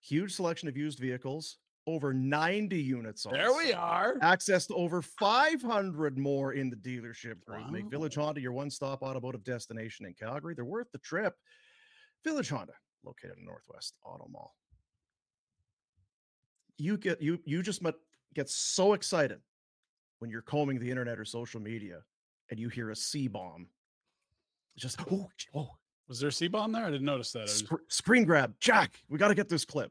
Huge 0.00 0.34
selection 0.34 0.68
of 0.68 0.76
used 0.76 0.98
vehicles, 0.98 1.58
over 1.86 2.14
90 2.14 2.80
units 2.80 3.26
on 3.26 3.34
There 3.34 3.54
we 3.54 3.74
are. 3.74 4.16
Access 4.22 4.66
to 4.68 4.74
over 4.74 5.02
500 5.02 6.16
more 6.16 6.54
in 6.54 6.70
the 6.70 6.76
dealership 6.76 7.44
group. 7.44 7.70
Make 7.70 7.90
Village 7.90 8.14
Honda 8.14 8.40
your 8.40 8.52
one-stop 8.52 9.02
automotive 9.02 9.44
destination 9.44 10.06
in 10.06 10.14
Calgary. 10.14 10.54
They're 10.54 10.64
worth 10.64 10.90
the 10.92 10.98
trip. 10.98 11.34
Village 12.24 12.48
Honda, 12.48 12.72
located 13.04 13.36
in 13.38 13.44
Northwest 13.44 13.96
Auto 14.04 14.28
Mall. 14.30 14.54
You 16.78 16.96
get 16.96 17.20
you 17.20 17.38
you 17.44 17.62
just 17.62 17.82
met, 17.82 17.94
get 18.34 18.48
so 18.48 18.94
excited 18.94 19.40
when 20.20 20.30
you're 20.30 20.42
combing 20.42 20.78
the 20.78 20.88
internet 20.88 21.18
or 21.18 21.24
social 21.24 21.60
media 21.60 22.00
and 22.50 22.58
you 22.58 22.68
hear 22.68 22.90
a 22.90 22.96
C 22.96 23.28
bomb. 23.28 23.68
Just 24.76 25.00
oh, 25.12 25.28
oh 25.54 25.70
Was 26.08 26.20
there 26.20 26.28
a 26.28 26.32
C 26.32 26.48
bomb 26.48 26.72
there? 26.72 26.84
I 26.84 26.90
didn't 26.90 27.06
notice 27.06 27.32
that. 27.32 27.48
Sc- 27.48 27.72
screen 27.88 28.24
grab. 28.24 28.54
Jack, 28.60 29.00
we 29.08 29.18
got 29.18 29.28
to 29.28 29.34
get 29.34 29.48
this 29.48 29.64
clip. 29.64 29.90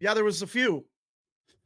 Yeah, 0.00 0.14
there 0.14 0.24
was 0.24 0.42
a 0.42 0.46
few. 0.46 0.84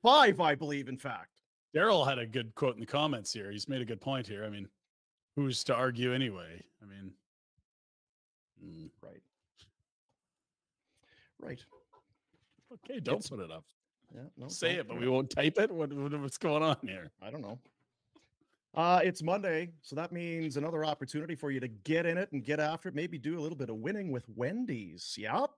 Five, 0.02 0.40
I 0.40 0.54
believe, 0.54 0.88
in 0.88 0.96
fact. 0.96 1.28
Daryl 1.74 2.06
had 2.08 2.18
a 2.18 2.26
good 2.26 2.54
quote 2.54 2.74
in 2.74 2.80
the 2.80 2.86
comments 2.86 3.32
here. 3.32 3.50
He's 3.50 3.68
made 3.68 3.82
a 3.82 3.84
good 3.84 4.00
point 4.00 4.26
here. 4.26 4.44
I 4.44 4.48
mean, 4.48 4.68
who's 5.36 5.62
to 5.64 5.74
argue 5.74 6.14
anyway? 6.14 6.62
I 6.82 6.86
mean, 6.86 7.12
mm, 8.64 8.88
Right. 9.02 9.20
Right. 11.40 11.62
okay, 12.72 13.00
don't 13.00 13.16
It's- 13.16 13.28
put 13.28 13.40
it 13.40 13.50
up. 13.50 13.64
Yeah, 14.14 14.22
no, 14.38 14.48
Say 14.48 14.76
it, 14.76 14.88
but 14.88 14.98
we 14.98 15.06
won't 15.06 15.30
type 15.30 15.58
it. 15.58 15.70
What, 15.70 15.92
what- 15.92 16.18
what's 16.20 16.38
going 16.38 16.62
on 16.62 16.78
here? 16.82 17.10
I 17.20 17.30
don't 17.30 17.42
know. 17.42 17.58
Uh, 18.74 19.00
it's 19.02 19.22
Monday, 19.22 19.70
so 19.82 19.96
that 19.96 20.12
means 20.12 20.56
another 20.56 20.84
opportunity 20.84 21.34
for 21.34 21.50
you 21.50 21.58
to 21.58 21.68
get 21.68 22.06
in 22.06 22.18
it 22.18 22.30
and 22.32 22.44
get 22.44 22.60
after 22.60 22.88
it. 22.88 22.94
Maybe 22.94 23.18
do 23.18 23.38
a 23.38 23.40
little 23.40 23.56
bit 23.56 23.70
of 23.70 23.76
winning 23.76 24.12
with 24.12 24.24
Wendy's. 24.28 25.14
Yep. 25.16 25.50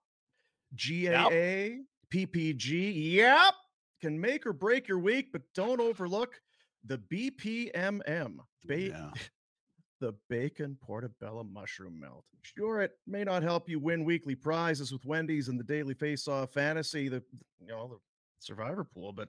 GAA, 0.75 1.83
PPG. 2.13 3.13
Yep. 3.15 3.55
Can 4.01 4.19
make 4.19 4.47
or 4.47 4.53
break 4.53 4.89
your 4.89 4.99
week, 4.99 5.33
but 5.33 5.43
don't 5.55 5.81
overlook 5.81 6.41
the 6.87 6.99
BPMM. 6.99 8.37
Ba- 8.65 9.13
the 10.01 10.15
bacon 10.31 10.79
portobello 10.81 11.45
mushroom 11.45 12.01
melt. 12.01 12.25
Sure, 12.43 12.81
it 12.81 12.93
may 13.07 13.23
not 13.23 13.43
help 13.43 13.69
you 13.69 13.79
win 13.79 14.05
weekly 14.05 14.35
prizes 14.35 14.93
with 14.93 15.05
Wendy's 15.05 15.49
and 15.49 15.61
the 15.61 15.65
daily 15.65 15.93
face-off 15.93 16.55
fantasy, 16.55 17.09
the 17.09 17.23
you 17.61 17.69
know 17.69 17.89
the 17.89 17.99
survivor 18.39 18.85
pool, 18.85 19.13
but 19.13 19.29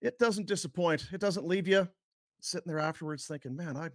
it 0.00 0.18
doesn't 0.18 0.46
disappoint. 0.46 1.08
It 1.12 1.20
doesn't 1.20 1.46
leave 1.46 1.66
you 1.66 1.88
sitting 2.42 2.68
there 2.68 2.80
afterwards 2.80 3.26
thinking, 3.26 3.56
"Man, 3.56 3.76
I 3.76 3.90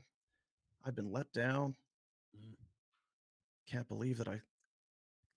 I've 0.84 0.96
been 0.96 1.12
let 1.12 1.32
down. 1.34 1.76
Mm. 2.36 2.56
Can't 3.68 3.88
believe 3.88 4.18
that 4.18 4.28
I 4.28 4.42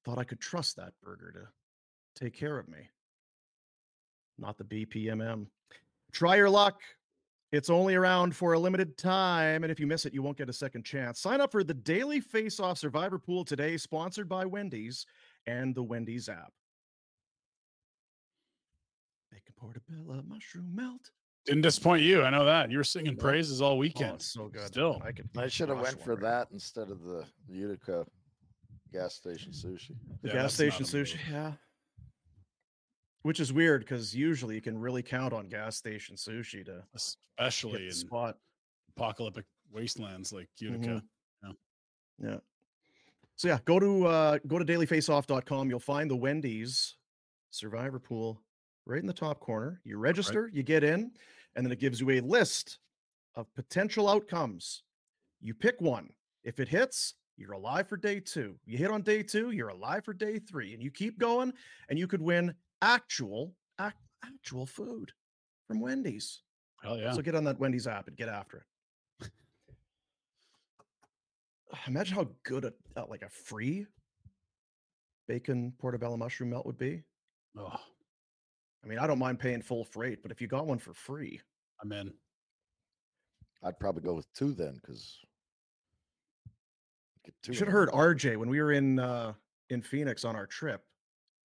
thought 0.04 0.18
I 0.18 0.24
could 0.24 0.40
trust 0.40 0.76
that 0.76 0.94
burger 1.02 1.32
to 1.32 2.24
take 2.24 2.34
care 2.34 2.58
of 2.58 2.68
me." 2.68 2.88
Not 4.38 4.56
the 4.56 4.64
BPMM. 4.64 5.50
Try 6.12 6.36
your 6.36 6.48
luck. 6.48 6.80
It's 7.52 7.68
only 7.68 7.96
around 7.96 8.36
for 8.36 8.52
a 8.52 8.58
limited 8.58 8.96
time, 8.96 9.64
and 9.64 9.72
if 9.72 9.80
you 9.80 9.86
miss 9.86 10.06
it, 10.06 10.14
you 10.14 10.22
won't 10.22 10.38
get 10.38 10.48
a 10.48 10.52
second 10.52 10.84
chance. 10.84 11.18
Sign 11.20 11.40
up 11.40 11.50
for 11.50 11.64
the 11.64 11.74
Daily 11.74 12.20
Face 12.20 12.60
Off 12.60 12.78
Survivor 12.78 13.18
Pool 13.18 13.44
today, 13.44 13.76
sponsored 13.76 14.28
by 14.28 14.46
Wendy's 14.46 15.04
and 15.46 15.74
the 15.74 15.82
Wendy's 15.82 16.28
app. 16.28 16.52
Bacon 19.32 19.54
portobello 19.56 20.22
mushroom 20.22 20.72
melt. 20.74 21.10
Didn't 21.46 21.62
disappoint 21.62 22.02
you. 22.02 22.22
I 22.22 22.30
know 22.30 22.44
that. 22.44 22.70
You 22.70 22.76
were 22.78 22.84
singing 22.84 23.14
No. 23.14 23.20
praises 23.20 23.60
all 23.62 23.72
Oh, 23.72 23.76
weekend. 23.76 24.16
it's 24.16 24.26
so 24.32 24.48
good. 24.48 24.66
Still. 24.66 25.00
I 25.04 25.12
could. 25.12 25.28
I 25.36 25.48
should 25.48 25.68
have 25.70 25.80
went 25.80 26.00
for 26.02 26.14
right 26.14 26.22
that 26.22 26.48
instead 26.52 26.90
of 26.90 27.02
the 27.02 27.26
Utica 27.48 28.06
gas 28.92 29.14
station 29.14 29.52
sushi. 29.52 29.96
The 30.22 30.28
Yeah, 30.28 30.34
gas 30.34 30.54
station 30.54 30.84
sushi, 30.84 31.16
yeah. 31.30 31.52
Which 33.22 33.40
is 33.40 33.52
weird 33.52 33.82
because 33.82 34.14
usually 34.14 34.54
you 34.54 34.60
can 34.62 34.78
really 34.78 35.02
count 35.02 35.32
on 35.32 35.48
gas 35.48 35.76
station 35.76 36.16
sushi 36.16 36.64
to 36.66 36.84
Especially 36.94 37.86
in 37.86 37.92
spot. 37.92 38.38
apocalyptic 38.96 39.44
wastelands 39.72 40.32
like 40.32 40.48
Mm-hmm. 40.60 40.74
Utica. 40.84 41.02
Yeah. 42.22 42.36
So 43.36 43.48
yeah, 43.48 43.58
go 43.64 43.78
to 43.80 44.06
uh 44.06 44.38
go 44.46 44.58
to 44.58 44.64
dailyfaceoff.com. 44.64 45.70
You'll 45.70 45.80
find 45.80 46.10
the 46.10 46.16
Wendy's 46.16 46.96
survivor 47.50 47.98
pool 47.98 48.42
right 48.86 49.00
in 49.00 49.06
the 49.06 49.12
top 49.12 49.40
corner. 49.40 49.80
You 49.84 49.98
register, 49.98 50.50
you 50.52 50.62
get 50.62 50.84
in, 50.84 51.10
and 51.56 51.64
then 51.64 51.72
it 51.72 51.78
gives 51.80 52.00
you 52.00 52.10
a 52.10 52.20
list 52.20 52.78
of 53.36 53.52
potential 53.54 54.08
outcomes. 54.08 54.82
You 55.40 55.54
pick 55.54 55.80
one. 55.80 56.10
If 56.44 56.60
it 56.60 56.68
hits, 56.68 57.14
you're 57.36 57.52
alive 57.52 57.88
for 57.88 57.96
day 57.96 58.20
two. 58.20 58.56
You 58.66 58.78
hit 58.78 58.90
on 58.90 59.02
day 59.02 59.22
two, 59.22 59.50
you're 59.50 59.68
alive 59.68 60.04
for 60.04 60.12
day 60.12 60.38
three, 60.38 60.74
and 60.74 60.82
you 60.82 60.90
keep 60.90 61.18
going, 61.18 61.52
and 61.88 61.98
you 61.98 62.06
could 62.06 62.20
win 62.20 62.54
actual 62.82 63.54
ac- 63.80 63.94
actual 64.24 64.66
food 64.66 65.12
from 65.66 65.80
Wendy's. 65.80 66.42
Hell 66.82 66.98
yeah. 66.98 67.12
So 67.12 67.22
get 67.22 67.34
on 67.34 67.44
that 67.44 67.58
Wendy's 67.58 67.86
app 67.86 68.08
and 68.08 68.16
get 68.16 68.28
after 68.28 68.64
it. 69.20 69.30
Imagine 71.86 72.16
how 72.16 72.28
good 72.42 72.64
a 72.64 72.72
uh, 72.96 73.04
like 73.08 73.22
a 73.22 73.28
free 73.28 73.86
bacon 75.28 75.72
portobello 75.78 76.16
mushroom 76.16 76.50
melt 76.50 76.66
would 76.66 76.78
be. 76.78 77.02
Oh, 77.56 77.76
I 78.84 78.86
mean, 78.86 78.98
I 78.98 79.06
don't 79.06 79.18
mind 79.18 79.38
paying 79.38 79.62
full 79.62 79.84
freight, 79.84 80.22
but 80.22 80.30
if 80.32 80.40
you 80.40 80.46
got 80.48 80.66
one 80.66 80.78
for 80.78 80.94
free, 80.94 81.40
I'm 81.82 81.92
in. 81.92 82.12
I'd 83.62 83.78
probably 83.78 84.02
go 84.02 84.14
with 84.14 84.32
two 84.32 84.52
then, 84.54 84.74
because 84.74 85.18
get 87.24 87.34
two. 87.42 87.52
should 87.52 87.66
have 87.66 87.72
heard 87.72 87.90
RJ 87.90 88.36
when 88.38 88.48
we 88.48 88.60
were 88.60 88.72
in 88.72 88.98
uh 88.98 89.34
in 89.68 89.82
Phoenix 89.82 90.24
on 90.24 90.34
our 90.34 90.46
trip. 90.46 90.82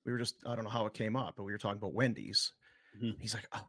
We 0.05 0.11
were 0.11 0.17
just 0.17 0.35
I 0.45 0.55
don't 0.55 0.63
know 0.63 0.69
how 0.69 0.85
it 0.85 0.93
came 0.93 1.15
up, 1.15 1.33
but 1.35 1.43
we 1.43 1.51
were 1.51 1.57
talking 1.57 1.77
about 1.77 1.93
Wendy's. 1.93 2.53
Mhm. 3.01 3.15
He's 3.19 3.33
like, 3.33 3.47
oh, 3.53 3.67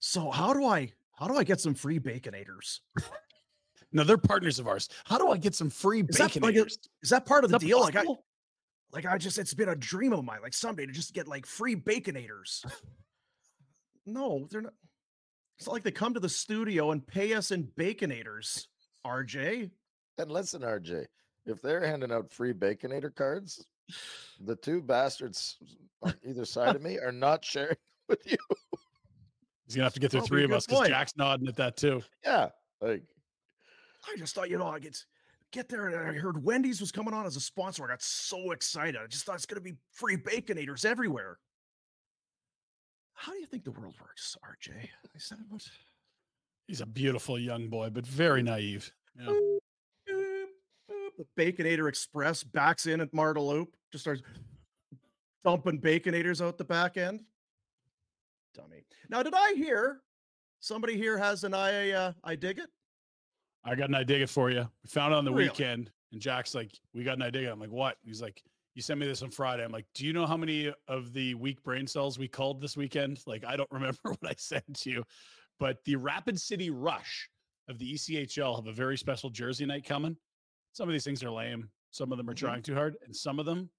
so 0.00 0.30
how 0.30 0.54
do 0.54 0.64
I 0.64 0.90
how 1.18 1.28
do 1.28 1.36
I 1.36 1.44
get 1.44 1.60
some 1.60 1.74
free 1.74 1.98
baconators? 2.00 2.80
No, 3.92 4.04
they're 4.04 4.16
partners 4.16 4.58
of 4.58 4.66
ours. 4.68 4.88
How 5.04 5.18
do 5.18 5.28
I 5.30 5.36
get 5.36 5.54
some 5.54 5.68
free 5.68 6.00
Is 6.00 6.16
that 6.16 6.28
bacon? 6.28 6.42
like 6.42 6.56
is 6.56 7.10
that 7.10 7.26
part 7.26 7.44
of 7.44 7.50
the 7.50 7.56
Is 7.56 7.60
that 7.60 7.66
deal? 7.66 7.80
Like 7.80 7.94
I, 7.94 7.98
possible? 7.98 8.14
like 8.14 8.24
I 8.94 9.18
just 9.18 9.38
it's 9.38 9.54
been 9.54 9.70
a 9.70 9.76
dream 9.76 10.12
of 10.12 10.24
mine, 10.24 10.40
like 10.42 10.54
someday 10.54 10.86
to 10.86 10.92
just 10.92 11.14
get 11.14 11.26
like 11.26 11.46
free 11.46 11.74
baconators. 11.74 12.64
no, 14.06 14.46
they're 14.50 14.62
not. 14.62 14.74
It's 15.58 15.66
not 15.66 15.72
like 15.74 15.82
they 15.82 15.90
come 15.90 16.14
to 16.14 16.20
the 16.20 16.28
studio 16.28 16.90
and 16.90 17.06
pay 17.06 17.34
us 17.34 17.52
in 17.52 17.68
baconators, 17.78 18.66
RJ. 19.06 19.70
And 20.18 20.30
listen, 20.30 20.62
RJ, 20.62 21.06
if 21.46 21.62
they're 21.62 21.86
handing 21.86 22.12
out 22.12 22.30
free 22.30 22.52
Baconator 22.52 23.14
cards, 23.14 23.64
the 24.40 24.56
two 24.56 24.82
bastards 24.82 25.56
on 26.02 26.14
either 26.24 26.44
side 26.44 26.76
of 26.76 26.82
me 26.82 26.98
are 26.98 27.12
not 27.12 27.44
sharing 27.44 27.76
with 28.08 28.20
you. 28.30 28.36
He's 29.66 29.76
gonna 29.76 29.84
have 29.84 29.94
to 29.94 30.00
get 30.00 30.10
through 30.10 30.20
Probably 30.20 30.44
a 30.44 30.46
three 30.46 30.52
of 30.52 30.56
us 30.56 30.66
because. 30.66 30.88
Jack's 30.88 31.16
nodding 31.16 31.48
at 31.48 31.56
that 31.56 31.76
too. 31.76 32.02
Yeah, 32.24 32.48
like 32.80 33.02
I 34.06 34.16
just 34.18 34.34
thought, 34.34 34.50
you 34.50 34.58
know, 34.58 34.66
I 34.66 34.78
get 34.78 34.98
get 35.52 35.68
there 35.68 35.88
and 35.88 36.10
I 36.10 36.18
heard 36.18 36.42
Wendy's 36.42 36.80
was 36.80 36.90
coming 36.90 37.14
on 37.14 37.26
as 37.26 37.36
a 37.36 37.40
sponsor. 37.40 37.84
I 37.84 37.88
got 37.88 38.02
so 38.02 38.50
excited. 38.50 39.00
I 39.02 39.06
just 39.06 39.24
thought 39.24 39.36
it's 39.36 39.46
gonna 39.46 39.60
be 39.60 39.74
free 39.92 40.16
baconators 40.16 40.84
everywhere. 40.84 41.38
How 43.14 43.32
do 43.32 43.38
you 43.38 43.46
think 43.46 43.64
the 43.64 43.70
world 43.70 43.94
works, 44.00 44.36
RJ? 44.44 44.74
I 44.74 45.18
said, 45.18 45.38
what? 45.48 45.64
He's 46.66 46.80
a 46.80 46.86
beautiful 46.86 47.38
young 47.38 47.68
boy, 47.68 47.90
but 47.90 48.06
very 48.06 48.42
naive. 48.42 48.90
Yeah. 49.16 49.32
The 50.06 51.26
Baconator 51.38 51.88
Express 51.88 52.42
backs 52.42 52.86
in 52.86 53.00
at 53.00 53.12
Marda 53.12 53.40
Loop, 53.40 53.76
just 53.92 54.02
starts 54.02 54.22
dumping 55.44 55.80
Baconators 55.80 56.44
out 56.44 56.58
the 56.58 56.64
back 56.64 56.96
end. 56.96 57.20
Dummy. 58.54 58.84
Now, 59.08 59.22
did 59.22 59.34
I 59.34 59.54
hear 59.54 60.00
somebody 60.60 60.96
here 60.96 61.18
has 61.18 61.44
an 61.44 61.54
I 61.54 61.90
uh, 61.90 62.12
I 62.24 62.34
dig 62.34 62.58
it? 62.58 62.70
I 63.64 63.74
got 63.74 63.88
an 63.88 63.94
idea 63.94 64.26
for 64.26 64.50
you. 64.50 64.68
We 64.82 64.88
found 64.88 65.12
it 65.14 65.16
on 65.16 65.24
the 65.24 65.32
Really? 65.32 65.48
weekend, 65.48 65.92
and 66.10 66.20
Jack's 66.20 66.54
like, 66.54 66.80
"We 66.92 67.04
got 67.04 67.16
an 67.16 67.22
idea." 67.22 67.52
I'm 67.52 67.60
like, 67.60 67.70
"What?" 67.70 67.98
He's 68.02 68.20
like, 68.20 68.42
"You 68.74 68.82
sent 68.82 68.98
me 68.98 69.06
this 69.06 69.22
on 69.22 69.30
Friday." 69.30 69.64
I'm 69.64 69.70
like, 69.72 69.86
"Do 69.94 70.04
you 70.06 70.12
know 70.12 70.26
how 70.26 70.36
many 70.36 70.72
of 70.88 71.12
the 71.12 71.34
weak 71.36 71.62
brain 71.62 71.86
cells 71.86 72.18
we 72.18 72.28
called 72.28 72.60
this 72.60 72.76
weekend?" 72.76 73.22
Like, 73.26 73.44
I 73.44 73.56
don't 73.56 73.70
remember 73.72 73.98
what 74.04 74.24
I 74.26 74.34
sent 74.36 74.84
you, 74.84 75.04
but 75.58 75.84
the 75.84 75.96
Rapid 75.96 76.40
City 76.40 76.70
Rush 76.70 77.28
of 77.68 77.78
the 77.78 77.94
ECHL 77.94 78.56
have 78.56 78.66
a 78.66 78.72
very 78.72 78.98
special 78.98 79.30
jersey 79.30 79.64
night 79.64 79.84
coming. 79.84 80.16
Some 80.72 80.88
of 80.88 80.92
these 80.92 81.04
things 81.04 81.22
are 81.22 81.30
lame. 81.30 81.70
Some 81.90 82.10
of 82.10 82.18
them 82.18 82.28
are 82.28 82.34
Mhm. 82.34 82.38
trying 82.38 82.62
too 82.62 82.74
hard, 82.74 82.96
and 83.02 83.14
some 83.14 83.38
of 83.38 83.46
them 83.46 83.70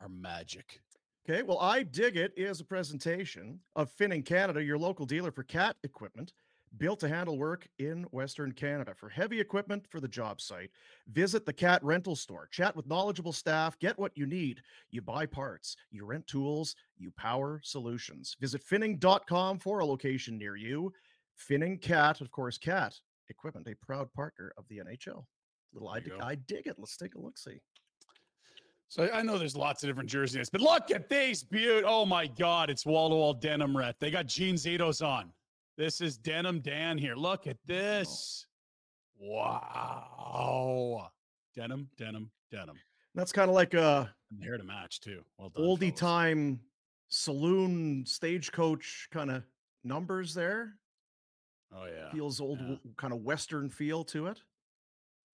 are 0.00 0.08
magic. 0.08 0.80
Okay, 1.28 1.42
well, 1.42 1.58
I 1.60 1.82
dig 1.82 2.16
it 2.16 2.32
is 2.36 2.60
a 2.60 2.64
presentation 2.64 3.62
of 3.76 3.94
Finning 3.94 4.24
Canada, 4.24 4.64
your 4.64 4.78
local 4.78 5.04
dealer 5.04 5.30
for 5.30 5.44
cat 5.44 5.76
equipment, 5.84 6.32
built 6.76 7.00
to 7.00 7.08
handle 7.08 7.38
work 7.38 7.66
in 7.78 8.04
Western 8.10 8.52
Canada. 8.52 8.92
For 8.94 9.08
heavy 9.08 9.40
equipment 9.40 9.86
for 9.88 10.00
the 10.00 10.08
job 10.08 10.40
site, 10.40 10.70
visit 11.10 11.46
the 11.46 11.52
cat 11.52 11.82
rental 11.82 12.14
store, 12.14 12.48
chat 12.50 12.76
with 12.76 12.86
knowledgeable 12.86 13.32
staff, 13.32 13.78
get 13.78 13.98
what 13.98 14.16
you 14.16 14.26
need. 14.26 14.60
You 14.90 15.02
buy 15.02 15.26
parts, 15.26 15.76
you 15.90 16.04
rent 16.04 16.26
tools, 16.26 16.76
you 16.96 17.10
power 17.12 17.60
solutions. 17.64 18.36
Visit 18.40 18.62
finning.com 18.64 19.58
for 19.58 19.78
a 19.80 19.86
location 19.86 20.38
near 20.38 20.56
you. 20.56 20.92
Finning 21.38 21.80
Cat, 21.80 22.20
of 22.20 22.30
course, 22.30 22.58
cat 22.58 22.94
equipment, 23.30 23.66
a 23.68 23.74
proud 23.84 24.12
partner 24.12 24.52
of 24.56 24.66
the 24.68 24.78
NHL. 24.78 25.24
Little 25.72 25.88
I 25.88 26.00
dig. 26.00 26.12
I 26.20 26.34
dig 26.34 26.66
it. 26.66 26.76
Let's 26.78 26.96
take 26.96 27.14
a 27.14 27.20
look 27.20 27.38
see. 27.38 27.60
So 28.88 29.08
I 29.12 29.20
know 29.20 29.36
there's 29.36 29.54
lots 29.54 29.82
of 29.82 29.88
different 29.88 30.08
jerseys, 30.08 30.48
but 30.48 30.62
look 30.62 30.90
at 30.90 31.10
these 31.10 31.42
beaut. 31.42 31.84
Oh 31.86 32.06
my 32.06 32.26
God, 32.26 32.70
it's 32.70 32.86
wall 32.86 33.10
to 33.10 33.14
wall 33.14 33.34
denim 33.34 33.76
red. 33.76 33.94
They 34.00 34.10
got 34.10 34.26
Gene 34.26 34.54
Zitos 34.54 35.02
oh 35.02 35.08
on. 35.08 35.32
This 35.78 36.00
is 36.00 36.18
denim 36.18 36.58
Dan 36.58 36.98
here. 36.98 37.14
Look 37.14 37.46
at 37.46 37.56
this. 37.64 38.44
Wow. 39.16 41.08
Denim, 41.54 41.88
denim, 41.96 42.32
denim. 42.50 42.74
That's 43.14 43.30
kind 43.30 43.48
of 43.48 43.54
like 43.54 43.74
a 43.74 44.12
And 44.32 44.42
hair 44.42 44.58
to 44.58 44.64
match 44.64 45.00
too. 45.00 45.22
Well 45.38 45.50
done. 45.50 45.64
oldie 45.64 45.96
fellas. 45.96 46.00
time 46.00 46.60
saloon 47.06 48.04
stagecoach 48.06 49.06
kind 49.12 49.30
of 49.30 49.44
numbers 49.84 50.34
there. 50.34 50.74
Oh 51.72 51.86
yeah. 51.86 52.10
Feels 52.10 52.40
old, 52.40 52.58
yeah. 52.58 52.74
kind 52.96 53.12
of 53.12 53.20
western 53.20 53.70
feel 53.70 54.02
to 54.06 54.26
it. 54.26 54.42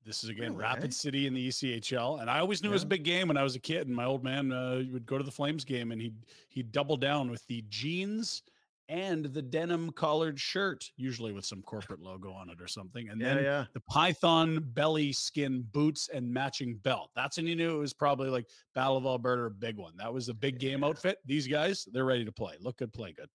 This 0.06 0.24
is 0.24 0.30
again 0.30 0.52
Really, 0.52 0.62
Rapid 0.62 0.90
eh? 0.90 0.94
City 0.94 1.26
in 1.26 1.34
the 1.34 1.48
ECHL, 1.48 2.22
and 2.22 2.30
I 2.30 2.38
always 2.38 2.62
knew 2.62 2.70
it 2.70 2.72
was 2.72 2.84
a 2.84 2.86
big 2.86 3.04
game 3.04 3.28
when 3.28 3.36
I 3.36 3.42
was 3.42 3.56
a 3.56 3.60
kid. 3.60 3.88
And 3.88 3.94
my 3.94 4.06
old 4.06 4.24
man 4.24 4.52
uh, 4.52 4.82
would 4.90 5.04
go 5.04 5.18
to 5.18 5.24
the 5.24 5.30
Flames 5.30 5.66
game, 5.66 5.92
and 5.92 6.00
he'd 6.00 6.16
he'd 6.48 6.72
double 6.72 6.96
down 6.96 7.30
with 7.30 7.46
the 7.46 7.62
jeans 7.68 8.42
and 8.90 9.24
the 9.26 9.40
denim 9.40 9.92
collared 9.92 10.38
shirt, 10.38 10.90
usually 10.96 11.32
with 11.32 11.44
some 11.44 11.62
corporate 11.62 12.00
logo 12.00 12.32
on 12.32 12.50
it 12.50 12.60
or 12.60 12.66
something, 12.66 13.08
and 13.08 13.20
Yeah, 13.20 13.34
then 13.34 13.44
yeah. 13.44 13.64
the 13.72 13.80
python 13.80 14.58
belly 14.74 15.12
skin 15.12 15.62
boots 15.70 16.08
and 16.12 16.28
matching 16.30 16.74
belt. 16.82 17.10
That's 17.14 17.36
when 17.36 17.46
you 17.46 17.54
knew 17.54 17.76
it 17.76 17.78
was 17.78 17.92
probably 17.94 18.28
like 18.28 18.48
Battle 18.74 18.96
of 18.96 19.06
Alberta, 19.06 19.44
a 19.44 19.50
big 19.50 19.76
one. 19.76 19.92
That 19.96 20.12
was 20.12 20.28
a 20.28 20.34
big 20.34 20.58
game 20.58 20.82
outfit. 20.82 21.18
These 21.24 21.46
guys, 21.46 21.86
they're 21.92 22.04
ready 22.04 22.24
to 22.24 22.32
play. 22.32 22.56
Look 22.60 22.78
good, 22.78 22.92
play 22.92 23.12
good. 23.12 23.28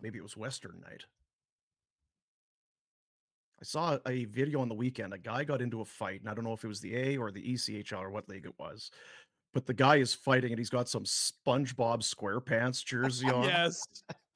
Maybe 0.00 0.18
it 0.18 0.22
was 0.22 0.36
Western 0.36 0.80
night. 0.80 1.04
I 3.60 3.64
saw 3.64 3.98
a 4.06 4.24
video 4.24 4.60
on 4.62 4.68
the 4.68 4.74
weekend. 4.74 5.12
A 5.12 5.18
guy 5.18 5.44
got 5.44 5.60
into 5.60 5.82
a 5.82 5.84
fight, 5.84 6.20
and 6.20 6.30
I 6.30 6.34
don't 6.34 6.44
know 6.44 6.54
if 6.54 6.64
it 6.64 6.68
was 6.68 6.80
the 6.80 6.96
A 6.96 7.18
or 7.18 7.30
the 7.30 7.42
ECHL 7.42 8.00
or 8.00 8.10
what 8.10 8.26
league 8.28 8.46
it 8.46 8.54
was, 8.58 8.90
but 9.52 9.66
the 9.66 9.74
guy 9.74 9.96
is 9.96 10.14
fighting, 10.14 10.52
and 10.52 10.58
he's 10.58 10.70
got 10.70 10.88
some 10.88 11.04
SpongeBob 11.04 12.02
SquarePants 12.02 12.84
jersey 12.84 13.26
on. 13.30 13.44
Yes. 13.44 13.82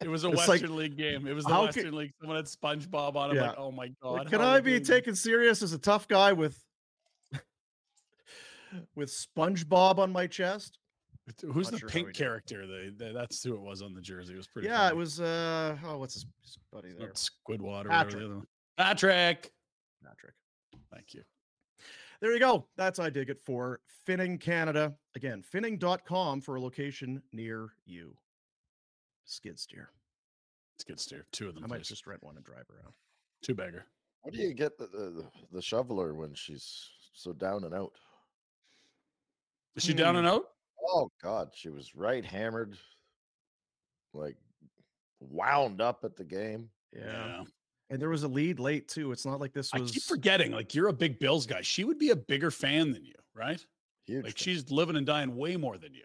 It 0.02 0.08
was 0.08 0.24
a 0.24 0.28
It's 0.32 0.38
like, 0.48 0.48
Western 0.60 0.76
League 0.76 0.96
game. 0.96 1.26
It 1.26 1.32
was 1.34 1.44
the 1.44 1.54
Western 1.60 1.90
ca- 1.90 1.96
League. 1.96 2.12
Someone 2.20 2.36
had 2.36 2.46
SpongeBob 2.46 3.14
on. 3.16 3.30
I'm 3.30 3.36
Yeah. 3.36 3.48
like, 3.48 3.58
oh 3.58 3.70
my 3.70 3.88
god. 4.02 4.12
Like, 4.12 4.28
can 4.30 4.40
I 4.40 4.60
be 4.60 4.80
taken 4.80 5.14
serious 5.14 5.62
as 5.62 5.72
a 5.72 5.78
tough 5.78 6.08
guy 6.08 6.32
with 6.32 6.58
with 8.94 9.08
SpongeBob 9.10 9.98
on 9.98 10.12
my 10.12 10.26
chest? 10.26 10.78
Who's 11.42 11.70
the 11.70 11.78
sure 11.78 11.88
pink 11.88 12.12
character? 12.12 12.66
They, 12.66 12.90
they- 12.90 13.12
that's 13.12 13.42
who 13.42 13.54
it 13.54 13.60
was 13.60 13.80
on 13.82 13.94
the 13.94 14.00
jersey. 14.02 14.34
It 14.34 14.36
was 14.36 14.46
pretty. 14.46 14.68
Yeah, 14.68 14.78
funny. 14.88 14.90
it 14.90 14.96
was. 14.98 15.20
uh 15.20 15.76
Oh, 15.86 15.98
what's 15.98 16.14
his, 16.14 16.26
buddy 16.70 16.92
there? 16.98 17.12
Squidward 17.12 17.88
Patrick. 17.88 18.18
the 18.20 18.24
other 18.26 18.34
one. 18.36 18.46
Patrick. 18.76 19.50
Patrick. 20.04 20.34
Thank 20.92 21.14
you. 21.14 21.22
There 22.20 22.32
you 22.32 22.40
go. 22.40 22.66
That's 22.76 22.98
I 22.98 23.10
dig 23.10 23.30
it 23.30 23.40
for 23.40 23.80
Finning 24.06 24.40
Canada. 24.40 24.94
Again, 25.14 25.42
finning.com 25.52 26.40
for 26.40 26.56
a 26.56 26.60
location 26.60 27.22
near 27.32 27.74
you. 27.84 28.16
Skid 29.24 29.58
steer. 29.58 29.90
It's 30.76 30.84
good 30.84 31.00
steer. 31.00 31.26
Two 31.32 31.48
of 31.48 31.54
them. 31.54 31.64
I 31.64 31.66
might 31.66 31.78
please. 31.78 31.88
just 31.88 32.06
rent 32.06 32.22
one 32.22 32.36
and 32.36 32.44
drive 32.44 32.66
around. 32.70 32.92
Two 33.42 33.54
bagger. 33.54 33.86
What 34.22 34.34
do 34.34 34.40
you 34.40 34.54
get 34.54 34.78
the, 34.78 34.86
the 34.86 35.24
the 35.52 35.62
shoveler 35.62 36.14
when 36.14 36.34
she's 36.34 36.90
so 37.12 37.32
down 37.32 37.64
and 37.64 37.74
out? 37.74 37.92
Is 39.76 39.84
she 39.84 39.94
down 39.94 40.16
and 40.16 40.26
hmm. 40.26 40.34
out? 40.34 40.44
Oh 40.88 41.10
God, 41.22 41.50
she 41.54 41.68
was 41.68 41.94
right 41.94 42.24
hammered, 42.24 42.76
like 44.12 44.36
wound 45.20 45.80
up 45.80 46.04
at 46.04 46.16
the 46.16 46.24
game. 46.24 46.70
Yeah. 46.94 47.42
And 47.90 48.00
there 48.00 48.08
was 48.08 48.22
a 48.22 48.28
lead 48.28 48.58
late 48.60 48.88
too. 48.88 49.12
It's 49.12 49.26
not 49.26 49.40
like 49.40 49.52
this 49.52 49.70
I 49.74 49.80
keep 49.80 50.02
forgetting. 50.02 50.52
Like 50.52 50.74
you're 50.74 50.88
a 50.88 50.92
big 50.92 51.18
Bills 51.18 51.46
guy. 51.46 51.60
She 51.60 51.84
would 51.84 51.98
be 51.98 52.10
a 52.10 52.16
bigger 52.16 52.50
fan 52.50 52.92
than 52.92 53.04
you, 53.04 53.14
right? 53.34 53.64
Huge, 54.06 54.24
Like 54.24 54.38
fan. 54.38 54.42
she's 54.42 54.70
living 54.70 54.96
and 54.96 55.06
dying 55.06 55.36
way 55.36 55.56
more 55.56 55.76
than 55.78 55.94
you. 55.94 56.04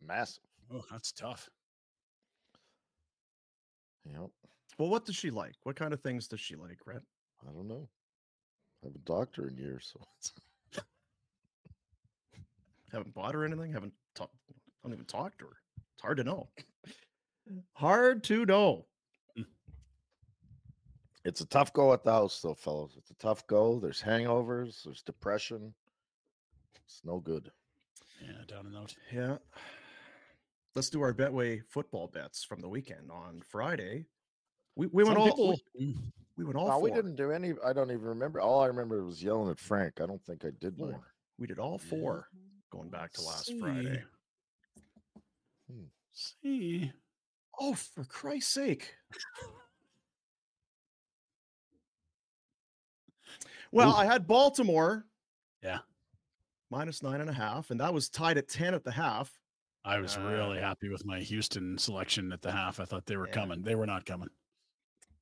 massive. 0.00 0.42
Oh, 0.72 0.84
that's 0.90 1.12
tough. 1.12 1.48
Yep. 4.04 4.30
Well, 4.78 4.88
what 4.88 5.04
does 5.04 5.16
she 5.16 5.30
like? 5.30 5.54
What 5.64 5.76
kind 5.76 5.92
of 5.92 6.00
things 6.00 6.28
does 6.28 6.40
she 6.40 6.54
like, 6.54 6.78
Rhett? 6.86 7.02
I 7.48 7.52
don't 7.52 7.66
know. 7.68 7.88
I 8.82 8.86
haven't 8.86 9.06
talked 9.06 9.34
to 9.36 9.42
her 9.42 9.48
in 9.48 9.56
years, 9.56 9.90
so 9.92 10.00
it's- 10.18 10.84
Haven't 12.92 13.14
bought 13.14 13.34
her 13.34 13.44
anything? 13.44 13.72
Haven't 13.72 13.92
talked 14.14 14.34
I 14.48 14.52
don't 14.88 14.92
even 14.94 15.06
talk 15.06 15.36
to 15.38 15.46
her. 15.46 15.56
It's 15.94 16.02
hard 16.02 16.18
to 16.18 16.24
know. 16.24 16.48
Hard 17.72 18.22
to 18.24 18.46
know. 18.46 18.86
It's 21.26 21.40
a 21.40 21.46
tough 21.46 21.72
go 21.72 21.92
at 21.92 22.04
the 22.04 22.12
house, 22.12 22.40
though, 22.40 22.54
fellows. 22.54 22.94
It's 22.96 23.10
a 23.10 23.14
tough 23.14 23.44
go. 23.48 23.80
There's 23.80 24.00
hangovers. 24.00 24.84
There's 24.84 25.02
depression. 25.02 25.74
It's 26.84 27.00
no 27.04 27.18
good. 27.18 27.50
Yeah, 28.22 28.44
down 28.46 28.66
and 28.66 28.76
out. 28.76 28.94
Yeah. 29.12 29.38
Let's 30.76 30.88
do 30.88 31.02
our 31.02 31.12
Betway 31.12 31.62
football 31.68 32.06
bets 32.06 32.44
from 32.44 32.60
the 32.60 32.68
weekend 32.68 33.10
on 33.10 33.42
Friday. 33.44 34.06
We, 34.76 34.86
we 34.86 35.02
went 35.04 35.16
Some 35.16 35.22
all 35.22 35.26
people- 35.28 35.60
we, 35.78 35.86
mm. 35.86 35.96
we 36.36 36.44
went 36.44 36.56
all 36.56 36.66
No, 36.68 36.72
four. 36.74 36.82
we 36.82 36.90
didn't 36.92 37.16
do 37.16 37.32
any. 37.32 37.54
I 37.64 37.72
don't 37.72 37.90
even 37.90 38.04
remember. 38.06 38.40
All 38.40 38.60
I 38.60 38.66
remember 38.66 39.04
was 39.04 39.22
yelling 39.22 39.50
at 39.50 39.58
Frank. 39.58 40.00
I 40.00 40.06
don't 40.06 40.24
think 40.24 40.44
I 40.44 40.50
did 40.60 40.78
more. 40.78 41.12
We 41.38 41.46
did 41.48 41.58
all 41.58 41.78
four 41.78 42.28
going 42.70 42.88
back 42.88 43.12
to 43.14 43.22
last 43.22 43.46
See. 43.46 43.58
Friday. 43.58 44.04
Hmm. 45.68 45.84
See. 46.12 46.92
Oh, 47.58 47.74
for 47.74 48.04
Christ's 48.04 48.52
sake. 48.52 48.94
Well, 53.72 53.94
I 53.94 54.04
had 54.04 54.26
Baltimore 54.26 55.06
Yeah. 55.62 55.80
minus 56.70 57.02
nine 57.02 57.20
and 57.20 57.30
a 57.30 57.32
half, 57.34 57.70
and 57.70 57.80
that 57.80 57.92
was 57.92 58.08
tied 58.08 58.38
at 58.38 58.48
10 58.48 58.74
at 58.74 58.84
the 58.84 58.92
half. 58.92 59.38
I 59.84 59.98
was 59.98 60.16
really 60.18 60.58
Uh, 60.58 60.62
happy 60.62 60.88
with 60.88 61.04
my 61.04 61.20
Houston 61.20 61.78
selection 61.78 62.32
at 62.32 62.42
the 62.42 62.50
half. 62.52 62.80
I 62.80 62.84
thought 62.84 63.06
they 63.06 63.16
were 63.16 63.28
Yeah. 63.28 63.32
coming. 63.34 63.62
They 63.62 63.74
were 63.76 63.86
not 63.86 64.04
coming. 64.04 64.28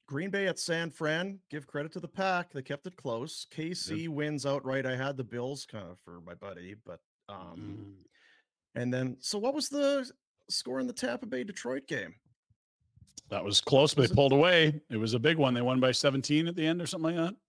Green 0.06 0.30
Bay 0.30 0.46
at 0.48 0.58
San 0.58 0.90
Fran. 0.90 1.40
Give 1.50 1.66
credit 1.66 1.92
to 1.92 2.00
the 2.00 2.08
pack. 2.08 2.52
They 2.52 2.62
kept 2.62 2.86
it 2.86 2.96
close. 2.96 3.46
KC 3.50 4.08
wins 4.08 4.44
outright. 4.46 4.84
I 4.86 4.96
had 4.96 5.16
the 5.16 5.24
Bills 5.24 5.64
kind 5.66 5.88
of 5.88 5.98
for 6.00 6.20
my 6.20 6.34
buddy, 6.34 6.74
but 6.74 7.00
um 7.28 7.96
Mm. 8.04 8.04
and 8.74 8.92
then 8.92 9.16
so 9.20 9.38
what 9.38 9.54
was 9.54 9.68
the 9.70 10.10
score 10.50 10.78
in 10.78 10.86
the 10.86 10.92
Tampa 10.92 11.24
Bay 11.26 11.42
Detroit 11.42 11.86
game? 11.86 12.14
That 13.30 13.42
was 13.44 13.62
close, 13.62 13.94
but 13.94 14.02
Was 14.02 14.10
they 14.10 14.12
it- 14.12 14.16
pulled 14.16 14.32
away. 14.34 14.82
It 14.90 14.98
was 14.98 15.14
a 15.14 15.18
big 15.18 15.38
one. 15.38 15.54
They 15.54 15.62
won 15.62 15.80
by 15.80 15.92
17 15.92 16.46
at 16.48 16.54
the 16.54 16.66
end 16.66 16.82
or 16.82 16.86
something 16.86 17.16
like 17.16 17.30
that. 17.30 17.40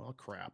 Well, 0.00 0.14
crap. 0.14 0.52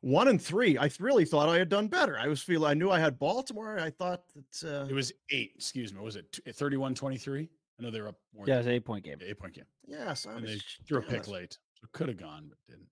One 0.00 0.26
and 0.28 0.40
three. 0.40 0.78
I 0.78 0.90
really 0.98 1.24
thought 1.24 1.48
I 1.50 1.58
had 1.58 1.68
done 1.68 1.86
better. 1.86 2.18
I 2.18 2.26
was 2.26 2.42
feeling 2.42 2.70
I 2.70 2.74
knew 2.74 2.90
I 2.90 2.98
had 2.98 3.18
Baltimore. 3.18 3.78
I 3.78 3.90
thought 3.90 4.22
that 4.34 4.68
uh 4.82 4.86
It 4.88 4.94
was 4.94 5.12
eight, 5.30 5.52
excuse 5.54 5.92
me. 5.92 6.00
Was 6.00 6.16
it 6.16 6.40
31 6.54 6.94
23? 6.94 7.42
I 7.78 7.82
know 7.82 7.90
they 7.90 8.00
were 8.00 8.08
up 8.08 8.18
more. 8.34 8.46
Yeah, 8.48 8.54
than 8.54 8.60
it's 8.60 8.66
an 8.68 8.72
eight 8.74 8.84
point 8.84 9.04
game. 9.04 9.18
eight 9.24 9.38
point 9.38 9.54
game. 9.54 9.66
yes, 9.86 10.26
I 10.26 10.32
And 10.32 10.42
was 10.42 10.50
they 10.54 10.60
threw 10.88 10.98
a 10.98 11.02
pick 11.02 11.28
late. 11.28 11.58
So 11.80 11.86
could 11.92 12.08
have 12.08 12.16
gone, 12.16 12.46
but 12.48 12.58
didn't. 12.66 12.88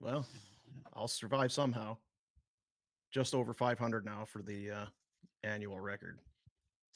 Well, 0.00 0.26
I'll 0.94 1.08
survive 1.08 1.52
somehow. 1.52 1.96
Just 3.10 3.34
over 3.34 3.52
500 3.52 4.04
now 4.06 4.24
for 4.24 4.42
the 4.42 4.70
uh 4.70 4.86
annual 5.42 5.80
record. 5.80 6.18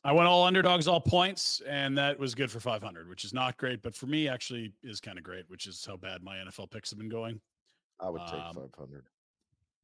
I 0.03 0.13
went 0.13 0.29
all 0.29 0.45
underdogs, 0.45 0.89
all 0.89 1.01
points, 1.01 1.61
and 1.69 1.97
that 1.99 2.19
was 2.19 2.35
good 2.35 2.51
for 2.51 2.59
500, 2.59 3.07
which 3.09 3.25
is 3.25 3.35
not 3.35 3.59
great, 3.59 3.83
but 3.83 3.95
for 3.95 4.07
me, 4.07 4.29
actually, 4.29 4.73
is 4.83 4.99
kind 5.01 5.19
of 5.19 5.25
great, 5.25 5.45
which 5.49 5.67
is 5.67 5.85
how 5.85 5.97
bad 5.99 6.23
my 6.23 6.37
NFL 6.37 6.71
picks 6.71 6.89
have 6.91 6.99
been 6.99 7.11
going. 7.11 7.39
I 8.01 8.09
would 8.09 8.23
take 8.23 8.41
Um, 8.41 8.55
500. 8.55 9.05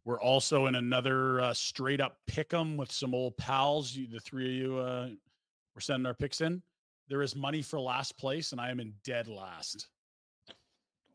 We're 0.05 0.21
also 0.21 0.67
in 0.67 0.77
another 0.77 1.41
uh, 1.41 1.53
straight 1.53 2.01
up 2.01 2.19
pick 2.27 2.55
'em 2.55 2.77
with 2.79 2.91
some 2.91 3.15
old 3.15 3.37
pals. 3.37 3.95
You, 3.95 4.07
the 4.07 4.21
three 4.21 4.47
of 4.47 4.53
you, 4.53 4.79
uh, 4.79 5.09
we're 5.75 5.81
sending 5.81 6.07
our 6.07 6.15
picks 6.15 6.41
in. 6.41 6.63
There 7.09 7.23
is 7.23 7.37
money 7.37 7.61
for 7.61 7.79
last 7.79 8.17
place, 8.17 8.53
and 8.53 8.61
I 8.61 8.71
am 8.71 8.81
in 8.81 8.95
dead 9.05 9.29
last. 9.29 9.89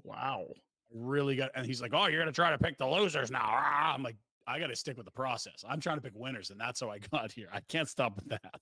Wow. 0.04 0.48
Really 0.94 1.36
got, 1.38 1.52
and 1.56 1.66
he's 1.66 1.82
like, 1.82 1.94
"Oh, 1.94 2.08
you're 2.08 2.20
gonna 2.20 2.32
try 2.34 2.52
to 2.52 2.58
pick 2.58 2.78
the 2.78 2.86
losers 2.88 3.32
now?" 3.32 3.46
I'm 3.50 4.04
like, 4.04 4.18
"I 4.46 4.60
got 4.60 4.68
to 4.68 4.76
stick 4.76 4.98
with 4.98 5.06
the 5.06 5.12
process. 5.12 5.64
I'm 5.68 5.80
trying 5.80 5.98
to 5.98 6.02
pick 6.02 6.14
winners, 6.16 6.50
and 6.52 6.60
that's 6.60 6.82
how 6.82 6.90
I 6.92 7.00
got 7.12 7.32
here. 7.32 7.50
I 7.52 7.62
can't 7.62 7.88
stop 7.88 8.16
with 8.18 8.28
that." 8.30 8.62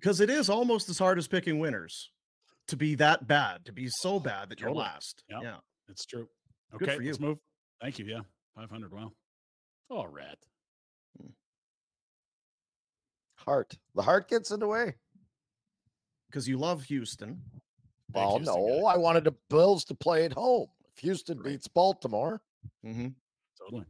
Because 0.00 0.20
it 0.20 0.30
is 0.30 0.48
almost 0.48 0.88
as 0.88 0.98
hard 0.98 1.18
as 1.18 1.26
picking 1.26 1.58
winners 1.58 2.10
to 2.68 2.76
be 2.76 2.94
that 2.96 3.26
bad, 3.26 3.64
to 3.64 3.72
be 3.72 3.88
so 3.88 4.20
bad 4.20 4.48
that 4.50 4.60
you're 4.60 4.70
last. 4.72 5.24
Yep. 5.28 5.40
Yeah. 5.42 5.56
It's 5.88 6.04
true. 6.06 6.28
Good 6.72 6.82
Okay, 6.88 6.96
for 6.98 7.02
let's 7.02 7.18
you. 7.18 7.26
move. 7.26 7.38
Thank 7.80 7.98
you. 7.98 8.04
Yeah, 8.04 8.20
500. 8.54 8.92
Wow. 8.92 9.12
All 9.90 10.06
right. 10.06 10.36
Heart. 13.36 13.78
The 13.94 14.02
heart 14.02 14.28
gets 14.28 14.50
in 14.50 14.60
the 14.60 14.66
way. 14.66 14.94
Because 16.28 16.46
you 16.46 16.58
love 16.58 16.84
Houston. 16.84 17.40
Well, 18.12 18.36
Houston 18.36 18.54
no, 18.54 18.86
I 18.86 18.96
wanted 18.96 19.24
the 19.24 19.34
Bills 19.48 19.84
to 19.86 19.94
play 19.94 20.24
at 20.24 20.32
home. 20.32 20.66
If 20.92 20.98
Houston 21.02 21.42
beats 21.42 21.68
Baltimore, 21.68 22.40
Mm-hmm. 22.84 23.08
Totally. 23.58 23.84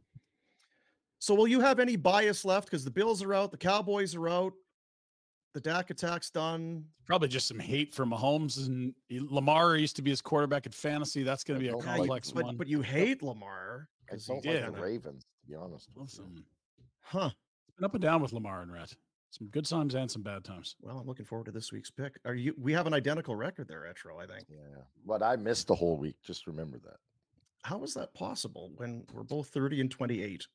So 1.19 1.33
will 1.33 1.47
you 1.47 1.59
have 1.59 1.79
any 1.79 1.95
bias 1.95 2.45
left? 2.45 2.67
Because 2.69 2.83
the 2.85 2.91
Bills 2.91 3.21
are 3.23 3.33
out, 3.33 3.51
the 3.51 3.57
Cowboys 3.57 4.15
are 4.15 4.29
out, 4.29 4.53
the 5.53 5.59
Dak 5.59 5.89
attack's 5.89 6.29
done. 6.29 6.85
Probably 7.05 7.27
just 7.27 7.47
some 7.47 7.59
hate 7.59 7.93
for 7.93 8.05
Mahomes 8.05 8.65
and 8.67 8.93
Lamar 9.09 9.75
used 9.77 9.95
to 9.95 10.01
be 10.01 10.09
his 10.11 10.21
quarterback 10.21 10.65
in 10.65 10.71
fantasy. 10.71 11.23
That's 11.23 11.43
going 11.43 11.59
to 11.59 11.63
be 11.63 11.69
a 11.69 11.71
don't 11.71 11.83
complex 11.83 12.31
but, 12.31 12.43
one. 12.45 12.57
but 12.57 12.67
you 12.67 12.81
hate 12.81 13.23
Lamar 13.23 13.89
I 14.07 14.11
'cause 14.13 14.25
he 14.27 14.33
don't 14.41 14.45
like 14.63 14.73
the 14.75 14.81
Ravens, 14.81 15.23
to 15.23 15.47
be 15.49 15.55
honest. 15.55 15.87
with 15.89 15.95
you. 15.97 16.01
Listen, 16.03 16.45
Huh. 17.01 17.31
it's 17.67 17.75
been 17.75 17.85
up 17.85 17.93
and 17.95 18.01
down 18.01 18.21
with 18.21 18.33
Lamar 18.33 18.61
and 18.61 18.71
Rhett. 18.71 18.95
Some 19.31 19.47
good 19.47 19.65
times 19.65 19.93
and 19.93 20.09
some 20.09 20.23
bad 20.23 20.43
times. 20.43 20.75
Well, 20.81 20.97
I'm 20.97 21.05
looking 21.05 21.25
forward 21.25 21.45
to 21.45 21.51
this 21.51 21.71
week's 21.71 21.91
pick. 21.91 22.19
Are 22.25 22.33
you? 22.33 22.55
We 22.57 22.73
have 22.73 22.87
an 22.87 22.93
identical 22.95 23.35
record 23.35 23.67
there, 23.67 23.81
Etro. 23.91 24.19
I 24.21 24.25
think. 24.25 24.47
Yeah, 24.49 24.81
but 25.05 25.21
I 25.21 25.35
missed 25.35 25.67
the 25.67 25.75
whole 25.75 25.97
week. 25.97 26.15
Just 26.23 26.47
remember 26.47 26.79
that. 26.79 26.97
How 27.63 27.83
is 27.83 27.93
that 27.93 28.11
possible 28.15 28.71
when 28.77 29.05
we're 29.13 29.21
both 29.23 29.49
30 29.49 29.81
and 29.81 29.91
28? 29.91 30.47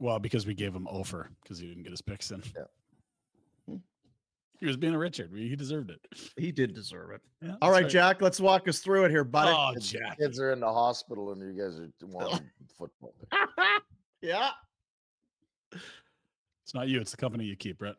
Well, 0.00 0.18
because 0.18 0.44
we 0.44 0.54
gave 0.54 0.74
him 0.74 0.88
over 0.88 1.30
because 1.42 1.58
he 1.60 1.68
didn't 1.68 1.84
get 1.84 1.92
his 1.92 2.02
picks 2.02 2.32
in. 2.32 2.42
Yeah. 2.56 2.64
He 4.60 4.66
was 4.66 4.76
being 4.76 4.94
a 4.94 4.98
Richard. 4.98 5.30
He 5.34 5.54
deserved 5.56 5.90
it. 5.90 6.00
He 6.36 6.52
did 6.52 6.74
deserve 6.74 7.10
it. 7.10 7.20
Yeah, 7.42 7.56
All 7.60 7.70
that's 7.70 7.82
right, 7.82 7.90
Jack, 7.90 8.22
let's 8.22 8.40
walk 8.40 8.68
us 8.68 8.78
through 8.78 9.04
it 9.04 9.10
here, 9.10 9.24
buddy. 9.24 9.50
Oh, 9.50 9.72
Kids- 9.74 9.90
Jack. 9.90 10.18
Kids 10.18 10.38
are 10.40 10.52
in 10.52 10.60
the 10.60 10.72
hospital, 10.72 11.32
and 11.32 11.40
you 11.42 11.60
guys 11.60 11.78
are 11.78 11.90
wanting 12.02 12.48
football. 12.78 13.14
yeah. 14.22 14.50
It's 15.72 16.74
not 16.74 16.88
you. 16.88 17.00
It's 17.00 17.10
the 17.10 17.16
company 17.16 17.44
you 17.44 17.56
keep, 17.56 17.78
Brett. 17.78 17.96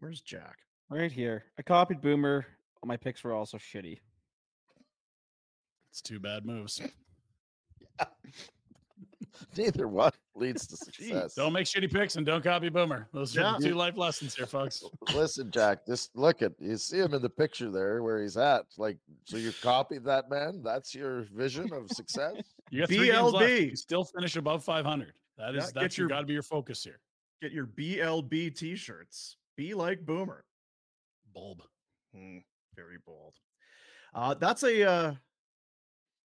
Where's 0.00 0.20
Jack? 0.20 0.58
Right 0.90 1.10
here. 1.10 1.44
I 1.58 1.62
copied 1.62 2.00
Boomer. 2.00 2.46
My 2.84 2.96
picks 2.96 3.24
were 3.24 3.32
also 3.32 3.56
shitty. 3.58 3.98
It's 5.90 6.00
two 6.02 6.20
bad 6.20 6.44
moves. 6.44 6.80
Neither 9.56 9.88
one 9.88 10.12
leads 10.34 10.66
to 10.68 10.76
success. 10.76 11.34
Don't 11.34 11.52
make 11.52 11.66
shitty 11.66 11.92
picks 11.92 12.16
and 12.16 12.24
don't 12.26 12.42
copy 12.44 12.68
Boomer. 12.68 13.08
Those 13.12 13.36
are 13.36 13.40
Yeah. 13.40 13.56
the 13.58 13.68
two 13.68 13.74
life 13.74 13.96
lessons 13.96 14.34
here, 14.34 14.46
folks. 14.46 14.82
Listen, 15.14 15.50
Jack, 15.50 15.86
just 15.86 16.14
look 16.16 16.42
at 16.42 16.52
you 16.58 16.76
see 16.76 16.98
him 16.98 17.14
in 17.14 17.22
the 17.22 17.30
picture 17.30 17.70
there 17.70 18.02
where 18.02 18.20
he's 18.22 18.36
at. 18.36 18.66
Like, 18.76 18.98
so 19.24 19.36
you 19.36 19.52
copied 19.62 20.04
that 20.04 20.28
man? 20.30 20.62
That's 20.64 20.94
your 20.94 21.22
vision 21.34 21.72
of 21.72 21.90
success? 21.90 22.34
You 22.70 22.80
got 22.80 22.88
three 22.88 23.06
games 23.12 23.32
left. 23.32 23.48
You 23.48 23.68
BLB. 23.70 23.78
still 23.78 24.04
finish 24.04 24.34
above 24.34 24.64
500. 24.64 25.12
That 25.38 25.54
is, 25.54 25.64
Yeah, 25.66 25.70
that's 25.82 25.96
your- 25.96 26.08
got 26.08 26.20
to 26.20 26.26
be 26.26 26.32
your 26.32 26.42
focus 26.42 26.82
here. 26.82 26.98
Get 27.40 27.52
your 27.52 27.66
BLB 27.66 28.50
t-shirts. 28.56 29.36
Be 29.56 29.72
like 29.72 30.04
Boomer. 30.04 30.44
Bulb. 31.32 31.62
Hmm, 32.12 32.38
very 32.74 32.96
bold. 33.06 33.34
Uh, 34.14 34.34
that's 34.34 34.64
a 34.64 34.82
uh, 34.82 35.14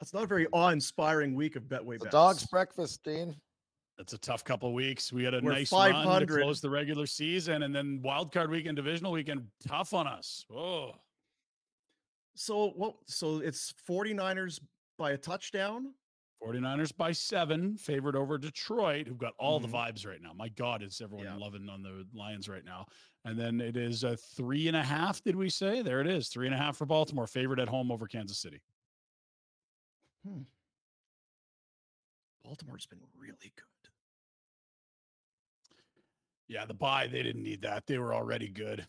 that's 0.01 0.13
not 0.15 0.23
a 0.23 0.27
very 0.27 0.47
awe-inspiring 0.51 1.35
week 1.35 1.55
of 1.55 1.63
Betway 1.65 1.99
The 1.99 2.05
bets. 2.05 2.11
dog's 2.11 2.45
breakfast, 2.47 3.03
Dean. 3.03 3.35
That's 3.99 4.13
a 4.13 4.17
tough 4.17 4.43
couple 4.43 4.67
of 4.67 4.73
weeks. 4.73 5.13
We 5.13 5.23
had 5.23 5.35
a 5.35 5.41
We're 5.41 5.51
nice 5.51 5.71
run 5.71 6.21
to 6.21 6.25
close 6.25 6.59
the 6.59 6.71
regular 6.71 7.05
season, 7.05 7.61
and 7.61 7.73
then 7.73 8.01
wild 8.01 8.31
card 8.33 8.49
weekend, 8.49 8.77
divisional 8.77 9.11
weekend, 9.11 9.45
tough 9.67 9.93
on 9.93 10.07
us. 10.07 10.43
Oh, 10.51 10.93
So 12.35 12.69
what? 12.71 12.95
So 13.05 13.41
it's 13.41 13.73
49ers 13.87 14.59
by 14.97 15.11
a 15.11 15.17
touchdown. 15.17 15.93
49ers 16.43 16.91
by 16.97 17.11
seven, 17.11 17.77
favored 17.77 18.15
over 18.15 18.39
Detroit, 18.39 19.05
who've 19.05 19.19
got 19.19 19.33
all 19.37 19.59
Mhm. 19.59 19.63
the 19.63 19.67
vibes 19.67 20.07
right 20.07 20.19
now. 20.21 20.33
My 20.33 20.49
God, 20.49 20.81
is 20.81 20.99
everyone 20.99 21.25
Yeah. 21.27 21.35
loving 21.35 21.69
on 21.69 21.83
the 21.83 22.07
Lions 22.13 22.49
right 22.49 22.65
now? 22.65 22.87
And 23.25 23.37
then 23.37 23.61
it 23.61 23.77
is 23.77 24.03
a 24.03 24.17
three 24.17 24.67
and 24.67 24.75
a 24.75 24.81
half. 24.81 25.21
Did 25.21 25.35
we 25.35 25.51
say? 25.51 25.83
There 25.83 26.01
it 26.01 26.07
is, 26.07 26.29
three 26.29 26.47
and 26.47 26.55
a 26.55 26.57
half 26.57 26.77
for 26.77 26.87
Baltimore, 26.87 27.27
favored 27.27 27.59
at 27.59 27.67
home 27.67 27.91
over 27.91 28.07
Kansas 28.07 28.39
City. 28.39 28.59
Hmm. 30.27 30.41
Baltimore's 32.43 32.85
been 32.85 32.99
really 33.17 33.35
good. 33.55 33.89
Yeah, 36.47 36.65
the 36.65 36.73
buy 36.73 37.07
they 37.07 37.23
didn't 37.23 37.43
need 37.43 37.61
that. 37.61 37.85
They 37.87 37.97
were 37.97 38.13
already 38.13 38.49
good. 38.49 38.85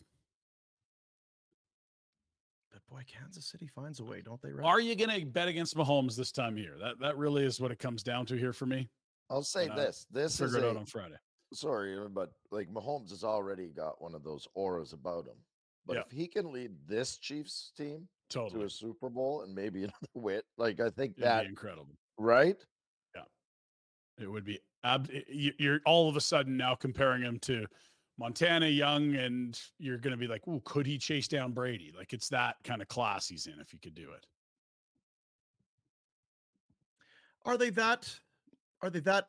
But 2.71 2.81
boy, 2.89 3.03
Kansas 3.07 3.45
City 3.45 3.67
finds 3.67 3.99
a 3.99 4.03
way, 4.03 4.21
don't 4.21 4.41
they? 4.41 4.51
Red? 4.51 4.65
Are 4.65 4.79
you 4.81 4.95
going 4.95 5.17
to 5.17 5.25
bet 5.25 5.47
against 5.47 5.75
Mahomes 5.77 6.15
this 6.17 6.31
time 6.31 6.53
of 6.53 6.59
year? 6.59 6.75
That 6.79 6.99
that 6.99 7.17
really 7.17 7.45
is 7.45 7.61
what 7.61 7.71
it 7.71 7.79
comes 7.79 8.03
down 8.03 8.25
to 8.27 8.35
here 8.35 8.53
for 8.53 8.65
me. 8.65 8.89
I'll 9.29 9.43
say 9.43 9.69
Uh, 9.69 9.75
this: 9.75 10.05
this 10.11 10.39
is 10.41 10.53
Figure 10.53 10.67
out 10.69 10.75
on 10.77 10.85
Friday. 10.85 11.15
sorry, 11.53 11.97
uh, 11.97 12.07
but 12.09 12.33
like 12.51 12.67
Mahomes 12.69 13.11
has 13.11 13.23
already 13.23 13.69
got 13.69 14.01
one 14.01 14.13
of 14.13 14.23
those 14.23 14.47
auras 14.55 14.91
about 14.93 15.25
him. 15.25 15.37
But 15.85 15.95
Yeah. 15.95 16.01
if 16.05 16.11
he 16.11 16.27
can 16.27 16.51
lead 16.51 16.75
this 16.87 17.17
Chiefs 17.17 17.71
team 17.77 18.09
to 18.33 18.63
a 18.63 18.69
Super 18.69 19.09
Bowl 19.09 19.41
and 19.41 19.53
maybe 19.53 19.79
another 19.83 19.93
win, 20.13 20.41
like 20.57 20.79
I 20.79 20.89
think 20.89 21.13
it'd 21.17 21.23
that 21.23 21.43
be 21.43 21.49
incredible. 21.49 21.95
right. 22.17 22.57
Yeah, 23.15 23.23
it 24.23 24.27
would 24.29 24.45
be 24.45 24.59
ab- 24.83 25.09
you're 25.27 25.79
all 25.85 26.09
of 26.09 26.15
a 26.15 26.21
sudden 26.21 26.57
now 26.57 26.75
comparing 26.75 27.21
him 27.23 27.39
to 27.39 27.65
Montana 28.17 28.67
Young, 28.67 29.15
and 29.15 29.59
you're 29.79 29.97
going 29.97 30.11
to 30.11 30.17
be 30.17 30.27
like, 30.27 30.47
"Ooh, 30.47 30.61
could 30.65 30.85
he 30.85 30.97
chase 30.97 31.27
down 31.27 31.51
Brady?" 31.51 31.93
Like 31.97 32.13
it's 32.13 32.29
that 32.29 32.57
kind 32.63 32.81
of 32.81 32.87
class 32.87 33.27
he's 33.27 33.47
in 33.47 33.59
if 33.59 33.71
he 33.71 33.77
could 33.77 33.95
do 33.95 34.11
it. 34.11 34.25
Are 37.45 37.57
they 37.57 37.69
that? 37.71 38.13
Are 38.81 38.89
they 38.89 38.99
that 39.01 39.27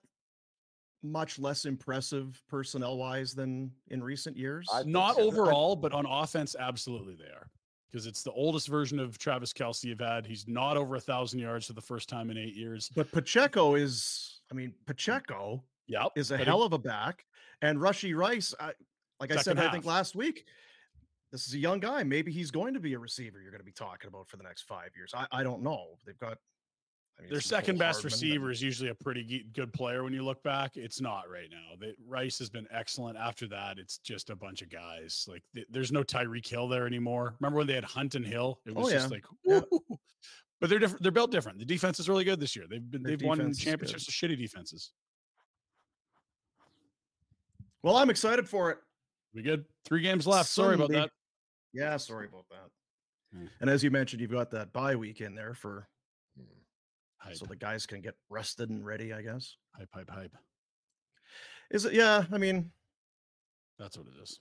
much 1.03 1.39
less 1.39 1.65
impressive 1.65 2.43
personnel 2.49 2.97
wise 2.97 3.35
than 3.35 3.71
in 3.89 4.03
recent 4.03 4.37
years? 4.37 4.69
Not 4.85 5.17
so. 5.17 5.23
I- 5.23 5.25
overall, 5.25 5.77
but 5.77 5.93
on 5.93 6.07
offense, 6.07 6.55
absolutely 6.59 7.15
they 7.15 7.25
are. 7.31 7.49
Because 7.95 8.09
it's 8.09 8.25
the 8.25 8.33
oldest 8.33 8.67
version 8.67 8.99
of 8.99 9.19
Travis 9.19 9.53
Kelce 9.53 9.85
you've 9.85 10.01
had. 10.01 10.27
He's 10.27 10.49
not 10.49 10.77
over 10.77 10.97
a 10.97 11.01
thousand 11.01 11.39
yards 11.39 11.69
for 11.69 11.75
the 11.75 11.81
first 11.81 12.09
time 12.09 12.29
in 12.29 12.37
eight 12.37 12.57
years. 12.57 12.91
But 12.97 13.13
Pacheco 13.13 13.77
is, 13.77 14.41
I 14.51 14.55
mean, 14.57 14.75
Pacheco 14.85 15.63
Yep. 15.87 16.09
is 16.17 16.33
a 16.33 16.37
hell 16.37 16.65
of 16.65 16.73
a 16.73 16.79
back. 16.79 17.25
And 17.63 17.79
Rashee 17.79 18.17
Rice, 18.17 18.53
I, 18.59 18.73
like 19.21 19.31
I 19.31 19.37
said, 19.37 19.45
Second 19.45 19.63
I 19.69 19.71
think 19.71 19.85
last 19.85 20.17
week, 20.17 20.45
this 21.31 21.47
is 21.47 21.55
a 21.55 21.59
young 21.59 21.79
guy. 21.79 22.03
Maybe 22.03 22.33
he's 22.33 22.51
going 22.51 22.75
to 22.75 22.81
be 22.81 22.95
a 22.95 22.99
receiver 22.99 23.41
you're 23.41 23.53
going 23.53 23.61
to 23.61 23.65
be 23.65 23.71
talking 23.71 24.09
about 24.09 24.27
for 24.27 24.39
the 24.39 24.43
next 24.43 24.63
five 24.63 24.91
years. 24.97 25.13
I, 25.15 25.29
I 25.31 25.45
don't 25.45 25.63
know. 25.63 25.91
They've 26.05 26.19
got 26.19 26.39
I 27.19 27.23
mean, 27.23 27.31
Their 27.31 27.41
second 27.41 27.79
best 27.79 27.99
Hardman 28.03 28.13
receiver 28.13 28.51
is 28.51 28.61
usually 28.61 28.91
a 28.91 28.95
pretty 28.95 29.47
good 29.53 29.73
player 29.73 30.03
when 30.03 30.13
you 30.13 30.25
look 30.25 30.43
back. 30.43 30.77
It's 30.77 31.01
not 31.01 31.31
right 31.31 31.49
now. 31.51 31.77
They, 31.81 31.95
Rice 32.07 32.39
has 32.41 32.51
been 32.51 32.67
excellent. 32.73 33.17
After 33.17 33.47
that, 33.49 33.79
it's 33.79 33.99
just 33.99 34.31
a 34.31 34.37
bunch 34.37 34.63
of 34.63 34.69
guys. 34.69 35.25
Like 35.29 35.43
th- 35.55 35.67
there's 35.71 35.93
no 35.93 36.03
Tyreek 36.03 36.47
Hill 36.47 36.67
there 36.69 36.87
anymore. 36.89 37.37
Remember 37.41 37.59
when 37.59 37.69
they 37.69 37.75
had 37.75 37.85
Hunt 37.85 38.17
and 38.17 38.27
Hill? 38.27 38.59
It 38.67 38.73
Oh, 38.77 38.81
was 38.83 38.93
just 38.93 39.11
like, 39.13 39.25
Yeah. 39.45 39.61
But 40.61 40.71
they're 40.71 40.79
different. 40.79 41.03
They're 41.03 41.13
built 41.13 41.31
different. 41.31 41.59
The 41.59 41.65
defense 41.65 42.01
is 42.01 42.09
really 42.09 42.25
good 42.25 42.41
this 42.41 42.57
year. 42.57 42.65
They've 42.69 42.91
been 42.91 43.03
Their 43.03 43.17
they've 43.17 43.27
won 43.27 43.39
defense 43.39 43.59
is 43.59 43.65
good. 43.65 43.71
championships 43.71 44.07
with 44.07 44.15
shitty 44.15 44.39
defenses. 44.39 44.93
Well, 47.83 47.97
I'm 47.97 48.11
excited 48.11 48.49
for 48.49 48.71
it. 48.71 48.79
We 49.35 49.43
good? 49.43 49.65
Three 49.85 50.01
games 50.01 50.27
left. 50.27 50.49
Sorry 50.49 50.75
about 50.75 50.91
that. 50.91 51.11
Yeah, 51.73 51.97
sorry 51.97 52.27
about 52.27 52.47
that. 52.51 53.39
Hmm. 53.39 53.47
And 53.61 53.69
as 53.69 53.83
you 53.85 53.91
mentioned, 53.91 54.21
you've 54.23 54.31
got 54.31 54.51
that 54.53 54.73
bye 54.73 54.95
week 54.97 55.21
in 55.21 55.35
there 55.35 55.55
for 55.55 55.89
Hype, 57.25 57.37
so 57.37 57.47
the 57.47 57.57
guys 57.57 57.87
can 57.87 58.01
get 58.03 58.15
rested 58.29 58.69
and 58.71 58.85
ready, 58.85 59.13
I 59.13 59.23
guess. 59.23 59.57
hype, 59.77 59.89
hype, 59.93 60.11
hype. 60.11 60.37
Is 61.71 61.85
it? 61.87 61.95
Yeah, 61.95 62.25
I 62.31 62.39
mean, 62.39 62.71
That's 63.79 63.97
what 63.97 64.07
it 64.07 64.23
is. 64.23 64.41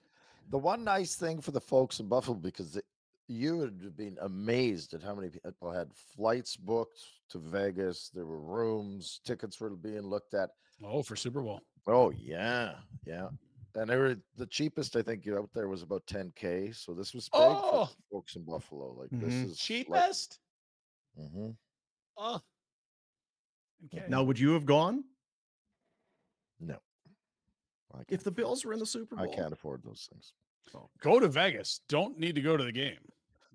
The 0.50 0.58
one 0.58 0.84
nice 0.84 1.16
thing 1.16 1.40
for 1.42 1.52
the 1.52 1.62
folks 1.62 2.00
in 2.02 2.08
Buffalo, 2.10 2.38
because 2.38 2.76
it, 2.76 2.84
you 3.30 3.58
would 3.58 3.80
have 3.84 3.96
been 3.96 4.18
amazed 4.22 4.94
at 4.94 5.02
how 5.02 5.16
many 5.16 5.30
people 5.30 5.72
had 5.72 5.94
flights 5.94 6.58
booked 6.58 7.00
to 7.30 7.40
Vegas. 7.40 8.12
There 8.14 8.26
were 8.26 8.42
rooms, 8.42 9.22
tickets 9.26 9.60
were 9.62 9.70
being 9.70 10.02
looked 10.02 10.34
at. 10.34 10.50
Oh, 10.84 11.02
for 11.02 11.16
Super 11.16 11.42
Bowl. 11.42 11.62
Oh 11.88 12.10
yeah, 12.12 12.76
yeah. 13.06 13.30
And 13.76 13.90
they 13.90 13.96
were 13.96 14.18
the 14.38 14.46
cheapest 14.46 14.96
I 14.98 15.02
think 15.02 15.26
out 15.30 15.50
there 15.54 15.68
was 15.70 15.82
about 15.82 16.06
10k. 16.06 16.76
So 16.76 16.94
this 16.94 17.14
was 17.14 17.30
big 17.30 17.42
Oh! 17.42 17.86
for 17.86 18.18
folks 18.18 18.36
in 18.36 18.44
Buffalo. 18.44 18.94
Like 18.94 19.10
this 19.12 19.34
Mhm. 19.34 19.46
is 19.52 19.58
Cheapest? 19.58 20.40
hmm 21.18 21.52
Oh. 22.18 22.42
Okay. 23.86 24.06
now 24.08 24.24
would 24.24 24.40
you 24.40 24.52
have 24.54 24.66
gone 24.66 25.04
No, 26.60 26.78
I 27.94 28.00
if 28.10 28.24
the 28.24 28.32
Bills 28.32 28.64
were 28.66 28.74
in 28.74 28.80
the 28.80 28.86
Super 28.86 29.16
Bowl? 29.16 29.30
I 29.32 29.36
can't 29.36 29.54
afford 29.54 29.84
those 29.84 30.08
things. 30.12 30.34
go 31.02 31.20
to 31.20 31.28
Vegas. 31.28 31.82
Don't 31.90 32.18
need 32.18 32.36
to 32.36 32.42
go 32.42 32.56
to 32.58 32.64
the 32.64 32.72
game. 32.72 33.00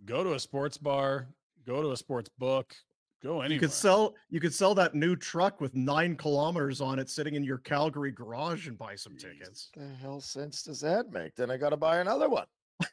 Go 0.05 0.23
to 0.23 0.35
a 0.35 0.39
sports 0.41 0.79
bar. 0.79 1.29
Go 1.67 1.83
to 1.83 1.93
a 1.93 1.97
sports 1.97 2.31
book. 2.39 2.75
Go 3.23 3.41
anywhere. 3.41 3.55
You 3.55 3.59
could 3.61 3.73
sell 3.73 4.15
you 4.31 4.39
could 4.41 4.55
sell 4.55 4.75
that 4.77 4.95
new 4.95 5.17
truck 5.17 5.61
with 5.61 5.75
nine 5.75 6.15
kilometers 6.17 6.81
on 6.81 6.99
it 6.99 7.11
sitting 7.11 7.35
in 7.35 7.43
your 7.43 7.59
Calgary 7.59 8.13
garage 8.13 8.69
and 8.69 8.79
buy 8.79 8.95
some 8.95 9.17
tickets. 9.17 9.71
The 9.77 9.89
hell 10.01 10.21
sense 10.21 10.63
does 10.63 10.81
that 10.83 11.11
make? 11.13 11.35
Then 11.35 11.51
I 11.51 11.57
got 11.57 11.71
to 11.71 11.77
buy 11.77 11.99
another 11.99 12.29
one. 12.29 12.47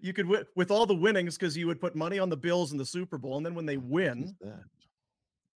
You 0.00 0.12
could 0.12 0.26
win 0.26 0.44
with 0.56 0.70
all 0.70 0.86
the 0.86 0.94
winnings 0.94 1.36
because 1.36 1.56
you 1.56 1.66
would 1.66 1.80
put 1.80 1.94
money 1.94 2.18
on 2.18 2.28
the 2.28 2.36
Bills 2.36 2.72
in 2.72 2.78
the 2.78 2.86
Super 2.86 3.18
Bowl, 3.18 3.36
and 3.36 3.44
then 3.44 3.54
when 3.54 3.66
they 3.66 3.76
win, 3.76 4.34
that? 4.40 4.64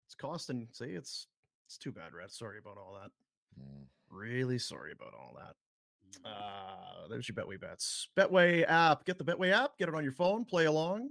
it's 0.07 0.15
costing. 0.15 0.69
See, 0.73 0.87
it's 0.87 1.27
it's 1.67 1.79
too 1.79 1.93
bad, 1.93 2.13
Red. 2.13 2.31
Sorry 2.31 2.59
about 2.59 2.77
all 2.77 2.99
that. 3.01 3.11
Mm. 3.61 3.85
Really 4.11 4.59
sorry 4.59 4.93
about 4.93 5.15
all 5.15 5.37
that. 5.39 5.55
Uh, 6.29 7.09
there's 7.09 7.29
your 7.29 7.37
Betway 7.37 7.61
bets. 7.61 8.09
Betway 8.17 8.69
app. 8.69 9.05
Get 9.05 9.19
the 9.19 9.25
Betway 9.25 9.53
app. 9.53 9.79
Get 9.79 9.89
it 9.89 9.95
on 9.95 10.03
your 10.03 10.13
phone. 10.13 10.45
Play 10.45 10.67
along. 10.67 11.09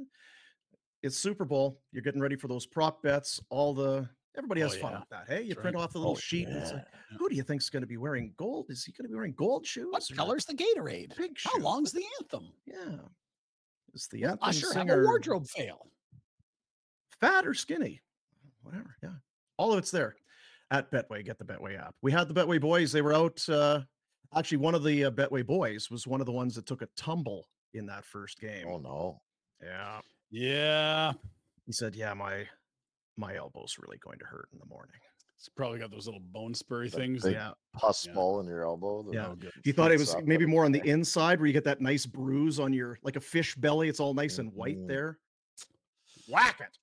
It's 1.02 1.18
Super 1.18 1.46
Bowl. 1.46 1.80
You're 1.91 2.04
getting 2.04 2.22
ready 2.22 2.36
for 2.36 2.48
those 2.48 2.66
prop 2.66 3.02
bets. 3.02 3.40
All 3.50 3.74
the 3.74 4.10
everybody 4.38 4.61
Oh, 4.64 4.68
has 4.69 4.77
fun 4.77 4.93
yeah. 4.93 4.99
with 4.99 5.10
that. 5.10 5.26
Hey, 5.27 5.41
you 5.43 5.49
That's 5.49 5.61
print 5.61 5.76
right. 5.76 5.84
off 5.84 5.91
the 5.93 5.99
little 5.99 6.14
Oh, 6.14 6.19
sheet. 6.19 6.47
And 6.47 6.57
it's 6.57 6.72
like, 6.73 6.85
who 7.18 7.30
do 7.30 7.35
you 7.35 7.43
think's 7.43 7.69
going 7.69 7.81
to 7.81 7.88
be 7.88 7.97
wearing 7.97 8.34
gold? 8.38 8.68
Is 8.69 8.84
he 8.85 8.91
going 8.91 9.03
to 9.06 9.10
be 9.10 9.15
wearing 9.15 9.34
gold 9.34 9.65
shoes? 9.65 9.88
What 9.89 10.07
color's 10.15 10.45
the 10.45 10.53
Gatorade? 10.53 11.15
Pink 11.15 11.38
How 11.43 11.60
long's 11.60 11.91
the 11.91 12.03
anthem? 12.19 12.51
Yeah. 12.65 12.97
Is 13.93 14.07
the 14.11 14.23
anthem 14.26 14.39
I 14.41 14.51
sure 14.51 14.73
have 14.73 14.89
a 14.89 14.97
wardrobe 15.01 15.47
fail. 15.47 15.88
fat 17.19 17.45
or 17.47 17.53
skinny? 17.53 18.01
whatever. 18.61 18.95
Yeah, 19.01 19.10
all 19.57 19.72
of 19.73 19.80
it's 19.80 19.89
there 19.91 20.15
at 20.69 20.91
Betway. 20.91 21.26
Get 21.26 21.39
the 21.39 21.45
Betway 21.45 21.80
app. 21.80 21.95
We 22.01 22.11
had 22.11 22.27
the 22.27 22.34
Betway 22.34 22.61
boys. 22.61 22.91
They 22.91 23.01
were 23.01 23.14
out. 23.14 23.47
Uh, 23.49 23.81
actually, 24.35 24.57
one 24.60 24.76
of 24.76 24.84
the 24.84 25.06
uh, 25.06 25.11
Betway 25.11 25.43
boys 25.45 25.89
was 25.89 26.06
one 26.06 26.19
of 26.19 26.26
the 26.27 26.31
ones 26.31 26.53
that 26.56 26.65
took 26.68 26.81
a 26.84 26.88
tumble 26.95 27.47
in 27.73 27.85
that 27.88 28.06
first 28.06 28.39
game. 28.39 28.68
Oh 28.69 28.77
no! 28.77 29.22
Yeah, 29.64 30.01
Yeah. 30.30 31.14
he 31.65 31.72
said, 31.72 31.95
"Yeah, 31.95 32.14
my 32.14 32.47
my 33.20 33.36
elbow's 33.36 33.78
really 33.80 33.98
going 33.98 34.18
to 34.20 34.26
hurt 34.26 34.50
in 34.54 34.60
the 34.60 34.66
morning." 34.66 34.96
It's 35.38 35.48
probably 35.48 35.80
got 35.80 35.90
those 35.90 36.06
little 36.06 36.20
bone 36.20 36.54
spurry 36.54 36.90
That 36.90 36.98
things. 36.98 37.24
big 37.24 37.34
Yeah. 37.34 37.52
pus 37.74 38.06
Yeah. 38.06 38.14
ball 38.14 38.41
in 38.41 38.46
your 38.48 38.64
elbow. 38.66 39.04
that 39.04 39.14
Yeah. 39.14 39.34
good. 39.40 39.54
He 39.64 39.72
thought 39.72 39.90
it 39.91 39.98
was 40.00 40.14
maybe 40.26 40.46
more 40.46 40.66
on 40.66 40.74
the 40.74 40.82
inside 40.90 41.40
where 41.40 41.48
you 41.48 41.54
get 41.54 41.64
that 41.64 41.80
nice 41.80 42.06
bruise 42.06 42.60
on 42.60 42.74
your 42.74 43.00
like 43.04 43.16
a 43.16 43.22
fish 43.22 43.56
belly. 43.56 43.88
It's 43.88 44.02
all 44.02 44.14
nice 44.14 44.38
and 44.40 44.54
white 44.54 44.78
Mhm. 44.78 44.88
there. 44.88 45.20
Whack 46.28 46.60
it. 46.60 46.78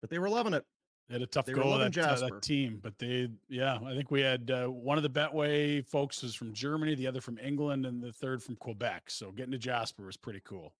But 0.00 0.10
they 0.10 0.18
were 0.18 0.28
loving 0.28 0.54
it. 0.54 0.66
They 1.08 1.14
had 1.14 1.22
a 1.22 1.26
tough 1.26 1.46
They 1.46 1.54
were 1.54 1.62
go 1.62 1.68
loving 1.70 1.90
that, 1.92 1.98
uh, 2.04 2.16
Jasper. 2.16 2.34
that 2.34 2.42
team, 2.42 2.78
but 2.82 2.98
they, 2.98 3.28
yeah, 3.48 3.78
I 3.84 3.94
think 3.94 4.10
we 4.10 4.20
had 4.20 4.50
uh, 4.50 4.66
one 4.68 4.96
of 4.96 5.02
the 5.02 5.10
Betway 5.10 5.84
folks 5.86 6.22
was 6.22 6.34
from 6.34 6.52
Germany, 6.52 6.94
the 6.94 7.06
other 7.06 7.20
from 7.20 7.38
England, 7.38 7.84
and 7.86 8.02
the 8.02 8.12
third 8.12 8.42
from 8.42 8.56
Quebec. 8.56 9.10
So 9.10 9.30
getting 9.32 9.52
to 9.52 9.58
Jasper 9.58 10.04
was 10.06 10.16
pretty 10.16 10.40
cool. 10.44 10.74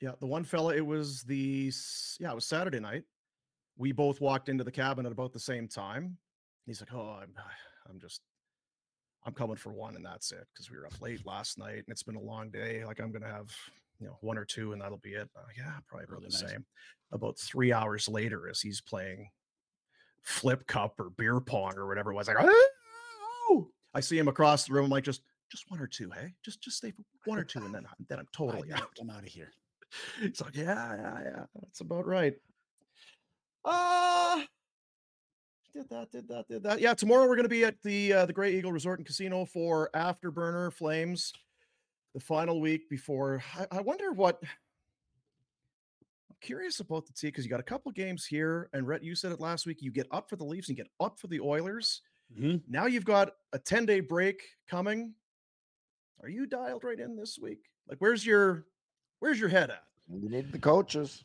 Yeah, 0.00 0.12
the 0.18 0.26
one 0.26 0.44
fella, 0.44 0.74
it 0.74 0.84
was 0.86 1.22
the 1.24 1.72
yeah, 2.18 2.32
it 2.32 2.34
was 2.34 2.46
Saturday 2.46 2.80
night. 2.80 3.04
We 3.76 3.92
both 3.92 4.20
walked 4.20 4.48
into 4.48 4.64
the 4.64 4.70
cabin 4.72 5.06
at 5.06 5.12
about 5.12 5.32
the 5.32 5.40
same 5.40 5.68
time. 5.68 6.18
He's 6.66 6.80
like, 6.80 6.92
"Oh, 6.92 7.18
I'm 7.22 7.34
ah, 7.38 7.50
I'm 7.88 7.98
just 8.00 8.20
I'm 9.24 9.34
coming 9.34 9.56
for 9.56 9.72
one 9.72 9.96
and 9.96 10.04
that's 10.04 10.32
it 10.32 10.46
because 10.52 10.70
we 10.70 10.76
were 10.78 10.86
up 10.86 11.00
late 11.00 11.24
last 11.26 11.58
night 11.58 11.78
and 11.78 11.88
it's 11.88 12.02
been 12.02 12.16
a 12.16 12.20
long 12.20 12.50
day. 12.50 12.84
Like 12.84 13.00
I'm 13.00 13.12
gonna 13.12 13.26
have 13.26 13.50
you 13.98 14.06
know 14.06 14.16
one 14.20 14.38
or 14.38 14.44
two 14.44 14.72
and 14.72 14.80
that'll 14.82 14.98
be 14.98 15.14
it." 15.14 15.28
I'm 15.36 15.44
yeah, 15.56 15.78
probably 15.88 16.04
about 16.04 16.20
Really 16.20 16.30
the 16.30 16.42
nice. 16.42 16.50
same. 16.52 16.66
About 17.12 17.38
three 17.38 17.72
hours 17.72 18.08
later, 18.08 18.48
as 18.48 18.60
he's 18.60 18.80
playing 18.80 19.30
flip 20.22 20.66
cup 20.66 21.00
or 21.00 21.10
beer 21.10 21.40
pong 21.40 21.76
or 21.76 21.86
whatever 21.88 22.12
it 22.12 22.14
was, 22.14 22.28
like, 22.28 22.36
"Oh!" 22.38 23.70
I 23.94 24.00
see 24.00 24.18
him 24.18 24.28
across 24.28 24.66
the 24.66 24.72
room. 24.74 24.84
I'm 24.84 24.90
like, 24.90 25.04
just 25.04 25.22
just 25.50 25.68
one 25.70 25.80
or 25.80 25.86
two, 25.88 26.10
hey, 26.10 26.34
just 26.44 26.62
just 26.62 26.76
stay 26.76 26.92
for 26.92 27.02
one 27.24 27.38
or 27.38 27.44
two, 27.44 27.64
and 27.64 27.74
then 27.74 27.86
then 28.08 28.18
I'm 28.20 28.28
totally 28.32 28.72
out. 28.72 28.90
I'm 29.00 29.10
out 29.10 29.22
of 29.22 29.28
here. 29.28 29.52
It's 30.22 30.40
like, 30.40 30.54
yeah, 30.54 30.94
yeah, 30.96 31.20
yeah. 31.24 31.44
That's 31.60 31.80
about 31.80 32.06
right. 32.06 32.34
Uh 33.64 34.42
did 35.72 35.88
that, 35.88 36.10
did 36.10 36.26
that, 36.28 36.48
did 36.48 36.62
that. 36.64 36.80
Yeah, 36.80 36.94
tomorrow 36.94 37.28
we're 37.28 37.36
gonna 37.36 37.48
be 37.48 37.64
at 37.64 37.80
the 37.82 38.12
uh, 38.12 38.26
the 38.26 38.32
Grey 38.32 38.54
Eagle 38.56 38.72
Resort 38.72 38.98
and 38.98 39.06
Casino 39.06 39.44
for 39.44 39.88
Afterburner 39.94 40.72
Flames, 40.72 41.32
the 42.12 42.20
final 42.20 42.60
week 42.60 42.88
before. 42.90 43.42
I, 43.56 43.78
I 43.78 43.80
wonder 43.80 44.12
what 44.12 44.40
I'm 44.42 46.36
curious 46.40 46.80
about 46.80 47.06
the 47.06 47.12
team 47.12 47.28
because 47.28 47.44
you 47.44 47.50
got 47.50 47.60
a 47.60 47.64
couple 47.64 47.92
games 47.92 48.26
here, 48.26 48.68
and 48.72 48.86
Rhett, 48.86 49.04
you 49.04 49.14
said 49.14 49.30
it 49.30 49.40
last 49.40 49.64
week. 49.64 49.80
You 49.80 49.92
get 49.92 50.08
up 50.10 50.28
for 50.28 50.34
the 50.36 50.44
Leafs 50.44 50.68
and 50.68 50.76
get 50.76 50.88
up 50.98 51.20
for 51.20 51.28
the 51.28 51.38
Oilers. 51.40 52.02
Mhm. 52.36 52.62
Now 52.68 52.86
you've 52.86 53.04
got 53.04 53.30
a 53.52 53.58
10 53.58 53.86
day 53.86 54.00
break 54.00 54.42
coming. 54.68 55.14
Are 56.22 56.28
you 56.28 56.46
dialed 56.46 56.84
right 56.84 56.98
in 56.98 57.16
this 57.16 57.38
week? 57.38 57.70
Like, 57.88 57.98
where's 57.98 58.26
your 58.26 58.66
where's 59.20 59.38
your 59.38 59.48
head 59.48 59.70
at? 59.70 59.84
You 60.08 60.28
need 60.28 60.50
the 60.50 60.58
coaches. 60.58 61.24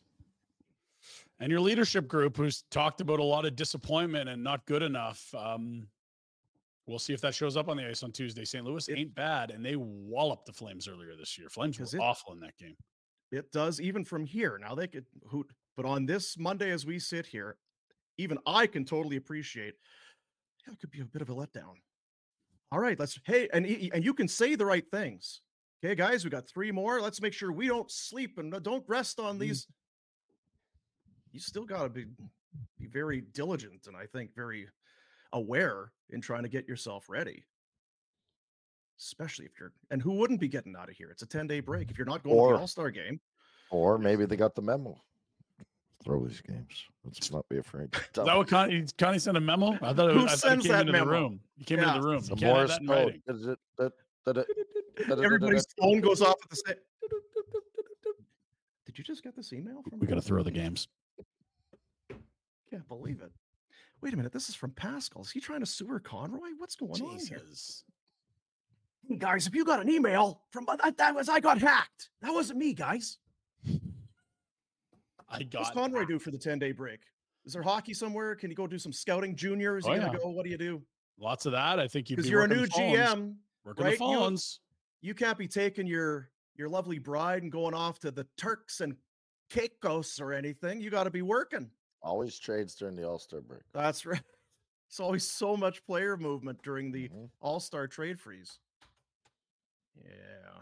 And 1.39 1.51
your 1.51 1.59
leadership 1.59 2.07
group, 2.07 2.37
who's 2.37 2.63
talked 2.71 3.01
about 3.01 3.19
a 3.19 3.23
lot 3.23 3.45
of 3.45 3.55
disappointment 3.55 4.29
and 4.29 4.43
not 4.43 4.65
good 4.65 4.81
enough. 4.81 5.33
Um, 5.35 5.87
we'll 6.87 6.99
see 6.99 7.13
if 7.13 7.21
that 7.21 7.35
shows 7.35 7.57
up 7.57 7.67
on 7.67 7.77
the 7.77 7.87
ice 7.87 8.03
on 8.03 8.11
Tuesday. 8.11 8.45
St. 8.45 8.63
Louis 8.63 8.87
ain't 8.89 9.13
bad, 9.13 9.51
and 9.51 9.65
they 9.65 9.75
walloped 9.75 10.45
the 10.45 10.53
Flames 10.53 10.87
earlier 10.87 11.15
this 11.17 11.37
year. 11.37 11.49
Flames 11.49 11.79
were 11.79 11.85
it- 11.85 11.99
awful 11.99 12.33
in 12.33 12.39
that 12.39 12.57
game. 12.57 12.77
It 13.31 13.51
does 13.51 13.81
even 13.81 14.05
from 14.05 14.25
here. 14.25 14.57
Now 14.61 14.75
they 14.75 14.87
could 14.87 15.05
hoot, 15.29 15.51
but 15.75 15.85
on 15.85 16.05
this 16.05 16.37
Monday 16.37 16.71
as 16.71 16.85
we 16.85 16.99
sit 16.99 17.25
here, 17.25 17.57
even 18.17 18.37
I 18.45 18.65
can 18.67 18.85
totally 18.85 19.17
appreciate. 19.17 19.73
Yeah, 20.65 20.73
it 20.73 20.79
could 20.79 20.91
be 20.91 21.01
a 21.01 21.05
bit 21.05 21.21
of 21.21 21.29
a 21.29 21.35
letdown. 21.35 21.73
All 22.71 22.79
right, 22.79 22.97
let's. 22.97 23.19
Hey, 23.25 23.49
and 23.51 23.65
and 23.65 24.05
you 24.05 24.13
can 24.13 24.27
say 24.27 24.55
the 24.55 24.65
right 24.65 24.89
things. 24.89 25.41
Okay, 25.83 25.95
guys, 25.95 26.23
we 26.23 26.29
got 26.29 26.47
three 26.47 26.71
more. 26.71 27.01
Let's 27.01 27.21
make 27.21 27.33
sure 27.33 27.51
we 27.51 27.67
don't 27.67 27.91
sleep 27.91 28.37
and 28.37 28.51
don't 28.63 28.83
rest 28.87 29.19
on 29.19 29.37
these. 29.37 29.67
You 31.35 31.41
still 31.41 31.65
got 31.65 31.83
to 31.83 31.89
be 31.89 32.05
be 32.79 32.85
very 32.87 33.19
diligent 33.33 33.87
and 33.87 33.97
I 33.97 34.05
think 34.05 34.33
very 34.33 34.69
aware 35.33 35.91
in 36.11 36.21
trying 36.21 36.43
to 36.43 36.49
get 36.49 36.65
yourself 36.65 37.09
ready. 37.09 37.43
Especially 38.97 39.43
if 39.43 39.51
you're, 39.59 39.73
and 39.91 40.01
who 40.01 40.13
wouldn't 40.13 40.39
be 40.39 40.47
getting 40.47 40.77
out 40.77 40.87
of 40.87 40.95
here? 40.95 41.09
It's 41.11 41.23
a 41.23 41.27
10 41.27 41.45
day 41.47 41.59
break. 41.59 41.91
If 41.91 41.97
you're 41.97 42.07
not 42.07 42.23
going 42.23 42.37
to 42.37 42.53
the 42.53 42.59
All 42.61 42.67
Star 42.67 42.89
game, 42.89 43.19
Or 43.69 43.97
maybe 43.97 44.25
they 44.25 44.37
got 44.37 44.55
the 44.55 44.61
memo. 44.61 44.97
Throw 46.05 46.25
these 46.25 46.39
games. 46.39 46.85
Let's 47.03 47.29
not 47.33 47.43
be 47.49 47.57
afraid. 47.57 47.89
Is 47.93 48.01
that 48.13 48.25
what 48.37 48.47
Connie, 48.47 48.85
Connie 48.97 49.19
sent 49.19 49.35
a 49.35 49.41
memo? 49.41 49.73
I 49.81 49.91
thought 49.91 50.11
it 50.11 50.15
Who 50.15 50.23
was, 50.23 50.31
I 50.41 50.47
sends 50.47 50.63
he 50.63 50.69
came 50.71 50.85
that 50.85 50.91
memo? 50.93 51.03
the 51.03 51.11
room. 51.11 51.39
He 51.57 51.65
came 51.65 51.79
Yeah. 51.79 51.89
into 51.89 52.01
the 52.01 52.07
room. 52.07 52.17
It's 52.19 52.29
You 52.29 52.35
a 52.35 52.37
can't 52.37 52.69
have 52.69 52.69
Morse 52.69 52.77
code. 52.77 53.05
writing. 53.07 53.21
Is 53.27 53.45
it- 53.47 53.59
that- 53.77 53.93
that 54.23 54.37
it- 54.37 54.47
that 55.09 55.19
it- 55.19 55.25
everybody's 55.25 55.65
phone 55.77 55.99
goes 55.99 56.21
off 56.21 56.37
at 56.41 56.49
the 56.49 56.55
same. 56.55 56.75
Time. 56.75 56.83
Did 58.85 58.97
you 58.99 59.03
just 59.03 59.21
get 59.21 59.35
this 59.35 59.51
email 59.51 59.81
from? 59.89 59.99
We 59.99 60.07
got 60.07 60.15
to 60.15 60.21
throw 60.21 60.41
the 60.41 60.51
games. 60.51 60.87
Can't 62.69 62.87
believe 62.87 63.21
it. 63.21 63.31
Wait 64.01 64.13
a 64.13 64.17
minute. 64.17 64.31
This 64.33 64.49
is 64.49 64.55
from 64.55 64.71
Pascal. 64.71 65.21
Is 65.21 65.31
he 65.31 65.39
trying 65.39 65.61
to 65.61 65.65
sue 65.65 65.87
her 65.87 65.99
Conroy? 65.99 66.49
What's 66.57 66.75
going 66.75 67.01
on 67.01 67.17
here? 67.19 67.39
Jesus. 67.39 67.83
Hey, 69.07 69.15
guys, 69.17 69.47
if 69.47 69.55
you 69.55 69.63
got 69.65 69.79
an 69.81 69.89
email 69.89 70.41
from 70.51 70.65
that, 70.81 70.97
that 70.97 71.15
was 71.15 71.29
I 71.29 71.39
got 71.39 71.59
hacked. 71.59 72.09
That 72.21 72.33
wasn't 72.33 72.59
me, 72.59 72.73
guys. 72.73 73.17
I 75.29 75.37
What's 75.39 75.45
got 75.49 75.73
Conroy 75.73 76.05
do 76.05 76.19
for 76.19 76.31
the 76.31 76.37
10 76.37 76.59
day 76.59 76.71
break? 76.71 76.99
Is 77.45 77.53
there 77.53 77.61
hockey 77.61 77.93
somewhere? 77.93 78.35
Can 78.35 78.49
you 78.49 78.55
go 78.55 78.67
do 78.67 78.79
some 78.79 78.91
scouting 78.93 79.35
junior? 79.35 79.77
Is 79.77 79.85
he 79.85 79.91
Oh, 79.91 79.95
gonna 79.97 80.11
yeah. 80.13 80.17
go? 80.19 80.29
What 80.29 80.43
do 80.45 80.49
you 80.51 80.57
do? 80.57 80.81
lots 81.17 81.45
of 81.45 81.53
that. 81.53 81.79
I 81.79 81.87
think 81.87 82.09
you'd 82.09 82.17
Because 82.17 82.25
be 82.27 82.31
you're 82.31 82.43
a 82.43 82.47
new 82.47 82.65
phones. 82.67 82.97
GM, 82.97 83.35
Working 83.63 83.85
right? 83.85 83.97
the 83.97 84.03
You- 84.05 84.11
phones. 84.19 84.59
You 85.01 85.13
can't 85.13 85.37
be 85.37 85.47
taking 85.47 85.87
your 85.87 86.29
your 86.57 86.67
lovely 86.69 86.99
bride 86.99 87.43
and 87.43 87.51
going 87.51 87.73
off 87.73 87.99
to 87.99 88.11
the 88.11 88.25
Turks 88.37 88.79
and 88.81 88.95
Caicos 89.49 90.19
or 90.21 90.31
anything. 90.33 90.79
You 90.81 90.89
got 90.89 91.03
to 91.03 91.11
be 91.11 91.21
working. 91.21 91.69
Always 92.05 92.37
trades 92.37 92.75
during 92.75 92.95
the 92.95 93.03
All 93.07 93.17
Star 93.19 93.41
break. 93.41 93.63
That's 93.73 94.05
right. 94.05 94.21
It's 94.87 94.99
always 94.99 95.27
so 95.27 95.57
much 95.57 95.83
player 95.83 96.15
movement 96.15 96.61
during 96.61 96.91
the 96.91 97.09
Mhm. 97.09 97.29
All 97.41 97.59
Star 97.59 97.87
trade 97.87 98.19
freeze. 98.21 98.59
Yeah. 99.95 100.61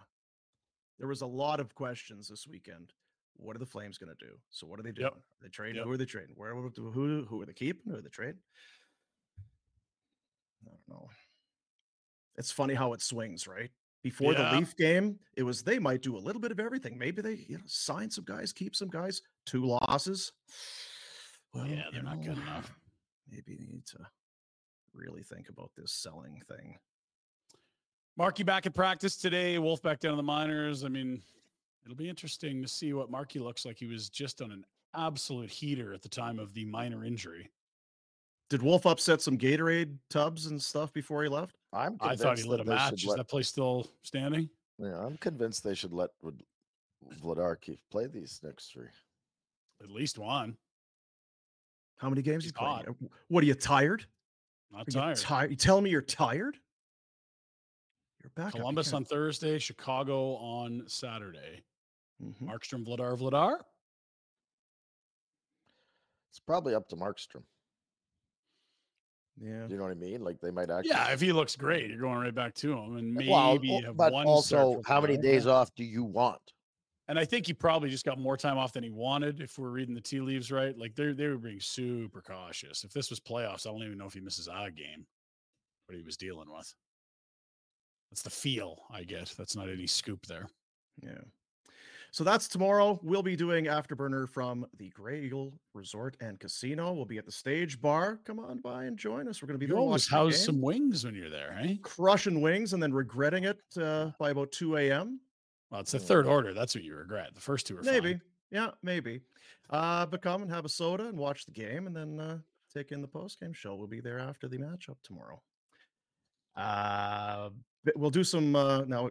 There 0.97 1.09
was 1.09 1.21
a 1.21 1.27
lot 1.27 1.59
of 1.59 1.75
questions 1.75 2.29
this 2.29 2.47
weekend. 2.47 2.93
What 3.35 3.57
are 3.57 3.59
the 3.59 3.65
Flames 3.65 3.97
going 3.97 4.15
to 4.17 4.25
do? 4.25 4.39
So 4.49 4.65
what 4.65 4.79
are 4.79 4.83
they 4.83 4.93
doing? 4.93 5.07
Yep. 5.07 5.13
Are 5.15 5.43
they 5.43 5.49
trading? 5.49 5.75
Yep. 5.75 5.85
Who 5.85 5.91
are 5.91 5.97
they 5.97 6.05
trading? 6.05 6.35
Where 6.37 6.55
who 6.55 6.69
who 6.69 7.25
who 7.25 7.41
are 7.41 7.45
they 7.45 7.53
keeping? 7.53 7.91
Who 7.91 7.97
are 7.97 8.01
they 8.01 8.09
trading? 8.09 8.39
I 10.65 10.69
don't 10.69 10.87
know. 10.87 11.09
It's 12.37 12.51
funny 12.51 12.75
how 12.75 12.93
it 12.93 13.01
swings, 13.01 13.45
right? 13.45 13.71
Before 14.03 14.31
Yeah. 14.33 14.51
the 14.51 14.57
Leaf 14.59 14.75
game, 14.77 15.19
it 15.35 15.43
was 15.43 15.63
they 15.63 15.79
might 15.79 16.01
do 16.01 16.15
a 16.15 16.19
little 16.25 16.41
bit 16.41 16.51
of 16.51 16.59
everything. 16.61 16.97
Maybe 16.97 17.21
they 17.21 17.35
you 17.49 17.57
know 17.57 17.63
sign 17.67 18.09
some 18.09 18.23
guys, 18.23 18.53
keep 18.53 18.73
some 18.75 18.89
guys. 18.89 19.21
Two 19.45 19.65
losses. 19.65 20.31
Well, 21.53 21.67
Yeah, 21.67 21.83
they're 21.91 22.03
not 22.03 22.21
good 22.21 22.37
enough. 22.47 22.73
Maybe 23.29 23.55
they 23.55 23.65
need 23.65 23.85
to 23.87 23.99
really 24.93 25.23
think 25.23 25.49
about 25.49 25.71
this 25.75 25.91
selling 25.91 26.41
thing. 26.47 26.77
Marky 28.17 28.43
back 28.43 28.65
at 28.65 28.75
practice 28.75 29.15
today. 29.17 29.57
Wolf 29.57 29.81
back 29.81 29.99
down 29.99 30.11
in 30.11 30.17
the 30.17 30.23
minors. 30.23 30.83
I 30.83 30.87
mean, 30.87 31.21
it'll 31.83 31.95
be 31.97 32.09
interesting 32.09 32.61
to 32.61 32.67
see 32.67 32.93
what 32.93 33.09
Marky 33.09 33.39
looks 33.39 33.65
like. 33.65 33.77
He 33.79 33.87
was 33.87 34.09
just 34.09 34.41
on 34.41 34.51
an 34.51 34.63
absolute 34.95 35.49
heater 35.49 35.93
at 35.93 36.03
the 36.03 36.09
time 36.09 36.37
of 36.37 36.53
the 36.53 36.65
minor 36.65 37.03
injury. 37.03 37.49
Did 38.51 38.61
Wolf 38.61 38.85
upset 38.85 39.19
some 39.21 39.35
Gatorade 39.35 39.97
tubs 40.11 40.45
and 40.45 40.61
stuff 40.61 40.93
before 40.93 41.23
he 41.23 41.29
left? 41.29 41.55
I'm 41.71 41.97
I 42.01 42.15
thought 42.15 42.37
he 42.37 42.43
lit 42.43 42.59
a 42.59 42.63
that 42.65 42.69
they 42.69 42.75
match. 42.75 42.93
Is 43.01 43.05
let- 43.07 43.17
that 43.17 43.27
place 43.27 43.47
still 43.47 43.87
standing? 44.03 44.47
Yeah, 44.77 44.99
I'm 44.99 45.17
convinced 45.17 45.63
they 45.63 45.73
should 45.75 45.93
let 45.93 46.09
Vlad- 46.23 46.41
Vladarki 47.23 47.77
play 47.89 48.05
these 48.05 48.39
next 48.43 48.71
three. 48.71 48.87
At 49.81 49.89
least 49.89 50.19
one. 50.19 50.55
How 52.03 52.09
many 52.09 52.21
games 52.21 52.43
He's 52.43 52.51
you 52.51 52.67
played? 52.67 52.85
What 53.29 53.43
are 53.45 53.47
you 53.47 53.53
tired? 53.53 54.05
Not 54.73 54.81
Are 54.81 54.83
you 54.87 54.91
tired. 54.93 55.17
tired? 55.17 55.49
You 55.51 55.55
telling 55.55 55.85
me 55.85 55.89
you're 55.89 56.01
tired? 56.01 56.57
You're 58.21 58.31
back. 58.35 58.51
Columbus 58.51 58.91
on 58.91 59.05
Thursday, 59.05 59.57
Chicago 59.57 60.35
on 60.35 60.83
Saturday. 60.85 61.63
Mhm. 62.21 62.41
Markstrom, 62.41 62.85
Vladar, 62.85 63.17
Vladar. 63.17 63.59
It's 66.31 66.39
probably 66.39 66.75
up 66.75 66.89
to 66.89 66.97
Markstrom. 66.97 67.43
Yeah. 69.39 69.65
You 69.67 69.77
know 69.77 69.83
what 69.83 69.91
I 69.91 69.95
mean? 69.95 70.25
Like 70.25 70.41
they 70.41 70.51
might 70.51 70.69
actually. 70.69 70.89
Yeah, 70.89 71.13
if 71.13 71.21
he 71.21 71.31
looks 71.31 71.55
great, 71.55 71.89
you're 71.89 71.99
going 72.01 72.19
right 72.19 72.35
back 72.35 72.53
to 72.55 72.73
him, 72.77 72.97
and 72.97 73.13
maybe 73.13 73.29
well, 73.31 73.57
o- 73.57 73.81
have 73.81 73.95
but 73.95 74.11
one. 74.11 74.27
also, 74.27 74.81
how 74.85 74.99
many 74.99 75.15
days 75.15 75.47
off 75.47 75.73
do 75.73 75.85
you 75.85 76.03
want? 76.03 76.41
And 77.07 77.19
I 77.19 77.25
think 77.25 77.47
he 77.47 77.53
probably 77.53 77.89
just 77.89 78.05
got 78.05 78.17
more 78.17 78.37
time 78.37 78.57
off 78.57 78.71
than 78.71 78.83
he 78.83 78.89
wanted. 78.89 79.41
If 79.41 79.57
we're 79.57 79.69
reading 79.69 79.93
the 79.93 80.01
tea 80.01 80.21
leaves 80.21 80.51
right, 80.51 80.77
like 80.77 80.95
they 80.95 81.11
they 81.11 81.27
were 81.27 81.37
being 81.37 81.59
super 81.59 82.21
cautious. 82.21 82.83
If 82.83 82.93
this 82.93 83.09
was 83.09 83.19
playoffs, 83.19 83.67
I 83.67 83.71
don't 83.71 83.83
even 83.83 83.97
know 83.97 84.05
if 84.05 84.13
he 84.13 84.21
misses 84.21 84.47
a 84.47 84.71
game. 84.71 85.05
What 85.87 85.97
he 85.97 86.03
was 86.03 86.15
dealing 86.15 86.49
with. 86.49 86.73
That's 88.09 88.21
the 88.21 88.29
feel 88.29 88.83
I 88.89 89.03
get. 89.03 89.33
That's 89.37 89.55
not 89.55 89.69
any 89.69 89.87
scoop 89.87 90.25
there. 90.27 90.47
Yeah. 91.01 91.19
So 92.11 92.23
that's 92.23 92.47
tomorrow. 92.47 92.99
We'll 93.01 93.23
be 93.23 93.35
doing 93.35 93.65
Afterburner 93.65 94.29
from 94.29 94.67
the 94.77 94.89
Grey 94.89 95.23
Eagle 95.23 95.51
Resort 95.73 96.15
and 96.21 96.39
Casino. 96.39 96.93
We'll 96.93 97.05
be 97.05 97.17
at 97.17 97.25
the 97.25 97.31
Stage 97.31 97.81
Bar. 97.81 98.19
Come 98.23 98.37
on 98.37 98.59
by 98.59 98.83
and 98.85 98.99
join 98.99 99.27
us. 99.27 99.41
We're 99.41 99.47
going 99.47 99.59
to 99.59 99.65
be 99.65 99.65
You 99.65 99.73
there 99.73 99.81
always 99.81 100.07
house 100.07 100.37
some 100.37 100.61
wings 100.61 101.03
when 101.03 101.15
you're 101.15 101.31
there, 101.31 101.59
eh? 101.59 101.73
crushing 101.81 102.39
wings, 102.39 102.73
and 102.73 102.83
then 102.83 102.93
regretting 102.93 103.45
it 103.45 103.57
uh, 103.81 104.11
by 104.19 104.29
about 104.29 104.51
two 104.51 104.77
a.m. 104.77 105.19
Well, 105.73 105.81
it's 105.81 105.91
the 105.91 105.97
third 105.97 106.27
order. 106.27 106.53
That's 106.53 106.75
what 106.75 106.83
you 106.83 106.95
regret. 106.95 107.33
The 107.33 107.41
first 107.41 107.65
two 107.65 107.75
are 107.75 107.83
fine. 107.83 107.93
Maybe, 107.93 108.19
yeah, 108.51 108.69
maybe. 108.83 109.21
Uh, 109.71 110.05
but 110.05 110.21
come 110.21 110.43
and 110.43 110.51
have 110.51 110.65
a 110.65 110.69
soda 110.69 111.07
and 111.07 111.17
watch 111.17 111.45
the 111.45 111.51
game, 111.51 111.87
and 111.87 111.95
then 111.95 112.19
uh, 112.19 112.37
take 112.71 112.91
in 112.91 113.01
the 113.01 113.07
post 113.07 113.39
game 113.39 113.53
show. 113.53 113.73
We'll 113.73 113.87
be 113.87 113.99
there 113.99 114.19
after 114.19 114.47
the 114.47 114.59
matchup 114.59 114.97
tomorrow. 115.03 115.41
Uh, 116.55 117.49
we'll 117.95 118.11
do 118.11 118.23
some 118.23 118.55
uh, 118.55 118.81
now. 118.85 119.09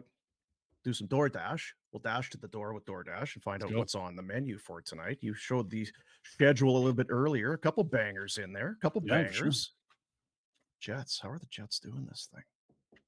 Do 0.85 0.93
some 0.93 1.07
DoorDash. 1.09 1.61
We'll 1.91 1.99
dash 1.99 2.29
to 2.29 2.37
the 2.37 2.47
door 2.47 2.73
with 2.73 2.85
DoorDash 2.85 3.35
and 3.35 3.43
find 3.43 3.61
out 3.61 3.71
go. 3.71 3.77
what's 3.77 3.95
on 3.95 4.15
the 4.15 4.21
menu 4.21 4.57
for 4.57 4.81
tonight. 4.81 5.17
You 5.19 5.33
showed 5.33 5.69
the 5.69 5.85
schedule 6.23 6.75
a 6.75 6.79
little 6.79 6.93
bit 6.93 7.07
earlier. 7.09 7.51
A 7.51 7.57
couple 7.57 7.83
bangers 7.83 8.37
in 8.37 8.53
there. 8.53 8.77
A 8.79 8.81
couple 8.81 9.01
Yeah, 9.05 9.23
sure. 9.23 9.23
bangers. 9.31 9.71
Jets. 10.79 11.19
How 11.21 11.29
are 11.29 11.39
the 11.39 11.45
Jets 11.47 11.79
doing 11.79 12.05
this 12.09 12.29
thing? 12.33 12.43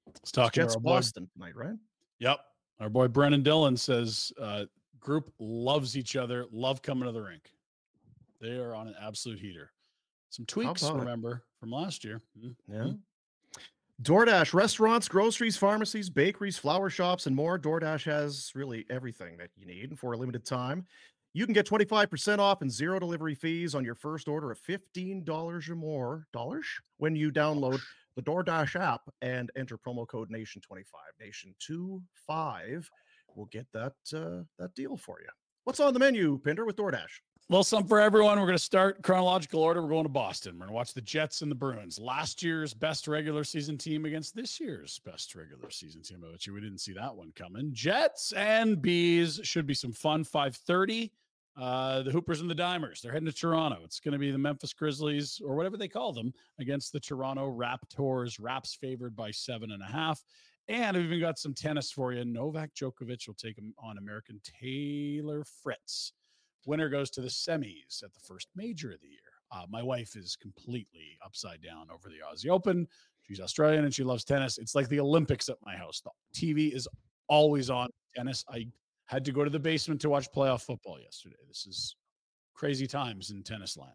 Let's 0.07 0.31
talk 0.31 0.51
Jets 0.53 0.75
boy. 0.75 0.81
Boston 0.91 1.29
tonight, 1.33 1.55
right? 1.55 1.75
Yep. 2.19 2.39
Our 2.79 2.89
boy 2.89 3.07
Brenden 3.07 3.43
Dillon 3.43 3.77
says 3.77 4.31
uh, 4.39 4.65
group 4.99 5.31
loves 5.39 5.97
each 5.97 6.15
other, 6.15 6.45
love 6.51 6.81
coming 6.81 7.05
to 7.05 7.11
the 7.11 7.21
rink. 7.21 7.51
They 8.41 8.57
are 8.57 8.75
on 8.75 8.87
an 8.87 8.95
absolute 9.01 9.39
heater. 9.39 9.71
Some 10.29 10.45
tweaks, 10.45 10.83
remember, 10.83 11.43
from 11.59 11.71
last 11.71 12.03
year. 12.03 12.21
Mm, 12.37 12.55
Yeah. 12.69 12.75
mm. 12.79 12.99
DoorDash, 14.01 14.53
restaurants, 14.53 15.07
groceries, 15.07 15.55
pharmacies, 15.55 16.09
bakeries, 16.09 16.57
flower 16.57 16.89
shops, 16.89 17.27
and 17.27 17.35
more. 17.35 17.57
DoorDash 17.57 18.03
has 18.03 18.51
really 18.53 18.85
everything 18.89 19.37
that 19.37 19.51
you 19.55 19.65
need. 19.65 19.91
And 19.91 19.97
for 19.97 20.11
a 20.11 20.17
limited 20.17 20.43
time, 20.45 20.85
you 21.31 21.45
can 21.45 21.53
get 21.53 21.65
25% 21.65 22.39
off 22.39 22.61
and 22.61 22.69
zero 22.69 22.99
delivery 22.99 23.35
fees 23.35 23.73
on 23.73 23.85
your 23.85 23.95
first 23.95 24.27
order 24.27 24.51
of 24.51 24.59
$15 24.59 25.69
or 25.69 25.75
more 25.75 26.27
dollars 26.33 26.65
when 26.97 27.15
you 27.15 27.31
download 27.31 27.79
the 28.15 28.21
DoorDash 28.21 28.79
app 28.79 29.01
and 29.21 29.51
enter 29.55 29.77
promo 29.77 30.07
code 30.07 30.29
Nation25. 30.31 30.83
Nation25 31.21 32.85
will 33.35 33.45
get 33.45 33.67
that 33.73 33.93
uh, 34.13 34.43
that 34.57 34.73
deal 34.75 34.97
for 34.97 35.19
you. 35.21 35.29
What's 35.65 35.79
on 35.79 35.93
the 35.93 35.99
menu, 35.99 36.39
Pinder, 36.43 36.65
with 36.65 36.75
DoorDash? 36.75 37.19
Well, 37.47 37.63
some 37.63 37.87
for 37.87 37.99
everyone. 37.99 38.39
We're 38.39 38.47
going 38.47 38.57
to 38.57 38.63
start 38.63 39.03
chronological 39.03 39.61
order. 39.61 39.79
We're 39.81 39.89
going 39.89 40.03
to 40.03 40.09
Boston. 40.09 40.55
We're 40.55 40.65
going 40.65 40.69
to 40.69 40.75
watch 40.75 40.95
the 40.95 41.01
Jets 41.01 41.43
and 41.43 41.51
the 41.51 41.55
Bruins. 41.55 41.99
Last 41.99 42.41
year's 42.41 42.73
best 42.73 43.07
regular 43.07 43.43
season 43.43 43.77
team 43.77 44.05
against 44.05 44.35
this 44.35 44.59
year's 44.59 44.99
best 45.05 45.35
regular 45.35 45.69
season 45.69 46.01
team. 46.01 46.23
I 46.27 46.31
bet 46.31 46.47
you 46.47 46.53
we 46.53 46.61
didn't 46.61 46.79
see 46.79 46.93
that 46.93 47.15
one 47.15 47.31
coming. 47.35 47.69
Jets 47.71 48.31
and 48.31 48.81
Bees 48.81 49.39
should 49.43 49.67
be 49.67 49.75
some 49.75 49.93
fun. 49.93 50.23
Five 50.23 50.55
thirty. 50.55 51.11
Uh, 51.57 52.03
the 52.03 52.11
Hoopers 52.11 52.41
and 52.41 52.49
the 52.49 52.55
Dimers. 52.55 53.01
They're 53.01 53.13
heading 53.13 53.27
to 53.27 53.33
Toronto. 53.33 53.79
It's 53.83 54.01
going 54.01 54.11
to 54.11 54.19
be 54.19 54.31
the 54.31 54.37
Memphis 54.37 54.73
Grizzlies 54.73 55.39
or 55.43 55.55
whatever 55.55 55.77
they 55.77 55.87
call 55.87 56.11
them 56.11 56.33
against 56.59 56.91
the 56.91 56.99
Toronto 56.99 57.49
Raptors. 57.49 58.37
Raps 58.41 58.75
favored 58.75 59.15
by 59.15 59.31
seven 59.31 59.71
and 59.71 59.81
a 59.81 59.85
half. 59.85 60.21
And 60.67 60.97
I've 60.97 61.03
even 61.03 61.19
got 61.19 61.37
some 61.37 61.53
tennis 61.53 61.91
for 61.91 62.11
you. 62.11 62.25
Novak 62.25 62.73
Djokovic 62.73 63.27
will 63.27 63.35
take 63.35 63.59
on 63.77 63.97
American 63.97 64.41
Taylor 64.61 65.45
Fritz. 65.63 66.11
Winner 66.65 66.89
goes 66.89 67.09
to 67.11 67.21
the 67.21 67.27
semis 67.27 68.03
at 68.03 68.13
the 68.13 68.19
first 68.19 68.49
major 68.55 68.91
of 68.91 68.99
the 69.01 69.07
year. 69.07 69.19
Uh, 69.51 69.65
my 69.69 69.83
wife 69.83 70.15
is 70.15 70.35
completely 70.35 71.17
upside 71.23 71.61
down 71.61 71.87
over 71.93 72.09
the 72.09 72.15
Aussie 72.25 72.49
Open. 72.49 72.87
She's 73.21 73.39
Australian 73.39 73.85
and 73.85 73.93
she 73.93 74.03
loves 74.03 74.23
tennis. 74.23 74.57
It's 74.57 74.75
like 74.75 74.89
the 74.89 74.99
Olympics 74.99 75.49
at 75.49 75.57
my 75.63 75.75
house. 75.75 76.01
The 76.01 76.11
TV 76.35 76.75
is 76.75 76.87
always 77.27 77.69
on 77.69 77.89
tennis. 78.15 78.43
I 78.49 78.67
had 79.05 79.25
to 79.25 79.31
go 79.31 79.43
to 79.43 79.49
the 79.49 79.59
basement 79.59 80.01
to 80.01 80.09
watch 80.09 80.31
playoff 80.31 80.63
football 80.63 80.99
yesterday. 80.99 81.35
This 81.47 81.65
is 81.65 81.95
crazy 82.53 82.87
times 82.87 83.29
in 83.31 83.43
tennis 83.43 83.77
land. 83.77 83.93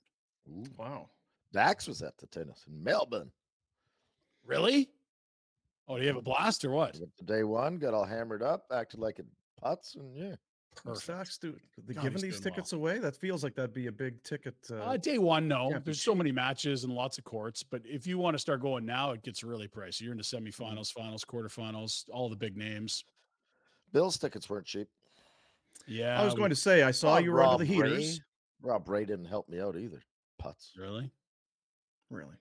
Ooh. 0.48 0.64
Wow. 0.78 1.10
Dax 1.52 1.88
was 1.88 2.02
at 2.02 2.16
the 2.18 2.26
tennis 2.26 2.64
in 2.68 2.82
Melbourne. 2.82 3.30
Really? 4.46 4.88
Oh, 5.88 5.96
do 5.96 6.02
you 6.02 6.08
have 6.08 6.16
a 6.16 6.22
blast 6.22 6.64
or 6.64 6.70
what? 6.70 6.96
Went 6.98 7.16
to 7.18 7.24
day 7.24 7.42
one, 7.42 7.76
got 7.78 7.94
all 7.94 8.04
hammered 8.04 8.42
up, 8.42 8.66
acted 8.72 9.00
like 9.00 9.18
it 9.18 9.26
putts, 9.60 9.96
and 9.96 10.16
yeah. 10.16 10.36
Stacks, 10.94 11.36
dude. 11.36 11.60
The, 11.86 11.94
God, 11.94 12.02
giving 12.04 12.22
these 12.22 12.22
doing 12.22 12.32
well. 12.32 12.42
tickets 12.42 12.72
away, 12.72 12.98
that 13.00 13.16
feels 13.16 13.42
like 13.42 13.56
that'd 13.56 13.74
be 13.74 13.88
a 13.88 13.92
big 13.92 14.22
ticket. 14.22 14.54
Uh, 14.70 14.76
Uh, 14.76 14.96
day 14.96 15.18
one, 15.18 15.48
no. 15.48 15.68
yeah, 15.70 15.78
There's 15.84 16.00
so 16.00 16.14
many 16.14 16.30
matches 16.30 16.84
and 16.84 16.92
lots 16.92 17.18
of 17.18 17.24
courts. 17.24 17.64
But 17.64 17.82
if 17.84 18.06
you 18.06 18.18
want 18.18 18.34
to 18.34 18.38
start 18.38 18.62
going 18.62 18.86
now, 18.86 19.10
it 19.10 19.22
gets 19.22 19.42
really 19.42 19.66
pricey. 19.66 20.02
You're 20.02 20.12
into 20.12 20.24
semifinals, 20.24 20.92
finals, 20.92 21.24
quarterfinals, 21.24 22.08
all 22.12 22.30
the 22.30 22.36
big 22.36 22.56
names. 22.56 23.04
Bill's 23.92 24.16
tickets 24.16 24.48
weren't 24.48 24.64
cheap. 24.64 24.88
Yeah. 25.86 26.20
I 26.20 26.24
was 26.24 26.34
we- 26.34 26.38
going 26.38 26.50
to 26.50 26.56
say, 26.56 26.82
I 26.82 26.90
saw 26.90 27.14
Oh, 27.14 27.18
you 27.18 27.32
were 27.32 27.42
under 27.42 27.64
the 27.64 27.72
Rob 27.74 27.82
Ray- 27.82 27.90
heaters. 27.96 28.20
Rob 28.62 28.88
Ray 28.88 29.04
didn't 29.04 29.26
help 29.26 29.48
me 29.48 29.60
out 29.60 29.76
either. 29.76 30.02
Putts. 30.38 30.72
Really? 30.76 31.10
Really? 32.10 32.36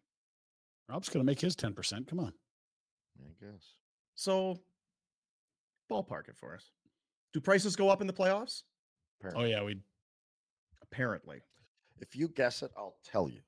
Rob's 0.88 1.10
going 1.10 1.22
to 1.24 1.26
make 1.26 1.40
his 1.40 1.56
10%. 1.56 2.08
Come 2.08 2.20
on. 2.20 2.34
I 3.22 3.30
guess. 3.46 3.74
So, 4.16 4.60
ballpark 5.92 6.28
it 6.30 6.36
for 6.38 6.56
us. 6.56 6.72
Do 7.34 7.40
prices 7.40 7.76
go 7.76 7.90
up 7.90 8.02
in 8.02 8.08
the 8.08 8.14
playoffs? 8.14 8.64
Oh, 9.36 9.44
yeah. 9.44 9.62
We 9.64 9.78
Apparently. 10.82 11.42
If 12.00 12.16
you 12.16 12.28
guess 12.30 12.64
it, 12.64 12.72
I'll 12.78 12.96
tell 13.04 13.30
you. 13.30 13.42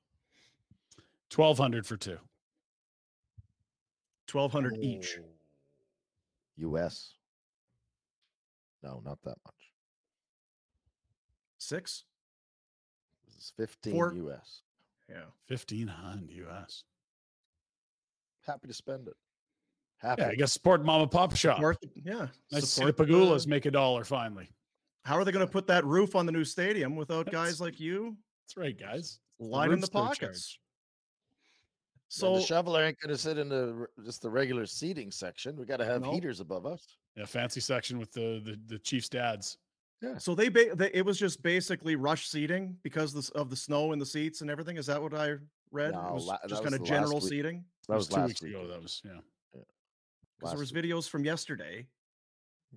1200 1.34 1.86
for 1.86 1.96
two. 1.96 2.18
1200 4.30 4.76
each. 4.82 5.18
Oh, 5.20 5.24
US. 6.56 7.14
No, 8.82 9.02
not 9.04 9.18
that 9.24 9.36
much. 9.44 9.71
Six? 11.72 12.04
This 13.26 13.34
is 13.44 13.52
15 13.56 13.94
Four. 13.94 14.12
US. 14.14 14.60
Yeah. 15.08 15.24
1500 15.48 16.30
US. 16.46 16.84
Happy 18.46 18.68
to 18.68 18.74
spend 18.74 19.08
it. 19.08 19.14
Happy. 19.96 20.20
Yeah, 20.20 20.28
I 20.28 20.34
guess 20.34 20.52
support 20.52 20.84
mom 20.84 21.00
and 21.00 21.10
pop 21.10 21.34
shop. 21.34 21.56
Support 21.56 21.78
yeah. 22.04 22.26
Nice 22.50 22.60
to 22.60 22.66
see 22.66 22.84
the 22.84 22.88
support 22.92 22.96
Pegulas 23.08 23.46
make 23.46 23.64
a 23.64 23.70
dollar 23.70 24.04
finally. 24.04 24.50
How 25.06 25.14
are 25.16 25.24
they 25.24 25.32
going 25.32 25.46
to 25.46 25.50
put 25.50 25.66
that 25.68 25.82
roof 25.86 26.14
on 26.14 26.26
the 26.26 26.32
new 26.32 26.44
stadium 26.44 26.94
without 26.94 27.24
That's- 27.24 27.46
guys 27.52 27.60
like 27.60 27.80
you 27.80 28.16
That's 28.44 28.56
right, 28.58 28.78
guys. 28.78 28.98
It's 28.98 29.18
the 29.40 29.46
lining 29.46 29.80
the 29.80 29.88
pockets? 29.88 30.58
So 32.08 32.34
So, 32.34 32.40
the 32.40 32.42
shoveler 32.42 32.84
ain't 32.84 33.00
going 33.00 33.14
to 33.14 33.18
sit 33.18 33.38
in 33.38 33.48
the 33.48 33.86
just 34.04 34.20
the 34.20 34.28
regular 34.28 34.66
seating 34.66 35.10
section. 35.10 35.56
We 35.56 35.64
got 35.64 35.78
to 35.78 35.86
have 35.86 36.02
No. 36.02 36.12
heaters 36.12 36.40
above 36.40 36.66
us. 36.66 36.84
Yeah, 37.16 37.24
fancy 37.24 37.60
section 37.60 37.98
with 37.98 38.12
the 38.12 38.42
the, 38.44 38.60
the 38.74 38.78
Chiefs 38.78 39.08
dads. 39.08 39.56
Yeah. 40.02 40.18
so 40.18 40.34
they, 40.34 40.48
ba- 40.48 40.74
they 40.74 40.90
it 40.92 41.04
was 41.04 41.18
just 41.18 41.42
basically 41.42 41.94
rush 41.94 42.28
seating 42.28 42.76
because 42.82 43.12
this, 43.12 43.28
of 43.30 43.50
the 43.50 43.56
snow 43.56 43.92
in 43.92 43.98
the 43.98 44.06
seats 44.06 44.40
and 44.40 44.50
everything. 44.50 44.76
Is 44.76 44.86
that 44.86 45.00
what 45.00 45.14
I 45.14 45.36
read? 45.70 45.92
No, 45.92 46.08
it 46.08 46.14
was 46.14 46.26
la- 46.26 46.38
just 46.48 46.62
was 46.62 46.70
kind 46.70 46.74
of 46.74 46.84
general 46.84 47.20
week. 47.20 47.28
seating. 47.28 47.64
That 47.88 47.96
was 47.96 48.08
two 48.08 48.16
last 48.16 48.28
weeks 48.28 48.42
week. 48.42 48.54
ago. 48.54 48.66
That 48.66 48.82
was 48.82 49.00
yeah. 49.04 49.12
Because 49.52 50.50
there 50.50 50.58
was 50.58 50.72
Last 50.72 50.82
week. 50.82 50.92
videos 50.92 51.08
from 51.08 51.24
yesterday. 51.24 51.86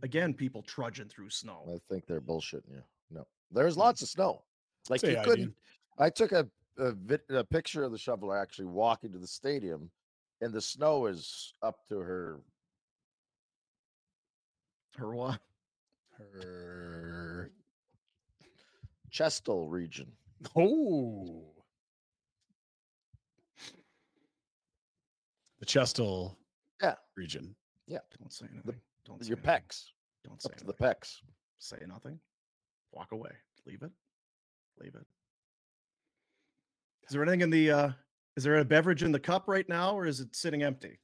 Again, 0.03 0.31
mm-hmm. 0.31 0.37
people 0.37 0.61
trudging 0.61 1.07
through 1.07 1.29
snow. 1.31 1.63
I 1.67 1.79
think 1.89 2.05
they're 2.05 2.21
bullshitting 2.21 2.69
you. 2.69 2.83
No, 3.09 3.25
there's 3.51 3.75
mm. 3.75 3.79
lots 3.79 4.01
of 4.03 4.09
snow. 4.09 4.43
Like 4.89 5.01
Say 5.01 5.11
you 5.11 5.21
couldn't. 5.23 5.45
Dean. 5.45 5.55
I 5.97 6.09
took 6.09 6.31
a 6.31 6.47
a, 6.77 6.91
vid, 6.91 7.21
a 7.29 7.43
picture 7.43 7.83
of 7.83 7.91
the 7.91 7.97
shoveler 7.97 8.37
actually 8.37 8.65
walking 8.65 9.11
to 9.13 9.17
the 9.17 9.27
stadium, 9.27 9.89
and 10.41 10.53
the 10.53 10.61
snow 10.61 11.07
is 11.07 11.53
up 11.63 11.87
to 11.89 11.97
her 11.99 12.41
Her 14.97 15.13
what? 15.13 15.39
Her 16.17 17.14
chestal 19.15 19.69
region. 19.71 20.11
oh 20.55 21.51
the 25.59 25.65
Chestal 25.65 26.35
Yeah. 26.81 26.95
region. 27.15 27.55
Yeah, 27.87 27.99
Don't 28.19 28.33
say 28.33 28.45
anything. 28.51 28.81
Don't 29.05 29.23
say 29.23 29.29
your 29.29 29.37
anything. 29.37 29.61
pecs 29.63 29.85
Don't 30.25 30.41
say 30.41 30.47
up 30.47 30.55
to 30.57 30.65
the 30.65 30.73
anything. 30.73 30.87
pecs. 30.99 31.21
Say 31.59 31.77
nothing. 31.87 32.19
Walk 32.91 33.11
away. 33.13 33.31
Leave 33.65 33.81
it. 33.83 33.91
Leave 34.81 34.95
it. 34.95 35.05
Is 37.07 37.11
there 37.11 37.21
anything 37.21 37.41
in 37.41 37.49
the 37.49 37.71
uh 37.71 37.91
is 38.35 38.43
there 38.43 38.57
a 38.57 38.65
beverage 38.65 39.03
in 39.03 39.13
the 39.13 39.19
cup 39.19 39.47
right 39.47 39.67
now 39.69 39.95
or 39.95 40.05
is 40.05 40.19
it 40.19 40.35
sitting 40.35 40.63
empty? 40.63 40.99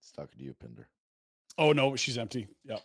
It's 0.00 0.12
talking 0.12 0.38
to 0.38 0.44
you, 0.44 0.52
Pinder. 0.54 0.88
Oh 1.56 1.72
no, 1.72 1.96
she's 1.96 2.18
empty. 2.18 2.48
Yep. 2.64 2.82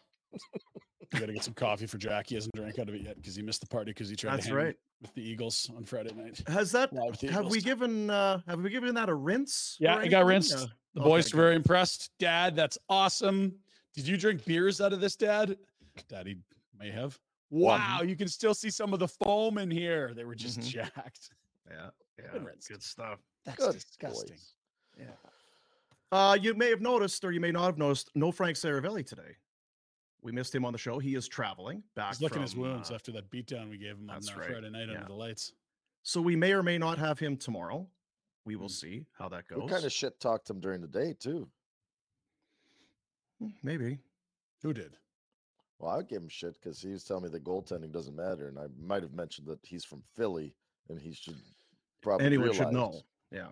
We 1.12 1.20
got 1.20 1.28
to 1.28 1.34
get 1.34 1.44
some 1.44 1.54
coffee 1.54 1.86
for 1.86 1.98
Jack. 2.00 2.28
He 2.30 2.36
hasn't 2.36 2.56
drank 2.56 2.80
out 2.80 2.90
of 2.90 2.96
it 2.96 3.02
yet 3.04 3.18
because 3.18 3.36
he 3.36 3.44
missed 3.44 3.62
the 3.62 3.68
party 3.68 3.92
because 3.92 4.10
he 4.10 4.16
tried 4.16 4.34
That's 4.38 4.46
to 4.48 4.56
hang 4.56 4.66
right. 4.66 4.76
with 5.02 5.14
the 5.14 5.22
Eagles 5.22 5.70
on 5.78 5.84
Friday 5.86 6.12
night. 6.16 6.42
Has 6.48 6.72
that 6.72 6.92
Live 6.92 7.12
with 7.12 7.20
the 7.20 7.32
have 7.32 7.46
we 7.52 7.62
given 7.62 8.10
uh 8.10 8.40
have 8.48 8.60
we 8.62 8.70
given 8.72 8.96
that 8.96 9.10
a 9.10 9.14
rinse? 9.14 9.78
Yeah, 9.80 9.98
or 9.98 10.02
I 10.02 10.08
got 10.08 10.26
rinsed. 10.26 10.56
Uh, 10.56 10.66
The 10.96 11.02
okay, 11.02 11.10
boys 11.10 11.28
are 11.28 11.32
good. 11.32 11.38
very 11.38 11.56
impressed. 11.56 12.10
Dad, 12.20 12.56
that's 12.56 12.78
awesome. 12.90 13.54
Did 13.94 14.08
you 14.08 14.18
drink 14.18 14.44
beers 14.46 14.82
out 14.82 14.92
of 14.92 15.02
this, 15.02 15.16
Dad? 15.16 15.56
Daddy 16.10 16.38
may 16.80 16.90
have. 16.90 17.20
Wow, 17.52 18.02
you 18.02 18.16
can 18.16 18.28
still 18.28 18.56
see 18.56 18.72
some 18.72 18.92
of 18.94 19.00
the 19.00 19.08
foam 19.08 19.60
in 19.60 19.70
here. 19.70 20.14
They 20.16 20.24
were 20.24 20.34
just 20.34 20.60
Mhm. 20.62 20.68
jacked. 20.68 21.30
Yeah, 21.70 21.90
yeah. 22.34 22.40
Good 22.68 22.82
stuff. 22.82 23.20
That's 23.46 23.58
Good 23.64 23.74
disgusting. 23.74 24.30
boys. 24.30 24.54
Yeah. 24.98 25.06
Uh, 26.12 26.38
you 26.42 26.56
may 26.56 26.70
have 26.70 26.82
noticed, 26.82 27.24
or 27.24 27.32
you 27.32 27.40
may 27.40 27.52
not 27.52 27.66
have 27.66 27.78
noticed, 27.78 28.10
no 28.16 28.32
Frank 28.32 28.58
Seravalli 28.58 29.06
today. 29.06 29.36
We 30.24 30.32
missed 30.32 30.56
him 30.56 30.66
on 30.66 30.72
the 30.72 30.80
show. 30.80 31.00
He 31.00 31.16
is 31.16 31.28
traveling 31.28 31.84
back. 31.96 32.14
He's 32.14 32.22
licking 32.22 32.42
his 32.42 32.56
wounds 32.56 32.92
uh, 32.92 32.96
after 32.96 33.12
that 33.12 33.30
beatdown 33.30 33.70
we 33.70 33.78
gave 33.78 33.98
him 33.98 34.10
on 34.10 34.16
that's 34.16 34.36
right, 34.36 34.50
Friday 34.50 34.70
night 34.70 34.88
yeah. 34.88 34.96
under 34.96 35.08
the 35.08 35.14
lights. 35.14 35.54
So 36.04 36.22
we 36.22 36.36
may 36.36 36.54
or 36.54 36.64
may 36.64 36.78
not 36.78 36.98
have 36.98 37.20
him 37.20 37.38
tomorrow. 37.38 37.88
We 38.46 38.56
will 38.56 38.70
see 38.70 39.06
how 39.18 39.30
that 39.30 39.46
We 39.50 39.62
goes. 39.62 39.70
kind 39.70 39.86
of 39.86 39.92
shit 39.92 40.20
talked 40.20 40.50
him 40.50 40.60
during 40.60 40.82
the 40.82 40.88
day 40.88 41.16
too. 41.18 41.48
Hmm, 43.40 43.50
Maybe. 43.62 44.00
Who 44.64 44.74
did? 44.74 44.98
Well, 45.80 45.92
I 45.92 45.98
would 45.98 46.08
give 46.08 46.22
him 46.22 46.30
shit 46.30 46.56
because 46.62 46.82
he 46.82 46.90
was 46.90 47.04
telling 47.04 47.24
me 47.24 47.30
that 47.30 47.44
goaltending 47.44 47.92
doesn't 47.92 48.16
matter, 48.16 48.48
and 48.48 48.58
I 48.58 48.68
might 48.80 49.04
have 49.04 49.14
mentioned 49.14 49.48
that 49.48 49.60
he's 49.64 49.84
from 49.84 50.02
Philly 50.16 50.56
and 50.90 51.00
he 51.00 51.14
should 51.14 51.36
probably 52.02 52.26
Anyone 52.26 52.54
should 52.54 52.72
know. 52.72 53.02
Yeah. 53.32 53.48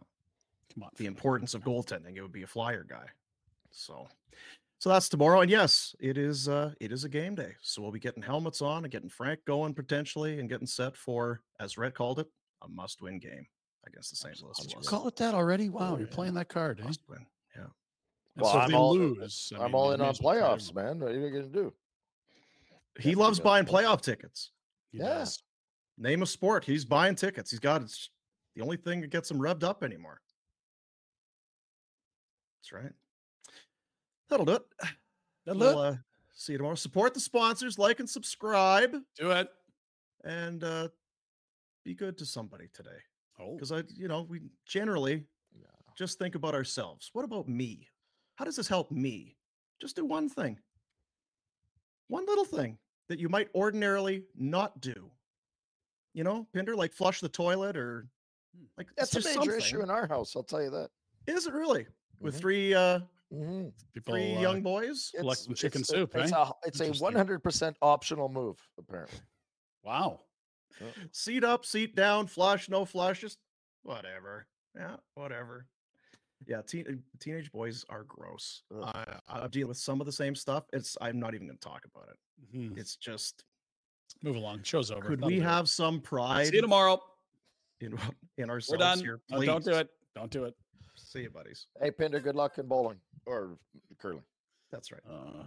Come 0.74 0.84
on. 0.84 0.90
The 0.98 1.06
importance 1.06 1.54
of 1.54 1.64
goaltending. 1.64 2.16
It 2.16 2.22
would 2.22 2.32
be 2.32 2.44
a 2.44 2.48
flyer 2.48 2.86
guy. 2.88 3.06
So 3.72 4.08
so 4.82 4.90
that's 4.90 5.10
tomorrow. 5.10 5.42
And 5.42 5.52
yes, 5.52 5.96
it 6.00 6.18
is 6.18 6.50
uh 6.50 6.74
it 6.82 6.92
is 6.92 7.04
a 7.04 7.10
game 7.10 7.36
day. 7.36 7.54
So 7.62 7.82
we'll 7.84 7.92
be 7.92 8.00
getting 8.00 8.24
helmets 8.24 8.62
on 8.64 8.84
and 8.84 8.92
getting 8.92 9.10
Frank 9.10 9.40
going 9.46 9.76
potentially 9.76 10.40
and 10.40 10.50
getting 10.50 10.66
set 10.66 10.98
for, 10.98 11.42
as 11.60 11.78
Red 11.78 11.94
called 11.94 12.18
it, 12.20 12.28
a 12.64 12.68
must-win 12.68 13.20
game 13.20 13.46
against 13.88 14.10
the 14.10 14.16
St. 14.16 14.42
Louis 14.42 14.58
Did 14.60 14.72
you 14.72 14.78
Blues. 14.78 14.88
call 14.90 15.08
it 15.08 15.16
that 15.18 15.36
already? 15.36 15.70
Wow, 15.70 15.94
Oh, 15.94 15.98
you're 15.98 16.08
yeah. 16.08 16.14
playing 16.16 16.34
that 16.34 16.50
card, 16.50 16.80
eh? 16.80 16.84
Must 16.86 17.02
win. 17.08 17.26
Yeah. 17.56 17.62
And 17.64 17.72
Well, 18.44 18.52
so 18.54 18.60
I'm 18.60 18.72
they 18.72 18.76
all, 18.78 18.96
lose, 18.96 19.52
I 19.54 19.58
I'm 19.60 19.66
mean, 19.66 19.74
all 19.76 19.92
in 19.92 20.02
on 20.02 20.10
as 20.10 20.20
well 20.22 20.36
try 20.40 20.48
playoffs, 20.58 20.70
to- 20.70 20.76
man. 20.76 21.00
What 21.00 21.12
are 21.12 21.20
you 21.20 21.30
gonna 21.30 21.48
do? 21.54 21.74
He 23.00 23.10
Have 23.10 23.14
to 23.18 23.20
loves 23.24 23.38
go. 23.40 23.44
buying 23.46 23.66
playoff 23.66 24.02
tickets. 24.02 24.52
He 24.92 24.98
Yeah. 24.98 25.06
does. 25.20 25.44
Name 25.98 26.24
a 26.24 26.26
sport. 26.26 26.66
He's 26.66 26.86
buying 26.86 27.16
tickets. 27.16 27.52
He's 27.52 27.60
got 27.60 27.82
it's 27.84 28.10
the 28.56 28.62
only 28.64 28.78
thing 28.78 29.02
that 29.02 29.12
gets 29.12 29.30
him 29.30 29.38
revved 29.38 29.64
up 29.64 29.84
anymore. 29.84 30.22
That's 32.60 32.72
right. 32.72 32.94
That'll 34.32 34.46
do 34.46 34.54
it. 34.54 34.64
That'll 35.46 35.60
We'll, 35.60 35.74
do 35.74 35.80
it. 35.84 35.88
uh, 35.94 35.96
see 36.34 36.54
you 36.54 36.58
tomorrow. 36.58 36.76
Support 36.76 37.14
the 37.14 37.20
sponsors, 37.20 37.78
like 37.78 38.00
and 38.00 38.10
subscribe, 38.10 38.96
Do 39.18 39.32
it. 39.32 39.50
and 40.24 40.64
uh, 40.64 40.88
be 41.84 41.94
good 41.94 42.18
to 42.18 42.26
somebody 42.26 42.70
today. 42.74 42.90
Oh, 43.40 43.56
Because 43.56 43.72
I, 43.74 43.84
you 43.94 44.08
know, 44.08 44.22
we 44.30 44.40
generally 44.66 45.26
just 45.98 46.18
think 46.18 46.36
about 46.36 46.56
ourselves. 46.56 47.10
What 47.12 47.26
about 47.26 47.50
me? 47.50 47.88
How 48.36 48.46
does 48.46 48.56
this 48.56 48.70
help 48.70 48.90
me? 48.90 49.36
Just 49.82 49.98
do 49.98 50.06
one 50.06 50.30
thing. 50.30 50.58
One 52.08 52.26
little 52.26 52.46
thing 52.46 52.78
that 53.10 53.20
you 53.20 53.28
might 53.28 53.50
ordinarily 53.54 54.24
not 54.38 54.80
do. 54.80 55.12
You 56.14 56.24
know, 56.24 56.48
Pinder, 56.54 56.76
like 56.76 56.94
flush 56.94 57.20
the 57.20 57.28
toilet 57.30 57.76
or 57.76 58.08
like 58.78 58.88
That's 58.98 59.14
a 59.16 59.40
major 59.40 59.56
issue 59.58 59.82
in 59.82 59.90
our 59.90 60.08
house. 60.08 60.36
I'll 60.36 60.44
tell 60.44 60.62
you 60.64 60.70
that. 60.72 60.90
Is 61.28 61.48
it 61.48 61.54
really? 61.54 61.86
With 62.22 62.36
Mhm. 62.36 62.40
three 62.40 62.74
uh 62.74 63.00
Mm-hmm. 63.34 63.70
people 63.94 64.14
three 64.14 64.36
uh, 64.36 64.42
young 64.42 64.62
boys? 64.62 65.12
Like 65.22 65.38
some 65.38 65.54
chicken 65.54 65.82
it's, 65.82 65.90
soup, 65.90 66.16
It's 66.16 66.32
eh? 66.32 66.36
a 66.38 66.52
it's 66.66 66.82
a 66.82 66.92
one 67.04 67.14
hundred 67.16 67.44
percent 67.44 67.78
optional 67.82 68.28
move, 68.30 68.58
apparently. 68.78 69.20
Wow. 69.84 70.20
seat 71.12 71.44
up, 71.44 71.66
seat 71.66 71.96
down, 71.96 72.28
flush, 72.28 72.70
no 72.70 72.86
flush, 72.86 73.22
just 73.22 73.38
whatever. 73.84 74.48
Yeah, 74.76 74.96
whatever. 75.16 75.66
Yeah, 76.48 76.62
teen, 76.64 77.04
teenage 77.20 77.52
boys 77.52 77.86
are 77.90 78.04
gross. 78.04 78.64
Ugh. 78.76 78.84
I, 78.96 79.20
I'm 79.30 79.50
dealing 79.50 79.68
with 79.70 79.78
some 79.78 80.00
of 80.02 80.06
the 80.08 80.12
same 80.12 80.34
stuff. 80.34 80.64
It's 80.74 80.98
I'm 81.00 81.20
not 81.20 81.36
even 81.36 81.46
going 81.48 81.58
to 81.58 81.68
talk 81.68 81.84
about 81.94 82.10
it. 82.10 82.18
Mhm. 82.58 82.78
It's 82.78 82.96
just 82.96 83.44
Move 84.24 84.36
along. 84.36 84.62
Show's 84.64 84.92
over. 84.92 85.02
could 85.02 85.20
That'll 85.20 85.28
we 85.28 85.36
do 85.36 85.42
it. 85.42 85.46
have 85.46 85.70
some 85.70 86.02
pride 86.02 86.48
See 86.48 86.56
you 86.56 86.62
tomorrow. 86.62 87.00
in 87.80 87.98
in 88.38 88.50
ourselves 88.50 88.72
We're 88.72 88.78
done. 88.78 89.00
here? 89.00 89.22
No, 89.30 89.42
don't 89.44 89.64
do 89.64 89.72
it. 89.76 89.88
Don't 90.16 90.32
do 90.32 90.44
it. 90.46 90.54
See 91.12 91.24
you, 91.24 91.30
buddies. 91.30 91.68
Hey, 91.82 91.92
Pinder, 91.92 92.22
good 92.22 92.36
luck 92.36 92.58
in 92.58 92.68
bowling 92.68 92.96
or 93.26 93.58
curling. 94.00 94.24
That's 94.72 94.94
right. 94.94 95.02
Uh, 95.06 95.44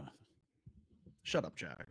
Shut 1.22 1.46
up, 1.46 1.56
Jack. 1.56 1.86